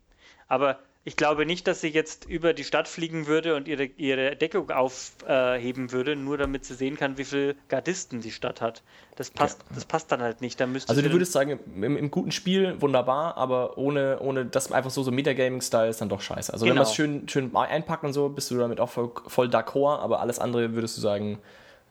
Aber 0.48 0.80
ich 1.06 1.16
glaube 1.16 1.46
nicht, 1.46 1.66
dass 1.66 1.82
sie 1.82 1.88
jetzt 1.88 2.26
über 2.26 2.54
die 2.54 2.64
Stadt 2.64 2.88
fliegen 2.88 3.26
würde 3.26 3.56
und 3.56 3.68
ihre, 3.68 3.86
ihre 3.86 4.36
Deckung 4.36 4.70
aufheben 4.70 5.92
würde, 5.92 6.16
nur 6.16 6.38
damit 6.38 6.66
sie 6.66 6.76
sehen 6.76 6.98
kann, 6.98 7.18
wie 7.18 7.24
viele 7.24 7.56
Gardisten 7.70 8.22
die 8.22 8.32
Stadt 8.32 8.60
hat. 8.60 8.84
Das 9.16 9.32
passt, 9.32 9.60
ja. 9.62 9.76
das 9.76 9.86
passt 9.86 10.12
dann 10.12 10.22
halt 10.22 10.42
nicht. 10.42 10.60
Dann 10.60 10.76
also 10.76 11.02
du 11.02 11.12
würdest 11.12 11.32
sagen, 11.32 11.60
im, 11.76 11.98
im, 11.98 12.12
guten 12.12 12.32
Spiel 12.32 12.80
wunderbar, 12.82 13.38
aber 13.38 13.78
ohne, 13.78 14.20
ohne 14.20 14.46
dass 14.46 14.72
einfach 14.72 14.92
so 14.92 15.02
so 15.02 15.12
Metagaming-Style 15.12 15.90
ist 15.90 16.02
dann 16.02 16.10
doch 16.10 16.22
scheiße. 16.22 16.52
Also 16.52 16.66
genau. 16.66 16.74
wenn 16.74 16.78
man 16.80 16.88
es 16.88 16.96
schön, 16.96 17.30
schön 17.30 17.56
einpackt 17.56 18.04
und 18.04 18.14
so, 18.14 18.28
bist 18.30 18.52
du 18.52 18.58
damit 18.58 18.82
auch 18.82 18.90
voll, 18.90 19.12
voll 19.28 19.48
d'accord, 19.48 20.00
aber 20.00 20.20
alles 20.20 20.38
andere 20.38 20.74
würdest 20.74 20.98
du 20.98 21.02
sagen, 21.02 21.40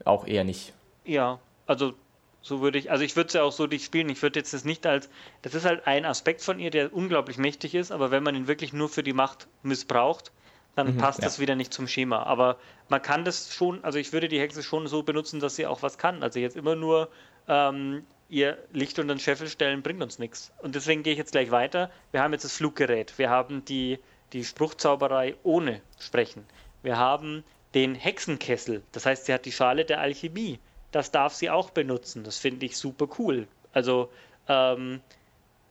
auch 0.04 0.26
eher 0.26 0.44
nicht. 0.44 0.74
Ja, 1.04 1.40
also 1.66 1.94
so 2.40 2.60
würde 2.60 2.78
ich, 2.78 2.90
also 2.90 3.04
ich 3.04 3.16
würde 3.16 3.28
es 3.28 3.34
ja 3.34 3.42
auch 3.42 3.52
so 3.52 3.66
nicht 3.66 3.84
spielen. 3.84 4.08
Ich 4.08 4.22
würde 4.22 4.38
jetzt 4.38 4.54
das 4.54 4.64
nicht 4.64 4.86
als, 4.86 5.08
das 5.42 5.54
ist 5.54 5.64
halt 5.64 5.86
ein 5.86 6.04
Aspekt 6.04 6.42
von 6.42 6.58
ihr, 6.58 6.70
der 6.70 6.92
unglaublich 6.92 7.38
mächtig 7.38 7.74
ist, 7.74 7.90
aber 7.90 8.10
wenn 8.10 8.22
man 8.22 8.34
ihn 8.34 8.48
wirklich 8.48 8.72
nur 8.72 8.88
für 8.88 9.02
die 9.02 9.12
Macht 9.12 9.48
missbraucht, 9.62 10.32
dann 10.76 10.94
mhm, 10.94 10.98
passt 10.98 11.18
ja. 11.18 11.24
das 11.24 11.40
wieder 11.40 11.56
nicht 11.56 11.72
zum 11.74 11.88
Schema. 11.88 12.22
Aber 12.22 12.56
man 12.88 13.02
kann 13.02 13.24
das 13.24 13.52
schon, 13.52 13.82
also 13.82 13.98
ich 13.98 14.12
würde 14.12 14.28
die 14.28 14.38
Hexe 14.38 14.62
schon 14.62 14.86
so 14.86 15.02
benutzen, 15.02 15.40
dass 15.40 15.56
sie 15.56 15.66
auch 15.66 15.82
was 15.82 15.98
kann. 15.98 16.22
Also 16.22 16.38
jetzt 16.38 16.56
immer 16.56 16.76
nur 16.76 17.08
ähm, 17.48 18.04
ihr 18.28 18.58
Licht 18.72 18.98
unter 18.98 19.14
den 19.14 19.20
Scheffel 19.20 19.48
stellen, 19.48 19.82
bringt 19.82 20.02
uns 20.02 20.18
nichts. 20.18 20.52
Und 20.58 20.74
deswegen 20.74 21.02
gehe 21.02 21.12
ich 21.12 21.18
jetzt 21.18 21.32
gleich 21.32 21.50
weiter. 21.50 21.90
Wir 22.12 22.22
haben 22.22 22.32
jetzt 22.32 22.44
das 22.44 22.52
Fluggerät, 22.52 23.18
wir 23.18 23.30
haben 23.30 23.64
die, 23.64 23.98
die 24.32 24.44
Spruchzauberei 24.44 25.34
ohne 25.42 25.80
Sprechen. 25.98 26.44
Wir 26.82 26.96
haben 26.96 27.42
den 27.74 27.94
Hexenkessel, 27.94 28.82
das 28.92 29.04
heißt, 29.04 29.26
sie 29.26 29.34
hat 29.34 29.44
die 29.44 29.52
Schale 29.52 29.84
der 29.84 30.00
Alchemie 30.00 30.58
das 30.90 31.10
darf 31.10 31.34
sie 31.34 31.50
auch 31.50 31.70
benutzen. 31.70 32.24
Das 32.24 32.38
finde 32.38 32.66
ich 32.66 32.76
super 32.76 33.08
cool. 33.18 33.46
Also, 33.72 34.10
ähm, 34.48 35.00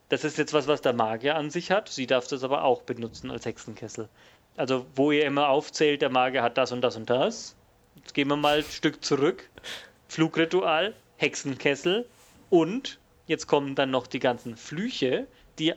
das 0.09 0.23
ist 0.23 0.37
jetzt 0.37 0.53
was, 0.53 0.67
was 0.67 0.81
der 0.81 0.93
Magier 0.93 1.35
an 1.35 1.49
sich 1.49 1.71
hat. 1.71 1.89
Sie 1.89 2.07
darf 2.07 2.27
das 2.27 2.43
aber 2.43 2.63
auch 2.63 2.83
benutzen 2.83 3.31
als 3.31 3.45
Hexenkessel. 3.45 4.07
Also, 4.55 4.85
wo 4.95 5.11
ihr 5.11 5.25
immer 5.25 5.49
aufzählt, 5.49 6.01
der 6.01 6.09
Magier 6.09 6.43
hat 6.43 6.57
das 6.57 6.71
und 6.71 6.81
das 6.81 6.95
und 6.95 7.09
das. 7.09 7.55
Jetzt 7.95 8.13
gehen 8.13 8.27
wir 8.29 8.37
mal 8.37 8.59
ein 8.59 8.63
Stück 8.63 9.03
zurück. 9.03 9.49
Flugritual, 10.07 10.93
Hexenkessel 11.17 12.07
und 12.49 12.99
jetzt 13.25 13.47
kommen 13.47 13.75
dann 13.75 13.91
noch 13.91 14.07
die 14.07 14.19
ganzen 14.19 14.55
Flüche, 14.55 15.27
die 15.59 15.73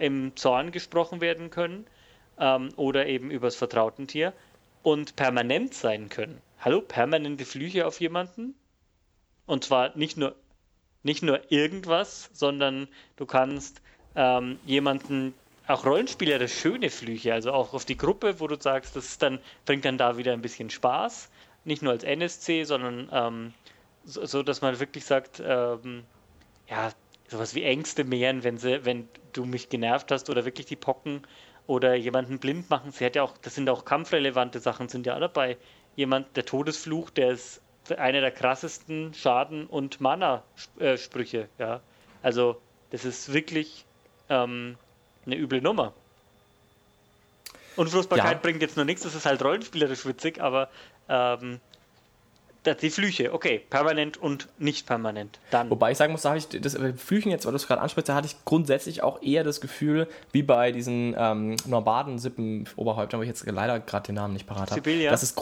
im 0.00 0.34
Zorn 0.34 0.72
gesprochen 0.72 1.20
werden 1.20 1.50
können 1.50 1.86
ähm, 2.38 2.70
oder 2.76 3.06
eben 3.06 3.30
übers 3.30 3.54
Vertrautentier 3.54 4.32
und 4.82 5.14
permanent 5.14 5.74
sein 5.74 6.08
können. 6.08 6.40
Hallo, 6.58 6.80
permanente 6.80 7.44
Flüche 7.44 7.86
auf 7.86 8.00
jemanden? 8.00 8.54
Und 9.48 9.64
zwar 9.64 9.96
nicht 9.96 10.16
nur, 10.18 10.36
nicht 11.02 11.22
nur 11.22 11.40
irgendwas, 11.50 12.30
sondern 12.34 12.86
du 13.16 13.24
kannst 13.24 13.80
ähm, 14.14 14.60
jemanden 14.66 15.32
auch 15.66 15.84
Rollenspieler 15.84 16.46
schöne 16.48 16.90
Flüche, 16.90 17.32
also 17.32 17.52
auch 17.52 17.72
auf 17.72 17.86
die 17.86 17.96
Gruppe, 17.96 18.40
wo 18.40 18.46
du 18.46 18.60
sagst, 18.60 18.94
das 18.94 19.16
dann, 19.16 19.38
bringt 19.64 19.86
dann 19.86 19.96
da 19.96 20.18
wieder 20.18 20.34
ein 20.34 20.42
bisschen 20.42 20.68
Spaß. 20.68 21.30
Nicht 21.64 21.82
nur 21.82 21.92
als 21.92 22.04
NSC, 22.04 22.64
sondern 22.64 23.08
ähm, 23.10 23.54
so, 24.04 24.26
so, 24.26 24.42
dass 24.42 24.60
man 24.60 24.78
wirklich 24.80 25.06
sagt, 25.06 25.42
ähm, 25.44 26.04
ja, 26.68 26.90
sowas 27.28 27.54
wie 27.54 27.62
Ängste 27.62 28.04
mehren, 28.04 28.44
wenn 28.44 28.58
sie, 28.58 28.84
wenn 28.84 29.08
du 29.32 29.46
mich 29.46 29.70
genervt 29.70 30.10
hast 30.10 30.28
oder 30.28 30.44
wirklich 30.44 30.66
die 30.66 30.76
Pocken 30.76 31.22
oder 31.66 31.94
jemanden 31.94 32.38
blind 32.38 32.68
machen. 32.68 32.92
Sie 32.92 33.04
hat 33.04 33.16
ja 33.16 33.22
auch, 33.22 33.38
das 33.38 33.54
sind 33.54 33.68
auch 33.70 33.86
kampfrelevante 33.86 34.60
Sachen, 34.60 34.90
sind 34.90 35.06
ja 35.06 35.18
dabei. 35.18 35.56
Jemand, 35.96 36.36
der 36.36 36.44
Todesfluch, 36.44 37.08
der 37.08 37.30
ist 37.32 37.62
einer 37.92 38.20
der 38.20 38.30
krassesten 38.30 39.14
Schaden- 39.14 39.66
und 39.66 40.00
Mana-Sprüche. 40.00 41.48
Ja? 41.58 41.80
Also, 42.22 42.60
das 42.90 43.04
ist 43.04 43.32
wirklich 43.32 43.84
ähm, 44.28 44.76
eine 45.26 45.36
üble 45.36 45.60
Nummer. 45.60 45.92
Unfruchtbarkeit 47.76 48.32
ja. 48.32 48.38
bringt 48.38 48.60
jetzt 48.60 48.76
nur 48.76 48.84
nichts, 48.84 49.02
das 49.02 49.14
ist 49.14 49.24
halt 49.24 49.42
rollenspielerisch 49.42 50.04
witzig, 50.04 50.40
aber 50.42 50.68
ähm, 51.08 51.60
die 52.74 52.90
Flüche, 52.90 53.32
okay, 53.32 53.62
permanent 53.70 54.16
und 54.16 54.48
nicht 54.58 54.86
permanent. 54.86 55.38
Dann. 55.50 55.70
Wobei 55.70 55.92
ich 55.92 55.96
sagen 55.96 56.12
muss, 56.12 56.22
da 56.22 56.30
habe 56.30 56.38
ich 56.38 56.48
das 56.48 56.74
äh, 56.74 56.92
Flüchen 56.92 57.30
jetzt, 57.30 57.46
weil 57.46 57.52
du 57.52 57.56
es 57.56 57.66
gerade 57.66 57.80
ansprichst, 57.80 58.08
da 58.08 58.14
hatte 58.14 58.26
ich 58.26 58.36
grundsätzlich 58.44 59.02
auch 59.02 59.22
eher 59.22 59.44
das 59.44 59.60
Gefühl, 59.60 60.08
wie 60.32 60.42
bei 60.42 60.72
diesen 60.72 61.14
ähm, 61.16 61.56
Norbaden-Sippen-Oberhäuptern, 61.66 63.20
wo 63.20 63.22
ich 63.22 63.28
jetzt 63.28 63.46
leider 63.46 63.80
gerade 63.80 64.06
den 64.06 64.16
Namen 64.16 64.34
nicht 64.34 64.46
parat 64.46 64.70
habe. 64.70 64.74
Sibilia. 64.74 65.10
Das 65.10 65.22
ist 65.22 65.36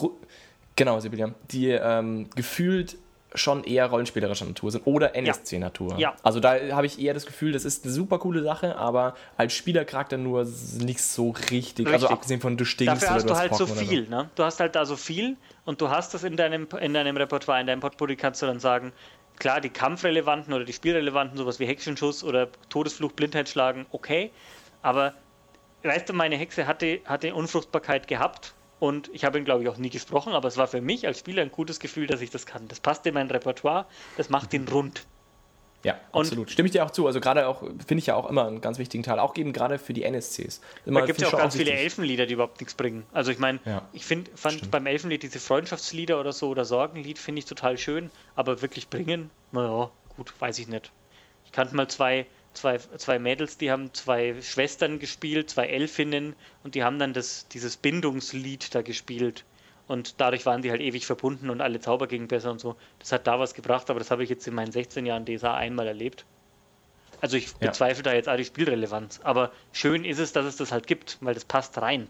Genau, 0.76 1.00
Sibylla. 1.00 1.34
Die 1.50 1.70
ähm, 1.70 2.28
gefühlt 2.36 2.98
schon 3.34 3.64
eher 3.64 3.86
rollenspielerischer 3.86 4.44
Natur 4.44 4.70
sind 4.70 4.86
oder 4.86 5.14
NSC-Natur. 5.14 5.98
Ja. 5.98 6.14
Also 6.22 6.40
da 6.40 6.54
habe 6.72 6.86
ich 6.86 7.00
eher 7.00 7.14
das 7.14 7.26
Gefühl, 7.26 7.52
das 7.52 7.64
ist 7.64 7.84
eine 7.84 7.92
super 7.92 8.18
coole 8.18 8.42
Sache, 8.42 8.76
aber 8.76 9.14
als 9.36 9.52
Spielercharakter 9.54 10.16
nur 10.16 10.44
nicht 10.78 11.02
so 11.02 11.30
richtig. 11.30 11.50
Also 11.50 11.56
richtig. 11.60 11.86
Also 11.92 12.08
abgesehen 12.08 12.40
von 12.40 12.56
du 12.56 12.64
stinkst 12.64 13.02
Dafür 13.02 13.14
hast 13.14 13.24
du, 13.24 13.28
du 13.28 13.38
halt 13.38 13.54
so 13.54 13.66
viel, 13.66 14.04
so. 14.04 14.10
ne? 14.10 14.30
Du 14.34 14.44
hast 14.44 14.60
halt 14.60 14.74
da 14.74 14.86
so 14.86 14.96
viel 14.96 15.36
und 15.64 15.80
du 15.80 15.90
hast 15.90 16.14
das 16.14 16.24
in 16.24 16.36
deinem, 16.36 16.68
in 16.80 16.94
deinem 16.94 17.16
Repertoire, 17.16 17.60
in 17.60 17.66
deinem 17.66 17.80
Potpourri 17.80 18.16
kannst 18.16 18.42
du 18.42 18.46
dann 18.46 18.60
sagen, 18.60 18.92
klar, 19.38 19.60
die 19.60 19.70
kampfrelevanten 19.70 20.52
oder 20.54 20.64
die 20.64 20.72
spielrelevanten, 20.72 21.36
sowas 21.36 21.60
wie 21.60 21.66
Hexenschuss 21.66 22.24
oder 22.24 22.48
Todesfluch, 22.68 23.12
Blindheit 23.12 23.48
schlagen, 23.48 23.86
okay, 23.90 24.30
aber 24.82 25.14
weißt 25.82 26.08
du, 26.08 26.12
meine 26.12 26.36
Hexe 26.36 26.66
hatte, 26.66 27.00
hatte 27.04 27.34
Unfruchtbarkeit 27.34 28.08
gehabt 28.08 28.54
und 28.78 29.10
ich 29.12 29.24
habe 29.24 29.38
ihn, 29.38 29.44
glaube 29.44 29.62
ich, 29.62 29.68
auch 29.68 29.78
nie 29.78 29.90
gesprochen, 29.90 30.32
aber 30.32 30.48
es 30.48 30.56
war 30.56 30.66
für 30.66 30.80
mich 30.80 31.06
als 31.06 31.18
Spieler 31.18 31.42
ein 31.42 31.50
gutes 31.50 31.80
Gefühl, 31.80 32.06
dass 32.06 32.20
ich 32.20 32.30
das 32.30 32.46
kann. 32.46 32.68
Das 32.68 32.80
passt 32.80 33.06
in 33.06 33.14
mein 33.14 33.30
Repertoire, 33.30 33.86
das 34.16 34.28
macht 34.28 34.52
ihn 34.54 34.68
rund. 34.68 35.06
Ja, 35.82 36.00
absolut. 36.12 36.46
Und 36.46 36.50
Stimme 36.50 36.66
ich 36.66 36.72
dir 36.72 36.84
auch 36.84 36.90
zu. 36.90 37.06
Also 37.06 37.20
gerade 37.20 37.46
auch, 37.46 37.60
finde 37.60 37.98
ich 37.98 38.06
ja 38.06 38.16
auch 38.16 38.28
immer 38.28 38.46
einen 38.46 38.60
ganz 38.60 38.78
wichtigen 38.78 39.04
Teil, 39.04 39.20
auch 39.20 39.36
eben 39.36 39.52
gerade 39.52 39.78
für 39.78 39.92
die 39.92 40.02
NSCs. 40.02 40.60
Immer, 40.84 41.00
da 41.00 41.06
gibt 41.06 41.22
es 41.22 41.30
ja 41.30 41.32
auch 41.32 41.38
ganz 41.38 41.54
viele 41.54 41.70
Elfenlieder, 41.70 42.26
die 42.26 42.34
überhaupt 42.34 42.60
nichts 42.60 42.74
bringen. 42.74 43.06
Also 43.12 43.30
ich 43.30 43.38
meine, 43.38 43.60
ja, 43.64 43.82
ich 43.92 44.04
find, 44.04 44.28
fand 44.34 44.56
stimmt. 44.56 44.72
beim 44.72 44.86
Elfenlied 44.86 45.22
diese 45.22 45.38
Freundschaftslieder 45.38 46.18
oder 46.18 46.32
so 46.32 46.48
oder 46.48 46.64
Sorgenlied 46.64 47.18
finde 47.18 47.38
ich 47.38 47.44
total 47.44 47.78
schön, 47.78 48.10
aber 48.34 48.62
wirklich 48.62 48.88
bringen, 48.88 49.30
naja, 49.52 49.90
gut, 50.16 50.32
weiß 50.40 50.58
ich 50.58 50.66
nicht. 50.66 50.90
Ich 51.44 51.52
kannte 51.52 51.76
mal 51.76 51.86
zwei 51.88 52.26
zwei, 52.57 52.78
zwei 52.78 53.18
Mädels, 53.18 53.59
die 53.59 53.70
haben 53.70 53.92
zwei 53.94 54.40
Schwestern 54.42 54.98
gespielt, 54.98 55.50
zwei 55.50 55.66
Elfinnen 55.66 56.34
und 56.64 56.74
die 56.74 56.82
haben 56.82 56.98
dann 56.98 57.12
das, 57.12 57.46
dieses 57.48 57.76
Bindungslied 57.76 58.74
da 58.74 58.82
gespielt. 58.82 59.44
Und 59.88 60.20
dadurch 60.20 60.46
waren 60.46 60.62
die 60.62 60.70
halt 60.70 60.80
ewig 60.80 61.07
verbunden 61.07 61.48
und 61.48 61.61
alle 61.61 61.78
Zauber 61.78 62.09
gingen 62.09 62.26
besser 62.26 62.50
und 62.50 62.61
so. 62.61 62.74
Das 62.98 63.12
hat 63.12 63.26
da 63.26 63.38
was 63.38 63.54
gebracht, 63.54 63.88
aber 63.88 64.00
das 64.00 64.11
habe 64.11 64.24
ich 64.24 64.30
jetzt 64.30 64.46
in 64.48 64.54
meinen 64.54 64.72
16 64.72 65.07
Jahren 65.07 65.24
DSA 65.24 65.54
einmal 65.54 65.86
erlebt. 65.86 66.24
Also 67.20 67.36
ich 67.36 67.52
ja. 67.52 67.68
bezweifle 67.68 68.02
da 68.02 68.12
jetzt 68.12 68.28
auch 68.28 68.36
die 68.36 68.44
Spielrelevanz. 68.44 69.20
Aber 69.22 69.52
schön 69.72 70.04
ist 70.04 70.18
es, 70.18 70.32
dass 70.32 70.44
es 70.44 70.57
das 70.57 70.72
halt 70.72 70.86
gibt, 70.86 71.18
weil 71.20 71.34
das 71.34 71.44
passt 71.44 71.80
rein. 71.80 72.09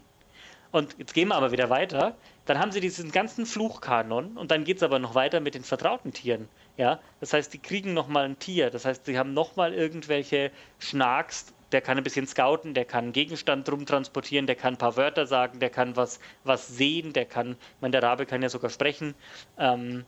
Und 0.71 0.95
jetzt 0.97 1.13
gehen 1.13 1.29
wir 1.29 1.35
aber 1.35 1.51
wieder 1.51 1.69
weiter. 1.69 2.15
Dann 2.45 2.59
haben 2.59 2.71
sie 2.71 2.81
diesen 2.81 3.11
ganzen 3.11 3.45
Fluchkanon 3.45 4.37
und 4.37 4.51
dann 4.51 4.63
geht 4.63 4.77
es 4.77 4.83
aber 4.83 4.99
noch 4.99 5.15
weiter 5.15 5.39
mit 5.39 5.55
den 5.55 5.63
vertrauten 5.63 6.13
Tieren. 6.13 6.49
Ja, 6.77 6.99
das 7.19 7.33
heißt, 7.33 7.53
die 7.53 7.59
kriegen 7.59 7.93
nochmal 7.93 8.25
ein 8.25 8.39
Tier. 8.39 8.69
Das 8.69 8.85
heißt, 8.85 9.05
sie 9.05 9.17
haben 9.17 9.33
nochmal 9.33 9.73
irgendwelche 9.73 10.51
Schnarks. 10.79 11.53
Der 11.71 11.81
kann 11.81 11.97
ein 11.97 12.03
bisschen 12.03 12.27
scouten, 12.27 12.73
der 12.73 12.85
kann 12.85 13.05
einen 13.05 13.13
Gegenstand 13.13 13.67
drum 13.67 13.85
transportieren, 13.85 14.47
der 14.47 14.55
kann 14.55 14.75
ein 14.75 14.77
paar 14.77 14.95
Wörter 14.95 15.25
sagen, 15.25 15.59
der 15.59 15.69
kann 15.69 15.97
was, 15.97 16.21
was 16.45 16.69
sehen, 16.69 17.11
der 17.11 17.25
kann, 17.25 17.57
meine, 17.81 17.91
der 17.91 18.03
Rabe 18.03 18.25
kann 18.25 18.41
ja 18.41 18.47
sogar 18.47 18.69
sprechen. 18.69 19.15
Ähm, 19.57 20.05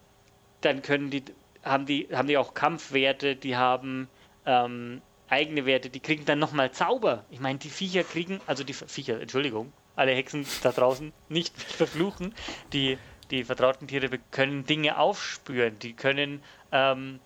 dann 0.61 0.81
können 0.81 1.09
die, 1.09 1.25
haben 1.63 1.85
die, 1.85 2.07
haben 2.13 2.29
die 2.29 2.37
auch 2.37 2.53
Kampfwerte, 2.53 3.35
die 3.35 3.57
haben 3.57 4.07
ähm, 4.45 5.01
eigene 5.27 5.65
Werte, 5.65 5.89
die 5.89 5.99
kriegen 5.99 6.23
dann 6.23 6.39
nochmal 6.39 6.71
Zauber. 6.71 7.25
Ich 7.29 7.41
meine, 7.41 7.59
die 7.59 7.69
Viecher 7.69 8.03
kriegen, 8.03 8.39
also 8.47 8.63
die 8.63 8.73
Viecher, 8.73 9.19
Entschuldigung, 9.19 9.73
alle 9.97 10.13
Hexen 10.13 10.45
da 10.63 10.71
draußen 10.71 11.11
nicht 11.27 11.61
verfluchen, 11.61 12.33
die, 12.71 12.97
die 13.31 13.43
vertrauten 13.43 13.87
Tiere 13.87 14.09
können 14.31 14.65
Dinge 14.65 14.97
aufspüren, 14.97 15.77
die 15.79 15.93
können 15.93 16.41
ähm, 16.71 17.19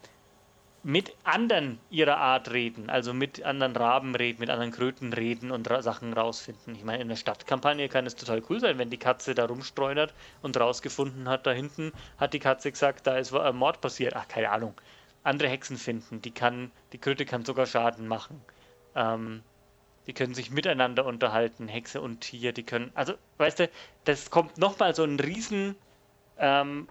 mit 0.84 1.16
anderen 1.24 1.80
ihrer 1.90 2.18
Art 2.18 2.52
reden, 2.52 2.90
also 2.90 3.14
mit 3.14 3.42
anderen 3.44 3.76
Raben 3.76 4.16
reden, 4.16 4.42
mit 4.42 4.50
anderen 4.50 4.74
Kröten 4.74 5.14
reden 5.14 5.50
und 5.50 5.70
ra 5.70 5.82
Sachen 5.82 6.12
rausfinden. 6.12 6.76
Ich 6.76 6.84
meine, 6.84 7.02
in 7.02 7.08
der 7.08 7.16
Stadtkampagne 7.16 7.88
kann 7.88 8.06
es 8.06 8.16
total 8.16 8.44
cool 8.50 8.60
sein, 8.60 8.78
wenn 8.78 8.90
die 8.90 8.98
Katze 8.98 9.34
da 9.34 9.46
rumstreunert 9.46 10.14
und 10.42 10.60
rausgefunden 10.60 11.30
hat, 11.30 11.48
da 11.48 11.52
hinten 11.52 11.94
hat 12.18 12.34
die 12.34 12.40
Katze 12.40 12.70
gesagt, 12.70 13.08
da 13.08 13.18
ist 13.18 13.34
ein 13.34 13.56
Mord 13.56 13.80
passiert. 13.80 14.14
Ach, 14.18 14.28
keine 14.28 14.50
Ahnung. 14.50 14.74
Andere 15.24 15.48
Hexen 15.48 15.78
finden, 15.78 16.22
die 16.22 16.32
kann, 16.32 16.70
die 16.92 16.98
Kröte 16.98 17.26
kann 17.26 17.46
sogar 17.46 17.66
Schaden 17.66 18.10
machen. 18.10 18.42
Ähm, 18.94 19.42
die 20.06 20.14
können 20.14 20.34
sich 20.34 20.52
miteinander 20.52 21.06
unterhalten, 21.06 21.70
Hexe 21.70 22.02
und 22.02 22.20
Tier, 22.20 22.52
die 22.52 22.64
können, 22.64 22.92
also, 22.94 23.14
weißt 23.38 23.60
du, 23.60 23.70
das 24.04 24.30
kommt 24.30 24.58
nochmal 24.58 24.94
so 24.94 25.06
ein 25.06 25.18
riesen 25.18 25.78
ähm, 26.38 26.88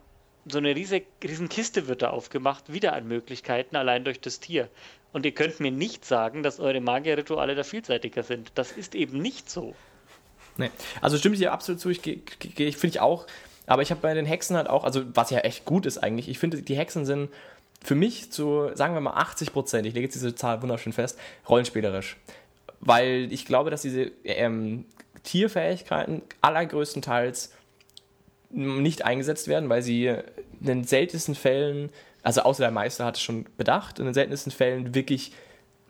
so 0.46 0.58
eine 0.58 0.74
riesige, 0.74 1.06
riesen 1.22 1.48
Kiste 1.48 1.86
wird 1.86 2.02
da 2.02 2.10
aufgemacht, 2.10 2.72
wieder 2.72 2.94
an 2.94 3.06
Möglichkeiten, 3.06 3.76
allein 3.76 4.04
durch 4.04 4.20
das 4.20 4.40
Tier. 4.40 4.68
Und 5.12 5.26
ihr 5.26 5.32
könnt 5.32 5.60
mir 5.60 5.70
nicht 5.70 6.04
sagen, 6.04 6.42
dass 6.42 6.58
eure 6.58 6.80
Magierrituale 6.80 7.54
da 7.54 7.64
vielseitiger 7.64 8.22
sind. 8.22 8.52
Das 8.54 8.72
ist 8.72 8.94
eben 8.94 9.18
nicht 9.18 9.50
so. 9.50 9.74
Nee. 10.56 10.70
Also 11.00 11.18
stimme 11.18 11.34
ich 11.34 11.40
dir 11.40 11.52
absolut 11.52 11.80
zu, 11.80 11.90
ich, 11.90 12.06
ich 12.06 12.76
finde 12.76 12.86
ich 12.86 13.00
auch. 13.00 13.26
Aber 13.66 13.82
ich 13.82 13.90
habe 13.90 14.00
bei 14.00 14.14
den 14.14 14.26
Hexen 14.26 14.56
halt 14.56 14.68
auch, 14.68 14.84
also 14.84 15.02
was 15.14 15.30
ja 15.30 15.40
echt 15.40 15.64
gut 15.64 15.86
ist 15.86 15.98
eigentlich, 15.98 16.28
ich 16.28 16.38
finde, 16.38 16.62
die 16.62 16.76
Hexen 16.76 17.06
sind 17.06 17.30
für 17.82 17.94
mich 17.94 18.30
zu, 18.32 18.70
sagen 18.74 18.94
wir 18.94 19.00
mal 19.00 19.14
80 19.14 19.52
Prozent, 19.52 19.86
ich 19.86 19.94
lege 19.94 20.06
jetzt 20.06 20.14
diese 20.14 20.34
Zahl 20.34 20.62
wunderschön 20.62 20.92
fest, 20.92 21.18
rollenspielerisch. 21.48 22.16
Weil 22.80 23.32
ich 23.32 23.46
glaube, 23.46 23.70
dass 23.70 23.82
diese 23.82 24.10
ähm, 24.24 24.86
Tierfähigkeiten 25.22 26.22
allergrößtenteils 26.40 27.52
nicht 28.52 29.04
eingesetzt 29.04 29.48
werden, 29.48 29.68
weil 29.68 29.82
sie 29.82 30.06
in 30.06 30.22
den 30.60 30.84
seltensten 30.84 31.34
Fällen, 31.34 31.90
also 32.22 32.42
außer 32.42 32.62
der 32.62 32.70
Meister 32.70 33.04
hat 33.04 33.16
es 33.16 33.22
schon 33.22 33.46
bedacht, 33.56 33.98
in 33.98 34.04
den 34.04 34.14
seltensten 34.14 34.52
Fällen 34.52 34.94
wirklich 34.94 35.32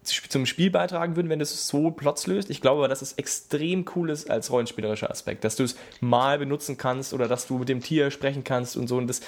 zum 0.05 0.47
Spiel 0.47 0.71
beitragen 0.71 1.15
würden, 1.15 1.29
wenn 1.29 1.39
das 1.39 1.69
so 1.69 1.91
Plots 1.91 2.27
löst. 2.27 2.51
Ich 2.51 2.61
glaube 2.61 2.81
aber, 2.81 2.89
dass 2.89 3.03
es 3.03 3.13
extrem 3.15 3.85
cool 3.95 4.11
ist 4.11 4.31
als 4.31 4.51
rollenspielerischer 4.51 5.11
Aspekt, 5.11 5.45
dass 5.45 5.57
du 5.57 5.63
es 5.63 5.77
mal 6.01 6.39
benutzen 6.39 6.77
kannst 6.77 7.15
oder 7.15 7.29
dass 7.29 7.47
du 7.47 7.59
mit 7.59 7.69
dem 7.69 7.83
Tier 7.83 8.11
sprechen 8.11 8.43
kannst 8.43 8.77
und 8.77 8.89
so. 8.89 8.97
Und 8.97 9.07
das, 9.07 9.21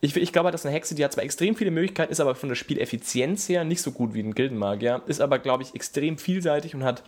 ich, 0.00 0.14
ich 0.16 0.32
glaube, 0.32 0.50
dass 0.50 0.66
eine 0.66 0.74
Hexe, 0.74 0.94
die 0.94 1.04
hat 1.04 1.12
zwar 1.12 1.24
extrem 1.24 1.56
viele 1.56 1.70
Möglichkeiten, 1.70 2.12
ist 2.12 2.20
aber 2.20 2.34
von 2.34 2.50
der 2.50 2.56
Spieleffizienz 2.56 3.48
her 3.48 3.64
nicht 3.64 3.80
so 3.80 3.90
gut 3.90 4.12
wie 4.12 4.20
ein 4.20 4.34
Gildenmagier, 4.34 5.02
ist 5.06 5.22
aber, 5.22 5.38
glaube 5.38 5.62
ich, 5.62 5.74
extrem 5.74 6.18
vielseitig 6.18 6.74
und 6.74 6.84
hat 6.84 7.02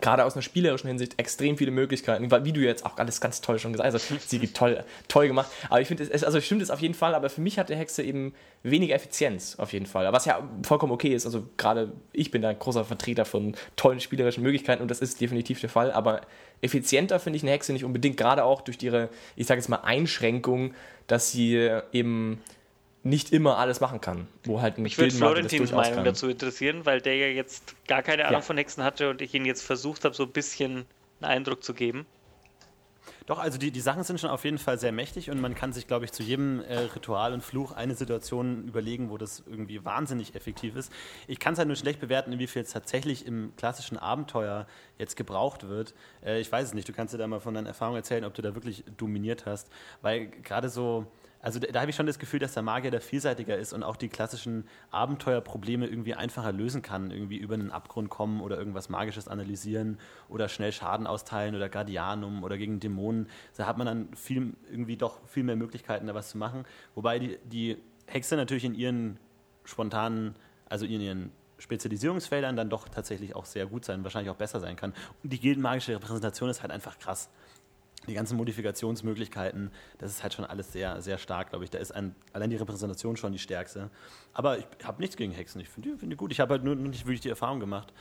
gerade 0.00 0.24
aus 0.24 0.34
einer 0.34 0.42
spielerischen 0.42 0.88
Hinsicht 0.88 1.18
extrem 1.18 1.56
viele 1.56 1.70
Möglichkeiten, 1.70 2.30
wie 2.44 2.52
du 2.52 2.60
jetzt 2.60 2.84
auch 2.84 2.98
alles 2.98 3.20
ganz 3.20 3.40
toll 3.40 3.58
schon 3.58 3.72
gesagt 3.72 3.92
hast. 3.92 4.10
Also, 4.10 4.20
sie 4.26 4.46
toll, 4.48 4.84
toll 5.08 5.26
gemacht. 5.26 5.50
Aber 5.68 5.80
ich 5.80 5.88
finde, 5.88 6.04
es, 6.04 6.24
also 6.24 6.40
stimmt 6.40 6.62
es 6.62 6.70
auf 6.70 6.80
jeden 6.80 6.94
Fall, 6.94 7.14
aber 7.14 7.30
für 7.30 7.40
mich 7.40 7.58
hat 7.58 7.68
der 7.68 7.76
Hexe 7.76 8.02
eben 8.02 8.34
weniger 8.62 8.94
Effizienz 8.94 9.56
auf 9.58 9.72
jeden 9.72 9.86
Fall. 9.86 10.12
Was 10.12 10.24
ja 10.24 10.48
vollkommen 10.62 10.92
okay 10.92 11.14
ist. 11.14 11.26
Also 11.26 11.46
gerade 11.56 11.92
ich 12.12 12.30
bin 12.30 12.42
da 12.42 12.50
ein 12.50 12.58
großer 12.58 12.84
Vertreter 12.84 13.24
von 13.24 13.54
tollen 13.76 14.00
spielerischen 14.00 14.42
Möglichkeiten 14.42 14.82
und 14.82 14.90
das 14.90 15.00
ist 15.00 15.20
definitiv 15.20 15.60
der 15.60 15.70
Fall. 15.70 15.92
Aber 15.92 16.22
effizienter 16.60 17.18
finde 17.20 17.38
ich 17.38 17.42
eine 17.42 17.52
Hexe 17.52 17.72
nicht 17.72 17.84
unbedingt, 17.84 18.16
gerade 18.16 18.44
auch 18.44 18.60
durch 18.60 18.82
ihre, 18.82 19.08
ich 19.36 19.46
sage 19.46 19.60
jetzt 19.60 19.68
mal, 19.68 19.76
Einschränkung, 19.76 20.74
dass 21.06 21.32
sie 21.32 21.70
eben 21.92 22.42
nicht 23.08 23.32
immer 23.32 23.58
alles 23.58 23.80
machen 23.80 24.00
kann. 24.00 24.26
Wo 24.44 24.60
halt 24.60 24.78
ein 24.78 24.82
Mich 24.82 24.98
würde 24.98 25.14
Florentins 25.14 25.72
Meinung 25.72 25.96
kann. 25.96 26.04
dazu 26.04 26.28
interessieren, 26.28 26.84
weil 26.84 27.00
der 27.00 27.16
ja 27.16 27.28
jetzt 27.28 27.74
gar 27.86 28.02
keine 28.02 28.24
Ahnung 28.24 28.40
ja. 28.40 28.46
von 28.46 28.56
Hexen 28.56 28.82
hatte 28.84 29.10
und 29.10 29.22
ich 29.22 29.34
ihn 29.34 29.44
jetzt 29.44 29.62
versucht 29.62 30.04
habe, 30.04 30.14
so 30.14 30.24
ein 30.24 30.32
bisschen 30.32 30.86
einen 31.20 31.30
Eindruck 31.30 31.62
zu 31.62 31.74
geben. 31.74 32.06
Doch, 33.26 33.40
also 33.40 33.58
die, 33.58 33.72
die 33.72 33.80
Sachen 33.80 34.04
sind 34.04 34.20
schon 34.20 34.30
auf 34.30 34.44
jeden 34.44 34.58
Fall 34.58 34.78
sehr 34.78 34.92
mächtig 34.92 35.30
und 35.30 35.40
man 35.40 35.56
kann 35.56 35.72
sich, 35.72 35.88
glaube 35.88 36.04
ich, 36.04 36.12
zu 36.12 36.22
jedem 36.22 36.60
äh, 36.60 36.78
Ritual 36.78 37.32
und 37.32 37.42
Fluch 37.42 37.72
eine 37.72 37.96
Situation 37.96 38.68
überlegen, 38.68 39.10
wo 39.10 39.18
das 39.18 39.42
irgendwie 39.48 39.84
wahnsinnig 39.84 40.36
effektiv 40.36 40.76
ist. 40.76 40.92
Ich 41.26 41.40
kann 41.40 41.54
es 41.54 41.58
halt 41.58 41.66
nur 41.66 41.76
schlecht 41.76 41.98
bewerten, 41.98 42.32
inwiefern 42.32 42.62
es 42.62 42.70
tatsächlich 42.70 43.26
im 43.26 43.52
klassischen 43.56 43.98
Abenteuer 43.98 44.68
jetzt 44.96 45.16
gebraucht 45.16 45.68
wird. 45.68 45.92
Äh, 46.24 46.40
ich 46.40 46.52
weiß 46.52 46.68
es 46.68 46.74
nicht. 46.74 46.88
Du 46.88 46.92
kannst 46.92 47.14
dir 47.14 47.18
da 47.18 47.26
mal 47.26 47.40
von 47.40 47.54
deinen 47.54 47.66
Erfahrungen 47.66 47.96
erzählen, 47.96 48.24
ob 48.24 48.34
du 48.34 48.42
da 48.42 48.54
wirklich 48.54 48.84
dominiert 48.96 49.44
hast. 49.44 49.70
Weil 50.02 50.28
gerade 50.28 50.68
so 50.68 51.06
also 51.46 51.60
da, 51.60 51.68
da 51.68 51.80
habe 51.80 51.90
ich 51.90 51.96
schon 51.96 52.06
das 52.06 52.18
Gefühl, 52.18 52.40
dass 52.40 52.54
der 52.54 52.64
Magier 52.64 52.90
da 52.90 52.98
vielseitiger 52.98 53.56
ist 53.56 53.72
und 53.72 53.84
auch 53.84 53.94
die 53.94 54.08
klassischen 54.08 54.66
Abenteuerprobleme 54.90 55.86
irgendwie 55.86 56.14
einfacher 56.14 56.50
lösen 56.50 56.82
kann, 56.82 57.12
irgendwie 57.12 57.36
über 57.36 57.54
einen 57.54 57.70
Abgrund 57.70 58.10
kommen 58.10 58.40
oder 58.40 58.58
irgendwas 58.58 58.88
Magisches 58.88 59.28
analysieren 59.28 60.00
oder 60.28 60.48
schnell 60.48 60.72
Schaden 60.72 61.06
austeilen 61.06 61.54
oder 61.54 61.68
Guardianum 61.68 62.42
oder 62.42 62.58
gegen 62.58 62.80
Dämonen. 62.80 63.28
Da 63.56 63.64
hat 63.68 63.78
man 63.78 63.86
dann 63.86 64.08
viel, 64.16 64.54
irgendwie 64.68 64.96
doch 64.96 65.24
viel 65.28 65.44
mehr 65.44 65.54
Möglichkeiten, 65.54 66.08
da 66.08 66.16
was 66.16 66.30
zu 66.30 66.36
machen. 66.36 66.64
Wobei 66.96 67.20
die, 67.20 67.38
die 67.44 67.76
Hexe 68.08 68.34
natürlich 68.34 68.64
in 68.64 68.74
ihren 68.74 69.20
spontanen, 69.62 70.34
also 70.68 70.84
in 70.84 71.00
ihren 71.00 71.30
Spezialisierungsfeldern 71.58 72.56
dann 72.56 72.70
doch 72.70 72.88
tatsächlich 72.88 73.36
auch 73.36 73.44
sehr 73.44 73.66
gut 73.66 73.84
sein, 73.84 74.02
wahrscheinlich 74.02 74.30
auch 74.30 74.36
besser 74.36 74.58
sein 74.58 74.74
kann. 74.74 74.94
Und 75.22 75.32
die 75.32 75.38
gildenmagische 75.38 75.94
Repräsentation 75.94 76.50
ist 76.50 76.62
halt 76.62 76.72
einfach 76.72 76.98
krass 76.98 77.30
die 78.06 78.14
ganzen 78.14 78.36
Modifikationsmöglichkeiten, 78.36 79.70
das 79.98 80.10
ist 80.12 80.22
halt 80.22 80.34
schon 80.34 80.44
alles 80.44 80.72
sehr, 80.72 81.00
sehr 81.02 81.18
stark, 81.18 81.50
glaube 81.50 81.64
ich. 81.64 81.70
Da 81.70 81.78
ist 81.78 81.92
ein, 81.92 82.14
allein 82.32 82.50
die 82.50 82.56
Repräsentation 82.56 83.16
schon 83.16 83.32
die 83.32 83.38
stärkste. 83.38 83.90
Aber 84.32 84.58
ich 84.58 84.66
habe 84.84 85.00
nichts 85.00 85.16
gegen 85.16 85.32
Hexen. 85.32 85.60
Ich 85.60 85.68
finde 85.68 85.90
die, 85.90 85.98
find 85.98 86.12
die 86.12 86.16
gut. 86.16 86.32
Ich 86.32 86.40
habe 86.40 86.54
halt 86.54 86.64
nur, 86.64 86.74
nur 86.74 86.88
nicht 86.88 87.04
wirklich 87.06 87.20
die 87.20 87.30
Erfahrung 87.30 87.60
gemacht. 87.60 87.92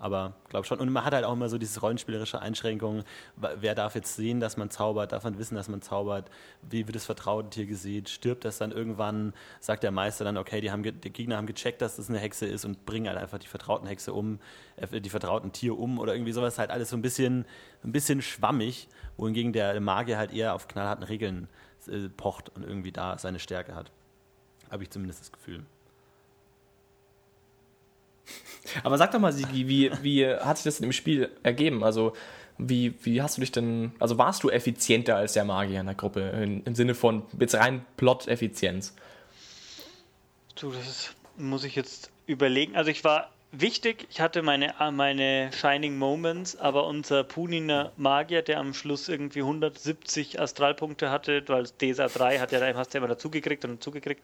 Aber 0.00 0.32
glaube 0.48 0.66
schon. 0.66 0.80
Und 0.80 0.90
man 0.90 1.04
hat 1.04 1.12
halt 1.12 1.26
auch 1.26 1.34
immer 1.34 1.50
so 1.50 1.58
diese 1.58 1.78
rollenspielerische 1.80 2.40
Einschränkung. 2.40 3.04
Wer 3.36 3.74
darf 3.74 3.94
jetzt 3.94 4.16
sehen, 4.16 4.40
dass 4.40 4.56
man 4.56 4.70
zaubert? 4.70 5.12
Darf 5.12 5.24
man 5.24 5.38
wissen, 5.38 5.56
dass 5.56 5.68
man 5.68 5.82
zaubert? 5.82 6.30
Wie 6.62 6.86
wird 6.86 6.96
das 6.96 7.04
vertraute 7.04 7.50
Tier 7.50 7.66
gesehen? 7.66 8.06
Stirbt 8.06 8.46
das 8.46 8.56
dann 8.56 8.72
irgendwann? 8.72 9.34
Sagt 9.60 9.82
der 9.82 9.90
Meister 9.90 10.24
dann, 10.24 10.38
okay, 10.38 10.62
die, 10.62 10.70
haben 10.70 10.82
die 10.82 11.12
Gegner 11.12 11.36
haben 11.36 11.46
gecheckt, 11.46 11.82
dass 11.82 11.96
das 11.96 12.08
eine 12.08 12.18
Hexe 12.18 12.46
ist 12.46 12.64
und 12.64 12.86
bringen 12.86 13.08
halt 13.08 13.18
einfach 13.18 13.38
die 13.38 13.46
vertrauten 13.46 13.86
Hexe 13.86 14.14
um, 14.14 14.40
äh, 14.76 15.02
die 15.02 15.10
vertrauten 15.10 15.52
Tier 15.52 15.78
um 15.78 15.98
oder 15.98 16.14
irgendwie 16.14 16.32
sowas. 16.32 16.58
Halt 16.58 16.70
alles 16.70 16.88
so 16.88 16.96
ein 16.96 17.02
bisschen, 17.02 17.44
ein 17.84 17.92
bisschen 17.92 18.22
schwammig, 18.22 18.88
wohingegen 19.18 19.52
der 19.52 19.78
Magier 19.82 20.16
halt 20.16 20.32
eher 20.32 20.54
auf 20.54 20.66
knallharten 20.66 21.04
Regeln 21.04 21.46
äh, 21.88 22.08
pocht 22.08 22.48
und 22.48 22.64
irgendwie 22.64 22.90
da 22.90 23.18
seine 23.18 23.38
Stärke 23.38 23.74
hat. 23.74 23.92
Habe 24.70 24.82
ich 24.82 24.88
zumindest 24.88 25.20
das 25.20 25.30
Gefühl. 25.30 25.66
Aber 28.82 28.98
sag 28.98 29.10
doch 29.12 29.18
mal, 29.18 29.32
Sigi, 29.32 29.68
wie, 29.68 29.90
wie 30.02 30.26
hat 30.26 30.58
sich 30.58 30.64
das 30.64 30.76
denn 30.76 30.86
im 30.86 30.92
Spiel 30.92 31.30
ergeben? 31.42 31.82
Also, 31.82 32.12
wie, 32.58 32.94
wie 33.02 33.22
hast 33.22 33.36
du 33.36 33.40
dich 33.40 33.52
denn, 33.52 33.92
also 33.98 34.18
warst 34.18 34.42
du 34.42 34.50
effizienter 34.50 35.16
als 35.16 35.32
der 35.32 35.44
Magier 35.44 35.80
in 35.80 35.86
der 35.86 35.94
Gruppe, 35.94 36.20
in, 36.20 36.62
im 36.64 36.74
Sinne 36.74 36.94
von 36.94 37.22
jetzt 37.38 37.54
rein 37.54 37.84
Plot-Effizienz? 37.96 38.94
Du, 40.56 40.70
das 40.72 41.14
muss 41.36 41.64
ich 41.64 41.74
jetzt 41.74 42.10
überlegen. 42.26 42.76
Also, 42.76 42.90
ich 42.90 43.02
war 43.02 43.30
wichtig, 43.52 44.06
ich 44.10 44.20
hatte 44.20 44.42
meine, 44.42 44.74
meine 44.92 45.50
Shining 45.52 45.98
Moments, 45.98 46.56
aber 46.56 46.86
unser 46.86 47.24
Puniner 47.24 47.92
Magier, 47.96 48.42
der 48.42 48.58
am 48.58 48.74
Schluss 48.74 49.08
irgendwie 49.08 49.40
170 49.40 50.40
Astralpunkte 50.40 51.10
hatte, 51.10 51.42
weil 51.46 51.64
DSA 51.64 52.08
3 52.08 52.38
hat 52.38 52.52
ja, 52.52 52.60
hast 52.74 52.92
du 52.92 52.98
ja 52.98 53.04
immer 53.04 53.12
dazugekriegt 53.12 53.64
und 53.64 53.76
dazugekriegt 53.76 54.22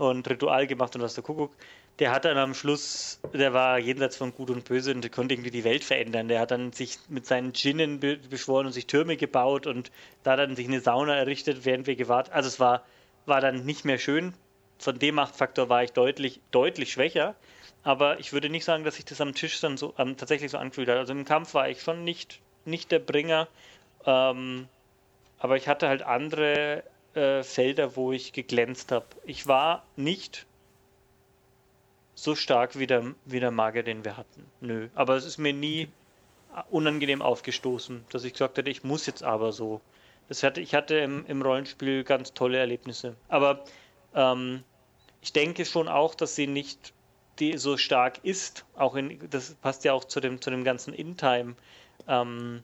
und 0.00 0.28
Ritual 0.28 0.66
gemacht 0.66 0.94
und 0.96 1.02
was 1.02 1.14
der 1.14 1.24
Kuckuck 1.24 1.52
der 2.00 2.12
hat 2.12 2.24
dann 2.24 2.38
am 2.38 2.54
Schluss, 2.54 3.20
der 3.34 3.52
war 3.52 3.78
jenseits 3.78 4.16
von 4.16 4.34
Gut 4.34 4.48
und 4.48 4.64
Böse 4.64 4.94
und 4.94 5.12
konnte 5.12 5.34
irgendwie 5.34 5.50
die 5.50 5.64
Welt 5.64 5.84
verändern. 5.84 6.28
Der 6.28 6.40
hat 6.40 6.50
dann 6.50 6.72
sich 6.72 6.98
mit 7.08 7.26
seinen 7.26 7.52
Djinnen 7.52 8.00
beschworen 8.00 8.66
und 8.66 8.72
sich 8.72 8.86
Türme 8.86 9.18
gebaut 9.18 9.66
und 9.66 9.92
da 10.22 10.34
dann 10.34 10.56
sich 10.56 10.66
eine 10.66 10.80
Sauna 10.80 11.14
errichtet, 11.14 11.66
während 11.66 11.86
wir 11.86 11.96
gewartet. 11.96 12.32
Also 12.32 12.48
es 12.48 12.58
war, 12.58 12.84
war 13.26 13.42
dann 13.42 13.66
nicht 13.66 13.84
mehr 13.84 13.98
schön. 13.98 14.32
Von 14.78 14.98
dem 14.98 15.16
Machtfaktor 15.16 15.68
war 15.68 15.84
ich 15.84 15.92
deutlich, 15.92 16.40
deutlich 16.50 16.90
schwächer. 16.90 17.34
Aber 17.82 18.18
ich 18.18 18.32
würde 18.32 18.48
nicht 18.48 18.64
sagen, 18.64 18.84
dass 18.84 18.96
sich 18.96 19.04
das 19.04 19.20
am 19.20 19.34
Tisch 19.34 19.60
dann 19.60 19.76
so 19.76 19.92
ähm, 19.98 20.16
tatsächlich 20.16 20.50
so 20.50 20.58
angefühlt 20.58 20.88
hat. 20.88 20.96
Also 20.96 21.12
im 21.12 21.26
Kampf 21.26 21.52
war 21.52 21.68
ich 21.68 21.82
schon 21.82 22.02
nicht, 22.02 22.40
nicht 22.64 22.90
der 22.92 22.98
Bringer. 22.98 23.46
Ähm, 24.06 24.68
aber 25.38 25.56
ich 25.56 25.68
hatte 25.68 25.88
halt 25.88 26.02
andere 26.02 26.82
äh, 27.14 27.42
Felder, 27.42 27.96
wo 27.96 28.12
ich 28.12 28.32
geglänzt 28.32 28.92
habe. 28.92 29.06
Ich 29.24 29.46
war 29.46 29.84
nicht 29.96 30.46
so 32.14 32.34
stark 32.34 32.78
wie 32.78 32.86
der, 32.86 33.14
wie 33.24 33.40
der 33.40 33.50
Magier, 33.50 33.82
den 33.82 34.04
wir 34.04 34.16
hatten. 34.16 34.44
Nö. 34.60 34.88
Aber 34.94 35.16
es 35.16 35.24
ist 35.24 35.38
mir 35.38 35.52
nie 35.52 35.88
unangenehm 36.70 37.22
aufgestoßen, 37.22 38.04
dass 38.10 38.24
ich 38.24 38.32
gesagt 38.32 38.58
hätte, 38.58 38.70
ich 38.70 38.84
muss 38.84 39.06
jetzt 39.06 39.22
aber 39.22 39.52
so. 39.52 39.80
Das 40.28 40.42
hatte, 40.42 40.60
ich 40.60 40.74
hatte 40.74 40.96
im, 40.96 41.24
im 41.26 41.42
Rollenspiel 41.42 42.04
ganz 42.04 42.34
tolle 42.34 42.58
Erlebnisse. 42.58 43.16
Aber 43.28 43.64
ähm, 44.14 44.62
ich 45.22 45.32
denke 45.32 45.64
schon 45.64 45.88
auch, 45.88 46.14
dass 46.14 46.34
sie 46.34 46.46
nicht 46.46 46.92
die 47.38 47.56
so 47.56 47.76
stark 47.76 48.20
ist. 48.22 48.64
Auch 48.76 48.94
in, 48.94 49.18
das 49.30 49.54
passt 49.54 49.84
ja 49.84 49.92
auch 49.92 50.04
zu 50.04 50.20
dem, 50.20 50.40
zu 50.40 50.50
dem 50.50 50.62
ganzen 50.62 50.92
In-Time. 50.92 51.56
Ähm, 52.06 52.62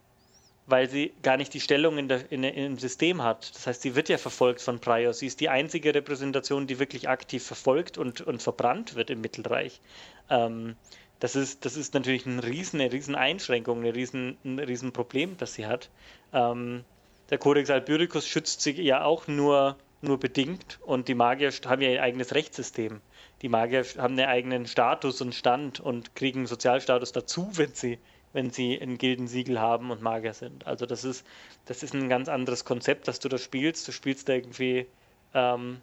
weil 0.66 0.88
sie 0.90 1.12
gar 1.22 1.36
nicht 1.36 1.54
die 1.54 1.60
Stellung 1.60 1.98
in 1.98 2.08
der, 2.08 2.30
in, 2.30 2.42
im 2.44 2.78
System 2.78 3.22
hat. 3.22 3.54
Das 3.54 3.66
heißt, 3.66 3.82
sie 3.82 3.94
wird 3.94 4.08
ja 4.08 4.18
verfolgt 4.18 4.60
von 4.60 4.80
Prior. 4.80 5.12
Sie 5.12 5.26
ist 5.26 5.40
die 5.40 5.48
einzige 5.48 5.94
Repräsentation, 5.94 6.66
die 6.66 6.78
wirklich 6.78 7.08
aktiv 7.08 7.44
verfolgt 7.44 7.98
und, 7.98 8.20
und 8.20 8.42
verbrannt 8.42 8.94
wird 8.96 9.10
im 9.10 9.20
Mittelreich. 9.20 9.80
Ähm, 10.28 10.76
das, 11.20 11.36
ist, 11.36 11.64
das 11.64 11.76
ist 11.76 11.94
natürlich 11.94 12.26
ein 12.26 12.40
riesen, 12.40 12.80
eine 12.80 12.92
riesen 12.92 13.14
Einschränkung, 13.14 13.78
eine 13.78 13.94
riesen, 13.94 14.36
ein 14.44 14.58
riesen 14.58 14.92
Problem, 14.92 15.36
das 15.38 15.54
sie 15.54 15.66
hat. 15.66 15.88
Ähm, 16.32 16.84
der 17.30 17.38
Codex 17.38 17.70
Albyricus 17.70 18.26
schützt 18.26 18.60
sie 18.60 18.72
ja 18.80 19.04
auch 19.04 19.26
nur 19.26 19.76
nur 20.02 20.18
bedingt 20.18 20.78
und 20.82 21.08
die 21.08 21.14
Magier 21.14 21.50
haben 21.66 21.82
ja 21.82 21.90
ihr 21.90 22.02
eigenes 22.02 22.34
Rechtssystem. 22.34 23.00
Die 23.42 23.48
Magier 23.48 23.84
haben 23.98 24.18
einen 24.18 24.28
eigenen 24.28 24.66
Status 24.66 25.20
und 25.20 25.34
Stand 25.34 25.80
und 25.80 26.14
kriegen 26.14 26.46
Sozialstatus 26.46 27.12
dazu, 27.12 27.50
wenn 27.54 27.72
sie, 27.74 27.98
wenn 28.36 28.50
sie 28.50 28.78
ein 28.78 28.98
Gildensiegel 28.98 29.58
haben 29.58 29.90
und 29.90 30.02
Magier 30.02 30.34
sind. 30.34 30.66
Also 30.66 30.84
das 30.84 31.04
ist, 31.04 31.26
das 31.64 31.82
ist 31.82 31.94
ein 31.94 32.10
ganz 32.10 32.28
anderes 32.28 32.66
Konzept, 32.66 33.08
dass 33.08 33.18
du 33.18 33.30
da 33.30 33.38
spielst. 33.38 33.88
Du 33.88 33.92
spielst 33.92 34.28
da 34.28 34.34
irgendwie, 34.34 34.86
ähm, 35.32 35.80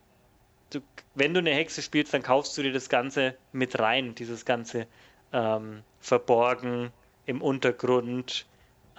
du, 0.69 0.79
wenn 1.15 1.33
du 1.33 1.39
eine 1.39 1.49
Hexe 1.49 1.81
spielst, 1.81 2.13
dann 2.13 2.21
kaufst 2.21 2.55
du 2.55 2.61
dir 2.61 2.71
das 2.71 2.89
Ganze 2.89 3.35
mit 3.53 3.79
rein, 3.79 4.13
dieses 4.13 4.45
ganze 4.45 4.85
ähm, 5.33 5.81
verborgen 5.99 6.91
im 7.25 7.41
Untergrund, 7.41 8.45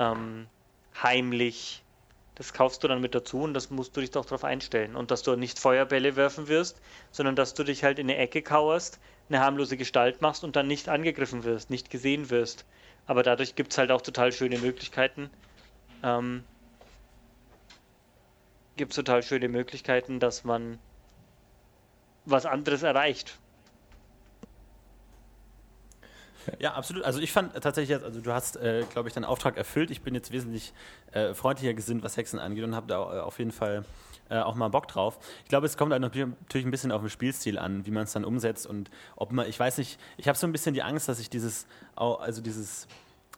ähm, 0.00 0.48
heimlich. 1.00 1.84
Das 2.34 2.52
kaufst 2.52 2.82
du 2.82 2.88
dann 2.88 3.00
mit 3.00 3.14
dazu 3.14 3.42
und 3.42 3.54
das 3.54 3.70
musst 3.70 3.96
du 3.96 4.00
dich 4.00 4.10
doch 4.10 4.24
darauf 4.24 4.42
einstellen. 4.42 4.96
Und 4.96 5.12
dass 5.12 5.22
du 5.22 5.36
nicht 5.36 5.60
Feuerbälle 5.60 6.16
werfen 6.16 6.48
wirst, 6.48 6.80
sondern 7.12 7.36
dass 7.36 7.54
du 7.54 7.62
dich 7.62 7.84
halt 7.84 8.00
in 8.00 8.10
eine 8.10 8.18
Ecke 8.18 8.42
kauerst, 8.42 8.98
eine 9.28 9.38
harmlose 9.38 9.76
Gestalt 9.76 10.22
machst 10.22 10.42
und 10.42 10.56
dann 10.56 10.66
nicht 10.66 10.88
angegriffen 10.88 11.44
wirst, 11.44 11.70
nicht 11.70 11.88
gesehen 11.88 12.30
wirst. 12.30 12.64
Aber 13.06 13.22
dadurch 13.22 13.54
gibt 13.54 13.72
es 13.72 13.78
halt 13.78 13.90
auch 13.90 14.00
total 14.00 14.32
schöne 14.32 14.58
Möglichkeiten. 14.58 15.30
Ähm, 16.02 16.44
gibt 18.76 18.92
es 18.92 18.96
total 18.96 19.22
schöne 19.22 19.48
Möglichkeiten, 19.48 20.20
dass 20.20 20.44
man 20.44 20.78
was 22.24 22.46
anderes 22.46 22.82
erreicht. 22.82 23.38
Ja, 26.58 26.74
absolut. 26.74 27.04
Also 27.04 27.20
ich 27.20 27.32
fand 27.32 27.54
tatsächlich 27.54 28.02
also 28.02 28.20
du 28.20 28.32
hast, 28.32 28.56
äh, 28.56 28.84
glaube 28.90 29.08
ich, 29.08 29.14
deinen 29.14 29.24
Auftrag 29.24 29.56
erfüllt. 29.56 29.90
Ich 29.90 30.02
bin 30.02 30.14
jetzt 30.14 30.30
wesentlich 30.30 30.72
äh, 31.12 31.32
freundlicher 31.32 31.74
gesinnt, 31.74 32.02
was 32.02 32.16
Hexen 32.16 32.38
angeht 32.38 32.64
und 32.64 32.74
habe 32.74 32.86
da 32.86 32.96
äh, 32.96 33.20
auf 33.20 33.38
jeden 33.38 33.52
Fall 33.52 33.84
äh, 34.30 34.38
auch 34.38 34.54
mal 34.54 34.68
Bock 34.68 34.88
drauf. 34.88 35.18
Ich 35.42 35.48
glaube, 35.48 35.66
es 35.66 35.76
kommt 35.76 35.92
halt 35.92 36.02
natürlich 36.02 36.66
ein 36.66 36.70
bisschen 36.70 36.92
auf 36.92 37.00
den 37.00 37.10
Spielstil 37.10 37.58
an, 37.58 37.86
wie 37.86 37.90
man 37.90 38.04
es 38.04 38.12
dann 38.12 38.24
umsetzt 38.24 38.66
und 38.66 38.90
ob 39.16 39.32
man, 39.32 39.48
ich 39.48 39.58
weiß 39.58 39.78
nicht, 39.78 39.98
ich 40.16 40.28
habe 40.28 40.38
so 40.38 40.46
ein 40.46 40.52
bisschen 40.52 40.74
die 40.74 40.82
Angst, 40.82 41.08
dass 41.08 41.20
ich 41.20 41.30
dieses, 41.30 41.66
also 41.96 42.40
dieses 42.40 42.88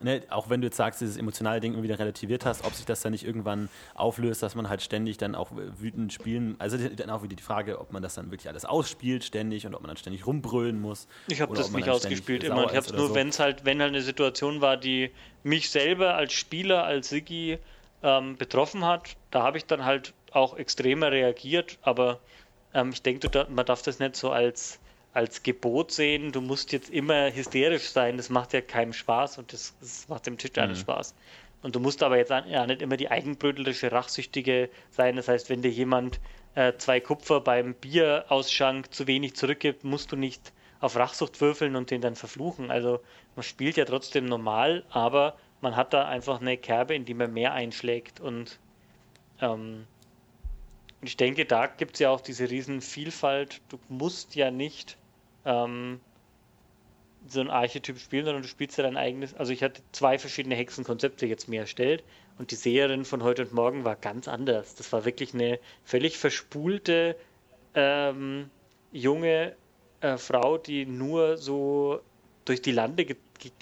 ne, 0.01 0.23
auch 0.31 0.51
wenn 0.51 0.61
du 0.61 0.67
jetzt 0.67 0.77
sagst, 0.77 1.01
dieses 1.01 1.17
emotionale 1.17 1.61
Ding 1.61 1.73
irgendwie 1.73 1.89
wieder 1.89 1.99
relativiert 1.99 2.45
hast, 2.45 2.65
ob 2.65 2.75
sich 2.75 2.87
das 2.87 3.01
dann 3.01 3.13
nicht 3.13 3.25
irgendwann 3.25 3.69
auflöst, 3.95 4.43
dass 4.43 4.55
man 4.55 4.69
halt 4.69 4.83
ständig 4.83 5.19
dann 5.19 5.35
auch 5.35 5.51
wütend 5.53 6.13
spielen, 6.13 6.57
also 6.59 6.77
dann 6.77 7.11
auch 7.11 7.23
wieder 7.23 7.37
die 7.37 7.43
Frage, 7.43 7.81
ob 7.81 7.93
man 7.93 8.03
das 8.03 8.15
dann 8.15 8.31
wirklich 8.31 8.49
alles 8.49 8.65
ausspielt 8.65 9.25
ständig 9.25 9.67
und 9.67 9.75
ob 9.75 9.83
man 9.83 9.89
dann 9.89 9.97
ständig 9.97 10.27
rumbrüllen 10.27 10.81
muss. 10.81 11.09
Ich 11.29 11.41
habe 11.41 11.55
das 11.55 11.71
nicht 11.71 11.89
ausgespielt 11.89 12.45
immer. 12.45 12.65
Ich 12.65 12.77
habe 12.77 12.79
es 12.79 12.93
nur, 12.93 13.09
so. 13.09 13.15
wenn 13.15 13.29
es 13.29 13.39
halt, 13.39 13.65
wenn 13.65 13.81
halt 13.81 13.93
eine 13.93 14.03
Situation 14.03 14.61
war, 14.61 14.77
die 14.77 15.11
mich 15.43 15.71
selber 15.71 16.15
als 16.15 16.33
Spieler, 16.33 16.85
als 16.85 17.09
Siggi 17.09 17.59
ähm, 18.03 18.37
betroffen 18.37 18.85
hat, 18.85 19.17
da 19.31 19.43
habe 19.43 19.59
ich 19.59 19.67
dann 19.67 19.85
halt 19.85 20.13
auch 20.37 20.57
extremer 20.57 21.11
reagiert, 21.11 21.79
aber 21.83 22.21
ähm, 22.75 22.91
ich 22.93 23.03
denke, 23.03 23.47
man 23.49 23.67
darf 23.67 23.83
das 23.83 23.99
nicht 23.99 24.17
so 24.17 24.31
als 24.31 24.79
als 25.13 25.43
Gebot 25.43 25.93
sehen, 25.93 26.31
du 26.31 26.43
musst 26.43 26.73
jetzt 26.73 26.91
immer 26.91 27.33
hysterisch 27.33 27.89
sein, 27.89 28.19
das 28.19 28.29
macht 28.29 28.53
ja 28.53 28.61
keinem 28.61 28.93
Spaß 28.93 29.39
und 29.39 29.51
das, 29.51 29.75
das 29.81 30.07
macht 30.11 30.27
dem 30.27 30.37
Tisch 30.37 30.51
mhm. 30.55 30.69
nicht 30.69 30.81
Spaß. 30.81 31.15
Und 31.63 31.75
du 31.75 31.81
musst 31.81 32.03
aber 32.03 32.19
jetzt 32.19 32.29
ja 32.31 32.67
nicht 32.67 32.83
immer 32.83 32.99
die 32.99 33.11
eigenbrötlerische 33.11 33.91
Rachsüchtige 33.91 34.69
sein. 34.91 35.17
Das 35.17 35.29
heißt, 35.29 35.49
wenn 35.49 35.63
dir 35.63 35.71
jemand 35.71 36.21
äh, 36.55 36.75
zwei 36.77 37.01
Kupfer 37.01 37.41
beim 37.41 37.75
Bierausschank 37.75 38.93
zu 38.93 39.07
wenig 39.07 39.35
zurückgibt, 39.37 39.85
musst 39.85 40.13
du 40.13 40.17
nicht 40.17 40.53
auf 40.81 40.97
Rachsucht 40.97 41.41
würfeln 41.41 41.77
und 41.77 41.91
den 41.91 42.03
dann 42.03 42.15
verfluchen. 42.15 42.71
Also 42.71 43.01
man 43.37 43.43
spielt 43.43 43.79
ja 43.79 43.87
trotzdem 43.87 44.27
normal, 44.27 44.85
aber 44.91 45.39
man 45.63 45.77
hat 45.77 45.95
da 45.95 46.07
einfach 46.07 46.43
eine 46.43 46.59
Kerbe, 46.59 46.95
in 46.95 47.07
die 47.07 47.15
man 47.15 47.33
mehr 47.33 47.55
einschlägt. 47.55 48.21
Und 48.21 48.59
ähm, 49.41 49.87
ich 51.03 51.17
denke, 51.17 51.45
da 51.45 51.67
gibt 51.67 51.95
es 51.95 52.01
ja 52.01 52.11
auch 52.11 52.21
diese 52.21 52.51
riesen 52.51 52.81
Vielfalt. 52.81 53.61
Du 53.69 53.79
musst 53.89 54.35
ja 54.35 54.51
nicht 54.51 54.97
ähm, 55.45 56.01
so 57.29 57.41
ein 57.41 57.51
Archetyp 57.51 57.99
spielen, 57.99 58.25
sondern 58.25 58.43
du 58.43 58.49
spielst 58.49 58.79
ja 58.79 58.85
dein 58.85 58.97
eigenes. 58.97 59.35
Also 59.35 59.53
ich 59.53 59.63
hatte 59.63 59.83
zwei 59.93 60.19
verschiedene 60.19 60.55
Hexenkonzepte 60.55 61.27
jetzt 61.27 61.49
mir 61.49 61.61
erstellt 61.61 62.03
und 62.39 62.51
die 62.51 62.57
Seherin 62.57 63.05
von 63.05 63.23
heute 63.23 63.43
und 63.43 63.53
morgen 63.53 63.85
war 63.85 63.97
ganz 63.97 64.29
anders. 64.29 64.75
Das 64.75 64.93
war 64.93 65.05
wirklich 65.05 65.35
eine 65.35 65.59
völlig 65.85 66.19
verspulte 66.19 67.17
ähm, 67.75 68.51
junge 68.93 69.55
äh, 70.01 70.17
Frau, 70.17 70.59
die 70.59 70.87
nur 70.87 71.37
so 71.37 72.01
durch 72.45 72.63
die 72.63 72.73
Lande 72.73 73.05
ge 73.05 73.17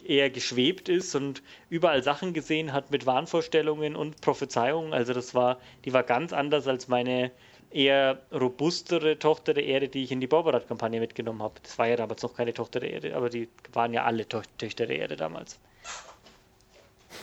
eher 0.07 0.31
geschwebt 0.31 0.89
ist 0.89 1.15
und 1.15 1.43
überall 1.69 2.03
Sachen 2.03 2.33
gesehen 2.33 2.73
hat 2.73 2.91
mit 2.91 3.07
Wahnvorstellungen 3.07 3.97
und 3.97 4.21
Prophezeiungen. 4.21 4.93
Also 4.93 5.13
das 5.13 5.35
war, 5.35 5.59
die 5.85 5.93
war 5.93 6.03
ganz 6.03 6.33
anders 6.33 6.67
als 6.67 6.89
meine 6.89 7.31
eher 7.71 8.19
robustere 8.33 9.19
Tochter 9.19 9.53
der 9.53 9.65
Erde, 9.65 9.89
die 9.89 10.05
ich 10.05 10.13
in 10.13 10.21
die 10.21 10.29
Borberat-Kampagne 10.29 11.01
mitgenommen 11.01 11.43
habe. 11.43 11.55
Das 11.63 11.77
war 11.79 11.89
ja 11.89 11.97
damals 11.97 12.23
noch 12.23 12.35
keine 12.35 12.55
Tochter 12.55 12.81
der 12.81 12.91
Erde, 12.91 13.17
aber 13.17 13.29
die 13.31 13.49
waren 13.73 13.93
ja 13.93 14.05
alle 14.05 14.29
to 14.29 14.43
Töchter 14.59 14.87
der 14.87 14.99
Erde 14.99 15.17
damals. 15.17 15.59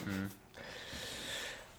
Mhm. 0.05 0.29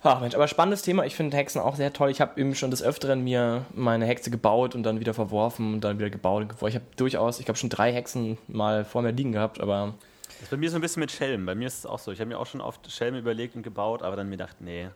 Ach 0.05 0.21
Mensch, 0.21 0.35
aber 0.35 0.49
spannendes 0.49 0.83
Thema. 0.83 1.05
Ich 1.05 1.15
finde 1.15 1.37
Hexen 1.37 1.61
auch 1.61 1.77
sehr 1.77 1.93
toll. 1.93 2.11
Ich 2.11 2.21
habe 2.21 2.41
eben 2.41 2.57
schon 2.57 2.73
des 2.73 2.83
Öfteren 2.83 3.23
mir 3.23 3.67
meine 3.73 4.05
Hexe 4.05 4.31
gebaut 4.31 4.75
und 4.75 4.83
dann 4.83 4.99
wieder 4.99 5.15
verworfen 5.15 5.75
und 5.75 5.81
dann 5.83 5.99
wieder 5.99 6.11
gebaut. 6.11 6.49
Ich 6.67 6.75
habe 6.75 6.85
durchaus, 6.97 7.39
ich 7.39 7.45
glaube 7.45 7.59
schon 7.59 7.71
drei 7.71 7.93
Hexen 7.93 8.37
mal 8.49 8.85
vor 8.85 9.03
mir 9.03 9.13
liegen 9.13 9.33
gehabt, 9.33 9.61
aber. 9.61 9.95
Das 10.43 10.49
ist 10.49 10.51
bei 10.51 10.57
mir 10.57 10.71
so 10.71 10.77
ein 10.77 10.81
bisschen 10.81 10.99
mit 10.99 11.13
Schelmen. 11.13 11.47
Bei 11.47 11.55
mir 11.55 11.69
ist 11.69 11.79
es 11.79 11.87
auch 11.87 12.01
so. 12.01 12.11
Ich 12.11 12.19
habe 12.19 12.27
mir 12.27 12.37
auch 12.37 12.47
schon 12.47 12.61
oft 12.61 12.91
Schelme 12.91 13.21
überlegt 13.21 13.55
und 13.55 13.63
gebaut, 13.63 14.03
aber 14.03 14.17
dann 14.17 14.27
mir 14.29 14.39
gedacht, 14.39 14.57
nee, 14.59 14.91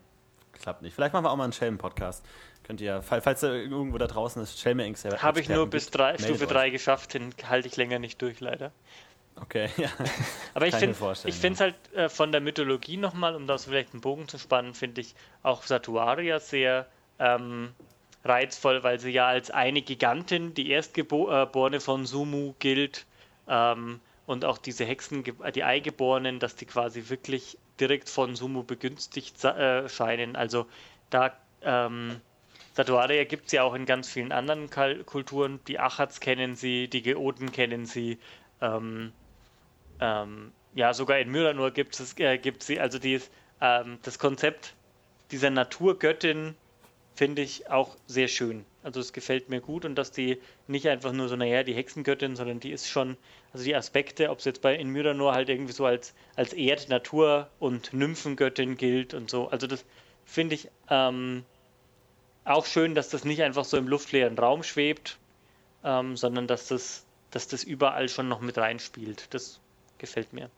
klappt 0.53 0.83
nicht. 0.83 0.93
Vielleicht 0.93 1.13
machen 1.13 1.25
wir 1.25 1.31
auch 1.31 1.37
mal 1.37 1.45
einen 1.45 1.53
Schelmen-Podcast. 1.53 2.25
Könnt 2.65 2.81
ihr, 2.81 3.01
falls 3.01 3.43
da 3.43 3.53
irgendwo 3.53 3.97
da 3.97 4.09
draußen 4.09 4.43
ist, 4.43 4.59
Schelme 4.59 4.85
Inks 4.85 5.05
Habe 5.05 5.39
ich 5.39 5.49
nur 5.49 5.69
bis 5.69 5.93
drei, 5.93 6.19
Stufe 6.19 6.49
3 6.49 6.71
geschafft, 6.71 7.15
den 7.15 7.33
halte 7.49 7.69
ich 7.69 7.77
länger 7.77 8.01
nicht 8.01 8.21
durch, 8.21 8.41
leider. 8.41 8.73
Okay, 9.41 9.71
ja. 9.77 9.89
Aber 10.55 10.67
ich 10.67 10.75
finde 10.75 10.97
es 11.53 11.61
halt 11.61 11.77
äh, 11.95 12.09
von 12.09 12.33
der 12.33 12.41
Mythologie 12.41 12.97
nochmal, 12.97 13.37
um 13.37 13.47
da 13.47 13.57
so 13.57 13.71
vielleicht 13.71 13.93
einen 13.93 14.01
Bogen 14.01 14.27
zu 14.27 14.39
spannen, 14.39 14.75
finde 14.75 15.01
ich 15.01 15.15
auch 15.45 15.63
Satuaria 15.63 16.41
sehr 16.41 16.89
ähm, 17.21 17.73
reizvoll, 18.25 18.83
weil 18.83 18.99
sie 18.99 19.11
ja 19.11 19.29
als 19.29 19.53
eine 19.53 19.81
Gigantin, 19.81 20.55
die 20.55 20.71
Erstgeborene 20.71 21.79
von 21.79 22.05
Sumu 22.05 22.55
gilt 22.59 23.07
ähm, 23.47 24.01
und 24.27 24.45
auch 24.45 24.59
diese 24.59 24.85
Hexen, 24.85 25.25
die 25.55 25.65
Eigeborenen, 25.65 26.39
dass 26.41 26.57
die 26.57 26.67
quasi 26.67 27.09
wirklich 27.09 27.59
direkt 27.81 28.09
von 28.09 28.35
Sumu 28.35 28.65
begünstigt 28.65 29.43
äh, 29.45 29.89
scheinen. 29.89 30.37
Also 30.37 30.67
da 31.11 31.37
ähm, 31.63 32.21
Satuaria 32.75 33.25
gibt 33.25 33.47
es 33.47 33.53
ja 33.53 33.63
auch 33.63 33.75
in 33.75 33.87
ganz 33.87 34.11
vielen 34.11 34.33
anderen 34.33 34.69
Kulturen. 35.07 35.61
Die 35.67 35.79
Achats 35.79 36.21
kennen 36.21 36.57
sie, 36.57 36.89
die 36.89 37.03
Geoten 37.03 37.51
kennen 37.53 37.87
sie. 37.87 38.19
Ähm, 38.61 39.13
ähm, 40.01 40.53
ja, 40.75 40.93
sogar 40.93 41.19
in 41.19 41.31
Myranur 41.31 41.71
gibt 41.71 41.99
es 41.99 42.19
äh, 42.19 42.53
sie. 42.59 42.81
Also 42.81 42.99
die, 42.99 43.21
ähm, 43.61 43.99
das 44.03 44.19
Konzept 44.19 44.75
dieser 45.31 45.51
Naturgöttin 45.51 46.55
finde 47.15 47.43
ich 47.43 47.71
auch 47.71 47.97
sehr 48.07 48.29
schön. 48.29 48.67
Also 48.87 49.01
es 49.01 49.13
gefällt 49.13 49.49
mir 49.49 49.61
gut 49.61 49.85
und 49.85 49.97
dass 49.97 50.13
die 50.13 50.41
nicht 50.69 50.89
einfach 50.89 51.11
nur 51.11 51.29
so, 51.29 51.35
naja, 51.35 51.65
die 51.65 51.75
Hexengöttin, 51.75 52.37
sondern 52.37 52.61
die 52.61 52.71
ist 52.71 52.89
schon, 52.89 53.17
also 53.53 53.65
die 53.65 53.75
Aspekte, 53.75 54.31
ob 54.31 54.39
es 54.39 54.45
jetzt 54.45 54.63
bei 54.63 54.77
in 54.77 54.91
Myranur 54.91 55.33
halt 55.33 55.49
irgendwie 55.49 55.73
so 55.73 55.85
als, 55.85 56.15
als 56.37 56.53
Erd-, 56.53 56.89
Natur- 56.89 57.51
und 57.59 57.93
Nymphengöttin 57.93 58.77
gilt 58.77 59.13
und 59.13 59.29
so. 59.29 59.49
Also 59.49 59.67
das 59.67 59.85
finde 60.25 60.55
ich 60.55 60.69
ähm, 60.89 61.45
auch 62.45 62.65
schön, 62.65 62.95
dass 62.95 63.09
das 63.09 63.25
nicht 63.25 63.43
einfach 63.43 63.65
so 63.65 63.77
im 63.77 63.89
luftleeren 63.89 64.39
Raum 64.39 64.63
schwebt, 64.63 65.19
ähm, 65.83 66.17
sondern 66.17 66.47
dass 66.47 66.69
das, 66.69 67.05
dass 67.33 67.49
das 67.49 67.65
überall 67.65 68.09
schon 68.09 68.29
noch 68.29 68.41
mit 68.41 68.57
reinspielt. 68.57 69.35
Das 69.35 69.59
gefällt 69.99 70.33
mir. 70.33 70.49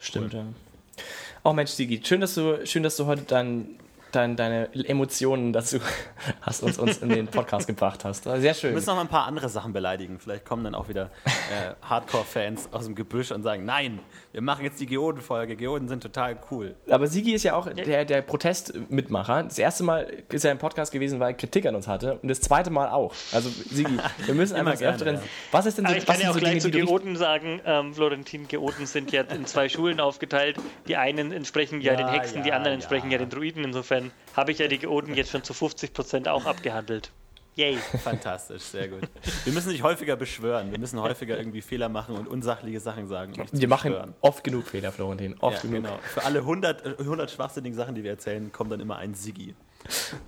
Stimmt, 0.00 0.34
cool. 0.34 0.40
ja. 0.40 1.04
Oh 1.44 1.52
Mensch, 1.52 1.70
Sigi, 1.70 2.02
schön, 2.04 2.20
dass 2.20 2.34
du, 2.34 2.66
schön, 2.66 2.82
dass 2.82 2.96
du 2.96 3.06
heute 3.06 3.22
dein 3.22 3.78
dein, 4.16 4.36
deine 4.36 4.68
Emotionen 4.88 5.52
dazu 5.52 5.78
hast 6.40 6.62
uns, 6.62 6.78
uns 6.78 6.98
in 6.98 7.10
den 7.10 7.28
Podcast 7.28 7.66
gebracht 7.66 8.04
hast. 8.04 8.24
Sehr 8.24 8.54
schön. 8.54 8.70
Wir 8.70 8.74
müssen 8.74 8.88
noch 8.88 8.96
mal 8.96 9.02
ein 9.02 9.08
paar 9.08 9.26
andere 9.26 9.48
Sachen 9.48 9.72
beleidigen. 9.72 10.18
Vielleicht 10.18 10.44
kommen 10.44 10.64
dann 10.64 10.74
auch 10.74 10.88
wieder 10.88 11.10
äh, 11.26 11.74
Hardcore-Fans 11.82 12.70
aus 12.72 12.86
dem 12.86 12.94
Gebüsch 12.94 13.30
und 13.30 13.42
sagen, 13.42 13.64
nein, 13.64 14.00
wir 14.36 14.42
machen 14.42 14.66
jetzt 14.66 14.78
die 14.78 14.84
Geoden-Folge. 14.84 15.56
Geoden 15.56 15.88
sind 15.88 16.02
total 16.02 16.36
cool. 16.50 16.74
Aber 16.90 17.06
Sigi 17.06 17.32
ist 17.32 17.42
ja 17.44 17.56
auch 17.56 17.72
der, 17.72 18.04
der 18.04 18.20
Protestmitmacher. 18.20 19.44
Das 19.44 19.58
erste 19.58 19.82
Mal 19.82 20.12
ist 20.30 20.44
er 20.44 20.52
im 20.52 20.58
Podcast 20.58 20.92
gewesen, 20.92 21.18
weil 21.20 21.30
er 21.30 21.34
Kritik 21.38 21.64
an 21.64 21.74
uns 21.74 21.88
hatte. 21.88 22.18
Und 22.18 22.28
das 22.28 22.42
zweite 22.42 22.68
Mal 22.68 22.90
auch. 22.90 23.14
Also 23.32 23.48
Sigi, 23.48 23.96
wir 24.26 24.34
müssen 24.34 24.54
einfach 24.56 24.76
gerne, 24.76 24.92
öfteren... 24.92 25.14
Ja. 25.14 25.22
Was 25.52 25.64
ist 25.64 25.78
denn 25.78 25.86
so, 25.86 25.88
Aber 25.88 25.98
ich 25.98 26.04
kann 26.04 26.20
ja 26.20 26.28
auch 26.28 26.34
so 26.34 26.40
gleich 26.40 26.62
Dinge, 26.62 26.64
zu 26.64 26.70
Geoden 26.70 27.16
sagen, 27.16 27.62
ähm, 27.64 27.94
Florentin, 27.94 28.46
Geoden 28.46 28.84
sind 28.84 29.10
ja 29.10 29.22
in 29.22 29.46
zwei 29.46 29.70
Schulen 29.70 30.00
aufgeteilt. 30.00 30.58
Die 30.86 30.96
einen 30.96 31.32
entsprechen 31.32 31.80
ja, 31.80 31.92
ja 31.92 31.96
den 31.96 32.08
Hexen, 32.08 32.36
ja, 32.40 32.44
die 32.44 32.52
anderen 32.52 32.74
entsprechen 32.74 33.10
ja 33.10 33.16
den 33.16 33.30
Druiden. 33.30 33.64
Insofern 33.64 34.10
habe 34.36 34.52
ich 34.52 34.58
ja 34.58 34.68
die 34.68 34.76
Geoden 34.76 35.14
jetzt 35.14 35.30
schon 35.30 35.44
zu 35.44 35.54
50% 35.54 36.28
auch 36.28 36.44
abgehandelt. 36.44 37.10
Yay. 37.56 37.76
Fantastisch, 38.04 38.62
sehr 38.62 38.88
gut. 38.88 39.00
Wir 39.44 39.52
müssen 39.52 39.70
dich 39.70 39.82
häufiger 39.82 40.14
beschwören. 40.14 40.70
Wir 40.70 40.78
müssen 40.78 41.00
häufiger 41.00 41.38
irgendwie 41.38 41.62
Fehler 41.62 41.88
machen 41.88 42.14
und 42.14 42.28
unsachliche 42.28 42.80
Sachen 42.80 43.08
sagen. 43.08 43.32
Um 43.40 43.46
wir 43.50 43.68
machen 43.68 44.14
oft 44.20 44.44
genug 44.44 44.66
Fehler, 44.66 44.92
Florentin. 44.92 45.36
Oft 45.40 45.64
ja, 45.64 45.70
genug. 45.70 45.84
Genau. 45.84 45.98
Für 46.02 46.24
alle 46.24 46.40
100, 46.40 47.00
100 47.00 47.30
schwachsinnigen 47.30 47.76
Sachen, 47.76 47.94
die 47.94 48.04
wir 48.04 48.10
erzählen, 48.10 48.52
kommt 48.52 48.72
dann 48.72 48.80
immer 48.80 48.98
ein 48.98 49.14
Sigi. 49.14 49.54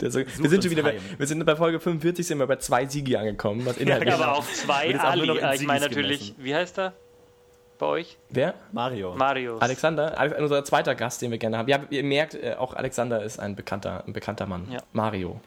So, 0.00 0.20
wir 0.20 0.50
sind 0.50 0.62
schon 0.62 0.70
wieder 0.70 0.82
bei, 0.82 1.00
wir 1.18 1.26
sind 1.26 1.44
bei 1.44 1.56
Folge 1.56 1.80
45 1.80 2.26
sind 2.26 2.38
wir 2.38 2.46
bei 2.46 2.56
zwei 2.56 2.86
Siegi 2.86 3.16
angekommen, 3.16 3.66
was 3.66 3.76
inhaltlich. 3.76 4.14
aber 4.14 4.34
auch 4.34 4.44
zwei 4.46 4.98
Ali. 4.98 5.30
Ich 5.56 5.66
meine 5.66 5.80
natürlich, 5.80 6.20
gemessen. 6.20 6.44
wie 6.44 6.54
heißt 6.54 6.78
er 6.78 6.92
bei 7.78 7.86
euch? 7.86 8.18
Wer? 8.30 8.54
Mario. 8.72 9.14
Marius. 9.14 9.60
Alexander, 9.60 10.18
Ale- 10.18 10.36
unser 10.36 10.64
zweiter 10.64 10.94
Gast, 10.94 11.22
den 11.22 11.30
wir 11.30 11.38
gerne 11.38 11.58
haben. 11.58 11.68
Ja, 11.68 11.80
ihr 11.90 12.04
merkt, 12.04 12.34
äh, 12.34 12.54
auch 12.56 12.74
Alexander 12.74 13.22
ist 13.22 13.38
ein 13.38 13.56
bekannter, 13.56 14.04
ein 14.06 14.12
bekannter 14.12 14.46
Mann. 14.46 14.70
Ja. 14.70 14.78
Mario. 14.92 15.40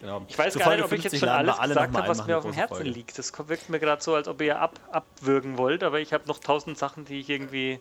Genau. 0.00 0.22
Ich 0.28 0.38
weiß 0.38 0.56
gar 0.58 0.74
nicht, 0.74 0.84
ob 0.84 0.92
ich 0.92 1.02
jetzt 1.04 1.12
50 1.12 1.20
schon 1.20 1.28
alles 1.28 1.58
alle 1.58 1.74
gesagt 1.74 1.94
habe, 1.96 2.08
was 2.08 2.26
mir 2.26 2.38
auf 2.38 2.44
dem 2.44 2.52
Herzen 2.54 2.74
Folge. 2.76 2.90
liegt. 2.90 3.18
Das 3.18 3.32
wirkt 3.48 3.68
mir 3.68 3.78
gerade 3.78 4.02
so, 4.02 4.14
als 4.14 4.28
ob 4.28 4.40
ihr 4.40 4.58
ab, 4.58 4.80
abwürgen 4.90 5.58
wollt, 5.58 5.82
aber 5.82 6.00
ich 6.00 6.12
habe 6.14 6.26
noch 6.26 6.38
tausend 6.38 6.78
Sachen, 6.78 7.04
die 7.04 7.20
ich 7.20 7.28
irgendwie 7.28 7.80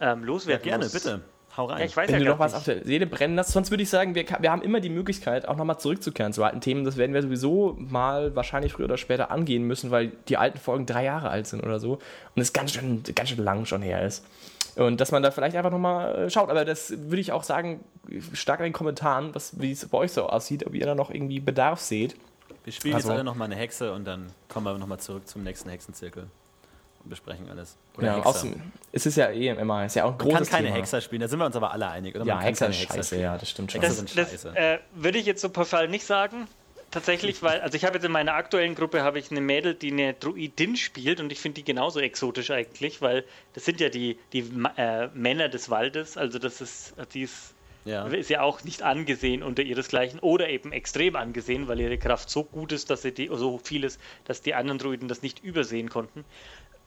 ähm, 0.00 0.20
Ja, 0.20 0.26
loswerden 0.26 0.62
gerne, 0.64 0.84
muss. 0.84 0.92
bitte. 0.92 1.20
Hau 1.56 1.64
rein. 1.64 1.80
Ja, 1.80 1.86
ich 1.86 1.96
weiß 1.96 2.08
Wenn 2.08 2.20
ja 2.20 2.24
du 2.26 2.30
noch 2.30 2.38
was 2.38 2.52
nicht. 2.52 2.58
auf 2.58 2.64
der 2.66 2.84
Seele 2.84 3.06
brennen 3.08 3.36
hast, 3.36 3.50
sonst 3.50 3.70
würde 3.72 3.82
ich 3.82 3.90
sagen, 3.90 4.14
wir, 4.14 4.24
wir 4.38 4.52
haben 4.52 4.62
immer 4.62 4.78
die 4.78 4.90
Möglichkeit, 4.90 5.48
auch 5.48 5.56
nochmal 5.56 5.80
zurückzukehren 5.80 6.32
zu 6.32 6.44
alten 6.44 6.60
Themen. 6.60 6.84
Das 6.84 6.96
werden 6.96 7.12
wir 7.14 7.22
sowieso 7.22 7.74
mal 7.80 8.36
wahrscheinlich 8.36 8.74
früher 8.74 8.84
oder 8.84 8.96
später 8.96 9.32
angehen 9.32 9.64
müssen, 9.64 9.90
weil 9.90 10.12
die 10.28 10.36
alten 10.36 10.58
Folgen 10.58 10.86
drei 10.86 11.02
Jahre 11.02 11.30
alt 11.30 11.48
sind 11.48 11.64
oder 11.64 11.80
so 11.80 11.94
und 12.36 12.42
es 12.42 12.52
ganz 12.52 12.74
schön, 12.74 13.02
ganz 13.16 13.30
schön 13.30 13.42
lang 13.42 13.64
schon 13.64 13.82
her 13.82 14.06
ist. 14.06 14.24
Und 14.78 15.00
dass 15.00 15.10
man 15.12 15.22
da 15.22 15.30
vielleicht 15.30 15.56
einfach 15.56 15.70
nochmal 15.70 16.30
schaut. 16.30 16.50
Aber 16.50 16.64
das 16.64 16.90
würde 16.96 17.20
ich 17.20 17.32
auch 17.32 17.42
sagen, 17.42 17.80
stark 18.32 18.60
in 18.60 18.64
den 18.64 18.72
Kommentaren, 18.72 19.34
was, 19.34 19.60
wie 19.60 19.72
es 19.72 19.86
bei 19.88 19.98
euch 19.98 20.12
so 20.12 20.28
aussieht, 20.28 20.64
ob 20.66 20.74
ihr 20.74 20.86
da 20.86 20.94
noch 20.94 21.10
irgendwie 21.10 21.40
Bedarf 21.40 21.80
seht. 21.80 22.14
Wir 22.64 22.72
spielen 22.72 22.94
Also- 22.94 23.08
jetzt 23.08 23.14
alle 23.16 23.24
nochmal 23.24 23.46
eine 23.46 23.56
Hexe 23.56 23.92
und 23.92 24.04
dann 24.04 24.26
kommen 24.48 24.66
wir 24.66 24.78
nochmal 24.78 25.00
zurück 25.00 25.26
zum 25.26 25.42
nächsten 25.42 25.68
Hexenzirkel 25.70 26.24
und 27.02 27.10
besprechen 27.10 27.48
alles. 27.50 27.76
Oder 27.96 28.06
Ja, 28.06 28.14
Hexer. 28.16 28.28
außen, 28.28 28.72
es 28.92 29.06
ist 29.06 29.16
ja 29.16 29.30
eh 29.30 29.48
immer, 29.48 29.84
ist 29.86 29.96
ja 29.96 30.04
auch 30.04 30.08
ein 30.12 30.18
Man 30.18 30.18
kann 30.18 30.28
großes 30.36 30.50
keine 30.50 30.66
Thema. 30.68 30.76
Hexer 30.78 31.00
spielen, 31.00 31.20
da 31.22 31.28
sind 31.28 31.38
wir 31.38 31.46
uns 31.46 31.56
aber 31.56 31.72
alle 31.72 31.88
einig. 31.88 32.14
Oder? 32.14 32.24
Ja, 32.26 32.40
Hexer 32.40 32.68
ist 32.68 32.76
scheiße, 32.76 33.02
spielen. 33.04 33.22
ja, 33.22 33.38
das 33.38 33.50
stimmt 33.50 33.72
schon. 33.72 33.80
Hexer 33.80 34.02
Das, 34.02 34.12
sind 34.12 34.18
das 34.24 34.30
scheiße. 34.30 34.56
äh, 34.56 34.78
würde 34.94 35.18
ich 35.18 35.26
jetzt 35.26 35.40
so 35.40 35.48
pauschal 35.48 35.88
nicht 35.88 36.04
sagen. 36.04 36.46
Tatsächlich, 36.90 37.42
weil, 37.42 37.60
also 37.60 37.76
ich 37.76 37.84
habe 37.84 37.96
jetzt 37.96 38.04
in 38.04 38.12
meiner 38.12 38.32
aktuellen 38.34 38.74
Gruppe 38.74 39.02
habe 39.02 39.18
ich 39.18 39.30
eine 39.30 39.42
Mädel, 39.42 39.74
die 39.74 39.92
eine 39.92 40.14
Druidin 40.14 40.74
spielt 40.76 41.20
und 41.20 41.30
ich 41.30 41.38
finde 41.38 41.56
die 41.56 41.64
genauso 41.64 42.00
exotisch 42.00 42.50
eigentlich, 42.50 43.02
weil 43.02 43.24
das 43.52 43.66
sind 43.66 43.78
ja 43.80 43.90
die, 43.90 44.18
die 44.32 44.50
äh, 44.76 45.08
Männer 45.08 45.50
des 45.50 45.68
Waldes, 45.68 46.16
also 46.16 46.38
das 46.38 46.62
ist, 46.62 46.94
die 47.12 47.22
ist, 47.22 47.54
Ja. 47.84 48.06
ist 48.06 48.30
ja 48.30 48.40
auch 48.40 48.64
nicht 48.64 48.82
angesehen 48.82 49.42
unter 49.42 49.62
ihresgleichen 49.62 50.18
oder 50.20 50.48
eben 50.48 50.72
extrem 50.72 51.14
angesehen, 51.14 51.68
weil 51.68 51.78
ihre 51.78 51.98
Kraft 51.98 52.30
so 52.30 52.42
gut 52.42 52.72
ist, 52.72 52.88
dass 52.88 53.02
sie 53.02 53.12
die, 53.12 53.28
so 53.30 53.58
viel 53.58 53.84
ist, 53.84 54.00
dass 54.24 54.40
die 54.40 54.54
anderen 54.54 54.78
Druiden 54.78 55.08
das 55.08 55.20
nicht 55.20 55.40
übersehen 55.44 55.90
konnten. 55.90 56.24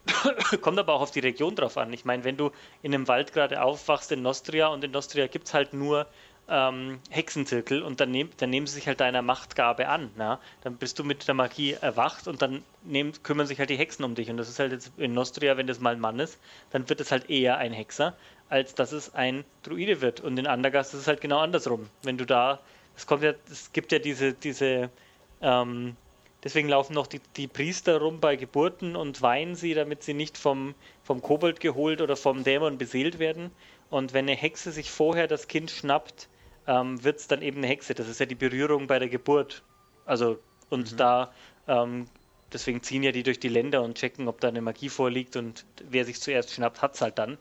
Kommt 0.62 0.80
aber 0.80 0.94
auch 0.94 1.02
auf 1.02 1.12
die 1.12 1.20
Region 1.20 1.56
drauf 1.56 1.78
an. 1.78 1.94
Ich 1.94 2.06
meine, 2.06 2.24
wenn 2.24 2.38
du 2.38 2.52
in 2.82 2.94
einem 2.94 3.08
Wald 3.08 3.34
gerade 3.34 3.62
aufwachst 3.62 4.12
in 4.12 4.24
Nostria 4.24 4.68
und 4.70 4.84
in 4.84 4.90
Nostria 4.90 5.28
gibt 5.28 5.48
es 5.48 5.54
halt 5.54 5.74
nur 5.74 6.08
ähm, 6.52 7.00
Hexenzirkel 7.10 7.82
und 7.82 8.02
dann, 8.02 8.12
nehm, 8.12 8.30
dann 8.38 8.50
nehmen 8.50 8.68
sie 8.68 8.76
sich 8.76 8.88
halt 8.88 9.00
deiner 9.00 9.22
Machtgabe 9.22 9.88
an. 9.88 10.12
Na? 10.18 10.40
Dann 10.62 10.76
bist 10.76 11.00
du 11.00 11.04
mit 11.04 11.28
der 11.28 11.34
Magie 11.34 11.72
erwacht 11.80 12.28
und 12.28 12.42
dann 12.42 12.62
nehmen, 12.84 13.14
kümmern 13.24 13.48
sich 13.48 13.58
halt 13.60 13.70
die 13.70 13.78
Hexen 13.78 14.04
um 14.04 14.14
dich. 14.14 14.30
Und 14.30 14.38
das 14.38 14.50
ist 14.50 14.60
halt 14.60 14.74
jetzt 14.74 14.92
in 14.98 15.14
Nostria, 15.14 15.56
wenn 15.56 15.68
das 15.68 15.80
mal 15.80 15.94
ein 15.94 16.00
Mann 16.02 16.20
ist, 16.20 16.38
dann 16.72 16.90
wird 16.90 17.00
es 17.00 17.12
halt 17.12 17.30
eher 17.30 17.58
ein 17.58 17.72
Hexer, 17.72 18.16
als 18.50 18.76
dass 18.76 18.92
es 18.92 19.16
ein 19.16 19.46
Druide 19.64 20.02
wird. 20.02 20.20
Und 20.20 20.38
in 20.38 20.46
Andergast 20.46 20.94
ist 20.94 21.02
es 21.02 21.08
halt 21.08 21.22
genau 21.22 21.40
andersrum. 21.40 21.90
Wenn 22.04 22.18
du 22.18 22.26
da, 22.26 22.60
es 22.98 23.08
kommt 23.08 23.24
ja, 23.24 23.34
es 23.50 23.72
gibt 23.72 23.94
ja 23.94 24.00
diese, 24.00 24.34
diese 24.34 24.90
ähm, 25.42 25.96
Deswegen 26.44 26.70
laufen 26.70 26.94
noch 26.94 27.06
die, 27.06 27.22
die 27.38 27.48
Priester 27.48 28.00
rum 28.00 28.20
bei 28.20 28.36
Geburten 28.36 28.96
und 28.96 29.22
weinen 29.22 29.56
sie, 29.56 29.76
damit 29.76 30.02
sie 30.02 30.16
nicht 30.16 30.40
vom, 30.40 30.74
vom 31.04 31.22
Kobold 31.22 31.60
geholt 31.60 32.02
oder 32.02 32.16
vom 32.16 32.44
Dämon 32.44 32.80
beseelt 32.80 33.20
werden. 33.20 33.52
Und 33.92 34.14
wenn 34.14 34.26
eine 34.26 34.36
Hexe 34.36 34.72
sich 34.72 34.90
vorher 34.90 35.28
das 35.28 35.48
Kind 35.48 35.70
schnappt, 35.70 36.28
ähm, 36.68 37.04
wird 37.04 37.20
es 37.20 37.28
dann 37.28 37.42
eben 37.42 37.58
eine 37.58 37.68
Hexe. 37.68 37.94
Das 37.94 38.08
ist 38.08 38.20
ja 38.20 38.26
die 38.26 38.36
Berührung 38.36 38.88
bei 38.88 39.00
der 39.00 39.10
Geburt. 39.10 39.64
Also, 40.06 40.40
und 40.70 41.00
da, 41.00 41.32
ähm, 41.68 42.06
deswegen 42.52 42.82
ziehen 42.82 43.04
ja 43.04 43.12
die 43.12 43.24
durch 43.24 43.40
die 43.40 43.50
Länder 43.50 43.82
und 43.82 43.98
checken, 43.98 44.28
ob 44.28 44.40
da 44.42 44.48
eine 44.48 44.62
Magie 44.62 44.90
vorliegt 44.90 45.36
und 45.36 45.66
wer 45.90 46.06
sich 46.06 46.22
zuerst 46.22 46.52
schnappt, 46.52 46.82
hat 46.82 46.96
es 46.96 47.02
halt 47.02 47.18
dann. 47.18 47.38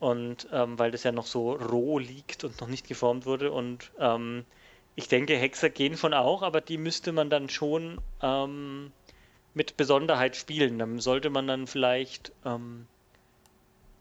Und 0.00 0.48
ähm, 0.52 0.78
weil 0.78 0.90
das 0.90 1.02
ja 1.02 1.12
noch 1.12 1.26
so 1.26 1.52
roh 1.52 1.98
liegt 1.98 2.44
und 2.44 2.60
noch 2.60 2.68
nicht 2.68 2.86
geformt 2.86 3.26
wurde. 3.26 3.50
Und 3.50 3.90
ähm, 3.98 4.44
ich 4.94 5.08
denke, 5.08 5.36
Hexer 5.36 5.70
gehen 5.70 5.96
schon 5.96 6.14
auch, 6.14 6.42
aber 6.42 6.60
die 6.60 6.78
müsste 6.78 7.12
man 7.12 7.30
dann 7.30 7.48
schon 7.48 8.00
ähm, 8.22 8.92
mit 9.54 9.76
Besonderheit 9.76 10.36
spielen. 10.36 10.78
Dann 10.78 11.00
sollte 11.00 11.30
man 11.30 11.48
dann 11.48 11.66
vielleicht 11.66 12.32
ähm, 12.44 12.86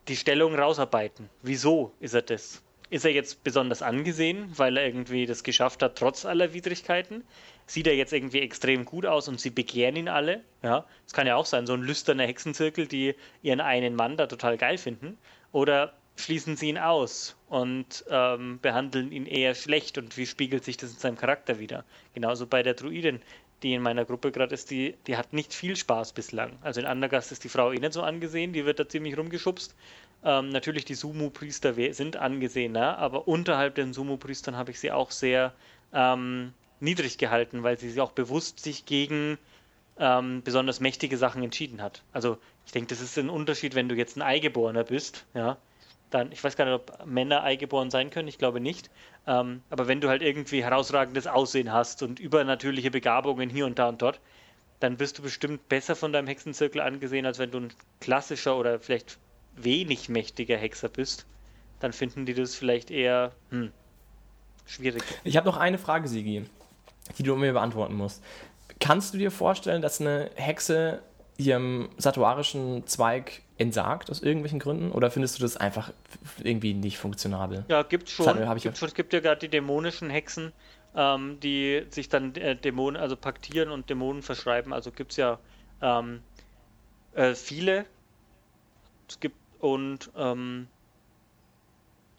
die 0.08 0.16
Stellung 0.16 0.56
rausarbeiten. 0.56 1.30
Wieso 1.42 1.94
ist 2.00 2.14
er 2.14 2.22
das? 2.22 2.62
Ist 2.90 3.04
er 3.04 3.12
jetzt 3.12 3.44
besonders 3.44 3.82
angesehen, 3.82 4.50
weil 4.56 4.78
er 4.78 4.86
irgendwie 4.86 5.26
das 5.26 5.44
geschafft 5.44 5.84
hat, 5.84 5.98
trotz 5.98 6.26
aller 6.26 6.54
Widrigkeiten? 6.54 7.24
Sieht 7.66 7.86
er 7.86 7.96
jetzt 7.96 8.14
irgendwie 8.14 8.40
extrem 8.40 8.86
gut 8.86 9.06
aus 9.06 9.28
und 9.28 9.42
sie 9.42 9.50
begehren 9.50 9.98
ihn 9.98 10.08
alle? 10.08 10.42
Ja, 10.64 10.86
das 11.04 11.14
kann 11.14 11.28
ja 11.28 11.36
auch 11.36 11.46
sein, 11.46 11.68
so 11.68 11.74
ein 11.74 11.82
lüsterner 11.82 12.26
Hexenzirkel, 12.26 12.88
die 12.88 13.16
ihren 13.42 13.60
einen 13.60 13.96
Mann 13.96 14.16
da 14.16 14.28
total 14.28 14.58
geil 14.58 14.78
finden. 14.78 15.18
Oder 15.52 15.94
schließen 16.16 16.56
sie 16.56 16.70
ihn 16.70 16.78
aus 16.78 17.36
und 17.50 18.06
ähm, 18.10 18.60
behandeln 18.62 19.12
ihn 19.12 19.26
eher 19.26 19.54
schlecht 19.54 19.98
und 19.98 20.16
wie 20.18 20.26
spiegelt 20.26 20.64
sich 20.64 20.78
das 20.78 20.94
in 20.94 21.00
seinem 21.00 21.18
Charakter 21.18 21.60
wieder? 21.60 21.84
Genauso 22.14 22.48
bei 22.48 22.64
der 22.64 22.74
Druidin, 22.74 23.22
die 23.64 23.74
in 23.74 23.82
meiner 23.82 24.06
Gruppe 24.06 24.32
gerade 24.32 24.54
ist, 24.54 24.72
die, 24.72 24.96
die 25.08 25.18
hat 25.18 25.34
nicht 25.34 25.54
viel 25.54 25.76
Spaß 25.76 26.14
bislang. 26.14 26.58
Also 26.62 26.80
in 26.80 26.86
Andergast 26.86 27.32
ist 27.32 27.44
die 27.44 27.50
Frau 27.50 27.72
eh 27.72 27.80
nicht 27.80 27.94
so 27.94 28.02
angesehen, 28.02 28.54
die 28.54 28.66
wird 28.66 28.80
da 28.80 28.88
ziemlich 28.88 29.18
rumgeschubst. 29.18 29.76
Ähm, 30.28 30.50
natürlich 30.50 30.84
die 30.84 30.94
Sumu-Priester 30.94 31.74
sind 31.94 32.18
angesehener, 32.18 32.98
aber 32.98 33.30
unterhalb 33.30 33.76
den 33.76 33.94
Sumu-Priestern 33.94 34.58
habe 34.58 34.72
ich 34.72 34.80
sie 34.82 34.92
auch 34.92 35.10
sehr 35.10 35.54
ähm, 35.94 36.52
niedrig 36.82 37.18
gehalten, 37.18 37.64
weil 37.64 37.78
sie 37.78 37.90
sich 37.90 38.02
auch 38.02 38.12
bewusst 38.12 38.60
sich 38.60 38.86
gegen 38.86 39.38
ähm, 39.98 40.44
besonders 40.44 40.82
mächtige 40.82 41.18
Sachen 41.18 41.44
entschieden 41.44 41.82
hat. 41.82 42.04
Also 42.12 42.38
ich 42.66 42.74
denke, 42.74 42.90
das 42.90 43.00
ist 43.00 43.18
ein 43.18 43.30
Unterschied, 43.30 43.74
wenn 43.74 43.88
du 43.88 43.96
jetzt 43.96 44.18
ein 44.18 44.22
Eingeborener 44.22 44.84
bist, 44.84 45.26
ja, 45.34 45.56
dann, 46.10 46.34
ich 46.34 46.44
weiß 46.44 46.58
gar 46.58 46.66
nicht, 46.66 46.74
ob 46.74 47.06
Männer 47.06 47.44
eingeboren 47.44 47.90
sein 47.90 48.10
können, 48.10 48.28
ich 48.28 48.38
glaube 48.38 48.60
nicht. 48.60 48.90
Ähm, 49.28 49.62
aber 49.70 49.88
wenn 49.88 50.02
du 50.02 50.10
halt 50.10 50.22
irgendwie 50.22 50.62
herausragendes 50.62 51.28
Aussehen 51.28 51.72
hast 51.72 52.04
und 52.04 52.20
übernatürliche 52.20 52.92
Begabungen 52.92 53.50
hier 53.50 53.66
und 53.66 53.80
da 53.80 53.88
und 53.88 54.02
dort, 54.02 54.20
dann 54.82 55.00
wirst 55.00 55.20
du 55.20 55.22
bestimmt 55.22 55.70
besser 55.70 55.96
von 55.96 56.12
deinem 56.12 56.28
Hexenzirkel 56.28 56.82
angesehen, 56.82 57.26
als 57.26 57.40
wenn 57.40 57.52
du 57.52 57.60
ein 57.60 57.74
klassischer 58.02 58.58
oder 58.58 58.82
vielleicht 58.82 59.20
wenig 59.58 60.10
mächtiger 60.10 60.58
Hexer 60.58 60.90
bist. 60.90 61.26
Dann 61.80 61.94
finden 61.94 62.26
die 62.26 62.34
das 62.34 62.56
vielleicht 62.56 62.92
eher 62.92 63.32
hm, 63.50 63.72
schwierig. 64.66 65.04
Ich 65.24 65.38
habe 65.38 65.48
noch 65.48 65.58
eine 65.58 65.78
Frage, 65.78 66.08
Sigi, 66.08 66.46
die 67.18 67.24
du 67.24 67.36
mir 67.36 67.54
beantworten 67.54 67.96
musst. 67.96 68.24
Kannst 68.80 69.14
du 69.14 69.18
dir 69.18 69.32
vorstellen, 69.32 69.82
dass 69.82 70.02
eine 70.02 70.30
Hexe 70.36 71.02
ihrem 71.38 71.90
satuarischen 71.98 72.86
Zweig 72.88 73.42
entsagt, 73.58 74.10
aus 74.10 74.22
irgendwelchen 74.22 74.60
Gründen? 74.60 74.92
Oder 74.92 75.12
findest 75.12 75.38
du 75.38 75.42
das 75.44 75.58
einfach 75.58 75.92
irgendwie 76.44 76.74
nicht 76.74 76.98
funktionabel? 76.98 77.66
Ja, 77.68 77.84
gibt's 77.84 78.12
schon. 78.12 78.42
Ich 78.42 78.64
gibt's 78.64 78.80
schon. 78.80 78.88
Es 78.88 78.96
gibt 78.96 79.14
ja 79.14 79.20
gerade 79.20 79.40
die 79.40 79.50
dämonischen 79.50 80.10
Hexen, 80.10 80.52
ähm, 80.96 81.40
die 81.42 81.86
sich 81.90 82.10
dann 82.10 82.36
äh, 82.36 82.56
Dämonen, 82.56 83.00
also 83.00 83.16
paktieren 83.16 83.72
und 83.72 83.90
Dämonen 83.90 84.22
verschreiben. 84.22 84.74
Also 84.74 84.92
gibt's 84.92 85.16
ja 85.16 85.40
ähm, 85.82 86.22
äh, 87.14 87.36
viele. 87.36 87.86
Es 89.08 89.20
gibt 89.20 89.36
und 89.60 90.12
ähm, 90.16 90.68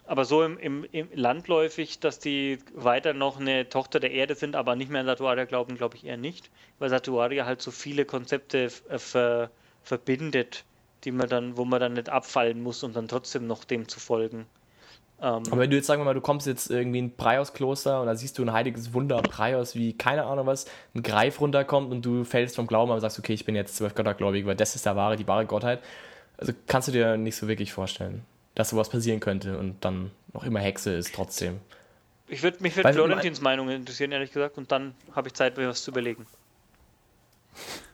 aber 0.09 0.25
so 0.25 0.43
im, 0.43 0.59
im, 0.59 0.87
im 0.91 1.09
landläufig, 1.13 2.01
dass 2.01 2.19
die 2.19 2.59
weiter 2.75 3.13
noch 3.13 3.39
eine 3.39 3.69
Tochter 3.69 4.01
der 4.01 4.11
Erde 4.11 4.35
sind, 4.35 4.57
aber 4.57 4.75
nicht 4.75 4.91
mehr 4.91 5.03
an 5.03 5.07
Satuaria 5.07 5.45
glauben, 5.45 5.77
glaube 5.77 5.97
ich 5.97 6.05
eher 6.05 6.17
nicht, 6.17 6.51
weil 6.79 6.89
Satuaria 6.89 7.45
halt 7.45 7.61
so 7.61 7.71
viele 7.71 8.07
Konzepte 8.07 8.71
äh, 8.89 8.99
ver, 8.99 9.51
verbindet, 9.83 10.65
die 11.05 11.13
man 11.13 11.29
dann, 11.29 11.59
wo 11.59 11.67
man 11.67 11.79
dann 11.79 11.93
nicht 11.93 12.09
abfallen 12.09 12.63
muss, 12.63 12.83
um 12.83 12.95
dann 12.95 13.07
trotzdem 13.07 13.47
noch 13.47 13.65
dem 13.65 13.87
zu 13.87 14.01
folgen. 14.01 14.47
Ähm, 15.21 15.43
Aber 15.51 15.59
wenn 15.59 15.71
du 15.71 15.77
jetzt 15.77 15.87
sagen 15.87 16.01
wir 16.01 16.07
mal, 16.07 16.15
du 16.15 16.23
kommst 16.23 16.47
jetzt 16.47 16.71
irgendwie 16.71 17.01
in 17.01 17.15
Preios-Kloster 17.15 18.01
und 18.01 18.07
da 18.07 18.15
siehst 18.15 18.39
du 18.39 18.43
ein 18.43 18.53
heiliges 18.53 18.95
Wunder, 18.95 19.21
Preios, 19.21 19.75
wie 19.75 19.93
keine 19.93 20.25
Ahnung 20.25 20.47
was, 20.47 20.67
ein 20.95 21.03
Greif 21.03 21.41
runterkommt 21.41 21.93
und 21.93 22.03
du 22.03 22.25
fällst 22.25 22.57
vom 22.57 22.67
Glauben 22.67 22.91
aber 22.91 23.01
sagst, 23.01 23.19
okay, 23.19 23.35
ich 23.35 23.45
bin 23.45 23.55
jetzt 23.55 23.77
zwölf 23.77 23.95
Göttergläubig, 23.95 24.47
weil 24.47 24.57
das 24.57 24.75
ist 24.75 24.87
der 24.87 24.97
wahre, 24.97 25.17
die 25.17 25.27
wahre 25.27 25.45
Gottheit. 25.45 25.83
Also 26.39 26.53
kannst 26.67 26.89
du 26.89 26.93
dir 26.93 27.17
nicht 27.17 27.37
so 27.37 27.49
wirklich 27.49 27.73
vorstellen, 27.73 28.25
dass 28.55 28.71
sowas 28.71 28.89
passieren 28.89 29.21
könnte 29.21 29.59
und 29.59 29.85
dann 29.85 30.11
noch 30.33 30.45
immer 30.45 30.61
Hexe 30.61 30.93
ist 30.93 31.15
trotzdem. 31.15 31.61
Ich 32.29 32.43
würde 32.43 32.63
mich 32.63 32.75
für 32.75 32.83
Florentins 32.83 33.41
Meinung 33.41 33.69
interessieren, 33.69 34.13
ehrlich 34.13 34.33
gesagt, 34.33 34.59
und 34.59 34.71
dann 34.71 34.95
habe 35.15 35.29
ich 35.29 35.35
Zeit, 35.35 35.57
mir 35.57 35.69
was 35.69 35.83
zu 35.83 35.91
überlegen. 35.91 36.27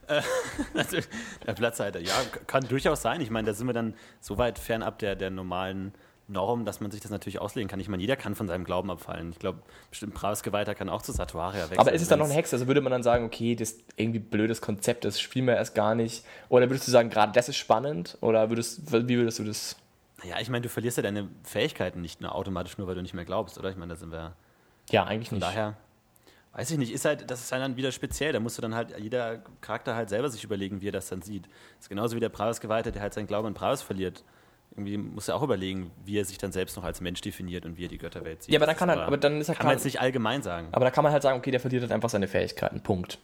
Also, 0.75 0.99
der 1.47 1.55
Platzhalter, 1.55 1.99
ja, 1.99 2.13
kann 2.47 2.69
durchaus 2.69 3.01
sein. 3.01 3.23
Ich 3.23 3.31
meine, 3.31 3.47
da 3.47 3.55
sind 3.55 3.67
wir 3.67 3.73
dann 3.73 3.95
so 4.21 4.37
weit 4.37 4.59
fernab 4.59 4.99
der, 4.99 5.17
der 5.17 5.31
normalen 5.31 5.95
Norm, 6.27 6.65
dass 6.65 6.81
man 6.81 6.91
sich 6.91 7.01
das 7.03 7.11
natürlich 7.11 7.39
auslegen 7.39 7.69
kann. 7.69 7.81
Ich 7.81 7.89
meine, 7.89 8.01
jeder 8.01 8.17
kann 8.17 8.35
von 8.35 8.49
seinem 8.49 8.65
Glauben 8.65 8.91
abfallen. 8.91 9.31
Ich 9.31 9.39
glaube, 9.39 9.61
bestimmt 9.91 10.15
Prausgeweihter 10.15 10.75
kann 10.75 10.89
auch 10.89 11.03
zu 11.03 11.13
Satuaria 11.13 11.65
wechseln. 11.65 11.79
Aber 11.79 11.93
ist 11.93 12.01
es 12.01 12.09
dann 12.09 12.19
noch 12.19 12.27
wenn's- 12.27 12.37
Hexe? 12.37 12.57
Also 12.57 12.67
würde 12.67 12.81
man 12.81 12.91
dann 12.93 13.03
sagen, 13.03 13.27
okay, 13.27 13.55
das 13.55 13.73
ist 13.73 13.85
irgendwie 13.97 14.21
ein 14.21 14.31
blödes 14.31 14.63
Konzept, 14.63 15.05
das 15.05 15.21
spielen 15.21 15.47
wir 15.47 15.57
erst 15.57 15.75
gar 15.75 15.95
nicht. 15.95 16.25
Oder 16.49 16.71
würdest 16.71 16.87
du 16.89 16.93
sagen, 16.93 17.11
gerade 17.11 17.33
das 17.33 17.49
ist 17.51 17.57
spannend? 17.57 18.17
Oder 18.23 18.49
würdest, 18.49 18.91
wie 18.91 19.17
würdest 19.19 19.39
du 19.39 19.45
das? 19.45 19.77
Ja, 20.23 20.41
ich 20.41 20.49
meine, 20.49 20.63
du 20.63 20.71
verlierst 20.71 20.97
ja 20.97 21.03
deine 21.03 21.29
Fähigkeiten 21.43 22.01
nicht 22.01 22.23
nur 22.23 22.35
automatisch 22.35 22.79
nur, 22.79 22.87
weil 22.87 22.95
du 22.95 23.03
nicht 23.03 23.13
mehr 23.15 23.27
glaubst, 23.27 23.59
oder? 23.59 23.69
Ich 23.69 23.77
meine, 23.77 23.93
da 23.93 23.97
sind 23.97 24.11
wir. 24.11 24.33
Ja, 24.91 25.05
eigentlich 25.05 25.29
Von 25.29 25.39
nicht. 25.39 25.47
daher, 25.47 25.77
weiß 26.55 26.71
ich 26.71 26.79
nicht, 26.79 26.93
ist 26.93 27.05
halt, 27.05 27.31
das 27.31 27.41
ist 27.43 27.53
halt 27.53 27.63
dann 27.63 27.77
wieder 27.77 27.93
speziell. 27.93 28.33
Da 28.33 28.41
musst 28.41 28.57
du 28.57 28.63
dann 28.63 28.75
halt 28.75 28.99
jeder 28.99 29.43
Charakter 29.61 29.95
halt 29.95 30.09
selber 30.09 30.31
sich 30.31 30.43
überlegen, 30.43 30.81
wie 30.81 30.89
er 30.89 30.93
das 30.93 31.09
dann 31.09 31.21
sieht. 31.21 31.45
Das 31.77 31.83
ist 31.85 31.89
genauso 31.91 32.17
wie 32.17 32.21
der 32.21 32.31
Preisgeweihte, 32.31 32.93
der 32.93 33.03
halt 33.03 33.13
seinen 33.13 33.27
Glauben 33.27 33.49
an 33.49 33.55
Preis 33.55 33.83
verliert. 33.83 34.25
Irgendwie 34.77 34.97
muss 34.97 35.29
er 35.29 35.37
auch 35.37 35.43
überlegen, 35.43 35.93
wie 36.05 36.19
er 36.19 36.25
sich 36.25 36.37
dann 36.39 36.51
selbst 36.51 36.77
noch 36.77 36.83
als 36.85 37.01
Mensch 37.01 37.21
definiert 37.21 37.65
und 37.65 37.79
wie 37.79 37.85
er 37.85 37.89
die 37.89 37.99
Götterwelt 37.99 38.43
sieht. 38.43 38.53
Ja, 38.53 38.59
aber 38.59 38.67
dann 38.67 38.77
kann 38.77 38.89
ist 38.89 38.97
er- 38.97 39.07
aber 39.07 39.17
dann 39.17 39.41
ist 39.41 39.49
er 39.49 39.55
kann 39.55 39.67
man 39.67 39.77
jetzt 39.77 39.85
nicht 39.85 40.01
allgemein 40.01 40.43
sagen. 40.43 40.69
Aber 40.73 40.85
da 40.85 40.91
kann 40.91 41.05
man 41.05 41.13
halt 41.13 41.23
sagen, 41.23 41.39
okay, 41.39 41.53
der 41.53 41.61
verliert 41.61 41.83
halt 41.83 41.93
einfach 41.93 42.09
seine 42.11 42.27
Fähigkeiten. 42.27 42.81
Punkt. 42.81 43.19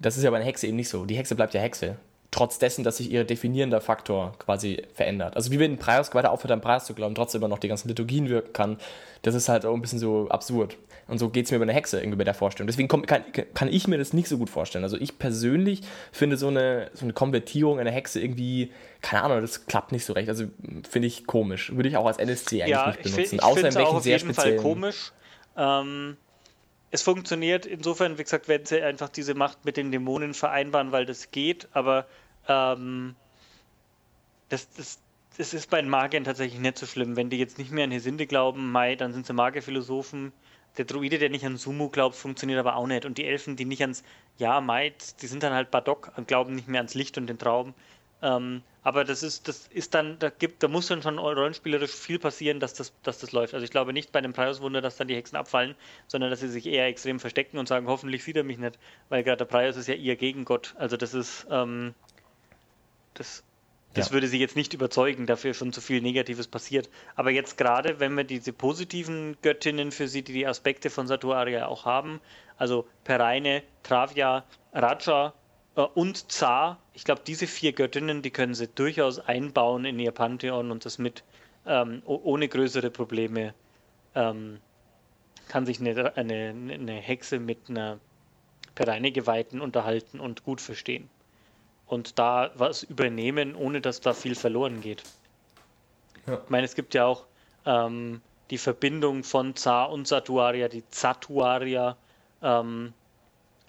Das 0.00 0.16
ist 0.16 0.24
ja 0.24 0.30
bei 0.30 0.36
einer 0.36 0.46
Hexe 0.46 0.66
eben 0.66 0.76
nicht 0.76 0.88
so. 0.88 1.04
Die 1.04 1.16
Hexe 1.16 1.34
bleibt 1.36 1.54
ja 1.54 1.60
Hexe. 1.60 1.96
Trotz 2.30 2.58
dessen, 2.58 2.84
dass 2.84 2.98
sich 2.98 3.10
ihr 3.10 3.24
definierender 3.24 3.80
Faktor 3.80 4.34
quasi 4.38 4.82
verändert. 4.92 5.34
Also 5.34 5.50
wie 5.50 5.58
wenn 5.58 5.72
ein 5.72 5.78
Preis 5.78 6.14
weiter 6.14 6.30
aufhört, 6.30 6.52
an 6.52 6.60
Preis 6.60 6.84
zu 6.84 6.92
glauben, 6.92 7.14
trotzdem 7.14 7.40
immer 7.40 7.48
noch 7.48 7.58
die 7.58 7.68
ganzen 7.68 7.88
Liturgien 7.88 8.28
wirken 8.28 8.52
kann, 8.52 8.76
das 9.22 9.34
ist 9.34 9.48
halt 9.48 9.64
auch 9.64 9.72
ein 9.74 9.80
bisschen 9.80 9.98
so 9.98 10.28
absurd. 10.28 10.76
Und 11.06 11.16
so 11.18 11.30
geht 11.30 11.46
es 11.46 11.50
mir 11.52 11.58
bei 11.58 11.62
einer 11.62 11.72
Hexe 11.72 11.98
irgendwie 12.00 12.18
bei 12.18 12.24
der 12.24 12.34
Vorstellung. 12.34 12.66
Deswegen 12.66 12.86
kann, 12.86 13.02
kann 13.54 13.68
ich 13.72 13.88
mir 13.88 13.96
das 13.96 14.12
nicht 14.12 14.28
so 14.28 14.36
gut 14.36 14.50
vorstellen. 14.50 14.84
Also 14.84 14.98
ich 14.98 15.18
persönlich 15.18 15.80
finde 16.12 16.36
so 16.36 16.48
eine, 16.48 16.90
so 16.92 17.06
eine 17.06 17.14
Konvertierung 17.14 17.78
einer 17.80 17.90
Hexe 17.90 18.20
irgendwie, 18.20 18.72
keine 19.00 19.22
Ahnung, 19.22 19.40
das 19.40 19.64
klappt 19.64 19.92
nicht 19.92 20.04
so 20.04 20.12
recht. 20.12 20.28
Also 20.28 20.44
finde 20.86 21.08
ich 21.08 21.26
komisch. 21.26 21.74
Würde 21.74 21.88
ich 21.88 21.96
auch 21.96 22.04
als 22.06 22.18
NSC 22.18 22.62
eigentlich 22.62 22.70
Ja, 22.72 22.88
nicht 22.88 22.96
ich, 22.98 23.02
benutzen. 23.04 23.24
fi- 23.30 23.36
ich 23.36 23.42
außer 23.42 23.54
finde 23.54 23.68
in 23.68 23.68
es 23.70 23.76
welchen 23.76 23.88
auch 23.90 23.94
auf 23.96 24.02
sehr 24.02 24.16
jeden 24.18 24.34
Fall 24.34 24.44
speziellen. 24.44 24.62
komisch. 24.62 25.12
Ähm, 25.56 26.16
es 26.90 27.02
funktioniert 27.02 27.66
insofern, 27.66 28.18
wie 28.18 28.22
gesagt, 28.22 28.48
wenn 28.48 28.64
sie 28.64 28.82
einfach 28.82 29.08
diese 29.08 29.34
Macht 29.34 29.64
mit 29.64 29.76
den 29.76 29.92
Dämonen 29.92 30.34
vereinbaren, 30.34 30.92
weil 30.92 31.06
das 31.06 31.30
geht, 31.30 31.68
aber 31.72 32.06
ähm, 32.48 33.14
das, 34.48 34.70
das, 34.74 34.98
das 35.36 35.54
ist 35.54 35.70
bei 35.70 35.80
den 35.80 35.90
Magiern 35.90 36.24
tatsächlich 36.24 36.60
nicht 36.60 36.78
so 36.78 36.86
schlimm. 36.86 37.16
Wenn 37.16 37.30
die 37.30 37.38
jetzt 37.38 37.58
nicht 37.58 37.70
mehr 37.70 37.84
an 37.84 37.90
Hesinde 37.90 38.26
glauben, 38.26 38.72
Mai, 38.72 38.96
dann 38.96 39.12
sind 39.12 39.26
sie 39.26 39.32
Magierphilosophen. 39.34 40.32
Der 40.78 40.84
Druide, 40.84 41.18
der 41.18 41.28
nicht 41.28 41.44
an 41.44 41.56
Sumu 41.56 41.88
glaubt, 41.88 42.16
funktioniert 42.16 42.58
aber 42.58 42.76
auch 42.76 42.86
nicht. 42.86 43.04
Und 43.04 43.18
die 43.18 43.24
Elfen, 43.24 43.56
die 43.56 43.64
nicht 43.64 43.82
ans 43.82 44.02
Ja, 44.38 44.60
Mai, 44.60 44.94
die 45.20 45.26
sind 45.26 45.42
dann 45.42 45.52
halt 45.52 45.70
Badok 45.70 46.12
und 46.16 46.28
glauben 46.28 46.54
nicht 46.54 46.68
mehr 46.68 46.80
ans 46.80 46.94
Licht 46.94 47.18
und 47.18 47.26
den 47.26 47.38
Traum. 47.38 47.74
Ähm, 48.22 48.62
aber 48.88 49.04
das 49.04 49.22
ist, 49.22 49.48
das 49.48 49.66
ist 49.66 49.92
dann, 49.92 50.18
da 50.18 50.30
gibt, 50.30 50.62
da 50.62 50.68
muss 50.68 50.86
dann 50.86 51.02
schon 51.02 51.18
rollenspielerisch 51.18 51.90
viel 51.90 52.18
passieren, 52.18 52.58
dass 52.58 52.72
das, 52.72 52.94
dass 53.02 53.18
das 53.18 53.32
läuft. 53.32 53.52
Also 53.52 53.62
ich 53.62 53.70
glaube 53.70 53.92
nicht 53.92 54.12
bei 54.12 54.22
dem 54.22 54.32
Prius-Wunder, 54.32 54.80
dass 54.80 54.96
dann 54.96 55.08
die 55.08 55.14
Hexen 55.14 55.36
abfallen, 55.36 55.74
sondern 56.06 56.30
dass 56.30 56.40
sie 56.40 56.48
sich 56.48 56.64
eher 56.66 56.86
extrem 56.86 57.20
verstecken 57.20 57.58
und 57.58 57.68
sagen, 57.68 57.86
hoffentlich 57.86 58.24
sieht 58.24 58.36
er 58.38 58.44
mich 58.44 58.56
nicht, 58.56 58.78
weil 59.10 59.22
gerade 59.24 59.36
der 59.36 59.44
Prius 59.44 59.76
ist 59.76 59.88
ja 59.88 59.94
ihr 59.94 60.16
Gegengott. 60.16 60.74
Also 60.78 60.96
das 60.96 61.12
ist, 61.12 61.46
ähm, 61.50 61.94
das, 63.12 63.44
das 63.92 64.08
Ja. 64.08 64.12
würde 64.14 64.26
sie 64.28 64.38
jetzt 64.38 64.56
nicht 64.56 64.72
überzeugen, 64.72 65.26
dafür 65.26 65.52
schon 65.52 65.74
zu 65.74 65.82
viel 65.82 66.00
Negatives 66.00 66.48
passiert. 66.48 66.88
Aber 67.14 67.30
jetzt 67.30 67.58
gerade, 67.58 68.00
wenn 68.00 68.14
wir 68.14 68.24
diese 68.24 68.54
positiven 68.54 69.36
Göttinnen 69.42 69.92
für 69.92 70.08
sie, 70.08 70.22
die 70.22 70.32
die 70.32 70.46
Aspekte 70.46 70.88
von 70.88 71.06
Satuaria 71.06 71.66
auch 71.66 71.84
haben, 71.84 72.22
also 72.56 72.88
Pereine, 73.04 73.62
Travia, 73.82 74.46
Raja 74.72 75.34
und 75.82 76.30
Zar, 76.32 76.78
ich 76.92 77.04
glaube, 77.04 77.22
diese 77.26 77.46
vier 77.46 77.72
Göttinnen, 77.72 78.22
die 78.22 78.30
können 78.30 78.54
sie 78.54 78.68
durchaus 78.68 79.18
einbauen 79.18 79.84
in 79.84 79.98
ihr 79.98 80.12
Pantheon 80.12 80.70
und 80.70 80.84
das 80.84 80.98
mit 80.98 81.22
ähm, 81.66 82.02
ohne 82.04 82.48
größere 82.48 82.90
Probleme 82.90 83.54
ähm, 84.14 84.58
kann 85.48 85.66
sich 85.66 85.80
eine, 85.80 86.16
eine, 86.16 86.54
eine 86.72 86.94
Hexe 86.94 87.38
mit 87.38 87.68
einer 87.68 87.98
Pereine 88.74 89.12
geweihten 89.12 89.60
unterhalten 89.60 90.20
und 90.20 90.44
gut 90.44 90.60
verstehen. 90.60 91.08
Und 91.86 92.18
da 92.18 92.50
was 92.54 92.82
übernehmen, 92.82 93.54
ohne 93.54 93.80
dass 93.80 94.00
da 94.00 94.14
viel 94.14 94.34
verloren 94.34 94.80
geht. 94.80 95.02
Ja. 96.26 96.40
Ich 96.44 96.50
meine, 96.50 96.64
es 96.64 96.74
gibt 96.74 96.94
ja 96.94 97.06
auch 97.06 97.24
ähm, 97.64 98.20
die 98.50 98.58
Verbindung 98.58 99.24
von 99.24 99.56
Zar 99.56 99.90
und 99.90 100.06
Satuaria, 100.06 100.68
die 100.68 100.84
Zatuaria. 100.90 101.96
Ähm, 102.42 102.92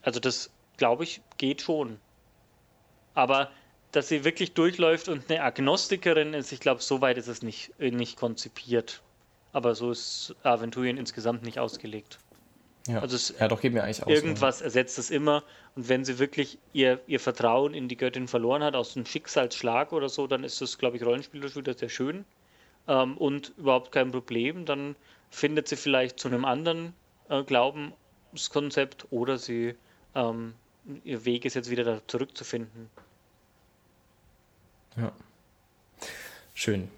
also 0.02 0.20
das, 0.20 0.52
glaube 0.80 1.04
ich, 1.04 1.22
geht 1.38 1.62
schon. 1.62 2.00
Aber 3.14 3.52
dass 3.92 4.08
sie 4.08 4.24
wirklich 4.24 4.54
durchläuft 4.54 5.10
und 5.10 5.30
eine 5.30 5.44
Agnostikerin 5.44 6.34
ist, 6.34 6.52
ich 6.52 6.60
glaube, 6.60 6.82
so 6.82 7.02
weit 7.02 7.18
ist 7.18 7.28
es 7.28 7.44
nicht, 7.44 7.72
äh, 7.80 7.92
nicht 7.92 8.18
konzipiert. 8.18 9.02
Aber 9.52 9.76
so 9.76 9.92
ist 9.92 10.36
Aventurien 10.44 10.98
insgesamt 10.98 11.44
nicht 11.44 11.60
ausgelegt. 11.60 12.20
Ja. 12.88 13.00
Also 13.00 13.16
es, 13.16 13.34
ja, 13.40 13.48
doch, 13.48 13.62
geht 13.62 13.74
mir 13.74 13.84
eigentlich 13.84 14.04
aus. 14.04 14.10
irgendwas 14.10 14.62
ersetzt 14.62 14.98
es 15.00 15.12
immer. 15.12 15.44
Und 15.76 15.90
wenn 15.90 16.06
sie 16.06 16.18
wirklich 16.18 16.60
ihr, 16.72 17.00
ihr 17.08 17.20
Vertrauen 17.20 17.74
in 17.74 17.88
die 17.88 17.98
Göttin 17.98 18.28
verloren 18.28 18.64
hat, 18.64 18.76
aus 18.76 18.96
einem 18.96 19.06
Schicksalsschlag 19.06 19.92
oder 19.92 20.10
so, 20.10 20.28
dann 20.28 20.44
ist 20.44 20.62
das, 20.62 20.78
glaube 20.78 20.98
ich, 20.98 21.04
rollenspielerisch 21.04 21.56
wieder 21.56 21.74
sehr 21.74 21.90
schön. 21.90 22.26
Ähm, 22.88 23.18
und 23.18 23.54
überhaupt 23.58 23.92
kein 23.92 24.12
Problem. 24.12 24.66
Dann 24.66 24.96
findet 25.30 25.68
sie 25.68 25.76
vielleicht 25.76 26.20
zu 26.20 26.28
einem 26.28 26.46
anderen 26.46 26.94
äh, 27.30 27.44
Glaubenskonzept 27.44 29.08
oder 29.12 29.38
sie 29.38 29.76
ähm, 30.16 30.54
ihr 31.04 31.26
Weg 31.26 31.46
ist 31.46 31.56
jetzt 31.56 31.70
wieder 31.70 31.84
da 31.84 32.02
zurückzufinden. 32.08 32.90
Ja. 34.98 35.12
Schön. 36.54 36.90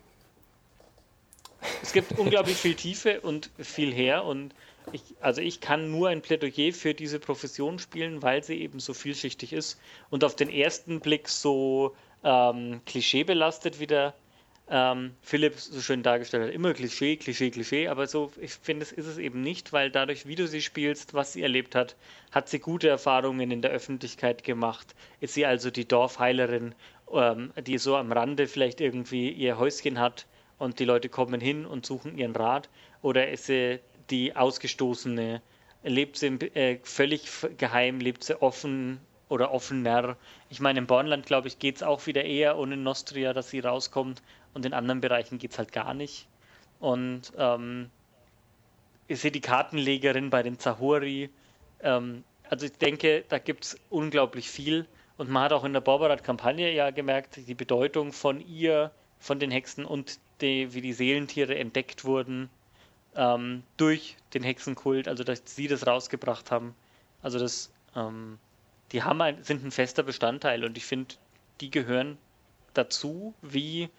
Es 1.82 1.94
gibt 1.94 2.12
unglaublich 2.18 2.58
viel 2.58 2.76
Tiefe 2.76 3.22
und 3.22 3.50
viel 3.60 3.94
her 3.94 4.26
und 4.26 4.54
ich, 4.92 5.02
also 5.20 5.42
ich 5.42 5.62
kann 5.62 5.92
nur 5.92 6.10
ein 6.10 6.22
Plädoyer 6.22 6.74
für 6.74 6.94
diese 6.94 7.20
Profession 7.20 7.78
spielen, 7.78 8.22
weil 8.22 8.44
sie 8.44 8.60
eben 8.62 8.80
so 8.80 8.94
vielschichtig 8.94 9.54
ist 9.54 9.80
und 10.10 10.24
auf 10.24 10.36
den 10.36 10.50
ersten 10.50 11.00
Blick 11.00 11.30
so 11.30 11.96
ähm, 12.24 12.82
klischeebelastet, 12.86 13.80
wie 13.80 13.88
der 13.88 14.16
ähm, 14.74 15.12
Philipp 15.22 15.60
so 15.60 15.82
schön 15.82 16.02
dargestellt 16.02 16.48
hat. 16.48 16.54
Immer 16.54 16.74
Klischee, 16.74 17.18
Klischee, 17.18 17.52
Klischee, 17.52 17.90
aber 17.90 18.08
so, 18.08 18.32
ich 18.40 18.54
finde, 18.54 18.84
es 18.84 18.94
ist 18.94 19.06
es 19.06 19.18
eben 19.18 19.42
nicht, 19.42 19.74
weil 19.74 19.92
dadurch, 19.92 20.26
wie 20.26 20.36
du 20.36 20.48
sie 20.48 20.62
spielst, 20.62 21.14
was 21.14 21.34
sie 21.34 21.42
erlebt 21.42 21.76
hat, 21.76 21.98
hat 22.32 22.48
sie 22.48 22.60
gute 22.60 22.88
Erfahrungen 22.88 23.52
in 23.52 23.62
der 23.62 23.72
Öffentlichkeit 23.72 24.46
gemacht. 24.46 24.96
Ist 25.20 25.34
sie 25.34 25.46
also 25.46 25.72
die 25.72 25.86
Dorfheilerin, 25.86 26.74
ähm, 27.14 27.52
die 27.62 27.78
so 27.78 27.98
am 27.98 28.14
Rande 28.14 28.48
vielleicht 28.48 28.80
irgendwie 28.80 29.30
ihr 29.30 29.60
Häuschen 29.60 30.00
hat 30.00 30.26
und 30.58 30.80
die 30.80 30.86
Leute 30.86 31.10
kommen 31.10 31.42
hin 31.42 31.66
und 31.66 31.86
suchen 31.86 32.18
ihren 32.18 32.36
Rat? 32.36 32.70
Oder 33.02 33.30
ist 33.30 33.48
sie 33.48 33.80
die 34.10 34.38
Ausgestoßene? 34.38 35.42
Lebt 35.84 36.16
sie 36.16 36.28
äh, 36.28 36.80
völlig 36.84 37.28
geheim? 37.58 38.00
Lebt 38.00 38.24
sie 38.24 38.42
offen 38.42 39.02
oder 39.28 39.52
offener? 39.52 40.16
Ich 40.50 40.62
meine, 40.62 40.80
im 40.80 40.88
Bornland, 40.88 41.26
glaube 41.26 41.50
ich, 41.50 41.60
geht 41.60 41.78
es 41.78 41.84
auch 41.84 42.06
wieder 42.06 42.24
eher 42.24 42.58
ohne 42.58 42.78
Nostria, 42.78 43.34
dass 43.34 43.50
sie 43.50 43.60
rauskommt. 43.60 44.22
Und 44.54 44.66
in 44.66 44.74
anderen 44.74 45.02
Bereichen 45.02 45.38
geht 45.38 45.52
es 45.52 45.58
halt 45.58 45.72
gar 45.72 45.94
nicht. 45.94 46.28
Und 46.80 47.32
ähm, 47.38 47.90
ist 49.08 49.22
sie 49.22 49.32
die 49.32 49.42
Kartenlegerin 49.42 50.30
bei 50.30 50.44
den 50.44 50.60
Zahori? 50.60 51.30
Ähm, 51.82 52.24
also 52.50 52.66
ich 52.66 52.74
denke, 52.74 53.24
da 53.30 53.40
gibt 53.40 53.66
es 53.66 53.78
unglaublich 53.90 54.50
viel. 54.50 54.86
Und 55.18 55.30
man 55.30 55.44
hat 55.44 55.54
auch 55.54 55.64
in 55.64 55.74
der 55.74 55.82
Borberat-Kampagne 55.82 56.74
ja 56.74 56.90
gemerkt, 56.92 57.40
die 57.48 57.54
Bedeutung 57.54 58.12
von 58.12 58.42
ihr, 58.42 58.92
von 59.20 59.40
den 59.40 59.52
Hexen 59.52 59.86
und 59.86 60.20
die, 60.42 60.74
wie 60.74 60.82
die 60.82 60.94
Seelentiere 60.94 61.56
entdeckt 61.58 62.04
wurden 62.06 62.50
ähm, 63.16 63.64
durch 63.78 64.18
den 64.34 64.44
Hexenkult, 64.44 65.08
also 65.08 65.24
dass 65.24 65.44
sie 65.46 65.68
das 65.68 65.86
rausgebracht 65.86 66.52
haben. 66.52 66.74
Also 67.22 67.40
das, 67.40 67.72
ähm, 67.96 68.40
die 68.92 69.04
haben 69.04 69.22
ein, 69.22 69.44
sind 69.44 69.64
ein 69.64 69.72
fester 69.72 70.04
Bestandteil 70.04 70.64
und 70.64 70.78
ich 70.78 70.86
finde, 70.86 71.16
die 71.60 71.70
gehören 71.70 72.18
dazu, 72.74 73.34
wie 73.42 73.90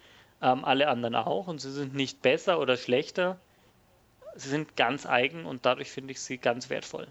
ähm, 0.43 0.65
alle 0.65 0.87
anderen 0.89 1.15
auch. 1.15 1.47
Und 1.47 1.59
sie 1.59 1.71
sind 1.71 1.95
nicht 1.95 2.21
besser 2.21 2.59
oder 2.59 2.77
schlechter. 2.77 3.39
Sie 4.35 4.49
sind 4.49 4.75
ganz 4.75 5.05
eigen 5.05 5.45
und 5.45 5.65
dadurch 5.65 5.91
finde 5.91 6.11
ich 6.11 6.21
sie 6.21 6.37
ganz 6.37 6.69
wertvoll. 6.69 7.07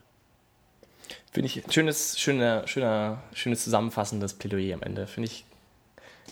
Finde 1.33 1.47
ich 1.47 1.65
ein 1.65 1.73
schönes, 1.73 2.19
schöner, 2.19 2.67
schöner, 2.67 3.23
schönes 3.33 3.65
zusammenfassendes 3.65 4.35
Plädoyer 4.35 4.75
am 4.75 4.83
Ende. 4.83 5.07
Finde 5.07 5.29
ich. 5.29 5.45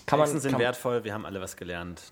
Kann 0.06 0.18
man. 0.18 0.28
Sind 0.28 0.52
kann, 0.52 0.60
wertvoll, 0.60 1.04
wir 1.04 1.14
haben 1.14 1.26
alle 1.26 1.40
was 1.40 1.56
gelernt. 1.56 2.02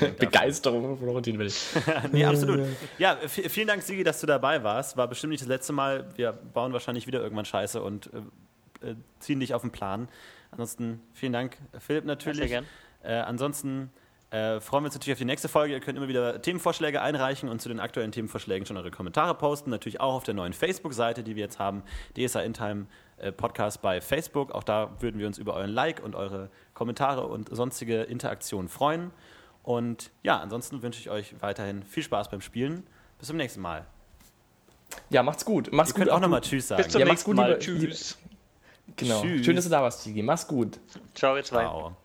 Begeisterung 0.18 0.82
von 0.82 0.98
Florentin 0.98 1.38
Will. 1.38 1.50
nee, 2.12 2.24
absolut. 2.24 2.66
Ja, 2.98 3.16
vielen 3.26 3.66
Dank, 3.66 3.82
Sigi, 3.82 4.04
dass 4.04 4.20
du 4.20 4.26
dabei 4.26 4.62
warst. 4.62 4.96
War 4.96 5.08
bestimmt 5.08 5.30
nicht 5.30 5.40
das 5.40 5.48
letzte 5.48 5.72
Mal. 5.72 6.06
Wir 6.16 6.32
bauen 6.32 6.72
wahrscheinlich 6.72 7.06
wieder 7.06 7.20
irgendwann 7.20 7.46
Scheiße 7.46 7.82
und 7.82 8.10
äh, 8.82 8.90
äh, 8.90 8.94
ziehen 9.20 9.40
dich 9.40 9.54
auf 9.54 9.62
den 9.62 9.70
Plan. 9.70 10.08
Ansonsten 10.50 11.00
vielen 11.14 11.32
Dank, 11.32 11.56
Philipp, 11.78 12.04
natürlich. 12.04 12.38
Sehr 12.38 12.48
gern. 12.48 12.66
Äh, 13.08 13.14
ansonsten 13.20 13.90
äh, 14.30 14.60
freuen 14.60 14.82
wir 14.84 14.88
uns 14.88 14.94
natürlich 14.94 15.14
auf 15.14 15.18
die 15.18 15.24
nächste 15.24 15.48
Folge. 15.48 15.72
Ihr 15.72 15.80
könnt 15.80 15.96
immer 15.96 16.08
wieder 16.08 16.42
Themenvorschläge 16.42 17.00
einreichen 17.00 17.48
und 17.48 17.62
zu 17.62 17.70
den 17.70 17.80
aktuellen 17.80 18.12
Themenvorschlägen 18.12 18.66
schon 18.66 18.76
eure 18.76 18.90
Kommentare 18.90 19.34
posten. 19.34 19.70
Natürlich 19.70 20.00
auch 20.00 20.12
auf 20.12 20.24
der 20.24 20.34
neuen 20.34 20.52
Facebook-Seite, 20.52 21.22
die 21.22 21.34
wir 21.34 21.42
jetzt 21.42 21.58
haben, 21.58 21.82
DSA 22.18 22.42
In 22.42 22.52
Time 22.52 22.86
äh, 23.16 23.32
Podcast 23.32 23.80
bei 23.80 24.02
Facebook. 24.02 24.52
Auch 24.52 24.62
da 24.62 24.90
würden 25.00 25.18
wir 25.18 25.26
uns 25.26 25.38
über 25.38 25.54
euren 25.54 25.70
Like 25.70 26.04
und 26.04 26.14
eure 26.14 26.50
Kommentare 26.74 27.26
und 27.26 27.48
sonstige 27.54 28.02
Interaktion 28.02 28.68
freuen. 28.68 29.10
Und 29.62 30.10
ja, 30.22 30.38
ansonsten 30.38 30.82
wünsche 30.82 31.00
ich 31.00 31.08
euch 31.08 31.34
weiterhin 31.40 31.82
viel 31.82 32.02
Spaß 32.02 32.28
beim 32.28 32.42
Spielen. 32.42 32.86
Bis 33.18 33.28
zum 33.28 33.38
nächsten 33.38 33.62
Mal. 33.62 33.86
Ja, 35.08 35.22
macht's 35.22 35.46
gut. 35.46 35.72
Macht's 35.72 35.90
Ihr 35.90 35.94
gut. 35.94 36.02
könnt 36.02 36.10
auch 36.10 36.20
nochmal 36.20 36.42
Tschüss 36.42 36.68
sagen. 36.68 36.82
Bis 36.82 36.92
zum 36.92 37.00
Ja, 37.00 37.06
nächsten 37.06 37.30
gut, 37.30 37.36
Mal. 37.36 37.58
Tschüss. 37.58 38.18
Genau. 38.96 39.22
Tschüss. 39.22 39.46
Schön, 39.46 39.56
dass 39.56 39.64
du 39.64 39.70
da 39.70 39.80
warst, 39.80 40.04
Tigi. 40.04 40.22
Mach's 40.22 40.46
gut. 40.46 40.78
Ciao, 41.14 41.34
ihr 41.34 41.44
zwei. 41.44 41.62
Ciao. 41.62 41.96